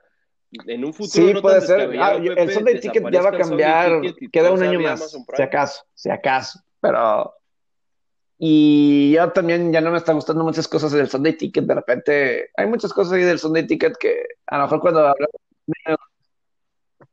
en 0.66 0.84
un 0.84 0.92
futuro 0.92 1.28
Sí, 1.28 1.32
no 1.32 1.40
puede 1.40 1.60
ser. 1.60 1.90
Ah, 2.00 2.16
yo- 2.18 2.34
Pepe, 2.34 2.42
el 2.42 2.50
Sunday 2.50 2.80
Ticket 2.80 3.10
ya 3.10 3.22
va 3.22 3.28
a 3.28 3.38
cambiar. 3.38 4.00
Ticket 4.00 4.30
Queda 4.32 4.50
un 4.50 4.62
año 4.62 4.80
más, 4.80 5.16
si 5.36 5.42
acaso, 5.42 5.84
si 5.94 6.10
acaso. 6.10 6.60
Pero. 6.80 7.32
Y 8.42 9.12
ya 9.12 9.30
también 9.32 9.70
ya 9.72 9.80
no 9.82 9.90
me 9.90 9.98
está 9.98 10.12
gustando 10.14 10.42
muchas 10.42 10.66
cosas 10.66 10.92
del 10.92 11.08
Sunday 11.08 11.36
Ticket. 11.36 11.64
De 11.64 11.74
repente, 11.74 12.50
hay 12.56 12.66
muchas 12.66 12.92
cosas 12.92 13.12
ahí 13.12 13.22
del 13.22 13.38
Sunday 13.38 13.66
Ticket 13.66 13.96
que 13.98 14.24
a 14.46 14.56
lo 14.58 14.64
mejor 14.64 14.80
cuando 14.80 15.00
hablamos. 15.00 15.34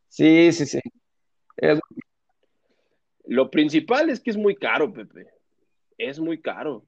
Sí, 0.08 0.52
sí, 0.54 0.66
sí. 0.66 0.80
Es- 1.58 1.80
Lo 3.26 3.52
principal 3.52 4.10
es 4.10 4.20
que 4.22 4.32
es 4.32 4.38
muy 4.38 4.56
caro, 4.56 4.92
Pepe. 4.92 5.28
es 5.98 6.20
muy 6.20 6.40
caro. 6.40 6.86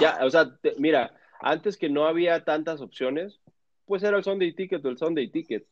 Ya, 0.00 0.20
o 0.22 0.30
sea, 0.30 0.56
mira, 0.78 1.12
antes 1.42 1.76
que 1.76 1.90
no 1.90 2.06
había 2.06 2.44
tantas 2.44 2.80
opciones, 2.80 3.40
pues 3.84 4.02
era 4.02 4.16
el 4.16 4.24
Sunday 4.24 4.52
Ticket 4.52 4.84
o 4.84 4.88
el 4.88 4.96
Sunday 4.96 5.28
Ticket. 5.28 5.66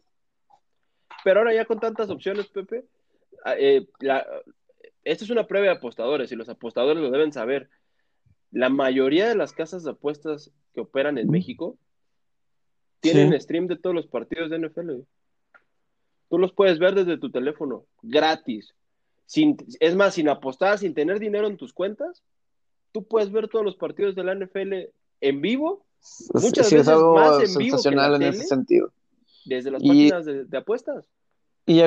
Pero 1.24 1.40
ahora 1.40 1.54
ya 1.54 1.64
con 1.64 1.78
tantas 1.78 2.10
opciones, 2.10 2.48
Pepe, 2.48 2.84
ah, 3.44 3.54
eh, 3.56 3.86
esto 5.04 5.24
es 5.24 5.30
una 5.30 5.46
prueba 5.46 5.66
de 5.66 5.72
apostadores 5.72 6.32
y 6.32 6.36
los 6.36 6.48
apostadores 6.48 7.02
lo 7.02 7.10
deben 7.10 7.32
saber. 7.32 7.70
La 8.50 8.68
mayoría 8.68 9.28
de 9.28 9.36
las 9.36 9.52
casas 9.52 9.84
de 9.84 9.92
apuestas 9.92 10.50
que 10.74 10.80
operan 10.80 11.18
en 11.18 11.30
México 11.30 11.78
tienen 12.98 13.40
stream 13.40 13.68
de 13.68 13.76
todos 13.76 13.94
los 13.94 14.08
partidos 14.08 14.50
de 14.50 14.58
NFL. 14.58 14.90
Tú 16.28 16.38
los 16.38 16.52
puedes 16.52 16.78
ver 16.78 16.94
desde 16.94 17.16
tu 17.16 17.30
teléfono, 17.30 17.86
gratis. 18.02 18.74
Sin, 19.24 19.56
es 19.78 19.94
más, 19.94 20.14
sin 20.14 20.28
apostar, 20.28 20.78
sin 20.78 20.94
tener 20.94 21.20
dinero 21.20 21.46
en 21.46 21.56
tus 21.56 21.72
cuentas, 21.72 22.24
tú 22.90 23.06
puedes 23.06 23.30
ver 23.30 23.46
todos 23.46 23.64
los 23.64 23.76
partidos 23.76 24.16
de 24.16 24.24
la 24.24 24.34
NFL 24.34 24.90
en 25.20 25.40
vivo. 25.40 25.84
Muchas 26.34 26.70
veces 26.70 26.86
más 26.86 27.42
en 27.42 27.58
vivo 27.58 27.82
que 27.82 27.88
en 27.88 28.22
ese 28.22 28.44
sentido. 28.44 28.92
Desde 29.44 29.70
las 29.70 29.82
páginas 29.82 30.24
de, 30.24 30.58
apuestas. 30.58 31.08
Y 31.66 31.82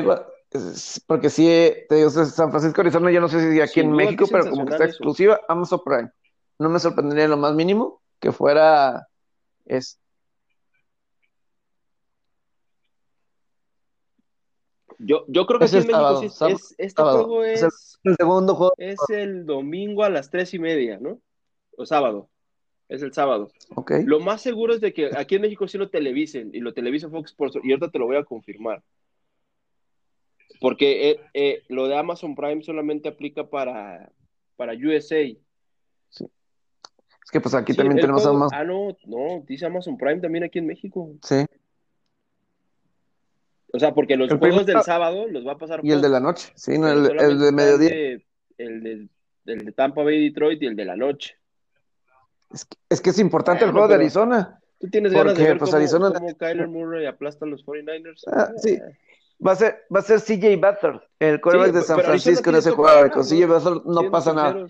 porque 1.07 1.30
sí, 1.30 1.45
te 1.89 1.95
digo, 1.95 2.10
San 2.10 2.51
Francisco, 2.51 2.81
Arizona, 2.81 3.11
yo 3.11 3.22
no 3.22 3.27
sé 3.27 3.51
si 3.51 3.60
aquí 3.60 3.80
en 3.80 3.91
México, 3.91 4.26
pero 4.31 4.49
como 4.49 4.65
que 4.65 4.73
está 4.73 4.85
exclusiva, 4.85 5.39
Amazon 5.47 5.81
Prime. 5.84 6.11
No 6.60 6.69
me 6.69 6.80
sorprendería 6.80 7.27
lo 7.27 7.38
más 7.38 7.55
mínimo 7.55 8.01
que 8.19 8.31
fuera 8.31 9.07
es 9.65 9.99
Yo, 14.99 15.26
yo 15.27 15.45
creo 15.45 15.60
que 15.60 15.68
sí 15.68 15.77
en 15.77 15.88
México 15.88 16.19
sí, 16.22 16.27
es, 16.27 16.76
este 16.77 17.01
juego 17.01 17.43
es, 17.43 17.64
el 18.03 18.15
segundo 18.15 18.55
juego. 18.55 18.73
Es 18.77 18.97
el 19.10 19.45
domingo 19.45 20.03
a 20.03 20.10
las 20.10 20.30
tres 20.30 20.53
y 20.53 20.60
media, 20.60 20.97
¿no? 20.99 21.19
O 21.77 21.85
sábado. 21.85 22.30
Es 22.94 23.02
el 23.02 23.11
sábado. 23.11 23.52
Okay. 23.74 24.03
Lo 24.03 24.20
más 24.20 24.44
seguro 24.44 24.72
es 24.76 24.80
de 24.80 24.94
que 24.94 25.10
aquí 25.18 25.34
en 25.34 25.41
México 25.41 25.68
sí 25.68 25.80
lo 25.80 25.90
televisen 25.90 26.52
y 26.53 26.60
lo 26.60 26.76
televisa 26.76 27.10
Fox 27.10 27.32
Sports 27.32 27.57
y 27.64 27.72
ahorita 27.72 27.90
te 27.90 27.98
lo 27.98 28.06
voy 28.06 28.18
a 28.18 28.24
confirmar. 28.24 28.84
Porque 30.61 31.10
eh, 31.10 31.20
eh, 31.34 31.64
lo 31.70 31.88
de 31.88 31.98
Amazon 31.98 32.36
Prime 32.36 32.61
solamente 32.61 33.10
aplica 33.10 33.49
para, 33.49 34.11
para 34.56 34.74
USA. 34.74 35.26
Sí. 36.10 36.30
Es 37.26 37.32
que 37.32 37.41
pues 37.41 37.56
aquí 37.56 37.74
también 37.74 37.99
tenemos 37.99 38.28
Amazon. 38.28 38.60
Ah, 38.60 38.64
no, 38.64 38.95
no, 39.06 39.44
dice 39.48 39.65
Amazon 39.65 39.98
Prime 39.98 40.22
también 40.22 40.44
aquí 40.44 40.60
en 40.60 40.68
México. 40.68 41.15
Sí. 41.24 41.45
O 43.74 43.80
sea, 43.80 43.91
porque 43.95 44.15
los 44.18 44.32
juegos 44.32 44.68
del 44.68 44.84
sábado 44.84 45.28
los 45.28 45.48
va 45.48 45.53
a 45.53 45.57
pasar. 45.57 45.80
Y 45.84 45.91
el 45.91 45.99
de 45.99 46.10
la 46.10 46.20
noche, 46.20 46.52
sí, 46.53 46.78
no, 46.78 46.88
el, 46.88 47.20
el, 47.20 47.40
de 47.40 47.52
mediodía. 47.52 47.90
el, 48.60 48.84
de, 48.84 49.10
el 49.48 49.65
de 49.65 49.72
Tampa 49.72 50.03
Bay 50.03 50.30
Detroit 50.30 50.61
y 50.61 50.68
el 50.68 50.76
de 50.76 50.86
la 50.86 50.95
noche. 50.95 51.40
Es 52.53 52.65
que 52.65 52.77
es, 52.89 53.01
que 53.01 53.09
es 53.09 53.19
importante 53.19 53.65
el 53.65 53.71
juego 53.71 53.88
de 53.88 53.95
Arizona. 53.95 54.59
Tú 54.80 54.89
tienes 54.89 55.13
ganas 55.13 55.35
de 55.35 55.43
ver 55.43 55.57
pues, 55.57 55.71
cómo, 55.71 55.77
Arizona... 55.77 56.11
cómo 56.13 56.38
Kyler 56.38 56.67
Murray 56.67 57.05
aplasta 57.05 57.45
a 57.45 57.47
los 57.47 57.65
49ers. 57.65 58.21
Ah, 58.27 58.51
sí. 58.57 58.80
Va 59.45 59.53
a 59.53 59.55
ser, 59.55 59.85
va 59.93 59.99
a 59.99 60.03
ser 60.03 60.21
CJ 60.21 60.55
Butler, 60.57 61.01
el 61.19 61.41
quarterback 61.41 61.73
de 61.73 61.81
San 61.81 61.99
Francisco 61.99 62.49
en 62.49 62.55
ese 62.57 62.71
juego. 62.71 63.11
Con 63.11 63.23
CJ 63.23 63.45
Butler 63.47 63.81
no 63.85 64.11
pasa 64.11 64.34
nada. 64.34 64.67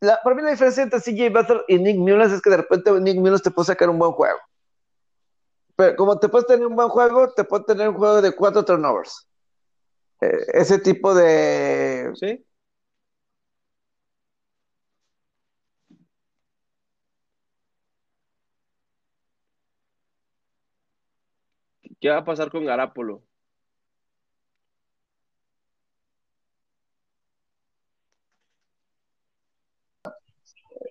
La, 0.00 0.20
para 0.22 0.36
mí 0.36 0.42
la 0.42 0.50
diferencia 0.50 0.82
entre 0.82 1.00
CJ 1.00 1.30
Butler 1.30 1.64
y 1.68 1.78
Nick 1.78 1.96
Mullens 1.96 2.32
es 2.32 2.40
que 2.40 2.50
de 2.50 2.58
repente 2.58 2.92
Nick 3.00 3.16
Mullens 3.16 3.42
te 3.42 3.50
puede 3.50 3.66
sacar 3.66 3.90
un 3.90 3.98
buen 3.98 4.12
juego. 4.12 4.38
Pero 5.76 5.96
como 5.96 6.18
te 6.18 6.28
puedes 6.28 6.46
tener 6.46 6.66
un 6.66 6.76
buen 6.76 6.88
juego, 6.88 7.32
te 7.32 7.44
puede 7.44 7.64
tener 7.64 7.88
un 7.88 7.96
juego 7.96 8.22
de 8.22 8.32
cuatro 8.32 8.64
turnovers. 8.64 9.26
Eh, 10.20 10.46
ese 10.52 10.78
tipo 10.78 11.14
de. 11.14 12.10
Sí. 12.14 12.44
¿Qué 22.00 22.08
va 22.08 22.18
a 22.18 22.24
pasar 22.24 22.50
con 22.50 22.64
Garapolo? 22.64 23.22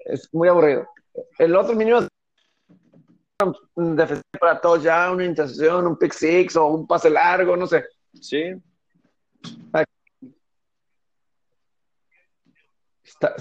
Es 0.05 0.31
muy 0.33 0.47
aburrido. 0.47 0.87
El 1.37 1.55
otro 1.55 1.75
mínimo 1.75 2.01
defensa 3.75 4.21
para 4.39 4.59
todos 4.59 4.83
ya, 4.83 5.11
una 5.11 5.25
intercepción, 5.25 5.87
un 5.87 5.97
pick 5.97 6.13
six 6.13 6.55
o 6.55 6.67
un 6.67 6.85
pase 6.87 7.09
largo, 7.09 7.55
no 7.55 7.65
sé. 7.65 7.85
Sí. 8.13 8.53
Está, 13.21 13.35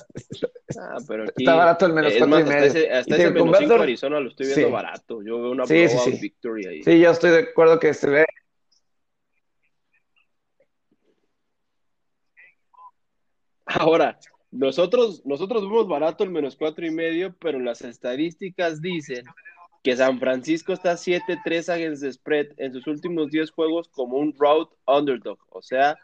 ah, 0.81 0.99
pero 1.07 1.25
está 1.25 1.55
barato 1.55 1.87
el 1.87 1.93
menos 1.93 2.13
cuatro 2.19 2.41
y 2.41 2.45
medio. 2.45 2.67
Hasta 2.67 2.79
ese, 2.79 2.93
hasta 2.93 3.15
ese 3.15 3.31
menos 3.31 3.59
cinco 3.59 3.75
Arizona 3.75 4.21
lo 4.21 4.29
estoy 4.29 4.47
viendo 4.47 4.71
barato. 4.71 5.23
Yo 5.23 5.41
veo 5.41 5.51
una 5.53 5.67
sí, 5.67 5.89
sí, 5.89 5.99
sí. 5.99 6.19
victory 6.21 6.67
ahí. 6.67 6.83
Sí, 6.83 6.99
yo 6.99 7.11
estoy 7.11 7.31
de 7.31 7.39
acuerdo 7.39 7.79
que 7.79 7.95
se 7.95 8.11
ve. 8.11 8.25
Ahora, 13.67 14.19
nosotros, 14.51 15.25
nosotros 15.25 15.63
vemos 15.63 15.87
barato 15.87 16.25
el 16.25 16.31
menos 16.31 16.57
cuatro 16.57 16.85
y 16.85 16.91
medio, 16.91 17.37
pero 17.39 17.61
las 17.61 17.83
estadísticas 17.83 18.81
dicen 18.81 19.25
que 19.85 19.97
San 19.97 20.19
Francisco 20.19 20.73
está 20.73 20.95
7-3 20.95 21.69
against 21.73 22.03
the 22.03 22.13
spread 22.13 22.49
en 22.57 22.73
sus 22.73 22.87
últimos 22.87 23.31
10 23.31 23.51
juegos 23.53 23.89
como 23.89 24.17
un 24.17 24.35
route 24.37 24.75
underdog, 24.87 25.39
o 25.51 25.63
sea, 25.63 25.97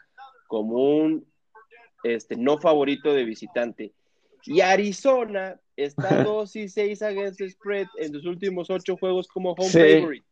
como 0.47 0.75
un 0.75 1.25
este, 2.05 2.35
no 2.35 2.57
favorito 2.57 3.13
de 3.13 3.23
visitante. 3.23 3.93
Y 4.45 4.61
Arizona 4.61 5.59
está 5.75 6.07
2 6.23 6.55
y 6.55 6.69
6 6.69 7.01
against 7.01 7.39
the 7.39 7.49
spread 7.49 7.87
en 7.97 8.11
sus 8.13 8.25
últimos 8.25 8.69
8 8.69 8.97
juegos 8.97 9.27
como 9.27 9.53
home 9.53 9.69
favorite. 9.69 10.25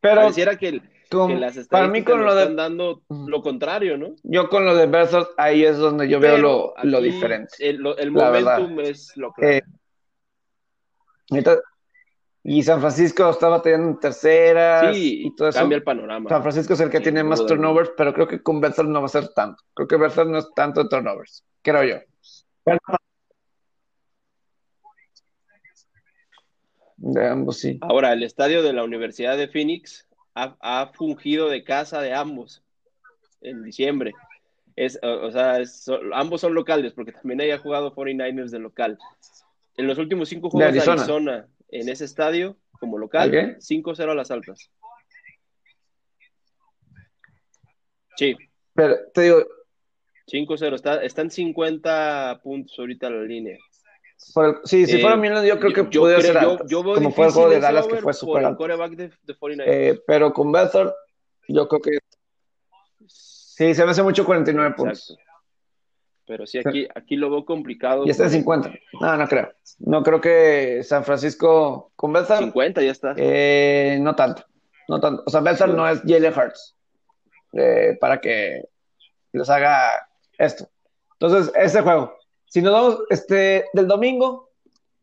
Pero 0.00 0.20
Pareciera 0.20 0.58
que, 0.58 0.82
las 1.10 1.66
para 1.68 1.88
mí 1.88 2.02
con 2.02 2.22
lo 2.22 2.38
están 2.38 2.56
dando 2.56 3.02
lo 3.08 3.40
contrario, 3.40 3.96
¿no? 3.96 4.14
Yo 4.22 4.50
con 4.50 4.66
lo 4.66 4.76
de 4.76 4.86
Versus, 4.86 5.28
ahí 5.38 5.64
es 5.64 5.78
donde 5.78 6.08
yo 6.08 6.20
veo 6.20 6.36
lo, 6.36 6.74
lo, 6.82 7.00
diferente. 7.00 7.54
El, 7.58 7.80
el 7.96 8.10
momentum 8.10 8.80
es 8.80 9.16
lo 9.16 9.32
que... 9.32 9.58
Eh, 9.58 9.62
y 12.46 12.62
San 12.62 12.78
Francisco 12.78 13.30
estaba 13.30 13.62
teniendo 13.62 13.98
terceras 13.98 14.94
y 14.94 15.34
todo 15.34 15.48
eso. 15.48 15.60
Cambia 15.60 15.76
el 15.76 15.82
panorama. 15.82 16.28
San 16.28 16.42
Francisco 16.42 16.74
es 16.74 16.80
el 16.80 16.90
que 16.90 17.00
tiene 17.00 17.24
más 17.24 17.44
turnovers, 17.46 17.92
pero 17.96 18.12
creo 18.12 18.28
que 18.28 18.42
con 18.42 18.60
Bethel 18.60 18.92
no 18.92 19.00
va 19.00 19.06
a 19.06 19.08
ser 19.08 19.28
tanto. 19.28 19.64
Creo 19.72 19.88
que 19.88 19.96
Bethel 19.96 20.30
no 20.30 20.38
es 20.38 20.48
tanto 20.54 20.86
turnovers, 20.86 21.42
creo 21.62 21.82
yo. 21.84 21.96
de 26.96 27.26
ambos, 27.26 27.58
sí. 27.58 27.78
Ahora, 27.80 28.12
el 28.12 28.22
estadio 28.22 28.62
de 28.62 28.74
la 28.74 28.84
Universidad 28.84 29.38
de 29.38 29.48
Phoenix 29.48 30.06
ha, 30.34 30.90
fungido 30.92 31.48
de 31.48 31.64
casa 31.64 32.02
de 32.02 32.12
ambos 32.12 32.62
en 33.40 33.62
diciembre. 33.62 34.12
Es, 34.76 34.98
o, 35.02 35.30
sea, 35.30 35.60
ambos 36.12 36.42
son 36.42 36.52
locales, 36.52 36.92
porque 36.92 37.12
también 37.12 37.40
haya 37.40 37.58
jugado 37.58 37.94
49ers 37.94 38.50
de 38.50 38.58
local. 38.58 38.98
En 39.76 39.86
los 39.86 39.96
últimos 39.96 40.28
cinco 40.28 40.50
juegos 40.50 40.74
de 40.74 40.80
Arizona 40.80 41.48
en 41.74 41.88
ese 41.88 42.04
estadio 42.04 42.56
como 42.78 42.98
local, 42.98 43.30
5-0 43.32 44.10
a 44.10 44.14
las 44.14 44.30
altas. 44.30 44.70
Sí. 48.16 48.36
Pero 48.74 48.96
te 49.12 49.22
digo. 49.22 49.44
5-0, 50.26 50.74
está, 50.74 51.02
están 51.02 51.30
50 51.30 52.40
puntos 52.42 52.78
ahorita 52.78 53.10
la 53.10 53.22
línea. 53.22 53.58
sí, 54.64 54.86
si 54.86 55.00
fuera 55.00 55.16
menos, 55.16 55.44
yo 55.44 55.58
creo 55.58 55.72
que 55.72 55.90
yo 55.90 56.00
puede 56.00 56.22
ser 56.22 56.38
como 56.38 57.10
fue 57.10 57.26
el 57.26 57.32
juego 57.32 57.50
de 57.50 57.60
Dallas 57.60 57.86
que 57.86 57.96
fue 57.96 58.14
super 58.14 58.56
eh, 59.66 60.00
pero 60.06 60.32
con 60.32 60.50
Bethel, 60.50 60.90
yo 61.48 61.68
creo 61.68 61.80
que 61.82 61.98
sí, 63.06 63.74
se 63.74 63.84
me 63.84 63.90
hace 63.90 64.02
mucho 64.02 64.24
49 64.24 64.74
puntos. 64.76 65.18
Pero 66.26 66.46
sí, 66.46 66.58
aquí, 66.58 66.88
aquí 66.94 67.16
lo 67.16 67.30
veo 67.30 67.44
complicado. 67.44 68.06
Y 68.06 68.10
está 68.10 68.24
en 68.24 68.30
50. 68.30 68.72
No, 69.00 69.16
no 69.16 69.28
creo. 69.28 69.52
No 69.80 70.02
creo 70.02 70.20
que 70.20 70.82
San 70.82 71.04
Francisco 71.04 71.92
con 71.96 72.14
50 72.14 72.82
ya 72.82 72.90
está. 72.90 73.14
Eh, 73.16 73.98
no 74.00 74.14
tanto. 74.14 74.44
No 74.88 75.00
tanto. 75.00 75.22
O 75.26 75.30
sea, 75.30 75.40
Bethel 75.40 75.76
no 75.76 75.88
es 75.88 76.00
Jalen 76.00 76.32
Hurts. 76.32 76.76
Eh, 77.52 77.96
para 78.00 78.20
que 78.20 78.64
les 79.32 79.50
haga 79.50 80.08
esto. 80.38 80.68
Entonces, 81.18 81.52
este 81.56 81.82
juego. 81.82 82.14
Si 82.46 82.62
nos 82.62 82.72
vamos 82.72 82.98
este, 83.10 83.66
del 83.72 83.86
domingo, 83.86 84.50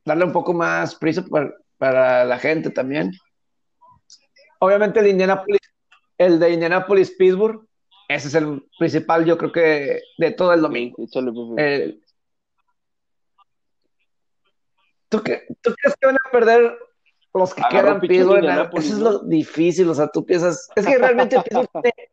darle 0.06 0.26
un 0.26 0.32
poco 0.32 0.54
más 0.54 0.96
prisa 0.96 1.24
para, 1.30 1.54
para 1.78 2.26
la 2.26 2.40
gente 2.40 2.70
también. 2.72 3.12
Obviamente 4.60 5.00
el 5.00 5.08
Indianapolis, 5.08 5.60
el 6.18 6.40
de 6.40 6.52
Indianapolis 6.52 7.12
Pittsburgh 7.12 7.66
ese 8.16 8.28
es 8.28 8.36
el 8.36 8.64
principal, 8.78 9.26
yo 9.26 9.38
creo 9.38 9.52
que 9.52 10.02
de 10.18 10.32
todo 10.32 10.54
el 10.54 10.62
domingo. 10.62 10.98
Eh, 11.58 12.00
¿tú, 15.10 15.22
qué, 15.24 15.46
¿tú, 15.62 15.74
crees 15.76 15.96
que 16.00 16.08
van 16.08 16.16
a 16.16 16.32
perder 16.32 16.78
los 17.34 17.54
que 17.54 17.64
quedan 17.70 18.02
Eso 18.04 18.70
es 18.74 19.00
lo 19.00 19.20
difícil, 19.20 19.90
o 19.90 19.96
sea, 19.96 20.08
tú 20.08 20.26
piensas. 20.26 20.70
Es 20.76 20.86
que 20.86 20.98
realmente 20.98 21.38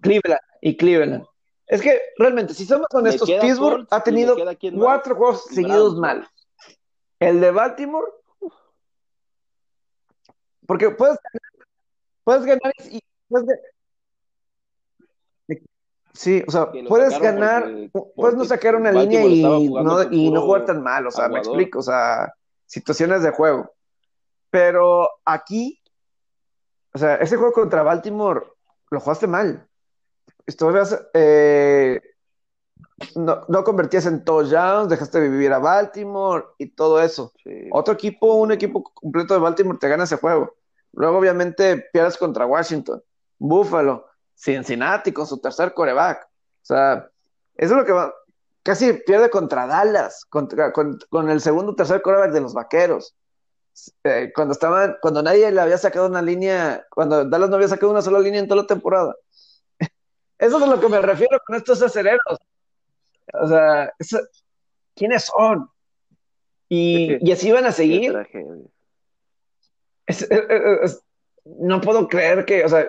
Cleveland 0.00 0.40
y 0.60 0.76
Cleveland. 0.76 1.24
Es 1.66 1.82
que 1.82 2.00
realmente, 2.16 2.54
si 2.54 2.64
somos 2.64 2.86
honestos, 2.92 3.30
Pittsburgh 3.40 3.86
ha 3.90 4.02
tenido 4.02 4.36
cuatro 4.76 5.14
juegos 5.14 5.44
seguidos 5.44 5.96
mal. 5.96 6.26
El 7.20 7.40
de 7.40 7.50
Baltimore, 7.50 8.06
porque 10.66 10.90
puedes, 10.90 11.18
puedes 12.24 12.44
ganar 12.44 12.72
y 12.90 13.00
puedes, 13.28 13.58
Sí, 16.18 16.42
o 16.48 16.50
sea, 16.50 16.72
puedes 16.88 17.16
ganar, 17.20 17.70
puedes 18.16 18.34
no 18.34 18.44
sacar 18.44 18.74
una 18.74 18.90
línea 18.90 19.24
y 19.24 19.40
no, 19.40 20.02
y 20.10 20.32
no 20.32 20.40
jugar 20.40 20.64
tan 20.64 20.82
mal, 20.82 21.06
o 21.06 21.12
sea, 21.12 21.28
me 21.28 21.38
explico, 21.38 21.78
o 21.78 21.82
sea, 21.82 22.34
situaciones 22.66 23.22
de 23.22 23.30
juego. 23.30 23.72
Pero 24.50 25.08
aquí, 25.24 25.80
o 26.92 26.98
sea, 26.98 27.14
ese 27.18 27.36
juego 27.36 27.52
contra 27.52 27.84
Baltimore 27.84 28.42
lo 28.90 28.98
jugaste 28.98 29.28
mal. 29.28 29.64
Estuvieras, 30.44 31.00
eh, 31.14 32.00
no, 33.14 33.44
no, 33.46 33.62
convertías 33.62 34.06
en 34.06 34.24
touchdowns, 34.24 34.88
dejaste 34.88 35.20
de 35.20 35.28
vivir 35.28 35.52
a 35.52 35.60
Baltimore 35.60 36.46
y 36.58 36.66
todo 36.66 37.00
eso. 37.00 37.32
Otro 37.70 37.94
equipo, 37.94 38.34
un 38.34 38.50
equipo 38.50 38.82
completo 38.82 39.34
de 39.34 39.40
Baltimore 39.40 39.78
te 39.78 39.88
gana 39.88 40.02
ese 40.02 40.16
juego. 40.16 40.52
Luego, 40.94 41.18
obviamente, 41.18 41.76
pierdes 41.92 42.18
contra 42.18 42.44
Washington, 42.44 43.00
Buffalo, 43.38 44.07
Cincinnati 44.38 45.12
con 45.12 45.26
su 45.26 45.38
tercer 45.38 45.74
coreback. 45.74 46.24
O 46.24 46.66
sea, 46.66 47.10
eso 47.56 47.72
es 47.74 47.78
lo 47.78 47.84
que 47.84 47.92
va. 47.92 48.14
Casi 48.62 48.92
pierde 48.92 49.30
contra 49.30 49.66
Dallas, 49.66 50.24
contra, 50.26 50.72
con, 50.72 50.98
el 51.28 51.40
segundo 51.40 51.74
tercer 51.74 52.02
coreback 52.02 52.32
de 52.32 52.40
los 52.40 52.54
vaqueros. 52.54 53.14
Eh, 54.04 54.30
cuando 54.34 54.52
estaban, 54.52 54.96
cuando 55.00 55.22
nadie 55.22 55.50
le 55.50 55.60
había 55.60 55.78
sacado 55.78 56.06
una 56.06 56.22
línea, 56.22 56.86
cuando 56.90 57.24
Dallas 57.24 57.48
no 57.50 57.56
había 57.56 57.68
sacado 57.68 57.90
una 57.90 58.02
sola 58.02 58.20
línea 58.20 58.40
en 58.40 58.48
toda 58.48 58.62
la 58.62 58.66
temporada. 58.66 59.16
Eso 60.38 60.56
es 60.56 60.62
a 60.62 60.66
lo 60.66 60.80
que 60.80 60.88
me 60.88 61.00
refiero 61.00 61.40
con 61.44 61.56
estos 61.56 61.82
aceleros. 61.82 62.38
O 63.34 63.48
sea, 63.48 63.92
¿quiénes 64.94 65.24
son? 65.24 65.68
Y, 66.68 67.32
así 67.32 67.50
van 67.50 67.66
a 67.66 67.72
seguir. 67.72 68.14
no 71.44 71.80
puedo 71.80 72.06
creer 72.08 72.44
que, 72.44 72.64
o 72.64 72.68
sea, 72.68 72.88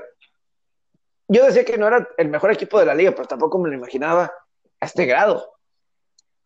yo 1.29 1.45
decía 1.45 1.63
que 1.63 1.77
no 1.77 1.87
era 1.87 2.09
el 2.17 2.27
mejor 2.29 2.51
equipo 2.51 2.79
de 2.79 2.87
la 2.87 2.95
liga, 2.95 3.11
pero 3.11 3.27
tampoco 3.27 3.59
me 3.59 3.69
lo 3.69 3.75
imaginaba 3.75 4.33
a 4.79 4.85
este 4.85 5.05
grado. 5.05 5.53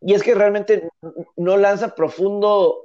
Y 0.02 0.14
es 0.14 0.22
que 0.22 0.36
realmente 0.36 0.90
no 1.38 1.56
lanza 1.58 1.96
profundo 1.96 2.82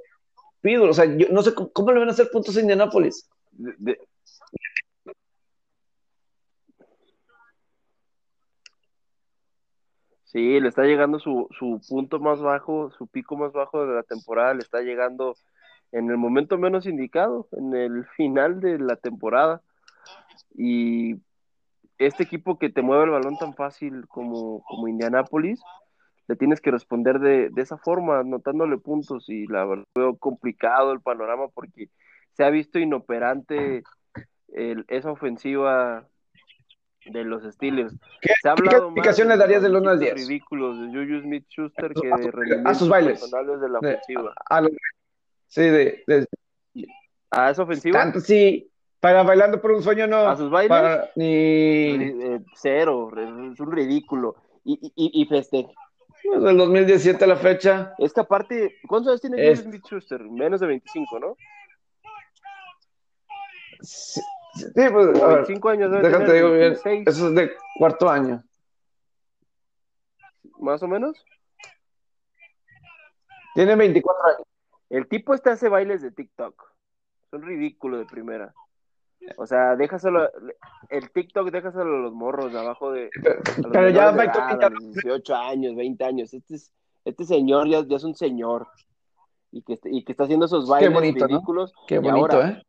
Pidul. 0.61 0.89
O 0.89 0.93
sea, 0.93 1.05
yo 1.05 1.27
no 1.29 1.43
sé 1.43 1.53
cómo, 1.53 1.91
le 1.91 1.99
van 1.99 2.07
a 2.07 2.13
hacer 2.13 2.29
puntos 2.31 2.55
a 2.55 2.61
Indianapolis. 2.61 3.29
Sí, 10.23 10.59
le 10.61 10.69
está 10.69 10.83
llegando 10.83 11.19
su, 11.19 11.49
su 11.51 11.81
punto 11.89 12.19
más 12.19 12.39
bajo, 12.39 12.91
su 12.91 13.07
pico 13.07 13.35
más 13.35 13.51
bajo 13.51 13.85
de 13.85 13.95
la 13.95 14.03
temporada, 14.03 14.53
le 14.53 14.61
está 14.61 14.79
llegando 14.81 15.35
en 15.91 16.09
el 16.09 16.17
momento 16.17 16.57
menos 16.57 16.85
indicado, 16.85 17.47
en 17.51 17.75
el 17.75 18.05
final 18.15 18.61
de 18.61 18.79
la 18.79 18.95
temporada. 18.95 19.61
Y 20.55 21.15
este 21.99 22.23
equipo 22.23 22.57
que 22.57 22.69
te 22.69 22.81
mueve 22.81 23.03
el 23.03 23.09
balón 23.11 23.37
tan 23.37 23.53
fácil 23.53 24.07
como, 24.07 24.63
como 24.63 24.87
Indianápolis, 24.87 25.61
le 26.27 26.35
tienes 26.35 26.61
que 26.61 26.71
responder 26.71 27.19
de, 27.19 27.51
esa 27.57 27.77
forma, 27.77 28.19
anotándole 28.19 28.77
puntos. 28.77 29.29
Y 29.29 29.47
la 29.47 29.65
verdad, 29.65 29.85
veo 29.95 30.17
complicado 30.17 30.93
el 30.93 31.01
panorama 31.01 31.49
porque 31.49 31.89
se 32.33 32.43
ha 32.43 32.49
visto 32.49 32.79
inoperante 32.79 33.83
esa 34.47 35.11
ofensiva 35.11 36.07
de 37.05 37.23
los 37.23 37.43
Steelers. 37.43 37.93
¿Qué, 38.21 38.29
se 38.41 38.49
ha 38.49 38.55
¿qué 38.55 39.25
le 39.25 39.37
darías 39.37 39.61
del 39.61 39.75
1 39.75 39.89
al 39.89 39.99
10? 39.99 40.13
ridículos 40.13 40.79
de 40.79 40.87
Juju 40.87 41.21
Smith-Schuster 41.23 41.93
que 41.93 42.07
de 42.07 42.31
rendimientos 42.31 42.71
a 42.71 42.75
sus 42.75 42.89
bailes. 42.89 43.19
personales 43.19 43.61
de 43.61 43.69
la 43.69 43.79
ofensiva. 43.79 44.33
sí, 45.47 45.61
de, 45.61 46.27
¿A 47.31 47.49
esa 47.49 47.63
ofensiva? 47.63 47.99
Tanto 47.99 48.19
sí, 48.19 48.71
para 48.99 49.23
bailando 49.23 49.61
por 49.61 49.71
un 49.71 49.81
sueño 49.81 50.07
no. 50.07 50.27
A 50.27 50.35
sus 50.35 50.49
bailes. 50.49 51.09
ni... 51.15 51.25
Eh, 51.25 52.39
cero, 52.55 53.09
es 53.17 53.59
un 53.59 53.71
ridículo. 53.71 54.35
Y, 54.63 54.79
y, 54.95 55.21
y 55.21 55.25
festeja. 55.25 55.69
Desde 56.23 56.49
el 56.49 56.57
2017 56.57 57.23
a 57.23 57.27
la 57.27 57.35
fecha. 57.37 57.93
Es 57.97 58.13
que 58.13 58.21
aparte, 58.21 58.75
¿cuántos 58.87 59.11
años 59.11 59.21
tiene 59.21 59.49
es... 59.49 59.59
Smith 59.59 59.83
Schuster? 59.85 60.21
Menos 60.21 60.59
de 60.59 60.67
25, 60.67 61.19
¿no? 61.19 61.37
Sí, 63.81 64.21
pues. 64.91 65.21
A 65.21 65.27
25 65.27 65.69
años 65.69 65.91
debe 65.91 66.09
déjate 66.09 66.33
digo 66.33 66.51
bien. 66.51 66.73
Eso 67.05 67.29
es 67.29 67.35
de 67.35 67.51
cuarto 67.77 68.09
año. 68.09 68.43
¿Más 70.59 70.83
o 70.83 70.87
menos? 70.87 71.23
Tiene 73.55 73.75
24 73.75 74.25
años. 74.25 74.47
El 74.89 75.07
tipo 75.07 75.33
este 75.33 75.51
hace 75.51 75.69
bailes 75.69 76.01
de 76.01 76.11
TikTok. 76.11 76.73
Son 77.31 77.41
ridículos 77.41 77.99
de 77.99 78.05
primera. 78.05 78.53
O 79.37 79.45
sea, 79.45 79.75
déjaselo, 79.75 80.29
el 80.89 81.11
TikTok 81.11 81.51
déjaselo 81.51 81.83
a 81.83 82.01
los 82.01 82.13
morros 82.13 82.51
de 82.51 82.59
abajo 82.59 82.91
de. 82.91 83.09
Pero 83.71 83.89
ya 83.89 84.11
va 84.11 84.23
a 84.23 84.69
18 84.69 85.35
años, 85.35 85.75
20 85.75 86.03
años. 86.05 86.33
Este, 86.33 86.55
es, 86.55 86.71
este 87.05 87.25
señor 87.25 87.67
ya, 87.67 87.83
ya, 87.85 87.97
es 87.97 88.03
un 88.03 88.15
señor. 88.15 88.67
Y 89.51 89.61
que, 89.63 89.79
y 89.85 90.03
que 90.03 90.11
está 90.11 90.25
haciendo 90.25 90.45
esos 90.45 90.67
bailes 90.67 90.93
ridículos. 91.15 91.73
Qué 91.87 91.99
bonito, 91.99 92.41
¿eh? 92.41 92.63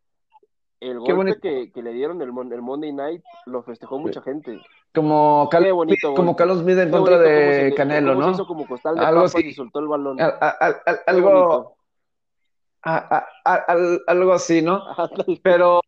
El 0.81 0.99
golpe 0.99 1.39
que, 1.43 1.71
que, 1.73 1.83
le 1.83 1.93
dieron 1.93 2.23
el, 2.23 2.29
el, 2.29 2.63
Monday 2.63 2.93
Night 2.93 3.23
lo 3.45 3.63
festejó 3.63 3.99
mucha 3.99 4.23
gente. 4.23 4.59
Como, 4.95 5.49
bonito, 5.75 6.15
como 6.15 6.35
Carlos 6.35 6.65
Mide 6.65 6.85
en 6.85 6.91
contra 6.91 7.19
de 7.19 7.75
Canelo, 7.77 8.15
¿no? 8.15 8.31
Hizo 8.31 8.47
como 8.47 8.67
costal 8.67 8.95
de 8.97 9.05
algo 9.05 9.25
así. 9.25 9.47
y 9.47 9.53
soltó 9.53 9.81
el 9.81 9.89
balón. 9.89 10.17
algo, 11.07 11.77
algo 14.07 14.33
así, 14.33 14.63
¿no? 14.63 14.83
Pero 15.43 15.83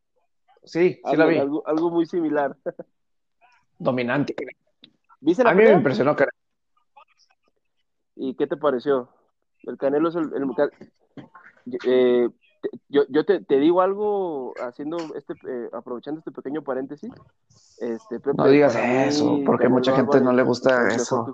Sí, 0.65 1.01
sí 1.05 1.17
la 1.17 1.27
vi. 1.27 1.39
Algo, 1.39 1.91
muy 1.91 2.07
similar. 2.07 2.57
Dominante. 3.79 4.35
¿Viste 5.21 5.45
la 5.45 5.51
A 5.51 5.55
mí 5.55 5.65
me 5.65 5.73
impresionó, 5.73 6.15
cara. 6.15 6.31
¿Y 8.15 8.35
qué 8.35 8.47
te 8.47 8.57
pareció? 8.57 9.09
El 9.65 9.77
Canelo 9.79 10.09
es 10.09 10.17
el... 10.17 10.31
eh, 11.85 12.29
yo, 12.89 13.03
yo 13.09 13.25
te, 13.25 13.41
te, 13.41 13.59
digo 13.59 13.81
algo 13.81 14.55
haciendo 14.61 14.97
este 15.17 15.35
eh, 15.49 15.69
aprovechando 15.73 16.21
este 16.21 16.31
pequeño 16.31 16.63
paréntesis 16.63 17.11
este 17.79 18.21
no 18.37 18.47
digas 18.47 18.77
eso 18.77 19.41
porque 19.45 19.69
mucha 19.69 19.95
gente 19.97 20.21
no 20.21 20.33
le 20.33 20.43
gusta 20.43 20.89
eso 20.89 21.27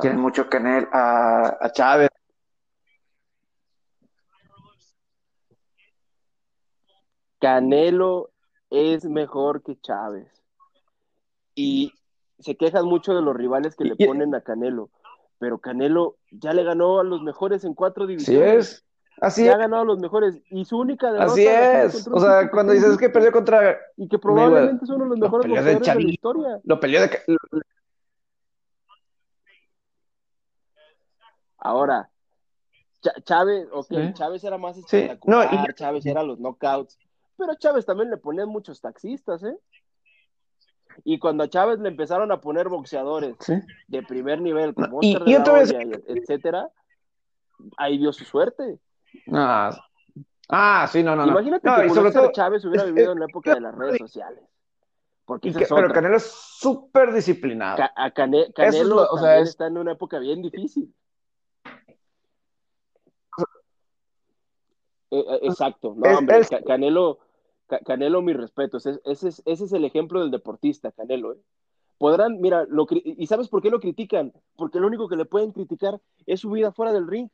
tiene 0.00 0.16
mucho 0.16 0.48
Canel 0.48 0.88
a, 0.92 1.56
a 1.60 1.72
Chávez 1.72 2.10
Canelo 7.40 8.30
es 8.70 9.04
mejor 9.04 9.62
que 9.62 9.78
Chávez. 9.80 10.28
Y 11.54 11.92
se 12.38 12.56
quejan 12.56 12.86
mucho 12.86 13.14
de 13.14 13.22
los 13.22 13.36
rivales 13.36 13.76
que 13.76 13.84
le 13.84 13.96
ponen 13.96 14.34
a 14.34 14.40
Canelo, 14.40 14.90
pero 15.38 15.58
Canelo 15.58 16.16
ya 16.30 16.52
le 16.52 16.64
ganó 16.64 17.00
a 17.00 17.04
los 17.04 17.22
mejores 17.22 17.64
en 17.64 17.74
cuatro 17.74 18.06
divisiones. 18.06 18.48
Así 18.48 18.58
es. 18.58 18.84
Así 19.20 19.44
ya 19.44 19.54
ha 19.54 19.58
ganado 19.58 19.82
a 19.82 19.84
los 19.84 19.98
mejores 19.98 20.40
y 20.48 20.64
su 20.64 20.78
única 20.78 21.12
derrota 21.12 21.32
Así 21.32 21.46
es. 21.46 22.08
O 22.08 22.20
sea, 22.20 22.50
cuando 22.50 22.72
dices 22.72 22.96
que 22.96 23.10
perdió 23.10 23.30
contra 23.32 23.78
y 23.96 24.08
que 24.08 24.18
probablemente 24.18 24.84
es 24.84 24.90
uno 24.90 25.04
de 25.04 25.10
los 25.10 25.18
mejores 25.18 25.46
boxeadores 25.46 25.86
de, 25.86 26.02
la 26.02 26.10
historia. 26.10 26.60
Lo 26.64 26.80
peleó 26.80 27.02
de 27.02 27.10
Ahora, 31.58 32.10
Chávez, 33.24 33.68
ok, 33.70 34.14
Chávez 34.14 34.42
era 34.44 34.56
más 34.56 34.78
espectacular, 34.78 35.52
no, 35.52 35.72
Chávez 35.74 36.06
era 36.06 36.22
los 36.22 36.38
knockouts, 36.38 36.98
pero 37.40 37.52
a 37.52 37.56
Chávez 37.56 37.86
también 37.86 38.10
le 38.10 38.18
ponían 38.18 38.48
muchos 38.48 38.80
taxistas, 38.80 39.42
¿eh? 39.42 39.56
Y 41.04 41.18
cuando 41.18 41.44
a 41.44 41.48
Chávez 41.48 41.80
le 41.80 41.88
empezaron 41.88 42.30
a 42.30 42.40
poner 42.40 42.68
boxeadores 42.68 43.36
de 43.88 44.02
primer 44.02 44.40
nivel, 44.40 44.74
como 44.74 44.98
Oscar 44.98 45.24
de 45.24 45.32
la 45.32 45.52
Hoya, 45.52 45.80
etcétera, 46.06 46.70
ahí 47.78 47.96
dio 47.96 48.12
su 48.12 48.24
suerte. 48.24 48.78
Ah, 49.32 49.70
ah 50.50 50.86
sí, 50.92 51.02
no, 51.02 51.16
no. 51.16 51.26
Imagínate 51.26 51.66
no, 51.66 51.76
que 51.76 51.88
sobre 51.88 52.12
todo, 52.12 52.30
Chávez 52.32 52.64
hubiera 52.66 52.84
vivido 52.84 53.12
en 53.12 53.20
la 53.20 53.26
época 53.26 53.54
de 53.54 53.60
las 53.60 53.74
redes 53.74 53.98
sociales. 53.98 54.44
Porque 55.24 55.52
pero 55.52 55.92
Canelo 55.92 56.16
es 56.16 56.24
súper 56.30 57.12
disciplinado. 57.12 57.82
a 57.94 58.10
Canelo 58.10 59.08
o 59.10 59.18
sea, 59.18 59.38
está 59.38 59.68
en 59.68 59.78
una 59.78 59.92
época 59.92 60.18
bien 60.18 60.42
difícil. 60.42 60.92
Eh, 65.12 65.24
eh, 65.28 65.38
exacto, 65.42 65.94
no, 65.96 66.18
hombre, 66.18 66.42
Canelo, 66.66 67.18
Canelo, 67.78 68.20
mi 68.22 68.32
respeto, 68.32 68.76
ese, 68.78 68.98
es, 69.04 69.22
ese 69.24 69.64
es 69.64 69.72
el 69.72 69.84
ejemplo 69.84 70.20
del 70.20 70.30
deportista, 70.30 70.92
Canelo. 70.92 71.32
¿eh? 71.34 71.38
Podrán, 71.98 72.40
mira, 72.40 72.64
lo, 72.68 72.86
¿y 72.90 73.26
sabes 73.26 73.48
por 73.48 73.62
qué 73.62 73.70
lo 73.70 73.78
critican? 73.80 74.32
Porque 74.56 74.80
lo 74.80 74.86
único 74.86 75.08
que 75.08 75.16
le 75.16 75.24
pueden 75.26 75.52
criticar 75.52 76.00
es 76.26 76.40
su 76.40 76.50
vida 76.50 76.72
fuera 76.72 76.92
del 76.92 77.06
ring, 77.08 77.28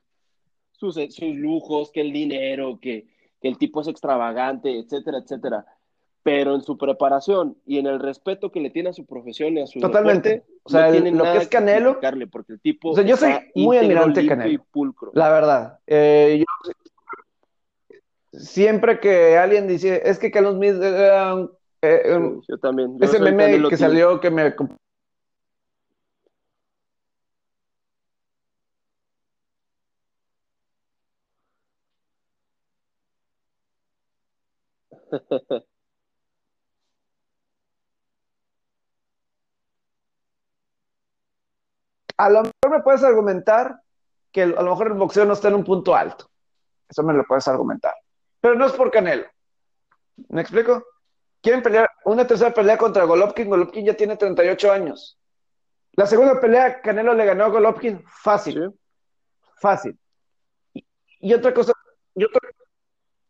sus, 0.73 0.95
sus 0.97 1.35
lujos, 1.37 1.91
que 1.93 2.01
el 2.01 2.13
dinero, 2.13 2.79
que, 2.81 3.07
que 3.41 3.49
el 3.49 3.59
tipo 3.59 3.81
es 3.81 3.89
extravagante, 3.89 4.79
etcétera, 4.79 5.19
etcétera. 5.19 5.67
Pero 6.23 6.57
en 6.57 6.63
su 6.63 6.77
preparación 6.77 7.57
y 7.65 7.79
en 7.79 7.87
el 7.87 8.01
respeto 8.01 8.51
que 8.51 8.59
le 8.61 8.71
tiene 8.71 8.89
a 8.89 8.93
su 8.93 9.07
profesión 9.07 9.57
y 9.57 9.61
a 9.61 9.67
su 9.69 9.79
Totalmente. 9.79 10.45
O 10.65 10.69
sea, 10.69 10.89
no 10.89 10.95
el- 10.95 11.17
lo 11.17 11.23
que 11.23 11.37
es 11.39 11.49
Canelo, 11.49 11.91
criticarle, 11.93 12.27
porque 12.27 12.55
el 12.55 12.61
tipo 12.61 12.91
o 12.91 12.95
sea, 12.97 13.05
yo 13.05 13.17
soy 13.17 13.33
muy 13.55 13.77
admirante 13.77 14.27
Canelo. 14.27 14.51
y 14.51 14.59
pulcro. 14.59 15.13
la 15.15 15.31
verdad. 15.31 15.79
Eh, 15.87 16.39
yo 16.41 16.73
siempre 18.37 19.01
que 19.01 19.39
alguien 19.39 19.67
dice, 19.67 20.03
es 20.05 20.19
que 20.19 20.31
Carlos 20.31 20.55
Smith 20.55 20.81
era 20.83 21.35
un- 21.35 21.51
eh, 21.83 22.15
un- 22.17 22.43
yo 22.49 22.59
también. 22.59 22.99
Yo 22.99 23.05
ese 23.05 23.19
meme 23.21 23.69
que 23.69 23.77
salió 23.77 24.21
que 24.21 24.31
me... 24.31 24.55
A 42.19 42.31
lo 42.31 42.39
mejor 42.43 42.71
me 42.71 42.83
puedes 42.83 43.05
argumentar 43.05 43.83
que 44.33 44.43
a 44.45 44.47
lo 44.47 44.71
mejor 44.71 44.87
el 44.89 44.95
boxeo 44.95 45.25
no 45.27 45.35
está 45.35 45.49
en 45.49 45.55
un 45.57 45.65
punto 45.65 45.95
alto. 45.95 46.31
Eso 46.89 47.03
me 47.03 47.13
lo 47.13 47.25
puedes 47.25 47.47
argumentar. 47.49 47.93
Pero 48.47 48.55
no 48.57 48.67
es 48.67 48.73
por 48.75 48.93
Canelo. 48.93 49.27
¿Me 50.29 50.41
explico? 50.41 50.85
Quieren 51.43 51.65
pelear 51.65 51.91
una 52.05 52.25
tercera 52.29 52.55
pelea 52.55 52.79
contra 52.79 53.03
Golovkin. 53.03 53.49
Golovkin 53.49 53.85
ya 53.85 53.95
tiene 53.95 54.17
38 54.17 54.71
años. 54.71 55.19
La 55.95 56.07
segunda 56.07 56.41
pelea, 56.41 56.81
Canelo 56.81 57.13
le 57.13 57.25
ganó 57.25 57.43
a 57.43 57.49
Golovkin 57.49 58.05
fácil, 58.07 58.71
Sí. 58.71 58.79
fácil. 59.61 59.99
Y, 60.75 60.87
y 61.19 61.35
otra 61.35 61.53
cosa, 61.53 61.73
y 62.15 62.23
otra, 62.23 62.41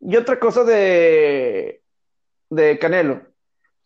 y 0.01 0.15
otra 0.17 0.39
cosa 0.39 0.63
de, 0.63 1.81
de 2.51 2.77
Canelo, 2.77 3.23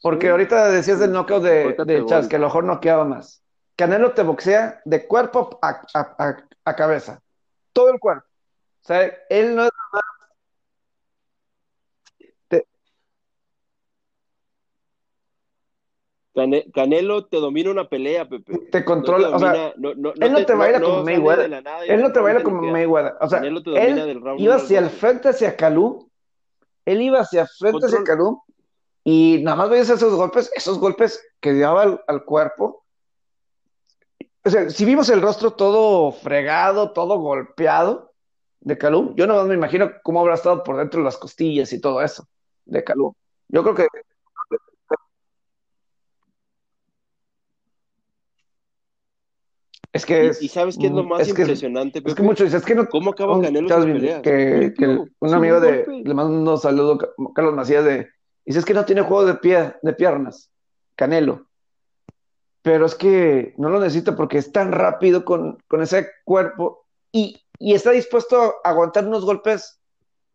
porque 0.02 0.26
Sí. 0.26 0.32
ahorita 0.32 0.70
decías 0.70 1.00
del 1.00 1.14
knockout 1.14 1.44
de, 1.44 1.76
de 1.86 2.06
Chas, 2.08 2.28
que 2.28 2.36
a 2.36 2.40
lo 2.40 2.48
mejor 2.48 2.66
noqueaba 2.66 3.06
más. 3.06 3.42
Canelo 3.78 4.12
te 4.14 4.24
boxea 4.24 4.82
de 4.84 5.08
cuerpo 5.08 5.58
a, 5.62 5.82
a- 5.94 6.16
a- 6.20 6.46
a 6.66 6.76
cabeza, 6.76 7.22
todo 7.72 7.90
el 7.94 8.02
cuerpo. 8.02 8.26
O 8.84 8.86
sea, 8.86 9.06
él 9.30 9.56
no 9.56 9.64
es- 9.64 9.72
Cane- 16.34 16.72
Canelo 16.74 17.26
te 17.26 17.38
domina 17.38 17.72
una 17.72 17.90
pelea, 17.90 18.28
Pepe. 18.28 18.54
te 18.54 18.54
No 18.54 18.70
te 18.72 18.86
controla, 18.86 19.30
o 19.36 19.40
sea, 19.40 19.50
domina, 19.52 19.74
no, 19.78 19.94
no, 19.96 20.14
no 20.16 20.26
él 20.26 20.32
no 20.32 20.46
te 20.46 20.54
baila 20.54 20.82
como 20.82 21.04
Mayweather. 21.04 21.50
nada 21.64 21.86
él 21.86 22.02
no 22.02 22.12
te 22.14 22.20
baila 22.20 22.44
como. 22.44 22.62
Mayweather. 22.62 23.14
O 23.20 23.28
sea, 23.28 23.40
Canelo 23.40 23.62
te 23.64 23.70
domina 23.72 23.88
él 23.88 23.96
del 24.08 24.22
round 24.22 24.40
iba 24.40 24.56
hacia 24.56 24.80
el 24.80 24.90
frente, 24.90 25.30
hacia 25.30 25.56
Calú, 25.58 26.10
él 26.86 27.02
iba 27.02 27.20
hacia 27.20 27.46
frente, 27.48 27.86
hacia. 27.86 28.04
Calú, 28.04 28.42
y 29.04 29.42
nada 29.44 29.58
más 29.58 29.70
veías 29.70 29.90
esos 29.90 30.16
golpes, 30.16 30.50
esos 30.56 30.80
golpes 30.80 31.22
que 31.40 31.54
daba 31.54 31.84
al, 31.84 32.02
al 32.08 32.24
cuerpo. 32.24 32.86
O 34.44 34.50
sea, 34.50 34.70
si 34.70 34.86
vimos 34.86 35.10
el 35.10 35.22
rostro 35.22 35.52
todo 35.52 36.12
fregado, 36.12 36.92
todo 36.92 37.20
golpeado 37.20 38.14
de 38.62 38.78
Calú, 38.78 39.14
yo 39.16 39.28
nada 39.28 39.40
más 39.42 39.50
me 39.50 39.56
imagino 39.56 39.92
cómo 40.04 40.20
habrá 40.22 40.36
estado 40.36 40.64
por 40.64 40.78
dentro 40.78 41.00
de 41.02 41.06
las 41.06 41.18
costillas 41.18 41.74
y 41.74 41.82
todo 41.82 42.02
eso 42.02 42.26
de 42.66 42.84
Calú. 42.84 43.16
Yo 43.50 43.64
creo 43.64 43.76
que 43.76 43.88
es 49.94 50.06
que 50.06 50.28
es, 50.28 50.42
y 50.42 50.48
¿sabes 50.48 50.78
qué 50.78 50.88
es 50.88 50.94
lo 50.94 51.04
más 51.04 51.22
es 51.22 51.28
que 51.34 51.42
es, 51.42 51.48
impresionante, 51.48 52.00
es 52.00 52.06
que 52.06 52.12
Pepe? 52.12 52.24
mucho 52.24 52.44
dice, 52.46 52.58
es 52.58 52.66
que 52.66 52.76
no, 52.76 52.88
¿Cómo 52.88 53.12
acaba 53.12 53.36
un, 53.36 53.42
Canelo 53.44 53.68
sus 53.70 53.86
peleas? 53.86 54.22
que, 54.22 54.74
que 54.78 54.86
el- 54.86 54.96
Limpio, 54.96 55.16
un 55.20 55.34
amigo 55.34 55.58
un 55.58 55.62
de, 55.64 56.02
le 56.06 56.14
mando 56.14 56.52
un 56.54 56.58
saludo, 56.58 56.98
Ca- 56.98 57.10
Carlos 57.36 57.54
Macías, 57.54 57.84
de, 57.84 58.08
dice, 58.46 58.60
es 58.60 58.66
que 58.66 58.74
no 58.74 58.86
tiene 58.86 59.02
juego 59.02 59.26
de 59.26 59.36
pie, 59.36 59.76
de 59.82 59.94
piernas, 59.94 60.50
Canelo, 60.96 61.46
pero 62.62 62.86
es 62.86 62.96
que 62.96 63.54
no 63.58 63.70
lo 63.70 63.80
necesita 63.80 64.16
porque 64.16 64.38
es 64.38 64.52
tan 64.52 64.72
rápido 64.72 65.26
con, 65.26 65.58
con 65.68 65.82
ese 65.82 66.08
cuerpo 66.24 66.86
y, 67.12 67.42
y 67.60 67.74
está 67.74 67.92
dispuesto 67.92 68.54
a 68.64 68.70
aguantar 68.70 69.06
unos 69.08 69.26
golpes, 69.26 69.82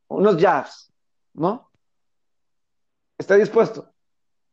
unos 0.09 0.37
jabs, 0.37 0.93
¿no? 1.35 1.71
Está 3.19 3.37
dispuesto, 3.37 3.91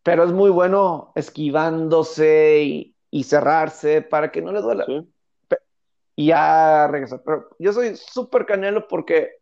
pero 0.04 0.24
es 0.24 0.32
muy 0.32 0.50
bueno 0.50 1.12
esquivándose 1.16 2.64
y, 2.64 2.93
y 3.16 3.24
cerrarse 3.26 4.02
para 4.02 4.32
que 4.32 4.42
no 4.42 4.52
le 4.52 4.60
duela 4.60 4.86
Sí. 4.88 5.08
y 6.16 6.28
ya 6.28 6.88
regresó. 6.88 7.22
Pero 7.24 7.48
yo 7.60 7.72
soy 7.72 7.96
súper 7.96 8.44
canelo 8.48 8.88
porque 8.88 9.34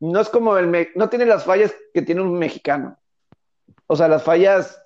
no 0.00 0.18
es 0.20 0.30
como 0.30 0.56
el, 0.56 0.66
me- 0.68 0.88
no 0.94 1.10
tiene 1.10 1.26
las 1.26 1.44
fallas 1.44 1.74
que 1.92 2.00
tiene 2.00 2.22
un 2.22 2.38
mexicano. 2.38 2.96
O 3.86 3.96
sea, 3.96 4.08
las 4.08 4.22
fallas 4.22 4.80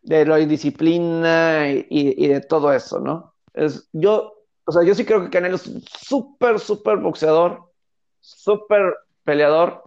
de 0.00 0.24
la 0.24 0.40
indisciplina 0.40 1.70
y, 1.70 1.86
y- 1.90 2.24
y 2.24 2.28
de 2.28 2.40
todo 2.40 2.72
eso, 2.72 3.00
¿no? 3.00 3.34
Es, 3.52 3.88
yo, 3.92 4.32
o 4.64 4.72
sea, 4.72 4.82
yo 4.82 4.94
sí 4.94 5.04
creo 5.04 5.22
que 5.22 5.28
Canelo 5.30 5.56
es 5.56 5.66
un 5.66 5.82
súper, 5.82 6.58
súper 6.58 6.96
boxeador, 6.96 7.70
súper 8.20 8.94
peleador. 9.24 9.82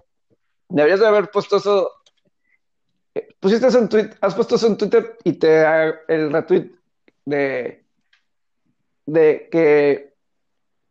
Deberías 0.68 1.00
de 1.00 1.08
haber 1.08 1.32
puesto 1.32 1.58
eso, 1.58 1.92
pusiste 3.40 3.68
eso 3.68 3.80
en 3.80 3.90
Twitter, 3.90 4.18
has 4.22 4.36
puesto 4.36 4.56
eso 4.56 4.68
en 4.68 4.78
Twitter 4.78 5.18
y 5.24 5.34
te 5.34 5.64
el 6.08 6.32
retweet 6.32 6.72
de, 7.26 7.86
de 9.06 9.50
que 9.52 10.14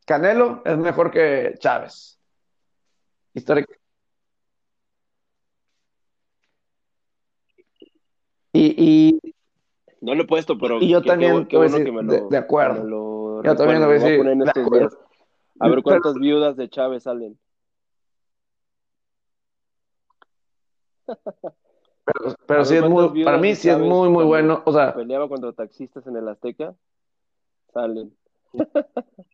Canelo 0.06 0.62
es 0.64 0.78
mejor 0.78 1.10
que 1.10 1.54
Chávez. 1.58 2.18
Histórico. 3.34 3.72
Y, 8.52 8.74
y, 9.22 9.34
No 10.00 10.14
lo 10.14 10.22
he 10.24 10.26
puesto, 10.26 10.58
pero 10.58 10.80
y 10.80 10.88
yo 10.88 11.02
también 11.02 11.48
a 11.52 11.58
bueno 11.58 11.78
decir 11.78 11.84
que 11.84 11.90
de, 12.06 12.20
lo, 12.20 12.28
de 12.28 12.38
que 12.38 12.38
acuerdo. 12.38 12.84
lo 12.84 13.42
Yo 13.42 13.56
también 13.56 13.80
recuerdes. 13.80 13.80
lo 13.80 13.86
voy 13.86 13.96
a 13.96 13.98
voy 13.98 13.98
decir 13.98 14.18
ver 15.68 15.82
Pero, 15.82 15.82
cuántas 15.82 16.14
viudas 16.14 16.56
de 16.56 16.68
Chávez 16.70 17.04
salen. 17.04 17.38
pero, 22.12 22.30
A 22.30 22.34
pero 22.46 22.64
sí 22.64 22.76
es 22.76 22.88
muy, 22.88 23.24
para 23.24 23.38
mí 23.38 23.54
sí 23.54 23.68
es 23.68 23.78
muy, 23.78 24.08
muy 24.08 24.24
bueno. 24.24 24.62
O 24.64 24.72
sea, 24.72 24.94
peleaba 24.94 25.28
contra 25.28 25.52
taxistas 25.52 26.06
en 26.06 26.16
el 26.16 26.28
Azteca 26.28 26.74
salen. 27.72 28.16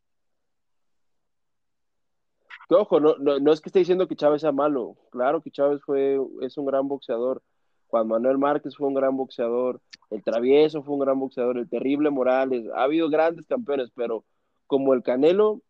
Ojo, 2.70 2.98
no, 2.98 3.16
no, 3.18 3.38
no 3.38 3.52
es 3.52 3.60
que 3.60 3.68
esté 3.68 3.80
diciendo 3.80 4.08
que 4.08 4.16
Chávez 4.16 4.40
sea 4.40 4.52
malo. 4.52 4.96
Claro 5.10 5.42
que 5.42 5.50
Chávez 5.50 5.82
fue, 5.84 6.18
es 6.40 6.56
un 6.56 6.64
gran 6.66 6.88
boxeador. 6.88 7.42
Juan 7.88 8.08
Manuel 8.08 8.38
Márquez 8.38 8.76
fue 8.76 8.88
un 8.88 8.94
gran 8.94 9.16
boxeador. 9.16 9.80
El 10.10 10.24
Travieso 10.24 10.82
fue 10.82 10.94
un 10.94 11.00
gran 11.00 11.20
boxeador. 11.20 11.58
El 11.58 11.68
Terrible 11.68 12.10
Morales. 12.10 12.66
Ha 12.74 12.84
habido 12.84 13.10
grandes 13.10 13.46
campeones, 13.46 13.90
pero 13.94 14.24
como 14.66 14.94
el 14.94 15.02
Canelo, 15.02 15.60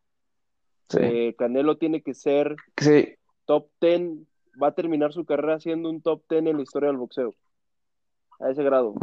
sí, 0.89 0.99
eh, 1.01 1.35
Canelo 1.37 1.77
tiene 1.77 2.01
que 2.01 2.15
ser 2.15 2.55
sí, 2.77 3.15
top 3.45 3.69
10. 3.81 4.21
Va 4.63 4.69
a 4.69 4.75
terminar 4.75 5.13
su 5.13 5.25
carrera 5.25 5.59
siendo 5.61 5.91
un 5.91 6.01
top 6.01 6.23
10 6.29 6.47
en 6.47 6.57
la 6.57 6.63
historia 6.63 6.89
del 6.89 6.99
boxeo. 6.99 7.35
A 8.41 8.51
ese 8.51 8.63
grado. 8.63 8.95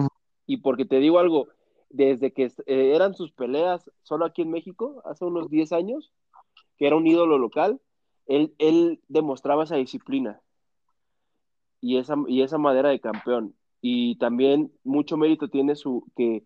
Y 0.46 0.58
porque 0.58 0.86
te 0.86 1.00
digo 1.00 1.20
algo, 1.20 1.48
desde 1.90 2.32
que 2.32 2.46
eh, 2.66 2.96
eran 2.96 3.16
sus 3.16 3.32
peleas 3.32 3.90
solo 4.04 4.26
aquí 4.26 4.42
en 4.42 4.52
México, 4.52 5.02
hace 5.06 5.26
unos 5.26 5.50
10 5.50 5.72
años, 5.74 6.12
que 6.78 6.88
era 6.88 6.96
un 6.96 7.08
ídolo 7.08 7.38
local, 7.38 7.80
él, 8.28 8.54
él 8.58 9.02
demostraba 9.08 9.64
esa 9.64 9.76
disciplina 9.76 10.42
y 11.82 11.98
esa, 11.98 12.16
y 12.28 12.42
esa 12.42 12.58
madera 12.58 12.90
de 12.90 13.00
campeón. 13.00 13.56
Y 13.82 14.16
también 14.18 14.72
mucho 14.84 15.18
mérito 15.18 15.50
tiene 15.50 15.76
su, 15.76 16.06
que 16.16 16.44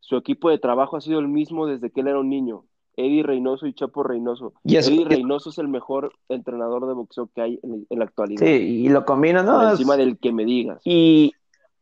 su 0.00 0.16
equipo 0.16 0.48
de 0.48 0.58
trabajo 0.58 0.96
ha 0.96 1.00
sido 1.00 1.20
el 1.20 1.28
mismo 1.28 1.66
desde 1.66 1.90
que 1.90 2.00
él 2.00 2.08
era 2.08 2.20
un 2.20 2.30
niño. 2.30 2.64
Eddie 2.98 3.22
Reynoso 3.22 3.66
y 3.66 3.72
Chapo 3.74 4.02
Reynoso. 4.02 4.54
y 4.64 4.76
eso, 4.76 4.90
Eddie 4.90 5.04
Reynoso 5.04 5.50
es 5.50 5.58
el 5.58 5.68
mejor 5.68 6.12
entrenador 6.28 6.86
de 6.88 6.94
boxeo 6.94 7.30
que 7.32 7.40
hay 7.40 7.60
en, 7.62 7.86
en 7.88 7.98
la 8.00 8.04
actualidad, 8.06 8.44
sí, 8.44 8.84
y 8.84 8.88
lo 8.88 9.04
combina, 9.04 9.44
por 9.44 9.62
¿no? 9.62 9.70
encima 9.70 9.94
Es- 9.94 9.98
del 9.98 10.18
que 10.18 10.32
me 10.32 10.44
digas. 10.44 10.80
y, 10.84 11.32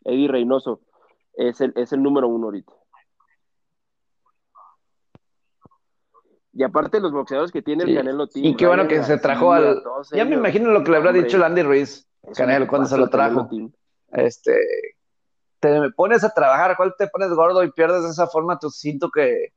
Eddie 0.04 0.28
Reynoso 0.28 0.80
es 1.34 1.60
el, 1.60 1.72
es 1.74 1.92
el 1.92 2.02
número 2.02 2.28
uno 2.28 2.46
ahorita. 2.46 2.72
Y 6.52 6.62
aparte 6.62 7.00
los 7.00 7.12
boxeadores 7.12 7.50
que 7.50 7.60
tiene 7.60 7.84
el 7.84 7.94
Canelo 7.94 8.28
Team, 8.28 8.46
y 8.46 8.56
qué 8.56 8.66
bueno 8.66 8.86
que 8.86 9.02
se 9.02 9.18
trajo 9.18 9.52
al, 9.52 9.82
ya 10.12 10.24
me 10.24 10.36
imagino 10.36 10.70
lo 10.70 10.84
que 10.84 10.90
le 10.90 10.96
habrá 10.98 11.10
hombre, 11.10 11.24
dicho 11.24 11.36
el 11.38 11.42
Andy 11.42 11.62
Ruiz, 11.62 12.06
Canelo, 12.34 12.66
cuando 12.66 12.88
se 12.88 12.96
lo 12.98 13.08
trajo. 13.08 13.48
Este, 14.12 14.56
te 15.60 15.90
pones 15.96 16.24
a 16.24 16.30
trabajar, 16.30 16.76
¿cuál 16.76 16.94
te 16.96 17.08
pones 17.08 17.30
gordo 17.30 17.62
y 17.64 17.72
pierdes 17.72 18.04
de 18.04 18.10
esa 18.10 18.26
forma 18.26 18.58
tu 18.58 18.70
cinto 18.70 19.10
que, 19.10 19.52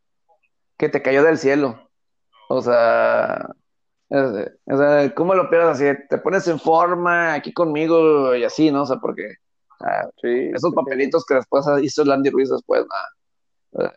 que 0.79 0.89
te 0.89 1.03
cayó 1.03 1.21
del 1.23 1.37
cielo? 1.37 1.87
O 2.47 2.61
sea, 2.61 3.49
o 4.09 4.77
sea, 4.77 5.13
¿cómo 5.13 5.35
lo 5.35 5.49
pierdes 5.51 5.69
así? 5.69 5.85
Te 6.09 6.17
pones 6.17 6.47
en 6.47 6.59
forma 6.59 7.35
aquí 7.35 7.53
conmigo 7.53 8.33
y 8.35 8.43
así, 8.43 8.71
¿no? 8.71 8.83
O 8.83 8.85
sea, 8.87 8.97
porque 8.97 9.35
Sí, 10.21 10.49
esos 10.53 10.71
sí, 10.71 10.75
papelitos 10.75 11.25
que 11.25 11.35
después 11.35 11.65
hizo 11.81 12.01
el 12.01 12.11
Andy 12.11 12.29
Ruiz 12.29 12.49
después, 12.49 12.85
nada. 13.73 13.93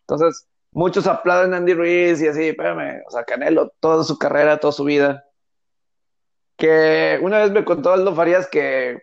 Entonces, 0.00 0.46
muchos 0.72 1.06
aplauden 1.06 1.54
a 1.54 1.58
Andy 1.58 1.72
Ruiz 1.72 2.20
y 2.20 2.28
así, 2.28 2.48
espérame, 2.48 3.02
o 3.06 3.10
sea, 3.10 3.24
Canelo, 3.24 3.72
toda 3.80 4.04
su 4.04 4.18
carrera, 4.18 4.60
toda 4.60 4.72
su 4.72 4.84
vida. 4.84 5.24
Que 6.56 7.18
una 7.22 7.38
vez 7.38 7.50
me 7.50 7.64
contó 7.64 7.92
Aldo 7.92 8.14
Farías 8.14 8.46
que, 8.46 9.00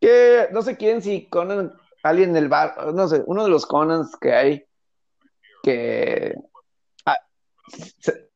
que 0.00 0.48
no 0.52 0.62
sé 0.62 0.76
quién, 0.76 1.02
si 1.02 1.28
Conan 1.28 1.74
alguien 2.02 2.32
del 2.32 2.48
bar, 2.48 2.94
no 2.94 3.08
sé, 3.08 3.22
uno 3.26 3.44
de 3.44 3.50
los 3.50 3.66
Conans 3.66 4.16
que 4.16 4.32
hay 4.32 4.66
que 5.64 6.34
ah, 7.06 7.16
se- 8.00 8.28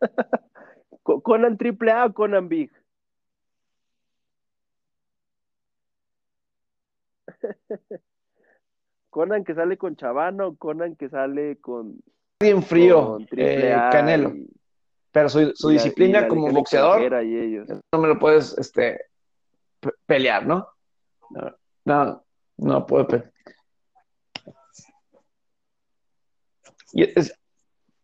¿Conan 1.02 1.56
triple 1.58 1.92
A 1.92 2.06
o 2.06 2.12
Conan 2.14 2.48
Big? 2.48 2.70
Conan 9.10 9.44
que 9.44 9.54
sale 9.54 9.76
con 9.76 9.96
Chavano, 9.96 10.56
Conan 10.56 10.96
que 10.96 11.08
sale 11.08 11.58
con, 11.60 12.00
bien 12.40 12.62
frío, 12.62 13.12
con 13.12 13.26
eh, 13.36 13.74
Canelo, 13.90 14.30
y- 14.34 14.48
pero 15.12 15.28
su, 15.28 15.52
su 15.54 15.70
disciplina 15.70 16.20
la 16.22 16.28
como 16.28 16.50
boxeador 16.52 17.00
Extranjera 17.02 17.22
y 17.24 17.36
ellos. 17.36 17.68
no 17.92 17.98
me 18.00 18.08
lo 18.08 18.18
puedes 18.18 18.56
este, 18.58 19.00
pe- 19.80 19.92
pelear, 20.06 20.46
¿no? 20.46 20.68
No, 21.30 21.56
no, 21.88 22.24
no 22.58 22.86
puedo 22.86 23.06
pe- 23.06 23.30
Y 26.92 27.02
es, 27.18 27.34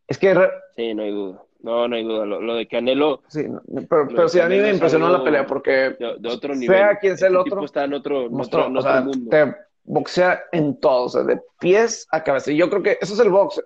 es 0.06 0.19
que, 0.19 0.35
Sí, 0.77 0.94
no 0.94 1.02
hay 1.02 1.11
duda. 1.12 1.43
No, 1.61 1.89
no 1.89 1.97
hay 1.97 2.05
duda. 2.05 2.27
Lo, 2.27 2.40
lo 2.43 2.55
de 2.56 2.69
Canelo 2.69 3.23
sí, 3.28 3.44
no, 3.48 3.62
pero, 3.89 4.06
pero 4.09 4.28
sí, 4.28 4.39
a 4.40 4.48
mí 4.48 4.59
me 4.59 4.69
es 4.69 4.74
impresionó 4.74 5.09
la 5.09 5.24
pelea 5.24 5.47
porque 5.47 5.70
de, 5.98 6.16
de 6.19 6.28
otro 6.28 6.55
nivel. 6.55 6.77
sea 6.77 6.98
quien 6.98 7.16
sea 7.16 7.28
el 7.28 7.36
Este 7.36 7.51
otro, 7.51 7.65
está 7.65 7.85
en 7.85 7.94
otro, 7.94 8.27
en 8.27 8.32
mostró, 8.32 8.66
otro, 8.66 8.78
o 8.78 8.82
sea, 8.82 9.01
mundo. 9.01 9.31
te 9.31 9.56
boxea 9.85 10.43
en 10.52 10.78
todo, 10.78 11.05
o 11.05 11.09
sea, 11.09 11.23
de 11.23 11.40
pies 11.59 12.06
a 12.11 12.23
cabeza. 12.23 12.51
Y 12.52 12.56
yo 12.59 12.69
creo 12.69 12.82
que 12.82 12.98
eso 13.01 13.15
es 13.15 13.20
el 13.20 13.31
box. 13.31 13.62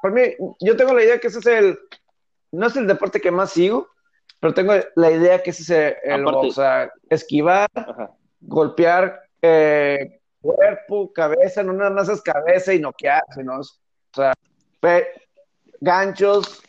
Para 0.00 0.14
mí, 0.14 0.22
yo 0.60 0.76
tengo 0.76 0.92
la 0.94 1.02
idea 1.02 1.18
que 1.18 1.28
ese 1.28 1.40
es 1.40 1.46
el, 1.46 1.78
no 2.52 2.66
es 2.68 2.76
el 2.76 2.86
deporte 2.86 3.20
que 3.20 3.30
más 3.32 3.50
sigo, 3.50 3.88
pero 4.38 4.54
tengo 4.54 4.74
la 4.94 5.10
idea 5.10 5.42
que 5.42 5.50
ese 5.50 5.62
es 5.62 5.70
el, 5.70 6.12
el 6.14 6.20
Aparte- 6.22 6.36
box. 6.36 6.48
O 6.48 6.52
sea, 6.62 6.92
esquivar, 7.10 7.68
Ajá. 7.74 8.10
golpear 8.40 9.20
eh, 9.42 10.20
cuerpo, 10.40 11.12
cabeza, 11.12 11.62
no 11.62 11.72
nada 11.72 11.90
más 11.90 12.08
es 12.08 12.22
cabeza 12.22 12.72
y 12.72 12.78
noquear, 12.80 13.22
sino 13.34 13.60
es, 13.60 13.78
o 14.12 14.16
sea, 14.16 14.34
ganchos, 15.80 16.62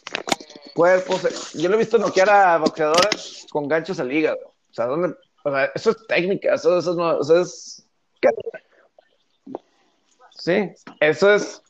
cuerpos. 0.75 1.53
Yo 1.53 1.69
lo 1.69 1.75
he 1.75 1.79
visto 1.79 1.97
noquear 1.97 2.29
a 2.29 2.57
boxeadores 2.57 3.45
con 3.51 3.67
ganchos 3.67 3.99
al 3.99 4.11
hígado. 4.11 4.39
O 4.71 4.73
sea, 4.73 4.85
¿dónde? 4.87 5.15
O 5.43 5.51
sea, 5.51 5.65
eso 5.75 5.91
es 5.91 6.07
técnica, 6.07 6.55
eso, 6.55 6.77
eso 6.79 6.93
no, 6.95 7.21
eso 7.21 7.39
es. 7.41 7.85
Sí, 10.31 10.71
eso 10.99 11.33
es. 11.33 11.61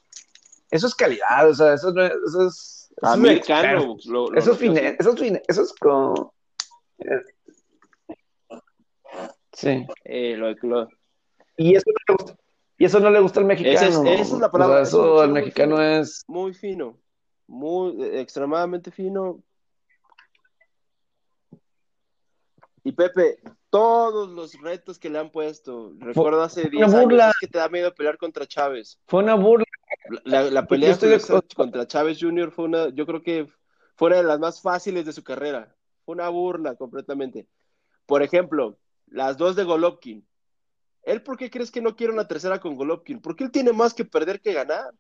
Eso 0.72 0.88
es 0.88 0.96
calidad, 0.96 1.50
o 1.50 1.54
sea, 1.54 1.74
eso, 1.74 1.92
no 1.92 2.04
es, 2.04 2.12
eso 2.28 2.48
es. 2.48 2.48
eso 2.48 2.48
es 2.48 3.00
de 3.02 3.08
Americano. 3.10 3.62
expertos. 3.82 4.06
lo- 4.08 4.30
lo- 4.32 4.40
Eso 4.40 4.52
es 4.54 4.58
fine, 4.58 4.96
eso 5.00 5.14
es 5.14 5.20
fine, 5.20 5.42
eso 5.48 5.62
es 5.62 5.74
como. 5.80 6.34
Sí. 9.54 9.86
eh, 10.04 10.36
lo- 10.36 10.54
lo- 10.64 10.90
Y 11.58 11.76
eso 11.76 11.86
no 11.88 12.00
le 12.08 12.16
gusta, 12.24 12.38
y 12.78 12.86
eso 12.86 13.00
no 13.00 13.10
le 13.12 13.20
gusta 13.20 13.40
al 13.40 13.46
mexicano. 13.46 13.76
Esa 13.76 13.88
es- 13.88 14.20
esa 14.22 14.36
es 14.36 14.42
la 14.42 14.52
palabra, 14.52 14.82
O 14.82 14.86
sea, 14.86 15.00
eso 15.00 15.22
al 15.22 15.32
mexicano 15.32 15.78
fino. 15.78 15.88
es. 16.00 16.24
muy 16.28 16.54
fino. 16.54 17.00
Muy 17.48 18.04
extremadamente 18.18 18.90
fino. 18.92 19.44
Y 22.86 22.92
Pepe, 22.92 23.38
todos 23.70 24.30
los 24.30 24.60
retos 24.62 25.00
que 25.00 25.10
le 25.10 25.20
han 25.20 25.32
puesto. 25.32 25.94
Recuerdo 26.00 26.42
hace 26.42 26.70
10 26.70 26.94
años 26.94 27.34
que 27.40 27.48
te 27.48 27.58
da 27.58 27.70
miedo 27.70 27.94
pelear 27.94 28.18
contra 28.18 28.46
Chávez. 28.46 29.00
Fue 29.08 29.24
una 29.24 29.36
burla. 29.36 29.66
La, 30.26 30.44
la 30.44 30.66
pelea 30.66 30.92
estoy 30.92 31.18
contra 31.56 31.88
Chávez 31.88 32.18
Jr. 32.20 32.52
fue 32.52 32.66
una, 32.66 32.90
yo 32.90 33.06
creo 33.06 33.22
que 33.22 33.48
fue 33.96 34.08
una 34.08 34.18
de 34.18 34.24
las 34.24 34.40
más 34.40 34.62
fáciles 34.62 35.06
de 35.06 35.14
su 35.14 35.24
carrera. 35.24 35.74
Fue 36.04 36.14
una 36.16 36.28
burla 36.30 36.76
completamente. 36.76 37.48
Por 38.06 38.22
ejemplo, 38.22 38.78
las 39.08 39.38
dos 39.38 39.56
de 39.56 39.64
Golovkin. 39.64 40.26
¿Él 41.04 41.22
por 41.22 41.38
qué 41.38 41.50
crees 41.50 41.72
que 41.72 41.82
no 41.82 41.96
quiere 41.96 42.14
una 42.14 42.28
tercera 42.28 42.60
con 42.60 42.76
Golovkin? 42.76 43.22
Porque 43.22 43.44
él 43.44 43.52
tiene 43.52 43.74
más 43.74 43.94
que 43.94 44.06
perder 44.06 44.42
que 44.42 44.54
ganar. 44.54 44.94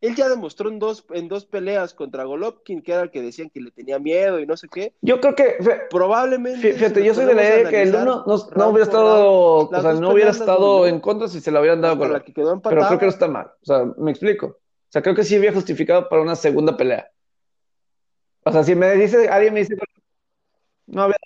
Él 0.00 0.16
ya 0.16 0.30
demostró 0.30 0.70
en 0.70 0.78
dos, 0.78 1.04
en 1.10 1.28
dos 1.28 1.44
peleas 1.44 1.92
contra 1.92 2.24
Golovkin, 2.24 2.82
que 2.82 2.92
era 2.92 3.02
el 3.02 3.10
que 3.10 3.20
decían 3.20 3.50
que 3.50 3.60
le 3.60 3.70
tenía 3.70 3.98
miedo 3.98 4.40
y 4.40 4.46
no 4.46 4.56
sé 4.56 4.66
qué. 4.68 4.94
Yo 5.02 5.20
creo 5.20 5.34
que. 5.34 5.58
Probablemente. 5.90 6.72
Fíjate, 6.72 7.04
yo 7.04 7.14
soy 7.14 7.26
de 7.26 7.34
la 7.34 7.42
idea 7.42 7.56
de 7.58 7.68
que 7.68 7.82
el 7.82 7.92
no, 7.92 8.24
no 8.24 8.48
round 8.50 8.72
hubiera 8.72 8.84
estado, 8.84 9.68
o 9.68 9.80
sea, 9.80 9.92
no 9.92 10.10
hubiera 10.10 10.30
estado 10.30 10.86
en 10.86 11.00
contra 11.00 11.28
si 11.28 11.40
se 11.40 11.50
la 11.50 11.60
hubieran 11.60 11.82
dado 11.82 11.98
con 11.98 12.12
la 12.12 12.20
que 12.20 12.32
quedó 12.32 12.60
Pero 12.62 12.86
creo 12.86 12.98
que 12.98 13.06
no 13.06 13.12
está 13.12 13.28
mal. 13.28 13.52
O 13.60 13.64
sea, 13.64 13.84
me 13.98 14.10
explico. 14.10 14.46
O 14.46 14.92
sea, 14.92 15.02
creo 15.02 15.14
que 15.14 15.22
sí 15.22 15.36
había 15.36 15.52
justificado 15.52 16.08
para 16.08 16.22
una 16.22 16.34
segunda 16.34 16.76
pelea. 16.76 17.10
O 18.42 18.52
sea, 18.52 18.64
si 18.64 18.74
me 18.74 18.90
dice, 18.96 19.28
alguien 19.28 19.52
me 19.52 19.60
dice, 19.60 19.76
no 20.86 21.02
había. 21.02 21.16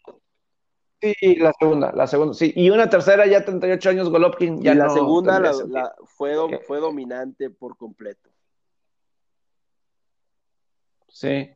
Sí, 1.21 1.37
la 1.37 1.53
segunda, 1.59 1.93
la 1.95 2.07
segunda, 2.07 2.33
sí. 2.35 2.53
Y 2.57 2.71
una 2.71 2.89
tercera, 2.89 3.27
ya 3.27 3.45
38 3.45 3.91
años, 3.91 4.09
Golovkin, 4.11 4.59
Y 4.61 4.63
ya 4.65 4.75
la 4.75 4.87
no 4.87 4.95
segunda 4.95 5.39
la- 5.41 5.95
fue, 6.17 6.33
Que- 6.49 6.59
fue 6.61 6.79
dominante 6.81 7.51
por 7.51 7.77
completo. 7.77 8.31
Sí, 11.09 11.51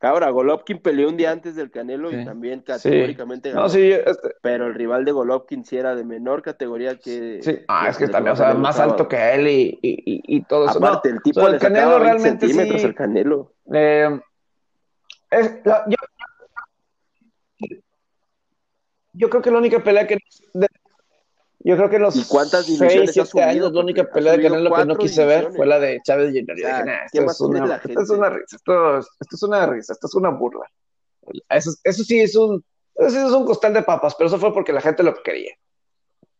Ahora, 0.00 0.28
Golovkin 0.28 0.80
peleó 0.82 1.08
un 1.08 1.16
día 1.16 1.30
antes 1.30 1.56
del 1.56 1.70
Canelo 1.70 2.10
Sí. 2.10 2.16
y 2.16 2.24
también 2.26 2.58
sí. 2.58 2.64
categóricamente 2.66 3.48
ganó. 3.48 3.62
No, 3.62 3.68
sí, 3.70 3.90
este, 3.90 4.34
Pero 4.42 4.66
el 4.66 4.74
rival 4.74 5.02
de 5.06 5.12
Golovkin 5.12 5.64
sí 5.64 5.78
era 5.78 5.94
de 5.94 6.04
menor 6.04 6.42
categoría 6.42 6.98
que. 6.98 7.40
sí. 7.42 7.60
Ah, 7.68 7.88
es 7.88 7.96
que 7.96 8.04
el 8.04 8.10
también, 8.10 8.34
o 8.34 8.36
sea, 8.36 8.52
más 8.52 8.78
alto 8.80 9.08
que 9.08 9.16
él 9.32 9.48
y, 9.48 9.78
y, 9.80 9.92
y, 10.04 10.36
y 10.36 10.42
todo 10.42 10.68
eso. 10.68 10.78
No, 10.78 10.88
Aparte, 10.88 11.08
el 11.08 11.22
tipo 11.22 11.40
o 11.40 11.42
sea, 11.44 11.50
le 11.52 11.56
el 11.56 11.62
Canelo 11.62 11.80
sacaba 11.92 11.98
20 12.00 12.12
realmente 12.18 12.46
centímetros 12.48 12.80
sí. 12.82 12.86
al 12.86 12.94
Canelo. 12.94 13.52
Eh, 13.72 14.20
es 15.30 15.60
la- 15.64 15.84
yo, 15.88 15.96
yo 19.14 19.30
creo 19.30 19.42
que 19.42 19.50
la 19.50 19.58
única 19.58 19.82
pelea 19.82 20.06
que 20.06 20.18
de- 20.52 20.68
yo 21.60 21.76
creo 21.76 21.88
que 21.88 21.96
en 21.96 22.02
los 22.02 22.14
¿Y 22.16 22.24
cuántas 22.24 22.66
6, 22.66 22.78
divisiones 22.78 23.10
ha 23.10 23.12
7 23.12 23.28
subido, 23.30 23.48
años 23.48 23.72
la 23.72 23.80
única 23.80 24.04
pelea 24.10 24.32
de 24.32 24.36
subido 24.38 24.50
Canelo 24.52 24.74
que 24.74 24.84
no 24.84 24.96
quise 24.98 25.24
ver 25.24 25.52
fue 25.52 25.64
la 25.66 25.78
de 25.78 26.00
Chávez 26.04 26.30
Jr. 26.32 26.44
Yo 26.46 26.52
O 26.52 26.56
sea, 26.56 26.68
dije, 26.68 26.84
nah, 26.84 26.98
¿qué 27.10 27.18
esto 27.18 27.30
es, 27.30 27.40
una, 27.40 27.66
la 27.66 27.76
esto 27.76 27.88
es 27.88 27.96
gente? 27.96 28.12
una 28.14 28.28
risa, 28.30 28.56
esto, 28.56 28.98
es- 28.98 29.08
esto 29.20 29.36
es 29.36 29.42
una 29.42 29.66
risa, 29.66 29.92
esto 29.94 30.06
es 30.06 30.14
una 30.14 30.28
burla. 30.30 30.66
Eso, 31.48 31.70
eso 31.82 32.04
sí 32.04 32.20
es 32.20 32.36
un 32.36 32.62
eso 32.96 33.10
sí 33.10 33.16
es 33.16 33.32
un 33.32 33.44
costal 33.46 33.72
de 33.72 33.82
papas, 33.82 34.14
pero 34.14 34.28
eso 34.28 34.38
fue 34.38 34.52
porque 34.52 34.72
la 34.72 34.80
gente 34.80 35.02
lo 35.02 35.14
quería. 35.22 35.52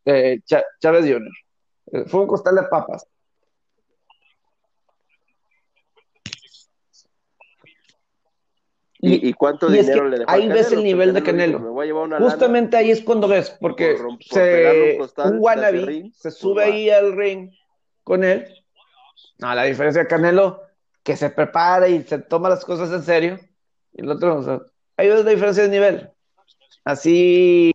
Eh, 0.05 0.40
Chá- 0.44 0.62
Chávez 0.80 1.02
Jr. 1.05 1.22
Eh, 1.92 2.05
Fue 2.06 2.20
un 2.20 2.26
costal 2.26 2.55
de 2.56 2.62
papas. 2.64 3.06
¿Y, 9.06 9.28
y 9.28 9.32
cuánto 9.32 9.72
y 9.72 9.78
es 9.78 9.86
dinero 9.86 10.05
que 10.05 10.10
le 10.10 10.18
dejó 10.20 10.31
ahí 10.31 10.48
ves 10.48 10.72
el 10.72 10.82
nivel 10.85 11.09
Que 11.10 11.20
de 11.20 11.22
Canelo. 11.22 11.59
dijo, 11.59 11.64
Me 11.68 11.70
voy 11.74 11.85
a 11.85 11.86
llevar 11.86 12.02
una 12.05 12.18
lana. 12.18 12.31
Justamente 12.31 12.76
ahí 12.76 12.90
es 12.90 13.02
cuando 13.02 13.28
ves, 13.28 13.51
porque 13.60 13.94
Por 14.01 14.18
se, 14.22 14.98
un 15.24 15.39
wannabe 15.40 15.78
acerrín, 15.78 16.12
se 16.14 16.22
pues 16.22 16.35
sube 16.36 16.62
va. 16.62 16.68
ahí 16.72 16.90
al 16.90 17.12
ring 17.16 17.51
con 18.02 18.24
él. 18.24 18.47
No, 19.39 19.55
la 19.55 19.64
diferencia 19.64 20.02
de 20.02 20.09
Canelo, 20.09 20.60
que 21.02 21.16
se 21.16 21.31
prepara 21.31 21.89
y 21.89 22.02
se 22.02 22.18
toma 22.18 22.48
las 22.48 22.64
cosas 22.64 22.90
en 22.93 23.02
serio. 23.02 23.39
Y 23.93 24.02
el 24.02 24.10
otro, 24.10 24.39
o 24.39 24.43
sea, 24.43 24.60
ahí 24.97 25.09
ves 25.09 25.24
la 25.24 25.31
diferencia 25.31 25.62
de 25.64 25.68
nivel. 25.68 26.10
Así, 26.85 27.72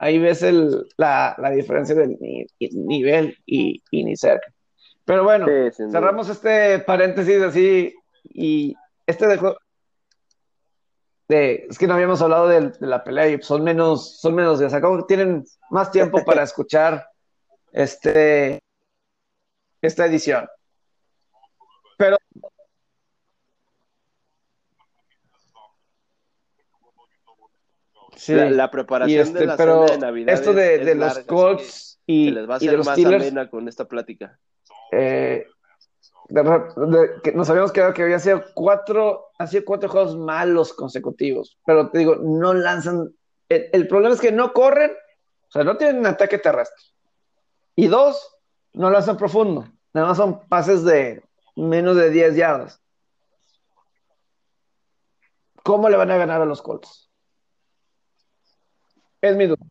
ahí 0.00 0.18
ves 0.18 0.42
el, 0.42 0.86
la, 0.96 1.34
la 1.38 1.50
diferencia 1.50 1.94
del 1.94 2.16
ni- 2.20 2.46
nivel 2.72 3.36
y, 3.46 3.82
y 3.90 4.04
ni 4.04 4.16
cerca. 4.16 4.52
Pero 5.04 5.24
bueno, 5.24 5.46
Sí, 5.72 5.82
cerramos 5.90 6.28
este 6.28 6.78
paréntesis 6.80 7.40
así 7.42 7.94
y 8.24 8.74
este 9.06 9.26
dejó 9.26 9.56
de, 11.28 11.66
es 11.68 11.78
que 11.78 11.86
no 11.86 11.94
habíamos 11.94 12.22
hablado 12.22 12.48
de, 12.48 12.70
de 12.70 12.86
la 12.86 13.04
pelea 13.04 13.28
y 13.28 13.42
son 13.42 13.62
menos, 13.62 14.18
son 14.18 14.34
menos 14.34 14.58
días. 14.58 14.72
Acabo 14.72 15.04
tienen 15.06 15.44
más 15.70 15.90
tiempo 15.90 16.18
para 16.24 16.42
escuchar 16.42 17.06
este 17.72 18.60
esta 19.82 20.06
edición. 20.06 20.48
Pero 21.98 22.16
sí, 28.16 28.34
La, 28.34 28.70
preparación 28.70 29.20
este, 29.28 29.38
de 29.40 29.46
la 29.46 29.56
pero 29.56 29.84
de 29.86 29.98
Navidad 29.98 30.34
esto 30.34 30.50
es- 30.50 30.56
de, 30.56 30.74
es 30.76 30.86
de 30.86 30.94
los 30.94 31.14
larga, 31.14 31.26
Colts 31.26 32.00
y, 32.06 32.24
se 32.26 32.30
les 32.32 32.48
va 32.48 32.54
a 32.54 32.56
y 32.56 32.60
de 32.60 32.66
hacer 32.68 32.78
los 32.78 32.86
más 32.86 32.94
Steelers, 32.98 33.22
amena 33.26 33.50
con 33.50 33.68
esta 33.68 33.86
plática. 33.86 34.38
eh, 34.92 35.46
de 36.28 36.42
de- 36.42 37.20
que 37.22 37.32
nos 37.32 37.48
habíamos 37.48 37.72
quedado 37.72 37.94
que 37.94 38.02
había 38.02 38.18
sido 38.18 38.42
cuatro, 38.54 39.28
ha 39.38 39.46
sido 39.46 39.64
cuatro 39.64 39.88
juegos 39.88 40.16
malos 40.16 40.72
consecutivos, 40.74 41.58
pero 41.64 41.90
te 41.90 41.98
digo, 41.98 42.16
no 42.16 42.52
lanzan. 42.54 43.14
El, 43.48 43.68
el 43.72 43.88
problema 43.88 44.14
es 44.14 44.20
que 44.20 44.30
no 44.32 44.52
corren, 44.52 44.90
o 44.90 45.50
sea, 45.50 45.64
no 45.64 45.76
tienen 45.76 46.04
ataque 46.06 46.38
terrestre. 46.38 46.84
Y 47.76 47.86
dos, 47.86 48.36
no 48.74 48.90
lanzan 48.90 49.16
profundo, 49.16 49.66
nada 49.94 50.08
más 50.08 50.16
son 50.18 50.46
pases 50.48 50.84
de 50.84 51.22
menos 51.56 51.96
de 51.96 52.10
10 52.10 52.36
yardas. 52.36 52.80
¿Cómo 55.62 55.88
le 55.88 55.96
van 55.96 56.10
a 56.10 56.16
ganar 56.16 56.40
a 56.40 56.46
los 56.46 56.62
Colts? 56.62 57.10
Es 59.20 59.36
mi 59.36 59.46
duda. 59.46 59.64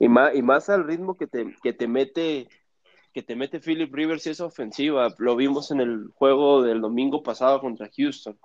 Y 0.00 0.08
más, 0.08 0.34
y 0.34 0.42
más 0.42 0.68
al 0.68 0.84
ritmo 0.84 1.16
que 1.16 1.28
te, 1.28 1.54
que 1.62 1.72
te 1.72 1.86
mete 1.86 2.48
que 3.12 3.22
te 3.22 3.34
mete 3.34 3.60
Philip 3.60 3.92
Rivers 3.92 4.26
y 4.26 4.30
esa 4.30 4.44
ofensiva. 4.44 5.14
Lo 5.18 5.36
vimos 5.36 5.70
en 5.70 5.80
el 5.80 6.08
juego 6.14 6.62
del 6.62 6.80
domingo 6.80 7.22
pasado 7.22 7.60
contra 7.60 7.90
Houston. 7.96 8.38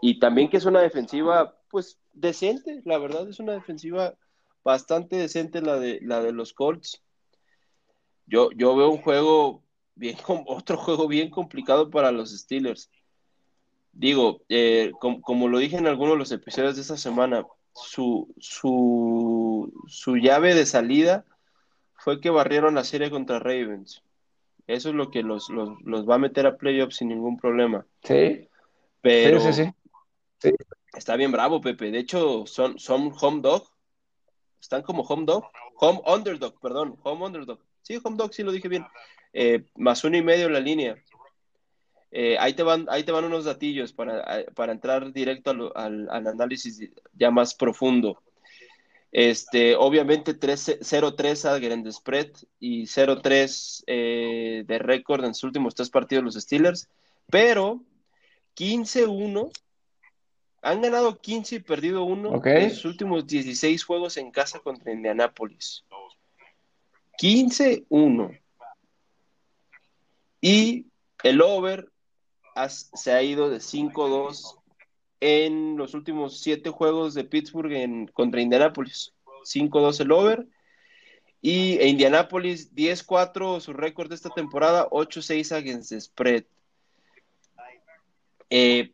Y 0.00 0.20
también 0.20 0.48
que 0.48 0.58
es 0.58 0.64
una 0.64 0.80
defensiva, 0.80 1.56
pues, 1.70 1.98
decente, 2.12 2.82
la 2.84 2.98
verdad 2.98 3.28
es 3.28 3.40
una 3.40 3.52
defensiva 3.52 4.14
bastante 4.62 5.16
decente 5.16 5.60
la 5.60 5.78
de, 5.78 5.98
la 6.02 6.22
de 6.22 6.32
los 6.32 6.52
Colts. 6.52 7.02
Yo, 8.26 8.50
yo 8.52 8.76
veo 8.76 8.90
un 8.90 9.02
juego 9.02 9.64
bien, 9.94 10.16
otro 10.46 10.76
juego 10.76 11.08
bien 11.08 11.30
complicado 11.30 11.90
para 11.90 12.12
los 12.12 12.30
Steelers. 12.30 12.90
Digo, 13.92 14.42
eh, 14.48 14.92
como 14.98 15.48
lo 15.48 15.58
dije 15.58 15.76
en 15.76 15.88
algunos 15.88 16.14
de 16.14 16.18
los 16.18 16.30
episodios 16.30 16.76
de 16.76 16.82
esta 16.82 16.96
semana, 16.96 17.44
su, 17.84 18.34
su, 18.38 19.72
su 19.86 20.16
llave 20.16 20.54
de 20.54 20.66
salida 20.66 21.24
fue 21.94 22.20
que 22.20 22.30
barrieron 22.30 22.74
la 22.74 22.84
serie 22.84 23.10
contra 23.10 23.38
Ravens. 23.38 24.02
Eso 24.66 24.90
es 24.90 24.94
lo 24.94 25.10
que 25.10 25.22
los, 25.22 25.48
va 25.50 26.14
a 26.16 26.18
meter 26.18 26.46
a 26.46 26.56
playoffs 26.56 26.96
sin 26.96 27.08
ningún 27.08 27.38
problema. 27.38 27.86
Sí. 28.02 28.48
Pero 29.00 29.40
sí, 29.40 29.52
sí, 29.52 29.70
sí. 30.38 30.52
está 30.92 31.16
bien 31.16 31.32
bravo, 31.32 31.60
Pepe. 31.60 31.90
De 31.90 31.98
hecho, 31.98 32.44
son, 32.46 32.78
son 32.78 33.12
home 33.18 33.40
dog. 33.40 33.68
Están 34.60 34.82
como 34.82 35.02
home 35.02 35.24
dog. 35.24 35.44
Home 35.76 36.00
underdog, 36.06 36.60
perdón. 36.60 36.96
Home 37.02 37.26
underdog. 37.26 37.60
Sí, 37.82 37.98
home 38.02 38.16
dog, 38.16 38.34
sí 38.34 38.42
lo 38.42 38.52
dije 38.52 38.68
bien. 38.68 38.84
Eh, 39.32 39.64
más 39.76 40.04
uno 40.04 40.16
y 40.16 40.22
medio 40.22 40.46
en 40.46 40.52
la 40.52 40.60
línea. 40.60 41.02
Eh, 42.10 42.36
ahí, 42.38 42.54
te 42.54 42.62
van, 42.62 42.86
ahí 42.88 43.04
te 43.04 43.12
van 43.12 43.24
unos 43.24 43.44
datillos 43.44 43.92
para, 43.92 44.44
para 44.54 44.72
entrar 44.72 45.12
directo 45.12 45.50
al, 45.50 46.08
al, 46.08 46.26
análisis 46.26 46.80
ya 47.12 47.30
más 47.30 47.54
profundo. 47.54 48.22
Este, 49.10 49.74
obviamente 49.74 50.38
0-3 50.38 51.44
a 51.46 51.58
de 51.58 51.92
spread 51.92 52.30
y 52.60 52.82
0-3 52.82 53.84
eh, 53.86 54.64
de 54.66 54.78
récord 54.78 55.24
en 55.24 55.34
sus 55.34 55.44
últimos 55.44 55.74
tres 55.74 55.88
partidos 55.88 56.24
los 56.24 56.34
Steelers, 56.34 56.88
pero 57.30 57.82
15-1 58.56 59.50
han 60.60 60.82
ganado 60.82 61.18
15 61.18 61.56
y 61.56 61.60
perdido 61.60 62.04
1 62.04 62.42
en 62.44 62.70
sus 62.70 62.84
últimos 62.84 63.26
16 63.26 63.82
juegos 63.84 64.16
en 64.16 64.30
casa 64.30 64.58
contra 64.58 64.92
Indianapolis. 64.92 65.84
15-1. 67.18 68.40
Y 70.40 70.86
el 71.22 71.40
over 71.40 71.88
se 72.68 73.12
ha 73.12 73.22
ido 73.22 73.50
de 73.50 73.58
5-2 73.58 74.58
en 75.20 75.76
los 75.76 75.94
últimos 75.94 76.40
7 76.40 76.70
juegos 76.70 77.14
de 77.14 77.24
Pittsburgh 77.24 77.72
en, 77.72 78.06
contra 78.08 78.40
Indianapolis. 78.40 79.12
5-2 79.44 80.00
el 80.00 80.12
over. 80.12 80.46
Y 81.40 81.80
Indianapolis 81.80 82.74
10-4 82.74 83.60
su 83.60 83.72
récord 83.72 84.08
de 84.08 84.16
esta 84.16 84.30
temporada, 84.30 84.88
8-6 84.90 85.52
against 85.52 85.90
the 85.90 86.00
spread. 86.00 86.44
Eh, 88.50 88.92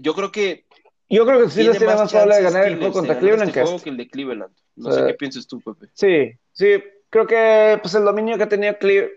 yo 0.00 0.14
creo 0.14 0.30
que 0.30 0.64
yo 1.10 1.26
creo 1.26 1.42
que 1.42 1.50
sí 1.50 1.62
les 1.62 1.76
tiene 1.76 1.94
más 1.94 2.10
probable 2.10 2.36
de 2.36 2.42
ganar 2.42 2.66
el 2.66 2.78
juego 2.78 2.92
contra 2.92 3.18
Cleveland 3.18 3.48
este 3.50 3.60
que, 3.60 3.82
que 3.82 3.90
el 3.90 3.96
de 3.98 4.08
Cleveland. 4.08 4.54
No 4.76 4.92
sé 4.92 5.04
qué 5.06 5.14
piensas 5.14 5.46
tú, 5.46 5.60
Pepe. 5.60 5.90
Sí, 5.92 6.38
sí, 6.52 6.82
creo 7.10 7.26
que 7.26 7.78
pues 7.82 7.94
el 7.94 8.04
dominio 8.04 8.38
que 8.38 8.44
ha 8.44 8.48
tenido 8.48 8.74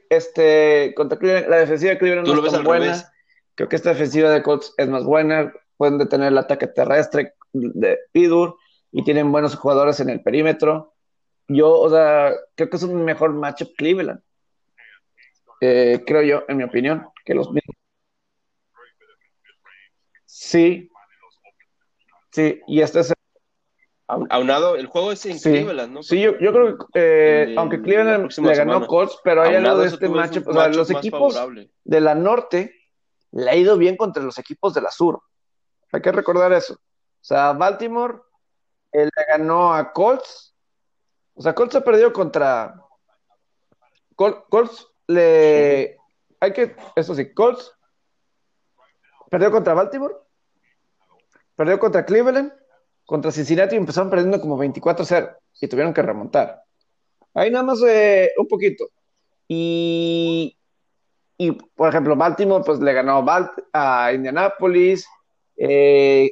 este, 0.09 0.93
contra 0.95 1.17
Cleveland, 1.17 1.47
la 1.47 1.57
defensiva 1.57 1.91
de 1.91 1.97
Cleveland 1.97 2.27
no 2.27 2.45
es 2.45 2.51
tan 2.51 2.63
buena. 2.65 3.13
Creo 3.55 3.69
que 3.69 3.75
esta 3.75 3.89
defensiva 3.89 4.29
de 4.29 4.43
Colts 4.43 4.73
es 4.77 4.87
más 4.87 5.03
buena. 5.03 5.53
Pueden 5.77 5.97
detener 5.97 6.29
el 6.29 6.37
ataque 6.37 6.67
terrestre 6.67 7.33
de 7.53 7.99
Pidur 8.11 8.57
y 8.91 9.03
tienen 9.03 9.31
buenos 9.31 9.55
jugadores 9.55 9.99
en 9.99 10.09
el 10.09 10.21
perímetro. 10.21 10.93
Yo, 11.47 11.71
o 11.71 11.89
sea, 11.89 12.33
creo 12.55 12.69
que 12.69 12.77
es 12.77 12.83
un 12.83 13.03
mejor 13.03 13.33
matchup 13.33 13.75
Cleveland. 13.77 14.21
Eh, 15.61 16.03
creo 16.05 16.21
yo, 16.21 16.43
en 16.47 16.57
mi 16.57 16.63
opinión, 16.63 17.07
que 17.23 17.33
los 17.33 17.47
mismos. 17.51 17.75
Sí. 20.25 20.89
Sí, 22.31 22.59
y 22.67 22.81
este 22.81 22.99
es 22.99 23.13
Aunado, 24.07 24.75
el 24.75 24.85
juego 24.85 25.11
es 25.11 25.25
en 25.25 25.39
Cleveland, 25.39 25.91
¿no? 25.91 26.03
Sí, 26.03 26.21
yo, 26.21 26.37
yo 26.37 26.53
creo 26.53 26.77
que, 26.77 26.85
eh, 26.93 27.55
aunque 27.57 27.81
Cleveland 27.81 28.31
le 28.31 28.55
ganó 28.55 28.85
Colts, 28.85 29.19
pero 29.23 29.41
hay 29.41 29.55
algo 29.55 29.79
de 29.79 29.87
este 29.87 30.07
matchup. 30.07 30.47
O 30.47 30.53
sea, 30.53 30.67
los 30.67 30.91
equipos 30.91 31.35
de 31.83 32.01
la 32.01 32.13
norte 32.13 32.74
le 33.35 33.51
ha 33.51 33.55
ido 33.55 33.77
bien 33.77 33.95
contra 33.95 34.23
los 34.23 34.39
equipos 34.39 34.73
de 34.73 34.81
la 34.81 34.89
sur. 34.89 35.21
Hay 35.91 36.01
que 36.01 36.11
recordar 36.11 36.51
eso. 36.51 36.73
O 36.73 37.23
sea, 37.23 37.53
Baltimore 37.53 38.21
él 38.91 39.09
le 39.15 39.25
ganó 39.25 39.73
a 39.73 39.93
Colts. 39.93 40.55
O 41.35 41.41
sea, 41.41 41.53
Colts 41.53 41.75
ha 41.75 41.83
perdido 41.83 42.11
contra. 42.11 42.81
Colts 44.15 44.87
le. 45.07 45.97
Hay 46.39 46.53
que. 46.53 46.75
Eso 46.95 47.13
sí, 47.13 47.33
Colts 47.33 47.71
perdió 49.29 49.51
contra 49.51 49.73
Baltimore. 49.73 50.15
Perdió 51.55 51.77
contra 51.79 52.05
Cleveland 52.05 52.51
contra 53.05 53.31
Cincinnati 53.31 53.75
empezaron 53.75 54.09
perdiendo 54.09 54.41
como 54.41 54.57
24-0 54.57 55.37
y 55.61 55.67
tuvieron 55.67 55.93
que 55.93 56.01
remontar. 56.01 56.63
Ahí 57.33 57.51
nada 57.51 57.63
más 57.63 57.81
eh, 57.87 58.31
un 58.37 58.47
poquito. 58.47 58.89
Y, 59.47 60.57
y, 61.37 61.51
por 61.51 61.89
ejemplo, 61.89 62.15
Baltimore 62.15 62.63
pues 62.65 62.79
le 62.79 62.93
ganó 62.93 63.25
a 63.73 64.13
Indianapolis. 64.13 65.07
Eh, 65.57 66.31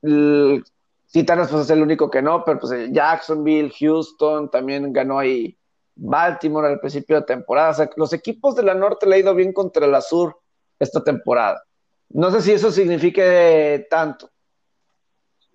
pues 0.00 1.62
es 1.62 1.70
el 1.70 1.82
único 1.82 2.10
que 2.10 2.22
no, 2.22 2.44
pero 2.44 2.60
pues 2.60 2.72
eh, 2.72 2.88
Jacksonville, 2.90 3.72
Houston 3.78 4.50
también 4.50 4.92
ganó 4.92 5.18
ahí. 5.18 5.56
Baltimore 5.94 6.68
al 6.68 6.80
principio 6.80 7.16
de 7.16 7.26
temporada. 7.26 7.70
O 7.70 7.74
sea, 7.74 7.90
los 7.96 8.12
equipos 8.12 8.54
de 8.54 8.62
la 8.62 8.74
norte 8.74 9.06
le 9.06 9.16
ha 9.16 9.18
ido 9.18 9.34
bien 9.34 9.52
contra 9.52 9.86
la 9.86 10.00
sur 10.00 10.38
esta 10.78 11.02
temporada. 11.02 11.62
No 12.10 12.30
sé 12.30 12.42
si 12.42 12.52
eso 12.52 12.70
signifique 12.70 13.86
tanto, 13.90 14.30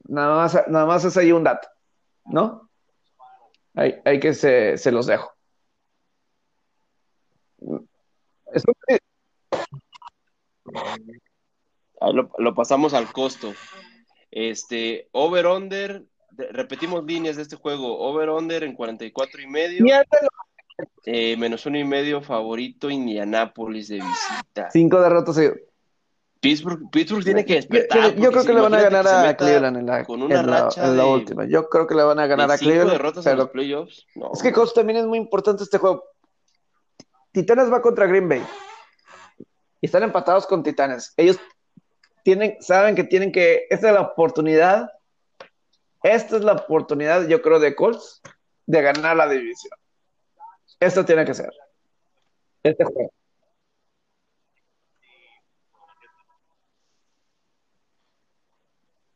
Nada 0.08 0.36
más, 0.36 0.68
nada 0.68 0.86
más 0.86 1.06
es 1.06 1.16
ahí 1.16 1.32
un 1.32 1.44
dato, 1.44 1.68
¿no? 2.26 2.70
Hay, 3.76 4.20
que 4.20 4.34
se, 4.34 4.92
los 4.92 5.06
dejo. 5.06 5.32
Lo, 12.38 12.56
pasamos 12.56 12.94
al 12.94 13.12
costo. 13.12 13.54
Este, 14.32 15.10
over-under, 15.12 16.06
repetimos 16.52 17.04
líneas 17.06 17.36
de 17.36 17.44
este 17.44 17.56
juego, 17.56 18.00
over-under 18.00 18.64
en 18.64 18.76
44 18.76 19.42
y 19.42 19.48
medio. 19.48 19.86
Eh, 21.06 21.38
menos 21.38 21.66
uno 21.66 21.78
y 21.78 21.84
medio 21.84 22.22
favorito 22.22 22.90
Indianápolis 22.90 23.90
de 23.90 23.96
visita. 23.96 24.70
Cinco 24.72 25.00
derrotas. 25.02 25.38
Pittsburgh, 26.40 26.90
Pittsburgh 26.90 27.24
tiene 27.24 27.46
que 27.46 27.54
despertar. 27.54 28.16
Yo, 28.16 28.32
creo 28.32 28.44
que 28.44 28.54
le 28.54 28.62
van 28.62 28.74
a 28.74 28.82
ganar 28.82 29.08
a 29.08 29.38
Cleveland 29.38 29.78
en 29.78 29.86
la, 29.86 30.04
con 30.04 30.24
una 30.24 30.42
racha 30.42 30.88
en 30.88 30.98
la 30.98 31.06
última. 31.06 31.46
Yo 31.46 31.70
creo 31.70 31.86
que 31.86 31.94
le 31.94 32.04
van 32.04 32.18
a 32.18 32.26
ganar 32.26 32.52
a 32.52 32.58
Cleveland. 32.58 32.92
derrotas 32.92 33.28
en 33.28 33.38
los 33.38 33.50
playoffs. 33.50 34.08
Es 34.34 34.42
que 34.42 34.52
Colts 34.52 34.74
también 34.74 34.98
es 34.98 35.06
muy 35.06 35.20
importante 35.20 35.64
este 35.64 35.78
juego. 35.78 36.04
Titanes 37.32 37.72
va 37.72 37.82
contra 37.82 38.08
Green 38.08 38.28
Bay. 38.28 38.46
Y 39.80 39.86
están 39.86 40.04
empatados 40.04 40.46
con 40.46 40.64
Titanes. 40.64 41.14
Ellos 41.18 41.40
tienen, 42.24 42.58
saben 42.62 42.96
que 42.96 43.04
tienen 43.04 43.32
que. 43.32 43.68
Esta 43.70 43.88
es 43.90 43.94
la 43.94 44.02
oportunidad. 44.02 44.90
Esta 46.04 46.38
es 46.38 46.44
la 46.44 46.54
oportunidad, 46.54 47.28
yo 47.28 47.42
creo, 47.42 47.60
de 47.60 47.76
Colts 47.76 48.22
de 48.66 48.82
ganar 48.82 49.16
la 49.16 49.28
división. 49.28 49.74
Esto 50.80 51.06
tiene 51.06 51.26
que 51.26 51.34
ser. 51.34 51.52
Este 52.64 52.84
juego. 52.84 53.12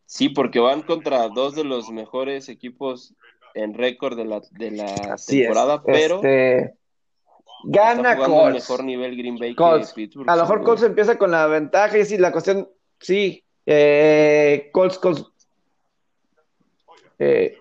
Sí, 0.06 0.30
porque 0.30 0.60
van 0.60 0.82
contra 0.84 1.28
dos 1.28 1.56
de 1.56 1.66
los 1.66 1.90
mejores 1.90 2.48
equipos 2.48 3.14
en 3.54 3.74
récord 3.74 4.16
de 4.16 4.26
la, 4.26 4.42
de 4.52 4.72
la 4.72 5.18
temporada, 5.28 5.84
pero 5.84 6.16
este, 6.16 6.78
gana 7.64 8.16
Colts. 8.16 8.54
mejor 8.54 8.84
nivel 8.84 9.18
Green 9.18 9.38
Bay 9.38 9.56
A 10.28 10.36
lo 10.36 10.42
mejor 10.42 10.64
Colts 10.64 10.84
empieza 10.84 11.18
con 11.18 11.32
la 11.32 11.48
ventaja 11.48 11.98
y 11.98 12.06
sí, 12.06 12.18
la 12.18 12.32
cuestión, 12.32 12.70
sí, 13.00 13.44
eh, 13.66 14.70
Colts, 14.72 15.00
Colts. 15.00 15.26
Eh, 17.18 17.58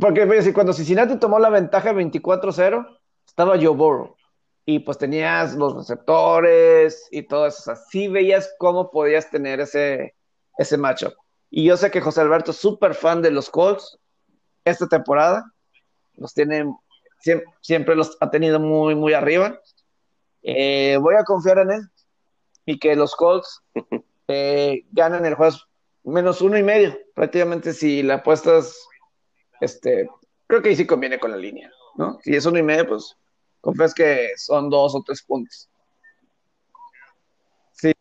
porque 0.00 0.26
pues, 0.26 0.52
cuando 0.52 0.72
Cincinnati 0.72 1.16
tomó 1.18 1.38
la 1.38 1.50
ventaja 1.50 1.92
24-0, 1.92 2.98
estaba 3.26 3.56
Joe 3.56 3.68
Burrow. 3.68 4.16
Y 4.68 4.80
pues 4.80 4.98
tenías 4.98 5.54
los 5.54 5.76
receptores 5.76 7.06
y 7.12 7.22
todo 7.22 7.46
eso. 7.46 7.70
Así 7.70 8.08
veías 8.08 8.52
cómo 8.58 8.90
podías 8.90 9.30
tener 9.30 9.60
ese, 9.60 10.16
ese 10.58 10.76
matchup. 10.76 11.14
Y 11.50 11.64
yo 11.64 11.76
sé 11.76 11.90
que 11.90 12.00
José 12.00 12.22
Alberto 12.22 12.50
es 12.50 12.56
súper 12.56 12.94
fan 12.94 13.22
de 13.22 13.30
los 13.30 13.48
Colts 13.48 13.98
esta 14.64 14.88
temporada. 14.88 15.44
Los 16.14 16.34
tiene, 16.34 16.64
siempre, 17.60 17.96
los 17.96 18.16
ha 18.20 18.30
tenido 18.30 18.60
muy, 18.60 18.94
muy 18.94 19.14
arriba. 19.14 19.60
Eh, 20.42 20.96
voy 21.00 21.14
a 21.16 21.24
confiar 21.24 21.58
en 21.58 21.70
él 21.72 21.90
y 22.64 22.78
que 22.78 22.94
los 22.94 23.14
Colts 23.16 23.62
eh, 24.28 24.84
ganen 24.92 25.24
el 25.26 25.34
juego 25.34 25.56
menos 26.04 26.40
uno 26.40 26.56
y 26.56 26.62
medio. 26.62 26.98
Prácticamente 27.14 27.72
si 27.72 28.02
la 28.02 28.14
apuestas, 28.14 28.88
este, 29.60 30.08
creo 30.46 30.62
que 30.62 30.70
ahí 30.70 30.76
sí 30.76 30.86
conviene 30.86 31.18
con 31.18 31.30
la 31.30 31.36
línea, 31.36 31.70
¿no? 31.96 32.18
Si 32.22 32.34
es 32.34 32.46
uno 32.46 32.58
y 32.58 32.62
medio, 32.62 32.86
pues 32.88 33.16
confías 33.60 33.94
que 33.94 34.30
son 34.36 34.70
dos 34.70 34.94
o 34.94 35.02
tres 35.04 35.22
puntos. 35.22 35.68
Sí. 37.72 37.92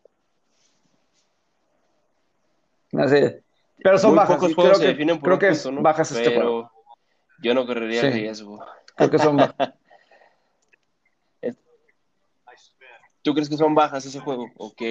Así 2.97 3.15
Pero 3.83 3.97
son 3.97 4.15
bajas. 4.15 4.37
Pocos 4.37 4.55
creo 4.55 4.79
que, 4.79 4.87
definen 4.87 5.19
por 5.19 5.37
creo 5.37 5.39
que 5.39 5.55
punto, 5.55 5.71
¿no? 5.71 5.81
bajas 5.81 6.11
este 6.11 6.29
Pero 6.29 6.41
juego. 6.41 6.71
Yo 7.41 7.53
no 7.53 7.65
correría 7.65 8.01
Sí. 8.01 8.09
riesgo. 8.09 8.63
Creo 8.95 9.09
que 9.09 9.19
son 9.19 9.37
bajas. 9.37 9.73
¿Tú 13.21 13.33
crees 13.33 13.49
que 13.49 13.57
son 13.57 13.73
bajas 13.73 14.05
ese 14.05 14.19
juego? 14.19 14.51
Ok. 14.57 14.81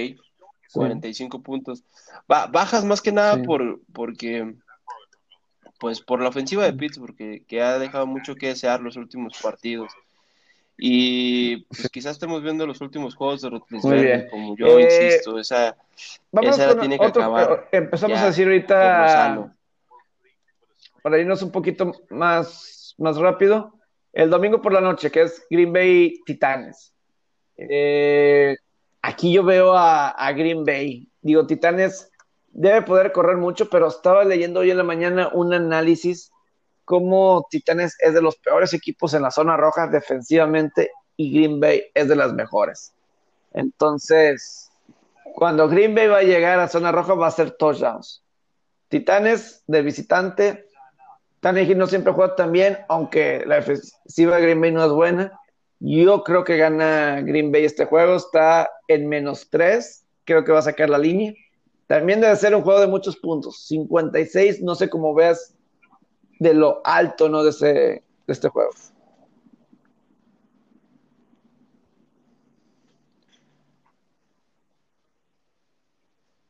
45 0.73 1.41
puntos. 1.41 1.85
Ba- 2.27 2.49
bajas 2.49 2.85
más 2.85 3.01
que 3.01 3.13
nada 3.13 3.37
Sí. 3.37 3.43
por 3.43 3.81
porque 3.93 4.57
pues 5.79 6.01
por 6.01 6.21
la 6.21 6.31
ofensiva 6.31 6.65
de 6.65 6.73
Pittsburgh 6.73 7.17
que, 7.17 7.45
que 7.47 7.63
ha 7.63 7.79
dejado 7.79 8.07
mucho 8.07 8.35
que 8.35 8.49
desear 8.49 8.81
los 8.81 8.97
últimos 8.97 9.39
partidos. 9.41 9.93
Y 10.77 11.59
pues 11.67 11.89
quizás 11.91 12.13
estemos 12.13 12.43
viendo 12.43 12.67
los 12.67 12.81
últimos 12.81 13.15
juegos 13.15 13.43
de 13.43 13.51
bien. 14.03 14.29
como 14.29 14.57
yo 14.57 14.79
Eh, 14.81 14.83
insisto, 14.83 15.39
esa 15.39 15.77
Esa 16.43 16.67
la 16.75 16.81
tiene 16.81 16.99
que 16.99 17.07
otro. 17.07 17.23
acabar 17.23 17.69
Empezamos 17.71 18.19
ya, 18.19 18.25
a 18.25 18.27
decir 18.27 18.47
ahorita, 18.49 19.53
para 21.03 21.19
irnos 21.21 21.43
un 21.43 21.53
poquito 21.53 21.93
más, 22.11 22.95
más 22.99 23.17
rápido, 23.17 23.79
el 24.15 24.31
domingo 24.31 24.63
por 24.63 24.73
la 24.73 24.81
noche, 24.81 25.11
que 25.11 25.23
es 25.23 25.45
Green 25.51 25.73
Bay 25.73 26.21
Titanes. 26.25 26.95
Eh, 27.57 28.57
aquí 29.03 29.33
yo 29.33 29.43
veo 29.43 29.75
a, 29.77 30.33
Green 30.33 30.65
Bay. 30.65 31.09
Digo, 31.21 31.47
Titanes 31.47 32.11
debe 32.51 32.83
poder 32.83 33.11
correr 33.11 33.37
mucho, 33.37 33.69
pero 33.69 33.89
estaba 33.89 34.25
leyendo 34.25 34.61
hoy 34.61 34.71
en 34.71 34.79
la 34.79 34.85
mañana 34.85 35.31
un 35.33 35.53
análisis 35.53 36.31
como 36.85 37.47
Titanes 37.51 37.97
es 37.99 38.15
de 38.15 38.23
los 38.23 38.37
peores 38.37 38.73
equipos 38.73 39.15
en 39.15 39.23
la 39.23 39.31
zona 39.31 39.57
roja 39.57 39.89
defensivamente 39.89 40.91
y 41.17 41.33
Green 41.33 41.59
Bay 41.59 41.83
es 41.93 42.09
de 42.09 42.15
las 42.15 42.33
mejores. 42.33 42.95
Entonces, 43.53 44.71
cuando 45.35 45.69
Green 45.69 45.95
Bay 45.95 46.07
va 46.07 46.19
a 46.19 46.23
llegar 46.23 46.61
a 46.61 46.69
zona 46.69 46.93
roja 46.93 47.15
va 47.15 47.27
a 47.27 47.33
ser 47.33 47.53
touchdowns. 47.53 48.23
Titanes 48.89 49.65
de 49.67 49.83
visitante, 49.83 50.67
Tannehill 51.45 51.77
no 51.77 51.87
siempre 51.87 52.15
juega 52.15 52.37
tan 52.37 52.53
bien, 52.53 52.79
aunque 52.89 53.45
la 53.45 53.57
defensiva 53.57 54.37
de 54.37 54.43
Green 54.45 54.63
Bay 54.63 54.73
no 54.73 54.83
es 54.83 54.91
buena. 54.91 55.39
Yo 55.79 56.25
creo 56.25 56.43
que 56.43 56.57
gana 56.57 57.21
Green 57.21 57.53
Bay 57.53 57.67
este 57.67 57.85
juego, 57.85 58.17
está 58.17 58.71
en 58.89 59.07
menos 59.11 59.51
3, 59.51 60.07
creo 60.25 60.43
que 60.43 60.53
va 60.53 60.61
a 60.61 60.63
sacar 60.63 60.89
la 60.89 60.97
línea. 60.97 61.35
También 61.87 62.23
debe 62.23 62.35
ser 62.37 62.55
un 62.55 62.63
juego 62.63 62.81
de 62.81 62.87
muchos 62.87 63.19
puntos, 63.19 63.67
56, 63.67 64.63
no 64.63 64.75
sé 64.75 64.89
cómo 64.89 65.13
veas 65.13 65.55
de 66.39 66.55
lo 66.55 66.81
alto 66.83 67.29
¿no? 67.29 67.45
de, 67.45 67.51
de 67.51 68.03
este 68.27 68.49
juego. 68.49 68.71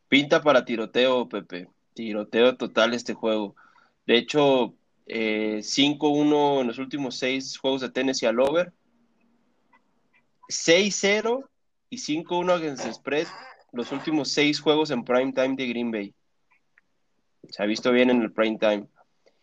Pinta 0.07 0.41
para 0.41 0.65
tiroteo, 0.65 1.29
Pepe. 1.29 1.69
Tiroteo 1.95 2.57
total 2.57 2.95
este 2.95 3.15
juego. 3.15 3.57
De 4.07 4.19
hecho, 4.19 4.75
eh, 5.06 5.59
5-1 5.62 6.60
en 6.60 6.66
los 6.66 6.78
últimos 6.78 7.16
seis 7.16 7.59
juegos 7.59 7.81
de 7.81 7.90
Tennessee 7.90 8.26
al 8.26 8.40
over. 8.40 8.72
6-0 10.48 11.44
y 11.90 11.97
5-1 11.97 12.52
against 12.52 12.85
the 12.85 12.93
spread 12.93 13.26
los 13.74 13.90
últimos 13.93 14.31
seis 14.31 14.60
juegos 14.60 14.90
en 14.90 15.05
prime 15.05 15.32
time 15.32 15.56
de 15.56 15.66
Green 15.68 15.90
Bay. 15.90 16.14
Se 17.51 17.62
ha 17.62 17.66
visto 17.66 17.90
bien 17.93 18.10
en 18.10 18.22
el 18.22 18.32
prime 18.32 18.59
time. 18.59 18.86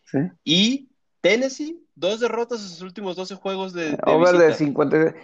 ¿Sí? 0.04 0.18
Y 0.42 0.88
Tennessee, 1.20 1.78
dos 1.94 2.20
derrotas 2.20 2.60
en 2.62 2.68
sus 2.68 2.82
últimos 2.82 3.14
12 3.14 3.36
juegos 3.36 3.72
de, 3.72 3.90
de 3.90 3.98
Over 4.06 4.32
visita. 4.32 4.46
de 4.48 4.54
50. 4.54 5.14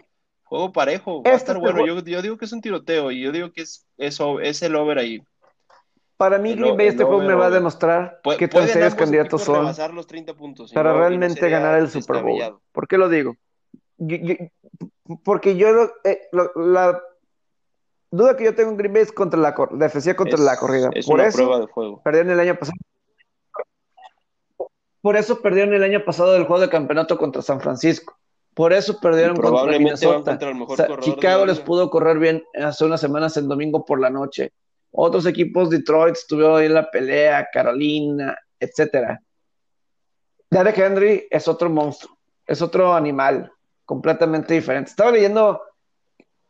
Juego 0.44 0.73
parejo, 0.73 1.23
va 1.23 1.31
a 1.31 1.35
Este 1.35 1.52
estar 1.52 1.59
bueno. 1.59 1.85
Yo, 1.86 2.02
yo 2.05 2.23
digo 2.23 2.39
que 2.39 2.44
es 2.44 2.52
un 2.52 2.60
tiroteo 2.60 3.10
y 3.10 3.20
yo 3.20 3.32
digo 3.32 3.52
que 3.52 3.62
es, 3.62 3.86
es, 3.98 4.19
es 4.43 4.62
el 4.62 4.77
over 4.77 4.98
ahí. 4.98 5.23
Para 6.19 6.36
mí, 6.39 6.55
Green 6.57 6.77
Bay 6.77 6.89
este 6.89 7.05
juego 7.05 7.23
me 7.23 7.32
va 7.35 7.47
a 7.47 7.51
demostrar 7.51 8.20
qué 8.36 8.49
tan 8.49 8.66
serios 8.66 8.97
candidatos 8.97 9.40
son 9.43 9.73
los 9.95 10.07
30 10.09 10.35
puntos. 10.35 10.73
para 10.73 10.93
no- 10.93 10.99
realmente 10.99 11.49
ganar 11.49 11.78
el 11.78 11.89
Super 11.89 12.23
Bowl. 12.23 12.61
¿Por 12.73 12.89
qué 12.89 12.99
lo 12.99 13.09
digo? 13.09 13.36
Yo- 13.99 14.16
yo- 14.16 14.35
porque 15.24 15.57
yo, 15.57 15.73
lo- 15.73 15.93
eh, 16.03 16.23
lo- 16.32 16.53
la 16.57 17.01
duda 18.11 18.36
que 18.36 18.45
yo 18.45 18.55
tengo 18.55 18.70
en 18.73 18.77
Green 18.77 18.93
Bay 18.93 19.03
es 19.03 19.12
contra 19.12 19.39
la, 19.39 19.55
defensiva 19.73 20.16
contra 20.16 20.35
Es- 20.36 20.45
la 20.45 20.57
corrida. 20.57 20.90
Es 20.93 21.07
Por 21.07 21.15
una 21.20 21.28
eso 21.28 21.39
prueba 21.39 21.61
de 21.61 21.69
fuego. 21.69 22.03
perdieron 22.03 22.32
el 22.32 22.40
año 22.40 22.59
pasado. 22.59 22.77
Por 25.01 25.16
eso 25.16 25.40
perdieron 25.40 25.73
el 25.74 25.85
año 25.85 26.05
pasado 26.05 26.35
el 26.36 26.45
juego 26.45 26.61
de 26.62 26.69
campeonato 26.69 27.16
contra 27.16 27.43
San 27.43 27.61
Francisco. 27.61 28.19
Por 28.55 28.73
eso 28.73 28.99
perdieron 29.01 29.36
contra 29.36 29.78
Minnesota. 29.78 30.32
contra 30.32 30.49
el 30.49 30.57
mejor 30.57 30.73
O 30.73 30.77
sea, 30.77 30.99
Chicago 30.99 31.47
les 31.47 31.61
pudo 31.61 31.89
correr 31.90 32.19
bien 32.19 32.43
hace 32.61 32.85
unas 32.85 33.01
semanas 33.01 33.36
el 33.36 33.47
domingo 33.47 33.85
por 33.85 34.01
la 34.01 34.11
noche. 34.11 34.53
Otros 35.01 35.27
equipos, 35.27 35.70
Detroit, 35.70 36.16
estuvieron 36.16 36.59
ahí 36.59 36.66
en 36.66 36.75
la 36.75 36.91
pelea, 36.91 37.49
Carolina, 37.53 38.37
etcétera. 38.59 39.23
Derek 40.51 40.77
Henry 40.77 41.29
es 41.31 41.47
otro 41.47 41.70
monstruo, 41.70 42.19
es 42.45 42.61
otro 42.61 42.93
animal 42.93 43.53
completamente 43.85 44.55
diferente. 44.55 44.91
Estaba 44.91 45.12
leyendo 45.12 45.62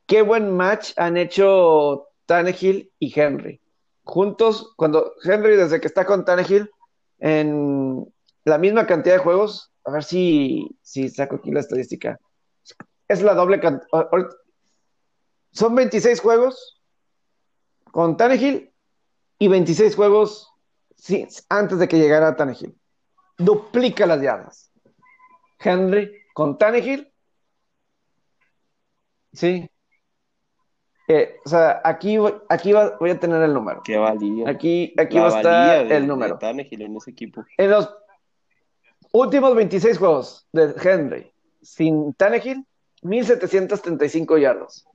qué 0.06 0.22
buen 0.22 0.50
match 0.56 0.92
han 0.96 1.18
hecho 1.18 2.08
Tannehill 2.24 2.90
y 2.98 3.20
Henry. 3.20 3.60
Juntos, 4.04 4.72
cuando 4.76 5.12
Henry, 5.22 5.54
desde 5.56 5.78
que 5.78 5.86
está 5.88 6.06
con 6.06 6.24
Tannehill, 6.24 6.70
en 7.18 8.10
la 8.46 8.56
misma 8.56 8.86
cantidad 8.86 9.16
de 9.16 9.22
juegos, 9.22 9.74
a 9.84 9.90
ver 9.90 10.04
si, 10.04 10.74
si 10.80 11.10
saco 11.10 11.36
aquí 11.36 11.50
la 11.52 11.60
estadística. 11.60 12.18
Es 13.08 13.20
la 13.20 13.34
doble 13.34 13.60
cantidad. 13.60 14.08
Son 15.52 15.74
26 15.74 16.18
juegos 16.18 16.77
con 17.92 18.16
Tannehill 18.16 18.72
y 19.38 19.48
26 19.48 19.94
juegos 19.96 20.52
sí, 20.96 21.26
antes 21.48 21.78
de 21.78 21.88
que 21.88 21.98
llegara 21.98 22.36
Tannehill. 22.36 22.76
Duplica 23.36 24.06
las 24.06 24.20
yardas. 24.20 24.72
Henry 25.60 26.10
con 26.34 26.58
Tannehill. 26.58 27.12
Sí. 29.32 29.68
Eh, 31.08 31.36
o 31.44 31.48
sea, 31.48 31.80
aquí, 31.84 32.18
voy- 32.18 32.34
aquí 32.48 32.72
va- 32.72 32.96
voy 32.98 33.10
a 33.10 33.18
tener 33.20 33.40
el 33.42 33.54
número. 33.54 33.80
Qué 33.82 33.96
valía. 33.96 34.48
Aquí, 34.48 34.92
aquí 34.98 35.16
La 35.16 35.22
va 35.22 35.28
a 35.28 35.36
estar 35.40 35.76
de- 35.76 35.82
el 35.82 36.02
de 36.02 36.06
número. 36.06 36.38
Tannehill 36.38 36.82
en 36.82 36.96
ese 36.96 37.10
equipo. 37.12 37.44
En 37.56 37.70
los 37.70 37.88
últimos 39.12 39.54
26 39.54 39.96
juegos 39.98 40.46
de 40.52 40.74
Henry 40.82 41.32
sin 41.62 42.12
Tannehill, 42.14 42.66
1735 43.02 44.36
yardas. 44.38 44.86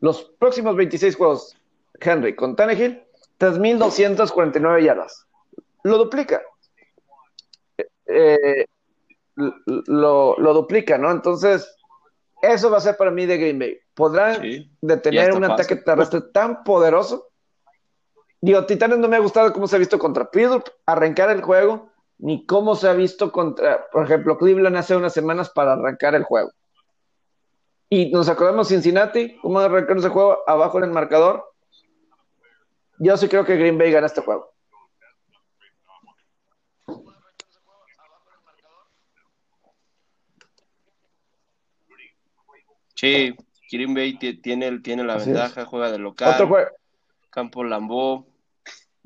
Los 0.00 0.22
próximos 0.38 0.76
26 0.76 1.16
juegos, 1.16 1.56
Henry 2.02 2.34
con 2.34 2.56
Tannehill, 2.56 3.02
3249 3.38 4.82
yardas. 4.84 5.26
Lo 5.84 5.98
duplica. 5.98 6.42
Eh, 8.06 8.66
lo, 9.36 10.36
lo 10.38 10.54
duplica, 10.54 10.98
¿no? 10.98 11.10
Entonces, 11.10 11.74
eso 12.42 12.70
va 12.70 12.78
a 12.78 12.80
ser 12.80 12.96
para 12.96 13.10
mí 13.10 13.26
de 13.26 13.38
Green 13.38 13.58
Bay. 13.58 13.78
¿Podrán 13.94 14.40
Sí. 14.40 14.70
Detener 14.80 15.32
un 15.32 15.40
fácil. 15.40 15.52
ataque 15.52 15.76
terrestre 15.76 16.20
tan 16.32 16.64
poderoso? 16.64 17.28
Digo, 18.40 18.66
Titanes 18.66 18.98
no 18.98 19.08
me 19.08 19.16
ha 19.16 19.20
gustado 19.20 19.52
cómo 19.52 19.68
se 19.68 19.76
ha 19.76 19.78
visto 19.78 19.98
contra 19.98 20.30
Pittsburgh, 20.30 20.64
arrancar 20.86 21.30
el 21.30 21.42
juego, 21.42 21.90
ni 22.18 22.44
cómo 22.44 22.74
se 22.74 22.88
ha 22.88 22.92
visto 22.92 23.30
contra, 23.30 23.86
por 23.92 24.04
ejemplo, 24.04 24.36
Cleveland 24.36 24.76
hace 24.76 24.96
unas 24.96 25.12
semanas 25.12 25.50
para 25.50 25.74
arrancar 25.74 26.14
el 26.14 26.24
juego. 26.24 26.50
Y 27.88 28.10
nos 28.10 28.28
acordamos 28.28 28.68
Cincinnati, 28.68 29.36
cómo 29.40 29.60
arrancaron 29.60 29.98
ese 29.98 30.08
juego 30.08 30.38
abajo 30.46 30.78
en 30.78 30.84
el 30.84 30.90
marcador. 30.90 31.51
Yo 33.04 33.16
sí 33.16 33.26
creo 33.28 33.44
que 33.44 33.56
Green 33.56 33.76
Bay 33.76 33.90
gana 33.90 34.06
este 34.06 34.20
juego. 34.20 34.54
Sí, 42.94 43.34
Green 43.72 43.92
Bay 43.92 44.16
ti- 44.18 44.40
tiene, 44.40 44.70
la 45.02 45.14
Así 45.16 45.30
ventaja, 45.30 45.64
juega 45.64 45.90
de 45.90 45.98
local, 45.98 46.30
Otro 46.34 46.46
juego, 46.46 46.70
campo 47.30 47.64
Lambó. 47.64 48.28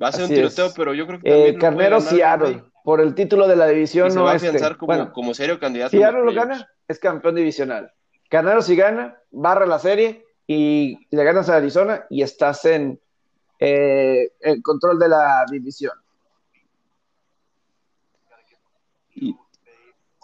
Va 0.03 0.09
a 0.09 0.13
ser 0.13 0.25
un 0.25 0.29
tiroteo, 0.35 0.67
es. 0.67 0.75
pero 0.75 0.93
yo 0.93 1.07
creo 1.07 1.21
que 1.21 1.49
eh, 1.49 1.59
Aaron, 2.23 2.53
Bay. 2.53 2.63
por 2.85 3.01
el 3.01 3.15
título 3.15 3.49
de 3.49 3.57
la 3.57 3.67
división 3.69 4.09
Y 4.09 4.11
se 4.11 4.21
va 4.21 4.33
a 4.33 4.35
afianzar 4.35 4.77
como, 4.77 4.89
Bueno, 4.89 5.13
como 5.15 5.33
serio 5.33 5.59
candidato. 5.59 5.97
Si 5.97 6.03
Aaron 6.03 6.27
lo 6.27 6.35
gana, 6.35 6.69
es 6.87 6.99
campeón 6.99 7.37
divisional. 7.37 7.91
Carneros 8.29 8.67
si 8.67 8.77
gana, 8.77 9.19
barra 9.31 9.65
la 9.65 9.79
serie 9.79 10.27
y 10.47 10.99
le 11.17 11.25
ganas 11.25 11.49
a 11.49 11.57
Arizona 11.57 12.05
y 12.11 12.21
estás 12.21 12.63
en 12.67 13.01
eh, 13.59 14.33
el 14.41 14.63
control 14.63 14.99
de 14.99 15.09
la 15.09 15.45
división. 15.51 15.93
Y- 19.15 19.35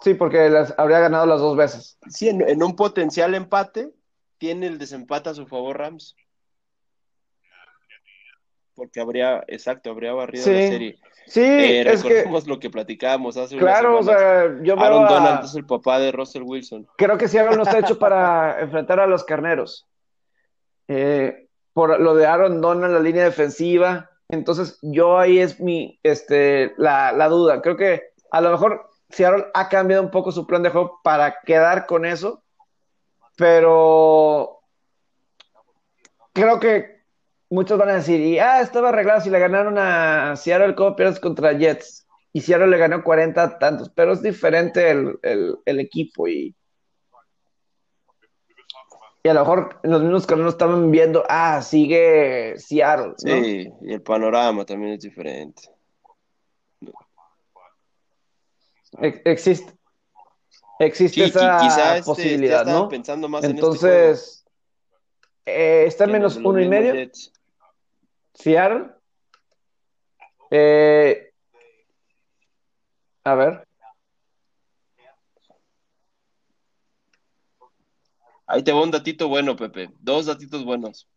Sí, 0.03 0.15
porque 0.15 0.49
las, 0.49 0.73
habría 0.77 0.99
ganado 0.99 1.25
las 1.25 1.39
dos 1.39 1.55
veces. 1.55 1.97
Sí, 2.09 2.27
en, 2.27 2.41
en 2.41 2.61
un 2.61 2.75
potencial 2.75 3.33
empate, 3.35 3.89
tiene 4.37 4.67
el 4.67 4.77
desempate 4.77 5.29
a 5.29 5.33
su 5.33 5.47
favor 5.47 5.77
Rams. 5.77 6.15
porque 8.75 8.99
habría, 8.99 9.43
exacto, 9.47 9.91
habría 9.91 10.13
barrido 10.13 10.45
la 10.51 10.59
serie. 10.67 10.99
Sí, 11.27 11.41
eh, 11.41 11.83
recordemos 11.85 12.47
lo 12.47 12.59
que 12.59 12.69
platicábamos 12.69 13.37
hace 13.37 13.55
Claro, 13.55 13.99
o 13.99 14.03
sea, 14.03 14.45
yo 14.61 14.75
veo 14.75 14.79
Aaron 14.83 15.07
Donald 15.07 15.45
es 15.45 15.55
el 15.55 15.65
papá 15.65 15.99
de 15.99 16.11
Russell 16.11 16.41
Wilson. 16.43 16.85
Creo 16.97 17.17
que 17.17 17.27
Seattle 17.29 17.55
no 17.55 17.63
está 17.63 17.79
hecho 17.79 17.97
para 17.97 18.59
enfrentar 18.61 18.99
a 18.99 19.07
los 19.07 19.23
carneros. 19.23 19.87
Eh, 20.89 21.42
por 21.73 21.99
lo 21.99 22.15
de 22.15 22.25
Aaron 22.25 22.61
Donald, 22.61 22.93
la 22.93 22.99
línea 22.99 23.23
defensiva. 23.23 24.09
Entonces, 24.29 24.79
yo 24.81 25.17
ahí 25.17 25.39
es 25.39 25.59
mi, 25.59 25.99
este, 26.03 26.73
la, 26.77 27.11
la 27.11 27.27
duda. 27.29 27.61
Creo 27.61 27.77
que 27.77 28.13
a 28.31 28.41
lo 28.41 28.51
mejor 28.51 28.89
Seattle 29.09 29.45
ha 29.53 29.69
cambiado 29.69 30.03
un 30.03 30.11
poco 30.11 30.31
su 30.31 30.47
plan 30.47 30.63
de 30.63 30.69
juego 30.69 30.99
para 31.03 31.39
quedar 31.45 31.85
con 31.85 32.05
eso, 32.05 32.43
pero 33.37 34.59
creo 36.33 36.59
que 36.59 37.03
muchos 37.49 37.77
van 37.77 37.89
a 37.89 37.95
decir, 37.95 38.19
y, 38.19 38.39
ah, 38.39 38.61
estaba 38.61 38.89
arreglado 38.89 39.21
si 39.21 39.29
le 39.29 39.39
ganaron 39.39 39.77
a 39.77 40.35
Seattle 40.35 40.75
como 40.75 40.95
pierdes 40.95 41.19
contra 41.19 41.53
Jets, 41.53 42.07
y 42.33 42.41
Seattle 42.41 42.67
le 42.67 42.77
ganó 42.77 43.03
40 43.03 43.59
tantos, 43.59 43.91
pero 43.95 44.13
es 44.13 44.23
diferente 44.23 44.89
el, 44.89 45.59
equipo 45.65 46.27
y, 46.27 46.55
y 49.23 49.29
a 49.29 49.33
lo 49.33 49.39
mejor 49.39 49.79
los 49.83 50.01
mismos 50.01 50.27
que 50.27 50.35
no 50.35 50.49
estaban 50.49 50.91
viendo, 50.91 51.23
ah, 51.29 51.61
sigue 51.61 52.55
Seattle. 52.57 53.13
Sí, 53.17 53.71
y 53.81 53.93
el 53.93 54.01
panorama 54.01 54.65
también 54.65 54.93
es 54.93 54.99
diferente. 54.99 55.63
existe 58.99 59.73
existe 60.79 61.23
esa 61.25 61.97
este, 61.97 62.05
posibilidad, 62.05 62.65
¿no? 62.65 62.89
Pensando 62.89 63.29
más 63.29 63.43
este 63.43 63.55
Entonces, 63.55 64.45
eh, 65.45 65.85
está 65.87 66.05
en 66.05 66.11
menos 66.11 66.35
uno 66.37 66.59
y 66.59 66.67
medio. 66.67 67.09
Seattle. 68.33 68.89
Eh, 70.51 71.31
a 73.23 73.35
ver. 73.35 73.67
Ahí 78.45 78.63
te 78.63 78.71
va 78.71 78.83
un 78.83 78.91
datito 78.91 79.27
bueno, 79.27 79.55
Pepe. 79.55 79.89
Dos 79.99 80.25
datitos 80.25 80.65
buenos. 80.65 81.07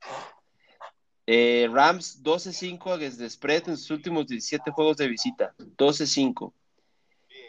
Eh, 1.26 1.68
Rams 1.72 2.22
12-5 2.22 2.98
desde 2.98 3.28
spread 3.28 3.68
en 3.68 3.76
sus 3.76 3.90
últimos 3.90 4.28
17 4.28 4.70
juegos 4.70 4.96
de 4.96 5.08
visita. 5.08 5.54
12-5. 5.58 6.52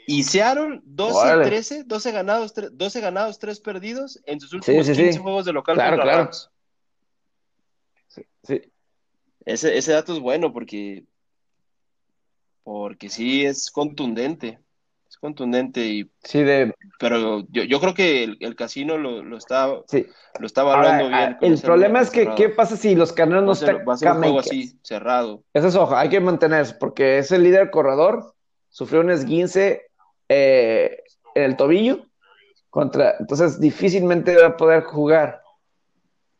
Y 0.07 0.23
Seattle 0.23 0.81
12-13, 0.85 1.83
12 1.85 2.11
ganados, 2.11 2.53
12 2.71 3.01
ganados, 3.01 3.37
3 3.39 3.59
perdidos 3.59 4.19
en 4.25 4.39
sus 4.39 4.53
últimos 4.53 4.87
15 4.87 5.19
juegos 5.19 5.45
de 5.45 5.53
local 5.53 5.75
contra 5.75 5.95
Rams. 5.97 6.49
Sí, 8.43 8.61
Ese, 9.45 9.77
ese 9.77 9.91
dato 9.91 10.13
es 10.13 10.19
bueno 10.19 10.53
porque, 10.53 11.03
porque 12.63 13.09
sí 13.09 13.45
es 13.45 13.69
contundente. 13.69 14.59
Es 15.17 15.21
contundente 15.21 15.83
y 15.83 16.11
sí, 16.23 16.43
de... 16.43 16.75
pero 16.99 17.43
yo, 17.49 17.63
yo 17.63 17.79
creo 17.79 17.95
que 17.95 18.23
el, 18.39 18.55
casino 18.55 18.99
lo, 18.99 19.23
lo, 19.23 19.35
está 19.35 19.81
sí. 19.87 20.05
lo 20.39 20.45
está 20.45 20.61
evaluando 20.61 21.07
bien. 21.07 21.37
El 21.41 21.59
problema 21.59 22.01
es 22.01 22.11
que 22.11 22.35
qué 22.35 22.49
pasa 22.49 22.77
si 22.77 22.93
los 22.93 23.13
canales 23.13 23.43
no 23.43 23.53
están 23.53 23.77
va 23.77 23.95
a 23.95 23.97
ser 23.97 24.11
un 24.11 24.17
juego 24.19 24.39
así 24.39 24.77
cerrado. 24.83 25.43
Eso 25.53 25.69
es 25.69 25.75
ojo, 25.75 25.95
hay 25.95 26.09
que 26.09 26.19
mantenerse 26.19 26.75
porque 26.79 27.17
es 27.17 27.31
el 27.31 27.41
líder 27.41 27.71
corredor, 27.71 28.35
sufrió 28.69 29.01
un 29.01 29.09
esguince 29.09 29.87
eh, 30.29 31.01
el 31.33 31.57
tobillo, 31.57 32.05
contra, 32.69 33.15
entonces 33.19 33.59
difícilmente 33.59 34.35
va 34.35 34.47
a 34.49 34.57
poder 34.57 34.83
jugar. 34.83 35.41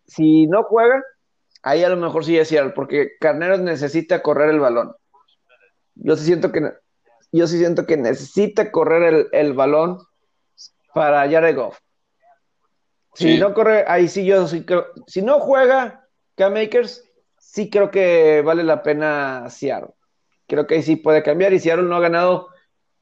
Si 0.06 0.46
no 0.46 0.62
juega, 0.62 1.02
ahí 1.64 1.84
a 1.84 1.90
lo 1.90 1.98
mejor 1.98 2.24
sí 2.24 2.38
es 2.38 2.48
cierto, 2.48 2.76
porque 2.76 3.14
Carneros 3.20 3.60
necesita 3.60 4.22
correr 4.22 4.52
el 4.52 4.60
balón. 4.60 4.94
Yo 5.96 6.16
siento 6.16 6.52
que, 6.52 6.74
yo 7.32 7.48
sí 7.48 7.58
siento 7.58 7.86
que 7.86 7.98
necesita 7.98 8.72
correr 8.72 9.28
el, 9.32 9.54
balón 9.54 10.00
para 10.94 11.30
Jared 11.30 11.56
Goff. 11.56 11.80
Si 13.14 13.38
no 13.38 13.54
corre, 13.54 13.84
ahí 13.88 14.08
sí 14.08 14.26
yo 14.26 14.48
sí 14.48 14.64
creo, 14.64 14.88
si 15.08 15.22
no 15.22 15.40
juega 15.40 16.08
K-Makers, 16.36 17.04
sí 17.38 17.70
creo 17.70 17.90
que 17.90 18.42
vale 18.46 18.64
la 18.64 18.84
pena 18.84 19.50
Seattle. 19.50 19.94
Creo 20.48 20.68
que 20.68 20.76
ahí 20.76 20.84
sí 20.84 20.96
puede 20.96 21.24
cambiar 21.24 21.54
y 21.54 21.60
Seattle 21.60 21.88
no 21.88 21.96
ha 21.96 22.00
ganado 22.00 22.50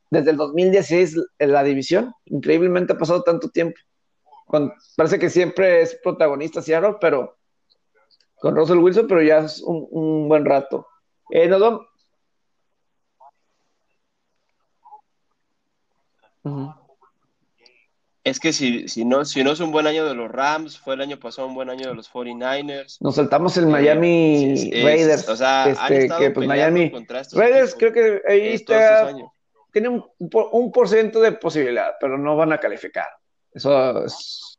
desde 0.10 0.32
el 0.32 0.38
2016 0.38 1.18
en 1.40 1.52
la 1.52 1.64
división. 1.64 2.14
Increíblemente 2.26 2.94
ha 2.94 2.98
pasado 2.98 3.24
tanto 3.24 3.50
tiempo. 3.50 3.78
parece 4.96 5.20
que 5.20 5.30
siempre 5.30 5.82
es 5.82 6.00
protagonista 6.02 6.62
Seattle, 6.62 6.96
pero 7.02 7.38
con 8.40 8.56
Russell 8.56 8.78
Wilson, 8.78 9.08
pero 9.08 9.22
ya 9.22 9.40
es 9.40 9.62
un, 9.62 10.28
buen 10.30 10.46
rato. 10.46 10.88
Eh, 11.30 11.50
Es 18.24 18.40
que 18.40 18.54
si, 18.54 18.88
si, 18.88 19.06
no, 19.06 19.24
si 19.24 19.44
no 19.44 19.52
es 19.52 19.60
un 19.60 19.72
buen 19.72 19.86
año 19.86 20.06
de 20.06 20.16
los 20.16 20.32
Rams, 20.32 20.80
fue 20.80 20.96
el 20.96 21.02
año 21.02 21.20
pasado 21.20 21.48
un 21.48 21.54
buen 21.54 21.70
año 21.70 21.88
de 21.88 21.94
los 21.94 22.12
49ers. 22.12 22.98
Nos 23.00 23.16
saltamos 23.16 23.56
el 23.58 23.68
Miami 23.68 24.72
Raiders. 24.84 25.30
o 25.30 25.36
sea, 25.36 25.70
este, 25.70 26.10
que 26.18 26.32
pues 26.32 26.48
Miami 26.48 26.92
Raiders 27.34 27.76
creo 27.76 27.94
que 27.94 28.22
ahí 28.28 28.54
está 28.54 29.14
tiene 29.76 29.90
un, 29.90 30.06
un 30.18 30.72
por 30.72 30.88
ciento 30.88 31.20
de 31.20 31.34
posibilidad, 31.34 31.96
pero 32.00 32.18
no 32.18 32.38
van 32.38 32.54
a 32.54 32.58
calificar. 32.58 33.10
Eso 33.52 34.06
es. 34.06 34.58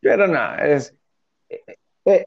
Pero 0.00 0.26
nada, 0.26 0.56
es. 0.66 0.92
Eh, 1.48 1.62
eh, 2.06 2.26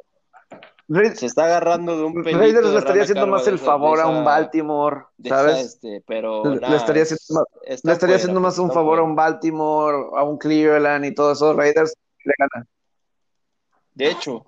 se 0.88 1.26
está 1.26 1.46
agarrando 1.46 1.98
de 1.98 2.04
un 2.04 2.14
pelito 2.14 2.38
Raiders 2.38 2.70
le 2.70 2.78
estaría 2.78 3.04
haciendo 3.04 3.28
más 3.28 3.48
el 3.48 3.58
favor 3.58 4.00
a 4.00 4.08
un 4.08 4.24
Baltimore, 4.24 5.06
¿sabes? 5.24 5.58
Este, 5.58 6.04
pero 6.06 6.44
le, 6.46 6.76
estaría 6.76 7.04
haciendo 7.04 7.24
más, 7.34 7.84
le 7.84 7.92
estaría 7.92 8.16
haciendo 8.18 8.40
más 8.40 8.60
un 8.60 8.72
favor 8.72 9.00
a 9.00 9.04
un 9.04 9.16
Baltimore, 9.16 10.10
a 10.16 10.24
un 10.24 10.38
Cleveland 10.38 11.06
y 11.06 11.16
todos 11.16 11.38
esos 11.38 11.56
Raiders 11.56 11.96
le 12.24 12.34
ganan. 12.38 12.68
De 13.96 14.12
hecho, 14.12 14.46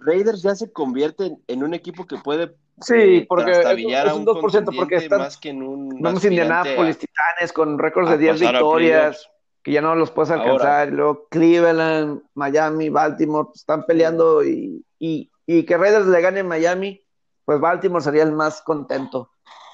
Raiders 0.00 0.42
ya 0.42 0.54
se 0.54 0.72
convierte 0.72 1.36
en, 1.46 1.62
un 1.62 1.74
equipo 1.74 2.06
que 2.06 2.16
puede 2.16 2.56
sí, 2.80 2.94
eh, 2.94 3.26
porque 3.28 3.50
es, 3.50 4.12
un 4.12 4.24
2% 4.24 4.76
porque 4.76 4.96
están 4.96 5.20
más 5.20 5.36
que 5.36 5.50
en 5.50 5.62
un 5.62 6.00
vamos 6.00 6.24
Indianapolis, 6.24 6.98
Titanes 6.98 7.52
con 7.52 7.78
récords 7.78 8.10
de 8.10 8.18
10 8.18 8.40
victorias 8.40 9.30
que 9.68 9.74
ya 9.74 9.82
no 9.82 9.94
los 9.94 10.10
puedes 10.10 10.30
alcanzar, 10.30 10.88
luego 10.88 11.28
Cleveland, 11.28 12.22
Miami, 12.32 12.88
Baltimore 12.88 13.48
pues, 13.48 13.58
están 13.58 13.84
peleando 13.84 14.42
y, 14.42 14.82
y, 14.98 15.30
y, 15.44 15.66
que 15.66 15.76
Raiders 15.76 16.06
le 16.06 16.22
gane 16.22 16.40
en 16.40 16.48
Miami, 16.48 17.04
pues 17.44 17.60
Baltimore 17.60 18.02
sería 18.02 18.22
el 18.22 18.32
más 18.32 18.62
contento 18.62 19.30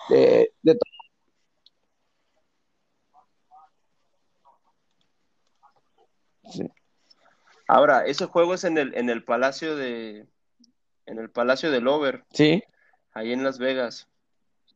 de, 0.08 0.52
de 0.62 0.74
todo. 0.74 0.90
Sí. 6.50 6.68
Ahora, 7.68 8.04
ese 8.04 8.26
juego 8.26 8.54
es 8.54 8.64
en 8.64 8.76
el, 8.78 8.96
en 8.96 9.08
el 9.10 9.22
Palacio 9.22 9.76
de 9.76 10.26
en 11.06 11.18
el 11.20 11.30
Palacio 11.30 11.70
del 11.70 11.86
Over. 11.86 12.24
Sí. 12.32 12.64
Ahí 13.12 13.32
en 13.32 13.44
Las 13.44 13.60
Vegas. 13.60 14.08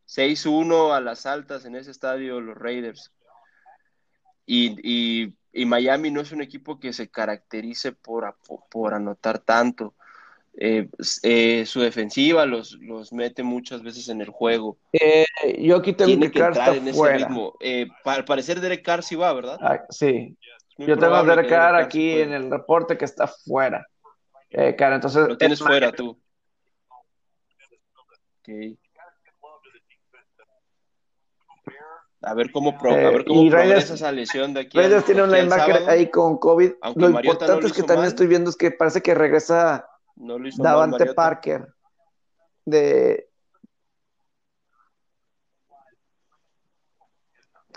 6-1 0.07 0.95
a 0.95 1.01
las 1.01 1.27
altas 1.27 1.65
en 1.65 1.75
ese 1.75 1.91
estadio 1.91 2.41
los 2.41 2.57
Raiders. 2.57 3.13
Y, 4.51 5.35
Miami 5.67 6.11
no 6.11 6.21
es 6.21 6.31
un 6.31 6.41
equipo 6.41 6.79
que 6.79 6.93
se 6.93 7.09
caracterice 7.09 7.93
por, 7.93 8.37
por 8.71 8.95
anotar 8.95 9.41
tanto. 9.41 9.95
Eh, 10.61 10.89
eh, 11.23 11.67
su 11.67 11.81
defensiva 11.81 12.45
los, 12.45 12.73
los 12.81 13.13
mete 13.13 13.43
muchas 13.43 13.83
veces 13.83 14.09
en 14.09 14.21
el 14.21 14.31
juego. 14.31 14.79
Eh, 14.93 15.25
yo 15.59 15.77
aquí 15.77 15.93
tengo 15.93 16.19
que, 16.19 16.27
entrar 16.27 16.77
en 16.77 16.89
ese 16.89 17.13
ritmo. 17.13 17.55
al 18.05 18.25
parecer 18.25 18.61
Derek 18.61 18.85
Carr 18.85 19.03
sí 19.03 19.15
va, 19.15 19.33
¿verdad? 19.33 19.59
Ah, 19.61 19.85
sí, 19.91 20.37
yo 20.79 20.97
tengo 20.97 21.15
a 21.15 21.25
Derek 21.25 21.49
Carr 21.49 21.77
aquí 21.77 22.21
en 22.21 22.33
el 22.33 22.51
reporte 22.51 22.97
que 22.97 23.05
está 23.05 23.27
fuera. 23.27 23.87
Eh, 24.51 24.75
cara, 24.77 24.97
entonces. 24.97 25.29
Lo 25.29 25.37
tienes 25.37 25.59
fuera 25.59 25.93
tú. 25.93 26.19
A 32.23 32.35
ver 32.35 32.51
cómo, 32.51 32.77
pro, 32.77 32.91
a 32.93 32.97
ver 32.97 33.25
cómo 33.25 33.43
eh, 33.43 33.51
Raiders, 33.51 33.91
esa 33.91 34.11
lesión 34.11 34.53
de 34.53 34.61
aquí. 34.61 34.77
Raiders 34.77 35.05
tiene 35.05 35.23
un 35.23 35.31
linebacker 35.31 35.89
ahí 35.89 36.11
con 36.11 36.39
COVID. 36.39 36.73
Lo 36.97 37.09
importante 37.11 37.67
es 37.67 37.73
que 37.73 37.83
también 37.85 38.09
estoy 38.09 38.27
viendo 38.27 38.51
es 38.51 38.57
que 38.57 38.73
parece 38.73 39.01
que 39.01 39.15
regresa 39.15 39.89
Davante 40.17 41.15
Parker 41.15 41.69
de, 42.65 43.29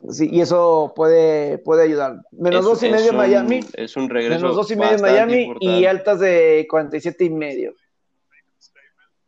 Sí, 0.09 0.29
y 0.31 0.41
eso 0.41 0.93
puede, 0.95 1.59
puede 1.59 1.83
ayudar. 1.83 2.21
Menos 2.31 2.65
dos 2.65 2.81
y 2.81 2.89
medio 2.89 3.13
Miami. 3.13 3.59
Es 3.73 3.95
un 3.95 4.09
regreso. 4.09 4.41
Menos 4.41 4.55
dos 4.55 4.71
y 4.71 4.75
medio 4.75 4.97
Miami 4.97 5.53
y 5.59 5.85
altas 5.85 6.19
de 6.19 6.65
47 6.69 7.25
y 7.25 7.29
medio. 7.29 7.75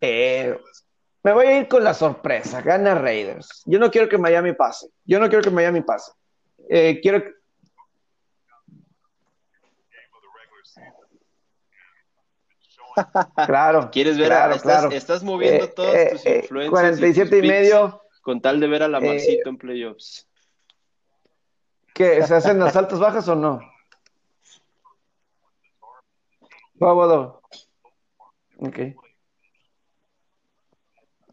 Eh, 0.01 0.57
me 1.23 1.31
voy 1.31 1.45
a 1.47 1.59
ir 1.59 1.67
con 1.67 1.83
la 1.83 1.93
sorpresa. 1.93 2.61
Gana 2.61 2.95
Raiders. 2.95 3.63
Yo 3.65 3.79
no 3.79 3.89
quiero 3.89 4.09
que 4.09 4.17
Miami 4.17 4.53
pase. 4.53 4.89
Yo 5.05 5.19
no 5.19 5.29
quiero 5.29 5.41
que 5.41 5.49
Miami 5.49 5.81
pase. 5.81 6.11
Eh, 6.69 6.99
quiero. 7.01 7.23
Claro. 13.47 13.89
¿Quieres 13.91 14.19
ver? 14.19 14.27
claro, 14.27 14.53
estás, 14.53 14.81
claro. 14.81 14.95
estás 14.95 15.23
moviendo 15.23 15.65
Eh, 15.65 15.73
todas 15.75 15.95
eh, 15.95 16.09
tus 16.11 16.25
eh, 16.27 16.39
influencias. 16.43 16.69
47 16.69 17.09
y, 17.09 17.23
tus 17.23 17.29
picks 17.29 17.47
medio. 17.47 18.01
Con 18.21 18.39
tal 18.39 18.59
de 18.59 18.67
ver 18.67 18.83
a 18.83 18.87
la 18.87 18.99
Eh, 18.99 19.01
Marcito 19.01 19.49
en 19.49 19.57
playoffs. 19.57 20.27
¿Qué? 21.95 22.21
¿Se 22.21 22.35
hacen 22.35 22.59
las 22.59 22.75
altas 22.75 22.99
bajas 22.99 23.27
o 23.27 23.35
no? 23.35 23.61
Cómodo. 26.77 27.41
Ok. 28.59 28.79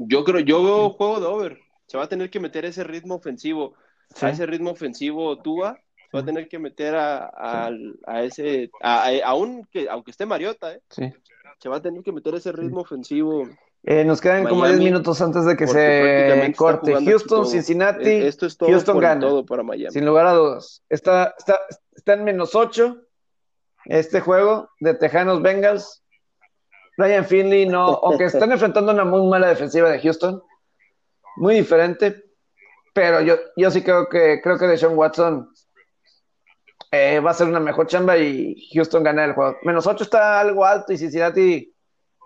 Yo 0.09 0.25
creo, 0.25 0.41
yo 0.41 0.63
veo 0.65 0.91
juego 0.91 1.21
de 1.21 1.27
over. 1.27 1.59
Se 1.87 1.97
va 1.99 2.05
a 2.05 2.09
tener 2.09 2.31
que 2.31 2.41
meter 2.41 2.65
ese 2.65 2.85
ritmo 2.85 3.17
ofensivo. 3.17 3.75
Sí. 4.15 4.27
A 4.27 4.31
ese 4.31 4.47
ritmo 4.47 4.71
ofensivo 4.71 5.41
Tua, 5.41 5.79
se 6.11 6.17
va 6.17 6.21
a 6.23 6.25
tener 6.25 6.49
que 6.49 6.59
meter 6.59 6.95
a, 6.97 7.27
a- 7.27 7.71
a 8.07 8.23
ese, 8.23 8.71
a, 8.83 9.09
aún 9.25 9.67
que, 9.71 9.89
aunque 9.89 10.11
esté 10.11 10.27
Mariota, 10.27 10.73
¿eh? 10.75 10.81
Sí. 10.91 11.13
se 11.59 11.69
va 11.69 11.77
a 11.77 11.83
tener 11.83 12.03
que 12.03 12.13
meter 12.13 12.35
ese 12.35 12.51
ritmo 12.53 12.81
ofensivo. 12.81 13.47
Eh, 13.85 14.05
nos 14.05 14.21
quedan 14.21 14.45
como 14.45 14.63
Miami, 14.63 14.79
10 14.81 14.91
minutos 14.93 15.21
antes 15.23 15.45
de 15.47 15.57
que 15.57 15.67
se 15.67 16.53
corte. 16.57 16.93
Houston. 17.05 17.47
Cincinnati, 17.47 18.09
Eh, 18.09 18.27
Esto 18.27 18.47
es 18.47 18.57
todo 18.57 18.69
Houston 18.69 18.99
gana. 18.99 19.21
todo 19.21 19.45
para 19.47 19.63
Miami. 19.63 19.93
sin 19.93 20.05
lugar 20.05 20.27
a 20.27 20.33
dudas. 20.33 20.83
Está, 20.89 21.35
está, 21.39 21.59
está 21.95 22.13
en 22.15 22.25
menos 22.25 22.55
8 22.55 22.97
este 23.87 24.21
juego 24.21 24.69
de 24.81 24.95
Tejanos 24.95 25.41
Bengals. 25.43 26.03
Ryan 27.01 27.25
Finley 27.25 27.67
no, 27.67 27.85
aunque 28.03 28.25
están 28.25 28.53
enfrentando 28.53 28.93
una 28.93 29.05
muy 29.05 29.27
mala 29.29 29.49
defensiva 29.49 29.91
de 29.91 30.01
Houston, 30.01 30.43
muy 31.37 31.55
diferente, 31.55 32.25
pero 32.93 33.21
yo, 33.21 33.37
yo 33.57 33.71
sí 33.71 33.83
creo 33.83 34.09
que 34.09 34.41
creo 34.43 34.59
que 34.59 34.67
Deshaun 34.67 34.97
Watson 34.97 35.51
eh, 36.91 37.21
va 37.21 37.31
a 37.31 37.35
ser 37.35 37.47
una 37.47 37.61
mejor 37.61 37.87
chamba 37.87 38.19
y 38.19 38.69
Houston 38.75 39.03
gana 39.03 39.25
el 39.25 39.33
juego. 39.33 39.57
Menos 39.63 39.87
8 39.87 40.05
está 40.05 40.41
algo 40.41 40.65
alto 40.65 40.93
y 40.93 40.99
Cincinnati 40.99 41.75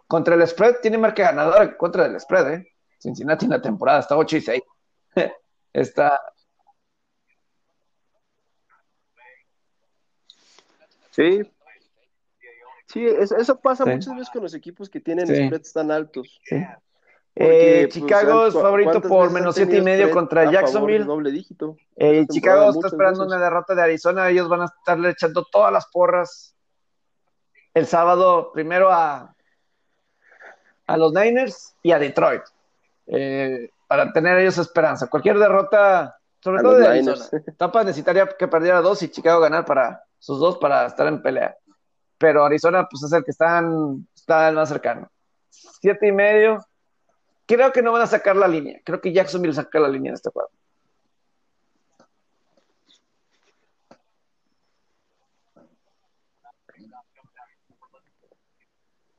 contra 0.06 0.34
el 0.34 0.46
spread 0.46 0.76
tiene 0.80 0.98
marca 0.98 1.22
ganadora 1.24 1.76
contra 1.76 2.06
el 2.06 2.18
spread, 2.18 2.52
¿eh? 2.54 2.68
Cincinnati 2.98 3.44
en 3.44 3.50
la 3.52 3.62
temporada 3.62 4.00
está 4.00 4.16
8 4.16 4.36
y 4.38 4.40
6. 4.40 4.62
está, 5.72 6.18
Sí. 11.14 11.42
Sí, 12.94 13.04
eso, 13.06 13.36
eso 13.36 13.60
pasa 13.60 13.84
Sí. 13.84 13.90
muchas 13.90 14.14
veces 14.14 14.30
con 14.30 14.42
los 14.42 14.54
equipos 14.54 14.88
que 14.88 15.00
tienen 15.00 15.26
Sí. 15.26 15.44
spreads 15.46 15.72
tan 15.74 15.90
altos. 15.90 16.40
sí. 16.44 16.64
Porque, 17.36 17.80
Eh, 17.80 17.82
pues, 17.88 17.94
Chicago 17.94 18.46
es 18.46 18.54
¿cu- 18.54 18.60
favorito 18.60 19.00
por 19.00 19.32
menos 19.32 19.56
siete 19.56 19.78
y 19.78 19.82
medio 19.82 20.08
contra 20.12 20.48
Jacksonville. 20.48 21.04
doble 21.04 21.32
dígito. 21.32 21.76
Eh, 21.96 22.24
Chicago 22.30 22.70
está 22.70 22.86
esperando 22.86 23.22
veces. 23.24 23.34
una 23.36 23.44
derrota 23.44 23.74
de 23.74 23.82
Arizona. 23.82 24.28
Ellos 24.30 24.48
van 24.48 24.60
a 24.62 24.64
estarle 24.66 25.10
echando 25.10 25.44
todas 25.50 25.72
las 25.72 25.84
porras 25.88 26.54
el 27.74 27.86
sábado 27.86 28.52
primero 28.52 28.88
a, 28.92 29.34
a 30.86 30.96
los 30.96 31.12
Niners 31.12 31.74
y 31.82 31.90
a 31.90 31.98
Detroit 31.98 32.42
eh, 33.08 33.68
para 33.88 34.12
tener 34.12 34.38
ellos 34.38 34.56
esperanza. 34.58 35.08
Cualquier 35.08 35.36
derrota, 35.38 36.16
sobre 36.40 36.60
A 36.60 36.62
todo 36.62 36.74
de 36.76 36.88
Niners. 37.00 37.32
Arizona. 37.32 37.54
Tampa 37.56 37.82
necesitaría 37.82 38.26
que 38.28 38.46
perdiera 38.46 38.80
dos 38.80 39.02
y 39.02 39.08
Chicago 39.10 39.40
ganar 39.40 39.64
para 39.64 40.04
sus 40.20 40.38
dos 40.38 40.56
para 40.58 40.86
estar 40.86 41.08
en 41.08 41.20
pelea. 41.20 41.56
Pero 42.24 42.42
Arizona, 42.42 42.88
pues 42.90 43.02
es 43.02 43.12
el 43.12 43.22
que 43.22 43.32
están, 43.32 44.08
está 44.14 44.48
el 44.48 44.54
más 44.54 44.70
cercano. 44.70 45.10
Siete 45.50 46.06
y 46.06 46.12
medio. 46.12 46.58
Creo 47.44 47.70
que 47.70 47.82
no 47.82 47.92
van 47.92 48.00
a 48.00 48.06
sacar 48.06 48.34
la 48.34 48.48
línea. 48.48 48.80
Creo 48.82 48.98
que 48.98 49.12
Jacksonville 49.12 49.52
saca 49.52 49.78
la 49.78 49.88
línea 49.88 50.08
en 50.08 50.14
este 50.14 50.30
juego. 50.30 50.48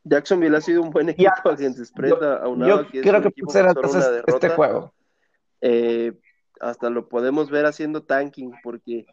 Jacksonville 0.04 0.56
ha 0.58 0.62
sido 0.62 0.82
un 0.82 0.90
buen 0.90 1.10
equipo 1.10 1.32
spread, 1.86 2.10
yo- 2.10 2.40
aunado 2.42 2.82
Yo 2.82 2.88
a 2.88 2.92
que 2.92 3.00
es 3.00 3.04
creo 3.04 3.18
un 3.18 3.24
que 3.24 3.44
puede 3.44 3.52
ser 3.54 3.66
entonces 3.68 4.08
una 4.08 4.24
este 4.26 4.50
juego. 4.50 4.94
Eh, 5.62 6.14
hasta 6.60 6.90
lo 6.90 7.08
podemos 7.08 7.52
ver 7.52 7.68
haciendo 7.68 8.02
tanking, 8.04 8.52
porque 8.64 9.06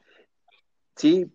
sí, 0.96 1.30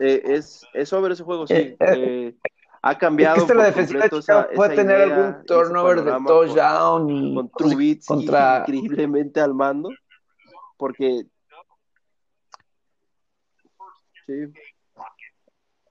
eh, 0.00 0.22
es, 0.26 0.62
es 0.74 0.88
sobre 0.88 1.14
ese 1.14 1.22
juego, 1.24 1.46
sí. 1.46 1.54
Eh, 1.54 1.76
eh, 1.80 1.86
Eh, 1.96 2.34
ha 2.82 2.96
cambiado 2.98 3.38
Es 3.38 3.44
que 3.44 3.54
la 3.54 3.64
defensiva 3.64 4.06
de 4.06 4.18
esa- 4.18 4.48
puede 4.54 4.74
esa 4.74 4.82
tener 4.82 5.06
idea 5.08 5.16
algún 5.16 5.44
turnover 5.46 6.02
de 6.04 6.12
con- 6.12 6.26
touchdown 6.26 7.10
y 7.10 7.34
con 7.34 7.48
cosas 7.48 7.70
Trubisky 7.70 8.06
contra 8.06 8.58
increíblemente 8.68 9.40
al 9.40 9.54
mando, 9.54 9.88
porque 10.76 11.24
sí, 14.26 14.32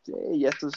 sí, 0.04 0.14
ya 0.40 0.50
estos 0.50 0.74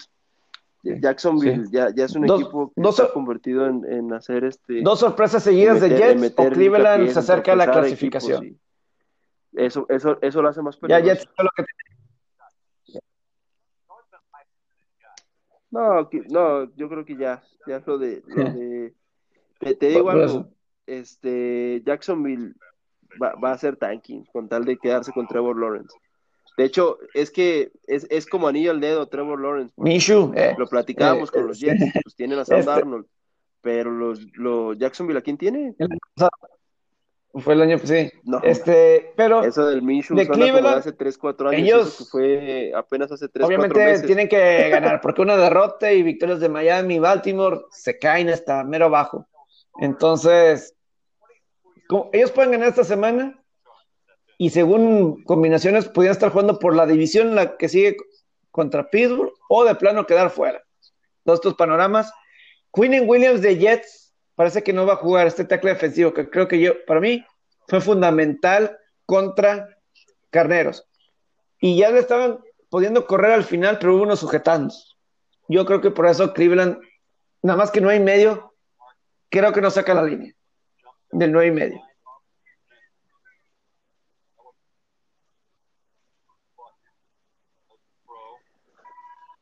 Jacksonville 0.83 1.67
Sí. 1.67 1.73
ya, 1.73 1.91
ya 1.95 2.05
es 2.05 2.15
un 2.17 2.27
Dos- 2.27 2.41
equipo 2.41 2.73
que 2.75 2.81
dos- 2.81 2.99
está 2.99 3.13
convertido 3.13 3.67
en, 3.67 3.85
en 3.93 4.13
hacer 4.13 4.45
este 4.45 4.81
dos 4.83 5.01
sorpresas 5.01 5.43
seguidas 5.43 5.81
de 5.81 5.89
meter- 5.91 6.19
Jets 6.21 6.35
o 6.39 6.49
Cleveland 6.51 7.09
se 7.11 7.19
acerca 7.19 7.53
a 7.53 7.57
la 7.57 7.71
clasificación. 7.71 8.45
equipos 8.45 8.63
Eso, 9.55 9.87
eso, 9.89 10.19
eso 10.23 10.41
lo 10.43 10.49
hace 10.49 10.63
más 10.63 10.77
Ya 10.77 10.81
peligroso. 11.01 11.15
Jets 11.15 11.29
fue 11.35 11.45
lo 11.45 11.51
que 11.57 11.63
No, 15.71 16.09
que- 16.09 16.25
no, 16.31 16.75
yo 16.77 16.89
creo 16.89 17.05
que 17.05 17.17
ya, 17.17 17.43
ya 17.67 17.83
lo 17.87 17.99
de, 17.99 18.23
lo 18.27 18.35
de, 18.59 18.95
te, 19.61 19.75
te 19.75 19.89
digo 19.89 20.11
algo, 20.11 20.49
este, 20.87 21.83
Jacksonville 21.85 22.55
va, 23.23 23.35
va 23.35 23.51
a 23.51 23.55
hacer 23.55 23.77
tanking 23.77 24.25
con 24.33 24.49
tal 24.49 24.65
de 24.65 24.79
quedarse 24.79 25.13
con 25.13 25.27
Trevor 25.27 25.59
Lawrence. 25.59 25.95
De 26.57 26.65
hecho, 26.65 26.99
es 27.15 27.31
que 27.31 27.71
es, 27.87 28.07
es 28.11 28.27
como 28.27 28.49
anillo 28.49 28.73
al 28.73 28.81
dedo 28.81 29.07
Trevor 29.07 29.41
Lawrence. 29.41 29.73
Minshew, 29.77 30.33
eh, 30.35 30.55
Lo 30.59 30.67
platicábamos 30.67 31.29
eh, 31.29 31.33
con 31.33 31.47
los 31.47 31.63
eh, 31.63 31.67
Jets, 31.67 31.93
pues 32.03 32.17
tienen 32.17 32.39
a 32.39 32.45
Sam 32.45 32.59
este- 32.61 32.71
Darnold, 32.71 33.07
pero 33.61 33.91
los, 33.93 34.27
los 34.35 34.77
Jacksonville, 34.79 35.19
¿a 35.19 35.23
quién 35.23 35.37
tiene? 35.39 35.77
Fue 37.35 37.55
el 37.55 37.63
año 37.63 37.79
sí. 37.79 38.11
No. 38.25 38.41
Este, 38.43 39.13
pero 39.17 39.43
Eso 39.45 39.67
del 39.67 39.83
Minshew 39.83 40.17
de 40.17 40.27
Cleveland, 40.29 40.79
hace 40.79 40.93
3, 40.93 41.19
4 41.19 41.51
años, 41.51 41.63
ellos- 41.63 42.09
fue 42.11 42.73
apenas 42.75 43.13
hace 43.13 43.29
3, 43.29 43.47
4 43.47 43.47
obviamente 43.47 43.85
meses. 43.85 44.07
tienen 44.07 44.29
que 44.29 44.69
ganar 44.71 45.01
porque 45.01 45.23
una 45.23 45.37
derrota 45.37 45.93
y 45.93 46.03
victorias 46.03 46.41
de 46.41 46.49
Miami 46.49 46.97
y 46.97 46.99
Baltimore 46.99 47.61
se 47.71 47.99
caen 47.99 48.29
hasta 48.31 48.65
mero 48.65 48.87
abajo. 48.87 49.27
Entonces, 49.81 50.75
como 51.89 52.11
ellos 52.13 52.31
pueden 52.33 52.53
ganar 52.53 52.69
esta 52.69 52.85
semana 52.85 53.41
y 54.37 54.51
según 54.51 55.23
combinaciones 55.25 55.89
podrían 55.89 56.13
estar 56.13 56.31
jugando 56.31 56.59
por 56.59 56.75
la 56.75 56.87
división 56.87 57.29
en 57.29 57.35
la 57.37 57.57
que 57.57 57.69
sigue 57.69 57.97
contra 58.51 58.89
Pittsburgh 58.91 59.33
o 59.49 59.65
de 59.65 59.75
plano 59.75 60.07
quedar 60.07 60.31
fuera. 60.31 60.63
Todos 61.25 61.39
estos 61.39 61.55
panoramas. 61.55 62.13
Quinn 62.73 63.09
Williams 63.09 63.41
de 63.43 63.57
Jets 63.57 64.08
parece 64.39 64.63
que 64.63 64.73
no 64.73 64.87
va 64.87 64.93
a 64.93 64.97
jugar 65.03 65.27
este 65.27 65.45
tackle 65.45 65.73
defensivo 65.73 66.15
que 66.15 66.31
creo 66.31 66.47
que 66.47 66.61
yo, 66.61 66.85
para 66.87 67.01
mí, 67.01 67.27
fue 67.67 67.81
fundamental 67.81 68.79
contra 69.05 69.69
Carneros. 70.31 70.89
Y 71.61 71.77
ya 71.77 71.91
le 71.91 71.99
estaban 71.99 72.39
pudiendo 72.71 73.05
correr 73.09 73.33
al 73.33 73.43
final, 73.43 73.81
pero 73.81 73.97
hubo 73.97 74.05
unos 74.05 74.21
sujetando. 74.21 74.73
Yo 75.49 75.67
creo 75.67 75.81
que 75.81 75.91
por 75.91 76.07
eso 76.07 76.33
Cleveland, 76.35 76.79
nada 77.43 77.57
más 77.57 77.73
que 77.73 77.81
no 77.81 77.89
hay 77.89 77.99
medio, 77.99 78.55
creo 79.29 79.53
que 79.53 79.61
no 79.61 79.73
saca 79.73 79.93
la 79.93 80.05
línea 80.05 80.33
del 81.11 81.33
9 81.33 81.49
y 81.49 81.51
medio. 81.51 81.83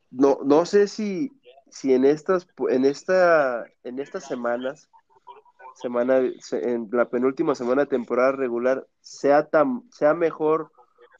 No, 0.09 0.39
no 0.43 0.65
sé 0.65 0.87
si, 0.87 1.39
si 1.69 1.93
en 1.93 2.05
estas, 2.05 2.47
en 2.69 2.85
esta, 2.85 3.65
en 3.83 3.99
estas 3.99 4.25
semanas, 4.25 4.89
semana, 5.75 6.21
se- 6.39 6.73
en 6.73 6.89
la 6.91 7.09
penúltima 7.09 7.55
semana 7.55 7.83
de 7.83 7.87
temporada 7.89 8.31
regular, 8.31 8.87
sea 9.01 9.47
tan, 9.47 9.83
sea 9.91 10.13
mejor 10.13 10.71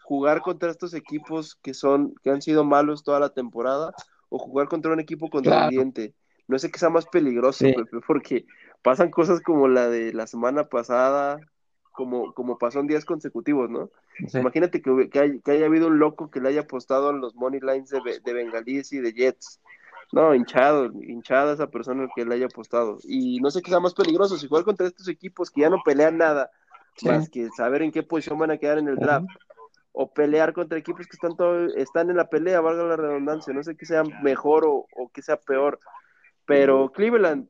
jugar 0.03 0.41
contra 0.41 0.71
estos 0.71 0.93
equipos 0.93 1.55
que 1.61 1.73
son, 1.73 2.15
que 2.23 2.29
han 2.31 2.41
sido 2.41 2.63
malos 2.63 3.03
toda 3.03 3.19
la 3.19 3.29
temporada, 3.29 3.93
o 4.29 4.39
jugar 4.39 4.67
contra 4.67 4.91
un 4.93 4.99
equipo 4.99 5.29
contendiente. 5.29 6.13
No 6.47 6.57
sé 6.59 6.71
qué 6.71 6.79
sea 6.79 6.89
más 6.89 7.05
peligroso, 7.07 7.65
Sí. 7.65 7.73
Porque 8.05 8.45
pasan 8.81 9.11
cosas 9.11 9.41
como 9.41 9.67
la 9.67 9.89
de 9.89 10.13
la 10.13 10.27
semana 10.27 10.65
pasada, 10.69 11.39
como, 11.91 12.33
como 12.33 12.57
pasó 12.57 12.79
en 12.79 12.87
días 12.87 13.05
consecutivos, 13.05 13.69
¿no? 13.69 13.89
Sí. 14.27 14.37
Imagínate 14.39 14.81
que, 14.81 15.09
que, 15.09 15.19
hay- 15.19 15.39
que 15.41 15.51
haya 15.51 15.65
habido 15.65 15.87
un 15.87 15.99
loco 15.99 16.29
que 16.31 16.39
le 16.39 16.49
haya 16.49 16.61
apostado 16.61 17.09
a 17.09 17.13
los 17.13 17.35
money 17.35 17.59
lines 17.59 17.89
de, 17.89 17.99
de 18.23 18.33
Bengalíes 18.33 18.93
y 18.93 18.99
de 18.99 19.13
Jets. 19.13 19.59
No, 20.11 20.33
hinchado, 20.33 20.85
hinchada 21.01 21.53
esa 21.53 21.67
persona 21.67 22.07
que 22.15 22.25
le 22.25 22.35
haya 22.35 22.45
apostado. 22.45 22.97
Y 23.03 23.39
no 23.41 23.51
sé 23.51 23.61
qué 23.61 23.71
sea 23.71 23.79
más 23.79 23.93
peligroso, 23.93 24.37
si 24.37 24.47
jugar 24.47 24.63
contra 24.63 24.87
estos 24.87 25.07
equipos 25.07 25.51
que 25.51 25.61
ya 25.61 25.69
no 25.69 25.81
pelean 25.83 26.17
nada, 26.17 26.49
Sí. 26.95 27.07
más 27.07 27.29
que 27.29 27.49
saber 27.55 27.83
en 27.83 27.91
qué 27.91 28.01
posición 28.01 28.39
van 28.39 28.49
a 28.51 28.57
quedar 28.57 28.79
en 28.79 28.87
el 28.87 28.95
draft, 28.95 29.27
o 29.91 30.11
pelear 30.13 30.53
contra 30.53 30.77
equipos 30.79 31.05
que 31.07 31.15
están, 31.15 31.35
todo, 31.35 31.67
están 31.75 32.09
en 32.09 32.17
la 32.17 32.29
pelea, 32.29 32.61
valga 32.61 32.83
la 32.83 32.95
redundancia. 32.95 33.53
No 33.53 33.63
sé 33.63 33.75
qué 33.75 33.85
sea 33.85 34.03
mejor 34.23 34.65
o, 34.65 34.87
o 34.95 35.09
qué 35.13 35.21
sea 35.21 35.37
peor. 35.37 35.79
Pero 36.45 36.91
Cleveland 36.91 37.47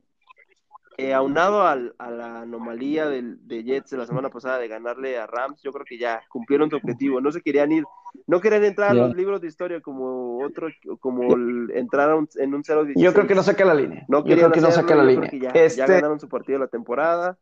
eh, 0.97 1.13
aunado 1.13 1.61
al, 1.61 1.93
a 1.99 2.09
la 2.09 2.41
anomalía 2.41 3.07
del, 3.07 3.47
de 3.47 3.63
Jets 3.63 3.91
de 3.91 3.97
la 3.97 4.07
semana 4.07 4.29
pasada 4.29 4.57
de 4.57 4.67
ganarle 4.67 5.19
a 5.19 5.27
Rams, 5.27 5.61
yo 5.61 5.71
creo 5.71 5.85
que 5.85 5.99
ya 5.99 6.23
cumplieron 6.27 6.71
su 6.71 6.77
objetivo. 6.77 7.21
No 7.21 7.31
se 7.31 7.41
querían 7.41 7.71
ir, 7.71 7.83
no 8.25 8.41
querían 8.41 8.63
entrar 8.63 8.89
a 8.89 8.93
los 8.95 9.15
libros 9.15 9.39
de 9.39 9.47
historia 9.47 9.79
como 9.79 10.43
otro, 10.43 10.69
como 10.99 11.35
el, 11.35 11.69
entrar 11.75 12.17
en 12.37 12.53
un 12.53 12.63
0 12.63 12.87
Yo 12.95 13.13
creo 13.13 13.27
que 13.27 13.35
no 13.35 13.43
saca 13.43 13.63
la 13.63 13.75
línea. 13.75 14.05
No 14.07 14.25
yo 14.25 14.35
creo 14.35 14.51
que 14.51 14.59
no 14.59 14.71
saca 14.71 14.95
la 14.95 15.03
línea. 15.03 15.29
Ya, 15.31 15.49
este... 15.51 15.77
ya, 15.77 15.85
ganaron 15.85 16.19
su 16.19 16.27
partido 16.27 16.57
de 16.57 16.65
la 16.65 16.69
temporada. 16.69 17.37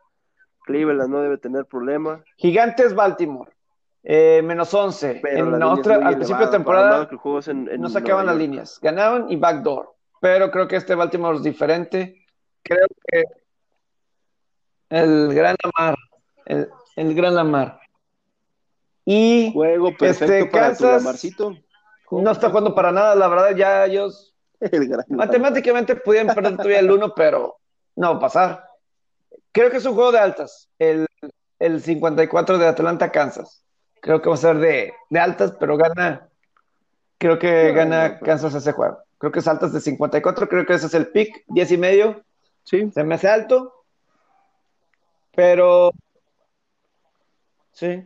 Cleveland 0.65 1.10
no 1.10 1.22
debe 1.22 1.38
tener 1.38 1.65
problema. 1.65 2.23
Gigantes 2.36 2.94
Baltimore. 2.94 3.52
Eh, 4.03 4.41
menos 4.44 4.73
11. 4.73 5.22
en 5.23 5.64
otra, 5.64 5.95
al 6.06 6.15
principio 6.15 6.45
de 6.45 6.52
temporada 6.52 7.10
no 7.77 7.90
sacaban 7.90 8.26
las 8.26 8.36
líneas. 8.36 8.80
Ganaban 8.82 9.32
y 9.32 9.38
backdoor. 9.38 9.95
Pero 10.19 10.52
creo 10.52 10.68
que 10.68 10.76
este 10.76 10.94
Baltimore 10.94 11.38
es 11.38 11.44
diferente. 11.44 12.26
Creo 12.61 12.88
que 13.07 13.23
el 14.90 15.34
Gran 15.34 15.56
Lamar. 15.64 15.95
El, 16.45 16.70
el 16.95 17.16
Gran 17.16 17.36
Lamar. 17.36 17.80
Y 19.06 19.52
Juego 19.53 19.94
este, 19.99 20.49
Kansas 20.49 21.03
no 22.12 22.32
está 22.32 22.49
jugando 22.49 22.74
para 22.74 22.91
nada, 22.91 23.16
la 23.16 23.28
verdad, 23.28 23.56
ya 23.56 23.86
ellos 23.86 24.34
matemáticamente 25.10 25.95
pudieran 25.95 26.34
perder 26.34 26.56
todavía 26.56 26.80
el 26.80 26.91
1, 26.91 27.14
pero 27.16 27.57
no 27.95 28.12
va 28.12 28.18
a 28.18 28.20
pasar. 28.20 28.70
Creo 29.52 29.70
que 29.70 29.78
es 29.78 29.86
un 29.86 29.94
juego 29.94 30.12
de 30.12 30.20
altas, 30.20 30.70
el, 30.80 31.07
el 31.60 31.82
54 31.82 32.57
de 32.57 32.68
Atlanta, 32.68 33.12
Kansas. 33.12 33.64
Creo 34.02 34.22
que 34.22 34.30
va 34.30 34.36
a 34.36 34.40
ser 34.40 34.57
de, 34.57 34.94
de 35.10 35.20
altas, 35.20 35.53
pero 35.60 35.78
gana, 35.78 36.30
creo 37.18 37.40
que 37.40 37.72
gana 37.72 38.20
Kansas 38.20 38.53
ese 38.53 38.72
juego. 38.72 38.99
Creo 39.18 39.32
que 39.32 39.40
es 39.40 39.48
altas 39.48 39.72
de 39.74 39.82
54, 39.82 40.48
creo 40.48 40.66
que 40.66 40.74
ese 40.74 40.88
es 40.88 40.94
el 40.94 41.07
pick, 41.07 41.44
10 41.48 41.72
y 41.72 41.78
medio. 41.78 42.24
Sí. 42.64 42.91
Se 42.91 43.03
me 43.03 43.16
hace 43.16 43.30
alto. 43.30 43.85
Pero, 45.36 45.91
sí. 47.72 48.03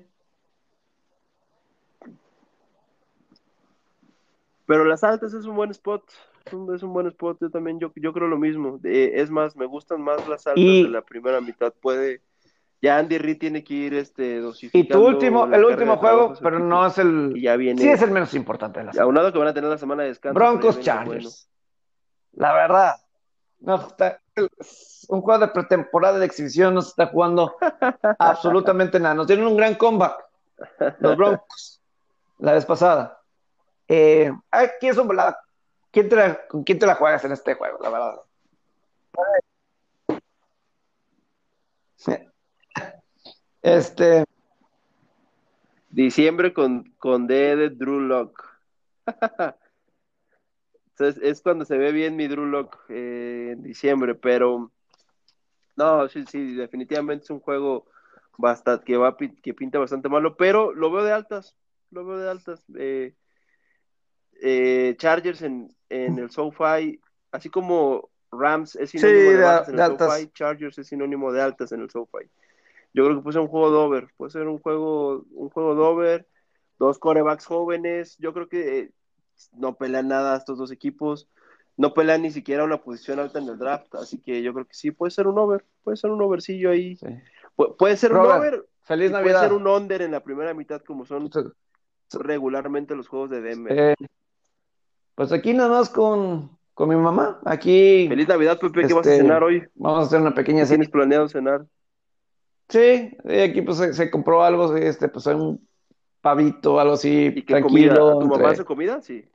Pero 4.66 4.86
las 4.86 5.04
altas 5.04 5.34
es 5.34 5.46
un 5.46 5.56
buen 5.56 5.72
spot. 5.72 6.04
Es 6.46 6.84
un 6.84 6.94
buen 6.94 7.08
spot. 7.08 7.38
Yo 7.42 7.50
también, 7.50 7.80
yo, 7.80 7.92
yo 7.96 8.14
creo 8.14 8.28
lo 8.28 8.38
mismo. 8.38 8.80
es 8.84 9.30
más, 9.30 9.56
me 9.56 9.66
gustan 9.66 10.02
más 10.02 10.28
las 10.28 10.48
altas 10.48 10.64
de 10.64 10.90
la 10.90 11.02
primera 11.02 11.42
mitad. 11.42 11.74
Puede. 11.74 12.22
Ya 12.82 12.98
Andy 12.98 13.18
Reid 13.18 13.40
tiene 13.40 13.64
que 13.64 13.74
ir 13.74 13.94
este 13.94 14.40
dosificando. 14.40 14.86
Y 14.86 14.88
tu 14.88 15.08
último, 15.08 15.46
el 15.46 15.66
último 15.66 15.98
juego, 15.98 16.34
pero 16.42 16.60
no 16.60 16.88
es 16.88 16.98
el. 16.98 17.34
ya 17.40 17.56
viene, 17.58 17.82
sí 17.82 17.90
es 17.90 18.02
el 18.02 18.12
menos 18.12 18.34
importante 18.34 18.80
de 18.80 18.86
la 18.86 18.94
semana. 18.94 19.06
Aunado 19.06 19.34
que 19.34 19.40
van 19.40 19.50
a 19.50 19.54
tener 19.54 19.70
la 19.70 19.78
semana 19.78 20.04
de 20.04 20.10
descanso. 20.10 20.36
Broncos 20.36 20.80
Chargers. 20.80 21.50
La 22.32 22.54
verdad. 22.54 22.96
No, 23.60 23.76
está, 23.76 24.22
un 25.10 25.22
juego 25.22 25.40
de 25.40 25.48
pretemporada 25.48 26.20
de 26.20 26.26
exhibición, 26.26 26.74
no 26.74 26.82
se 26.82 26.90
está 26.90 27.08
jugando 27.08 27.56
absolutamente 28.20 29.00
nada. 29.00 29.16
Nos 29.16 29.28
dieron 29.28 29.48
un 29.48 29.58
gran 29.58 29.76
comeback, 29.76 30.26
los 31.00 31.18
Broncos, 31.18 31.82
la 32.38 32.54
vez 32.54 32.66
pasada. 32.66 33.20
Eh, 33.88 34.32
¿quién, 34.80 34.94
son, 34.94 35.10
¿quién 35.92 36.10
te 36.10 36.40
¿Con 36.48 36.64
quién 36.64 36.78
te 36.78 36.86
la 36.86 36.96
juegas 36.96 37.26
en 37.26 37.32
este 37.32 37.56
juego, 37.56 37.80
la 37.82 37.90
verdad? 37.90 38.22
Este. 43.62 44.24
Diciembre 45.90 46.54
con, 46.54 46.94
con 46.98 47.28
D 47.28 47.56
de 47.56 47.70
Drew 47.70 48.00
Lock. 48.00 48.48
es 51.00 51.42
cuando 51.42 51.66
se 51.66 51.78
ve 51.78 51.92
bien 51.92 52.16
mi 52.16 52.28
Drew 52.28 52.46
Lock 52.46 52.78
eh, 52.90 53.52
en 53.54 53.64
diciembre, 53.64 54.16
pero 54.16 54.72
no, 55.76 56.10
sí, 56.10 56.26
sí, 56.30 56.56
definitivamente 56.56 57.24
es 57.24 57.30
un 57.30 57.40
juego 57.40 57.86
bastante, 58.38 58.84
que, 58.86 58.98
va, 58.98 59.16
que 59.16 59.54
pinta 59.54 59.80
bastante 59.80 60.10
malo, 60.10 60.36
pero 60.36 60.74
lo 60.74 60.92
veo 60.92 61.04
de 61.04 61.14
altas, 61.14 61.56
lo 61.92 62.06
veo 62.06 62.18
de 62.18 62.30
altas. 62.30 62.64
Eh, 62.78 63.14
eh, 64.42 64.96
Chargers 64.98 65.42
en, 65.42 65.74
en 65.90 66.20
el 66.20 66.30
SoFi, 66.30 67.00
así 67.32 67.50
como 67.50 68.10
Rams 68.32 68.76
es 68.76 68.92
sinónimo 68.92 69.32
de, 69.32 69.46
altas 69.46 69.70
en 69.70 69.80
el 69.80 69.98
SoFi, 69.98 70.32
Chargers 70.34 70.78
es 70.78 70.88
sinónimo 70.88 71.32
de 71.32 71.42
altas 71.42 71.72
en 71.72 71.82
el 71.82 71.90
SoFi. 71.90 72.30
Yo 72.94 73.06
creo 73.06 73.18
que 73.18 73.24
puede 73.24 73.34
ser 73.34 73.42
un 73.42 73.48
juego 73.48 73.72
de 73.72 73.78
over, 73.78 74.08
puede 74.18 74.32
ser 74.32 74.48
un 74.48 74.60
juego, 74.60 75.26
un 75.32 75.50
juego 75.50 75.76
de 75.76 75.82
over, 75.82 76.28
dos 76.78 77.00
corebacks 77.00 77.46
jóvenes, 77.46 78.18
yo 78.18 78.34
creo 78.34 78.50
que 78.50 78.92
no 79.54 79.76
pelean 79.76 80.08
nada 80.08 80.38
estos 80.38 80.58
dos 80.58 80.72
equipos, 80.72 81.28
no 81.78 81.94
pelean 81.94 82.22
ni 82.22 82.32
siquiera 82.32 82.64
una 82.64 82.82
posición 82.82 83.20
alta 83.20 83.40
en 83.40 83.48
el 83.48 83.58
draft, 83.58 83.96
así 83.96 84.20
que 84.20 84.42
yo 84.42 84.54
creo 84.54 84.66
que 84.66 84.74
sí, 84.74 84.92
puede 84.92 85.12
ser 85.12 85.28
un 85.28 85.38
over, 85.40 85.66
puede 85.84 85.98
ser 85.98 86.12
un 86.12 86.22
overcillo 86.22 86.72
ahí, 86.72 86.98
puede 87.78 87.98
ser 87.98 88.14
un 88.14 88.26
over, 88.26 88.66
feliz 88.82 89.12
Navidad. 89.12 89.34
puede 89.34 89.48
ser 89.48 89.54
un 89.54 89.68
under 89.68 90.02
en 90.02 90.12
la 90.12 90.22
primera 90.22 90.54
mitad 90.54 90.82
como 90.82 91.06
son 91.06 91.30
regularmente 92.12 92.96
los 92.96 93.08
juegos 93.08 93.30
de 93.30 93.42
Denver. 93.42 93.96
pues 95.16 95.32
aquí 95.32 95.54
nada 95.54 95.70
más 95.70 95.90
con, 95.90 96.58
con 96.74 96.90
mi 96.90 96.96
mamá, 96.96 97.40
aquí. 97.46 98.08
Feliz 98.10 98.28
Navidad, 98.28 98.60
Pepe, 98.60 98.88
¿qué 98.88 98.94
vas 98.94 99.08
a 99.08 99.12
este, 99.12 99.24
cenar 99.24 99.44
hoy? 99.44 99.64
Vamos 99.76 100.04
a 100.04 100.08
hacer 100.08 100.22
una 100.22 100.34
pequeña 100.34 100.66
cena. 100.66 100.78
¿Tienes 100.78 100.90
planeado 100.90 101.30
cenar? 101.30 101.66
Sí, 102.70 103.18
aquí 103.26 103.62
pues 103.62 103.78
se, 103.78 104.12
compró 104.12 104.44
algo, 104.44 104.76
este, 104.76 105.08
pues 105.08 105.26
un 105.28 105.68
pavito, 106.22 106.80
algo 106.80 106.94
así, 106.94 107.32
¿Y 107.36 107.42
tranquilo. 107.44 108.20
¿Tu 108.20 108.28
mamá 108.28 108.50
hace 108.50 108.66
comida? 108.66 109.02
Sí. 109.02 109.26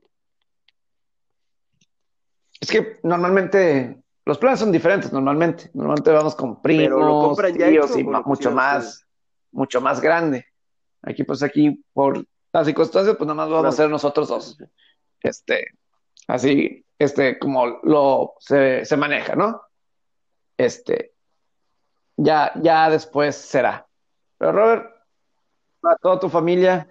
Es 2.60 2.70
que 2.70 2.98
normalmente 3.02 4.02
los 4.24 4.38
planes 4.38 4.60
son 4.60 4.72
diferentes, 4.72 5.12
normalmente. 5.12 5.70
Normalmente 5.74 6.10
vamos 6.10 6.34
con 6.34 6.62
primos, 6.62 7.36
tíos 7.56 7.96
y 7.96 8.04
mucho 8.04 8.50
más, 8.50 9.06
mucho 9.52 9.80
más 9.80 10.00
grande. 10.00 10.46
Aquí, 11.02 11.24
pues 11.24 11.42
aquí, 11.42 11.84
por 11.92 12.24
las 12.52 12.66
circunstancias, 12.66 13.16
pues 13.16 13.26
nada 13.26 13.34
más 13.34 13.50
vamos 13.50 13.66
a 13.66 13.76
ser 13.76 13.90
nosotros 13.90 14.28
dos. 14.28 14.58
Este, 15.20 15.66
así, 16.26 16.84
este, 16.98 17.38
como 17.38 17.80
lo 17.82 18.34
se, 18.38 18.84
se 18.84 18.96
maneja, 18.96 19.34
¿no? 19.34 19.60
Este, 20.56 21.12
ya, 22.16 22.52
ya 22.62 22.88
después 22.88 23.36
será. 23.36 23.86
Pero 24.38 24.52
Robert, 24.52 24.93
a 25.86 25.96
toda 25.96 26.20
tu 26.20 26.28
familia. 26.28 26.88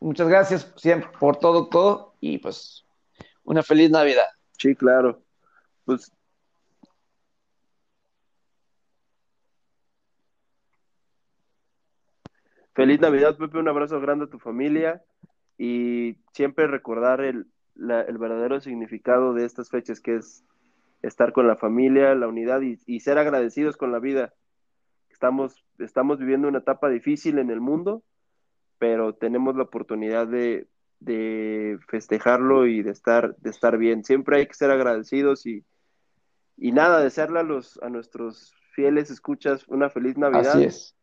Muchas 0.00 0.28
gracias 0.28 0.72
siempre 0.76 1.10
por 1.18 1.36
todo, 1.36 1.68
todo 1.68 2.14
y 2.20 2.38
pues 2.38 2.84
una 3.44 3.62
feliz 3.62 3.90
Navidad. 3.90 4.26
Sí, 4.58 4.74
claro. 4.74 5.22
Pues 5.84 6.10
Feliz 12.74 13.00
Navidad, 13.00 13.36
Pepe, 13.36 13.58
un 13.58 13.68
abrazo 13.68 14.00
grande 14.00 14.24
a 14.24 14.28
tu 14.28 14.40
familia 14.40 15.00
y 15.56 16.16
siempre 16.32 16.66
recordar 16.66 17.20
el, 17.20 17.46
el 17.76 18.18
verdadero 18.18 18.60
significado 18.60 19.32
de 19.32 19.44
estas 19.44 19.70
fechas, 19.70 20.00
que 20.00 20.16
es 20.16 20.44
estar 21.00 21.32
con 21.32 21.46
la 21.46 21.54
familia, 21.54 22.16
la 22.16 22.26
unidad 22.26 22.62
y, 22.62 22.78
y, 22.86 23.00
ser 23.00 23.18
agradecidos 23.18 23.76
con 23.76 23.92
la 23.92 24.00
vida. 24.00 24.34
Estamos, 25.08 25.64
estamos 25.78 26.18
viviendo 26.18 26.48
una 26.48 26.58
etapa 26.58 26.88
difícil 26.88 27.38
en 27.38 27.50
el 27.50 27.60
mundo, 27.60 28.02
pero 28.78 29.14
tenemos 29.14 29.56
la 29.56 29.64
oportunidad 29.64 30.26
de, 30.26 30.68
festejarlo 31.88 32.66
y 32.66 32.82
de 32.82 32.90
estar, 32.90 33.36
de 33.36 33.50
estar 33.50 33.76
bien. 33.76 34.04
Siempre 34.04 34.38
hay 34.38 34.46
que 34.46 34.54
ser 34.54 34.70
agradecidos 34.70 35.46
y, 35.46 35.64
y 36.56 36.72
nada, 36.72 37.00
desearle 37.00 37.40
a, 37.40 37.42
los, 37.42 37.78
a 37.82 37.88
nuestros 37.88 38.54
fieles 38.74 39.10
escuchas 39.10 39.66
una 39.68 39.90
feliz 39.90 40.16
Navidad. 40.16 40.54
Así 40.54 40.64
es. 40.64 40.94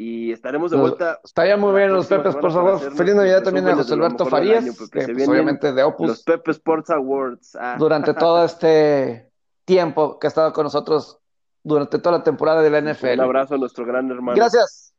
Y 0.00 0.30
estaremos 0.30 0.70
de 0.70 0.76
vuelta. 0.76 1.18
Está 1.24 1.44
ya 1.44 1.56
muy 1.56 1.74
bien 1.74 1.92
los 1.92 2.06
Pepes, 2.06 2.36
por 2.36 2.52
favor. 2.52 2.78
Feliz 2.94 3.16
Navidad 3.16 3.42
también 3.42 3.66
a 3.66 3.74
José 3.74 3.94
Alberto 3.94 4.26
Farías, 4.26 4.64
que 4.64 5.08
pues, 5.08 5.28
obviamente 5.28 5.72
de 5.72 5.82
Opus. 5.82 6.08
Los 6.08 6.22
Pepe 6.22 6.52
Sports 6.52 6.90
Awards. 6.90 7.56
Ah. 7.56 7.74
Durante 7.76 8.14
todo 8.14 8.44
este 8.44 9.28
tiempo 9.64 10.20
que 10.20 10.28
ha 10.28 10.30
estado 10.30 10.52
con 10.52 10.62
nosotros, 10.62 11.18
durante 11.64 11.98
toda 11.98 12.18
la 12.18 12.22
temporada 12.22 12.62
de 12.62 12.70
la 12.70 12.80
NFL. 12.80 13.14
Un 13.14 13.20
abrazo 13.20 13.56
a 13.56 13.58
nuestro 13.58 13.84
gran 13.84 14.08
hermano. 14.08 14.36
Gracias. 14.36 14.94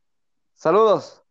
Saludos. 0.53 1.23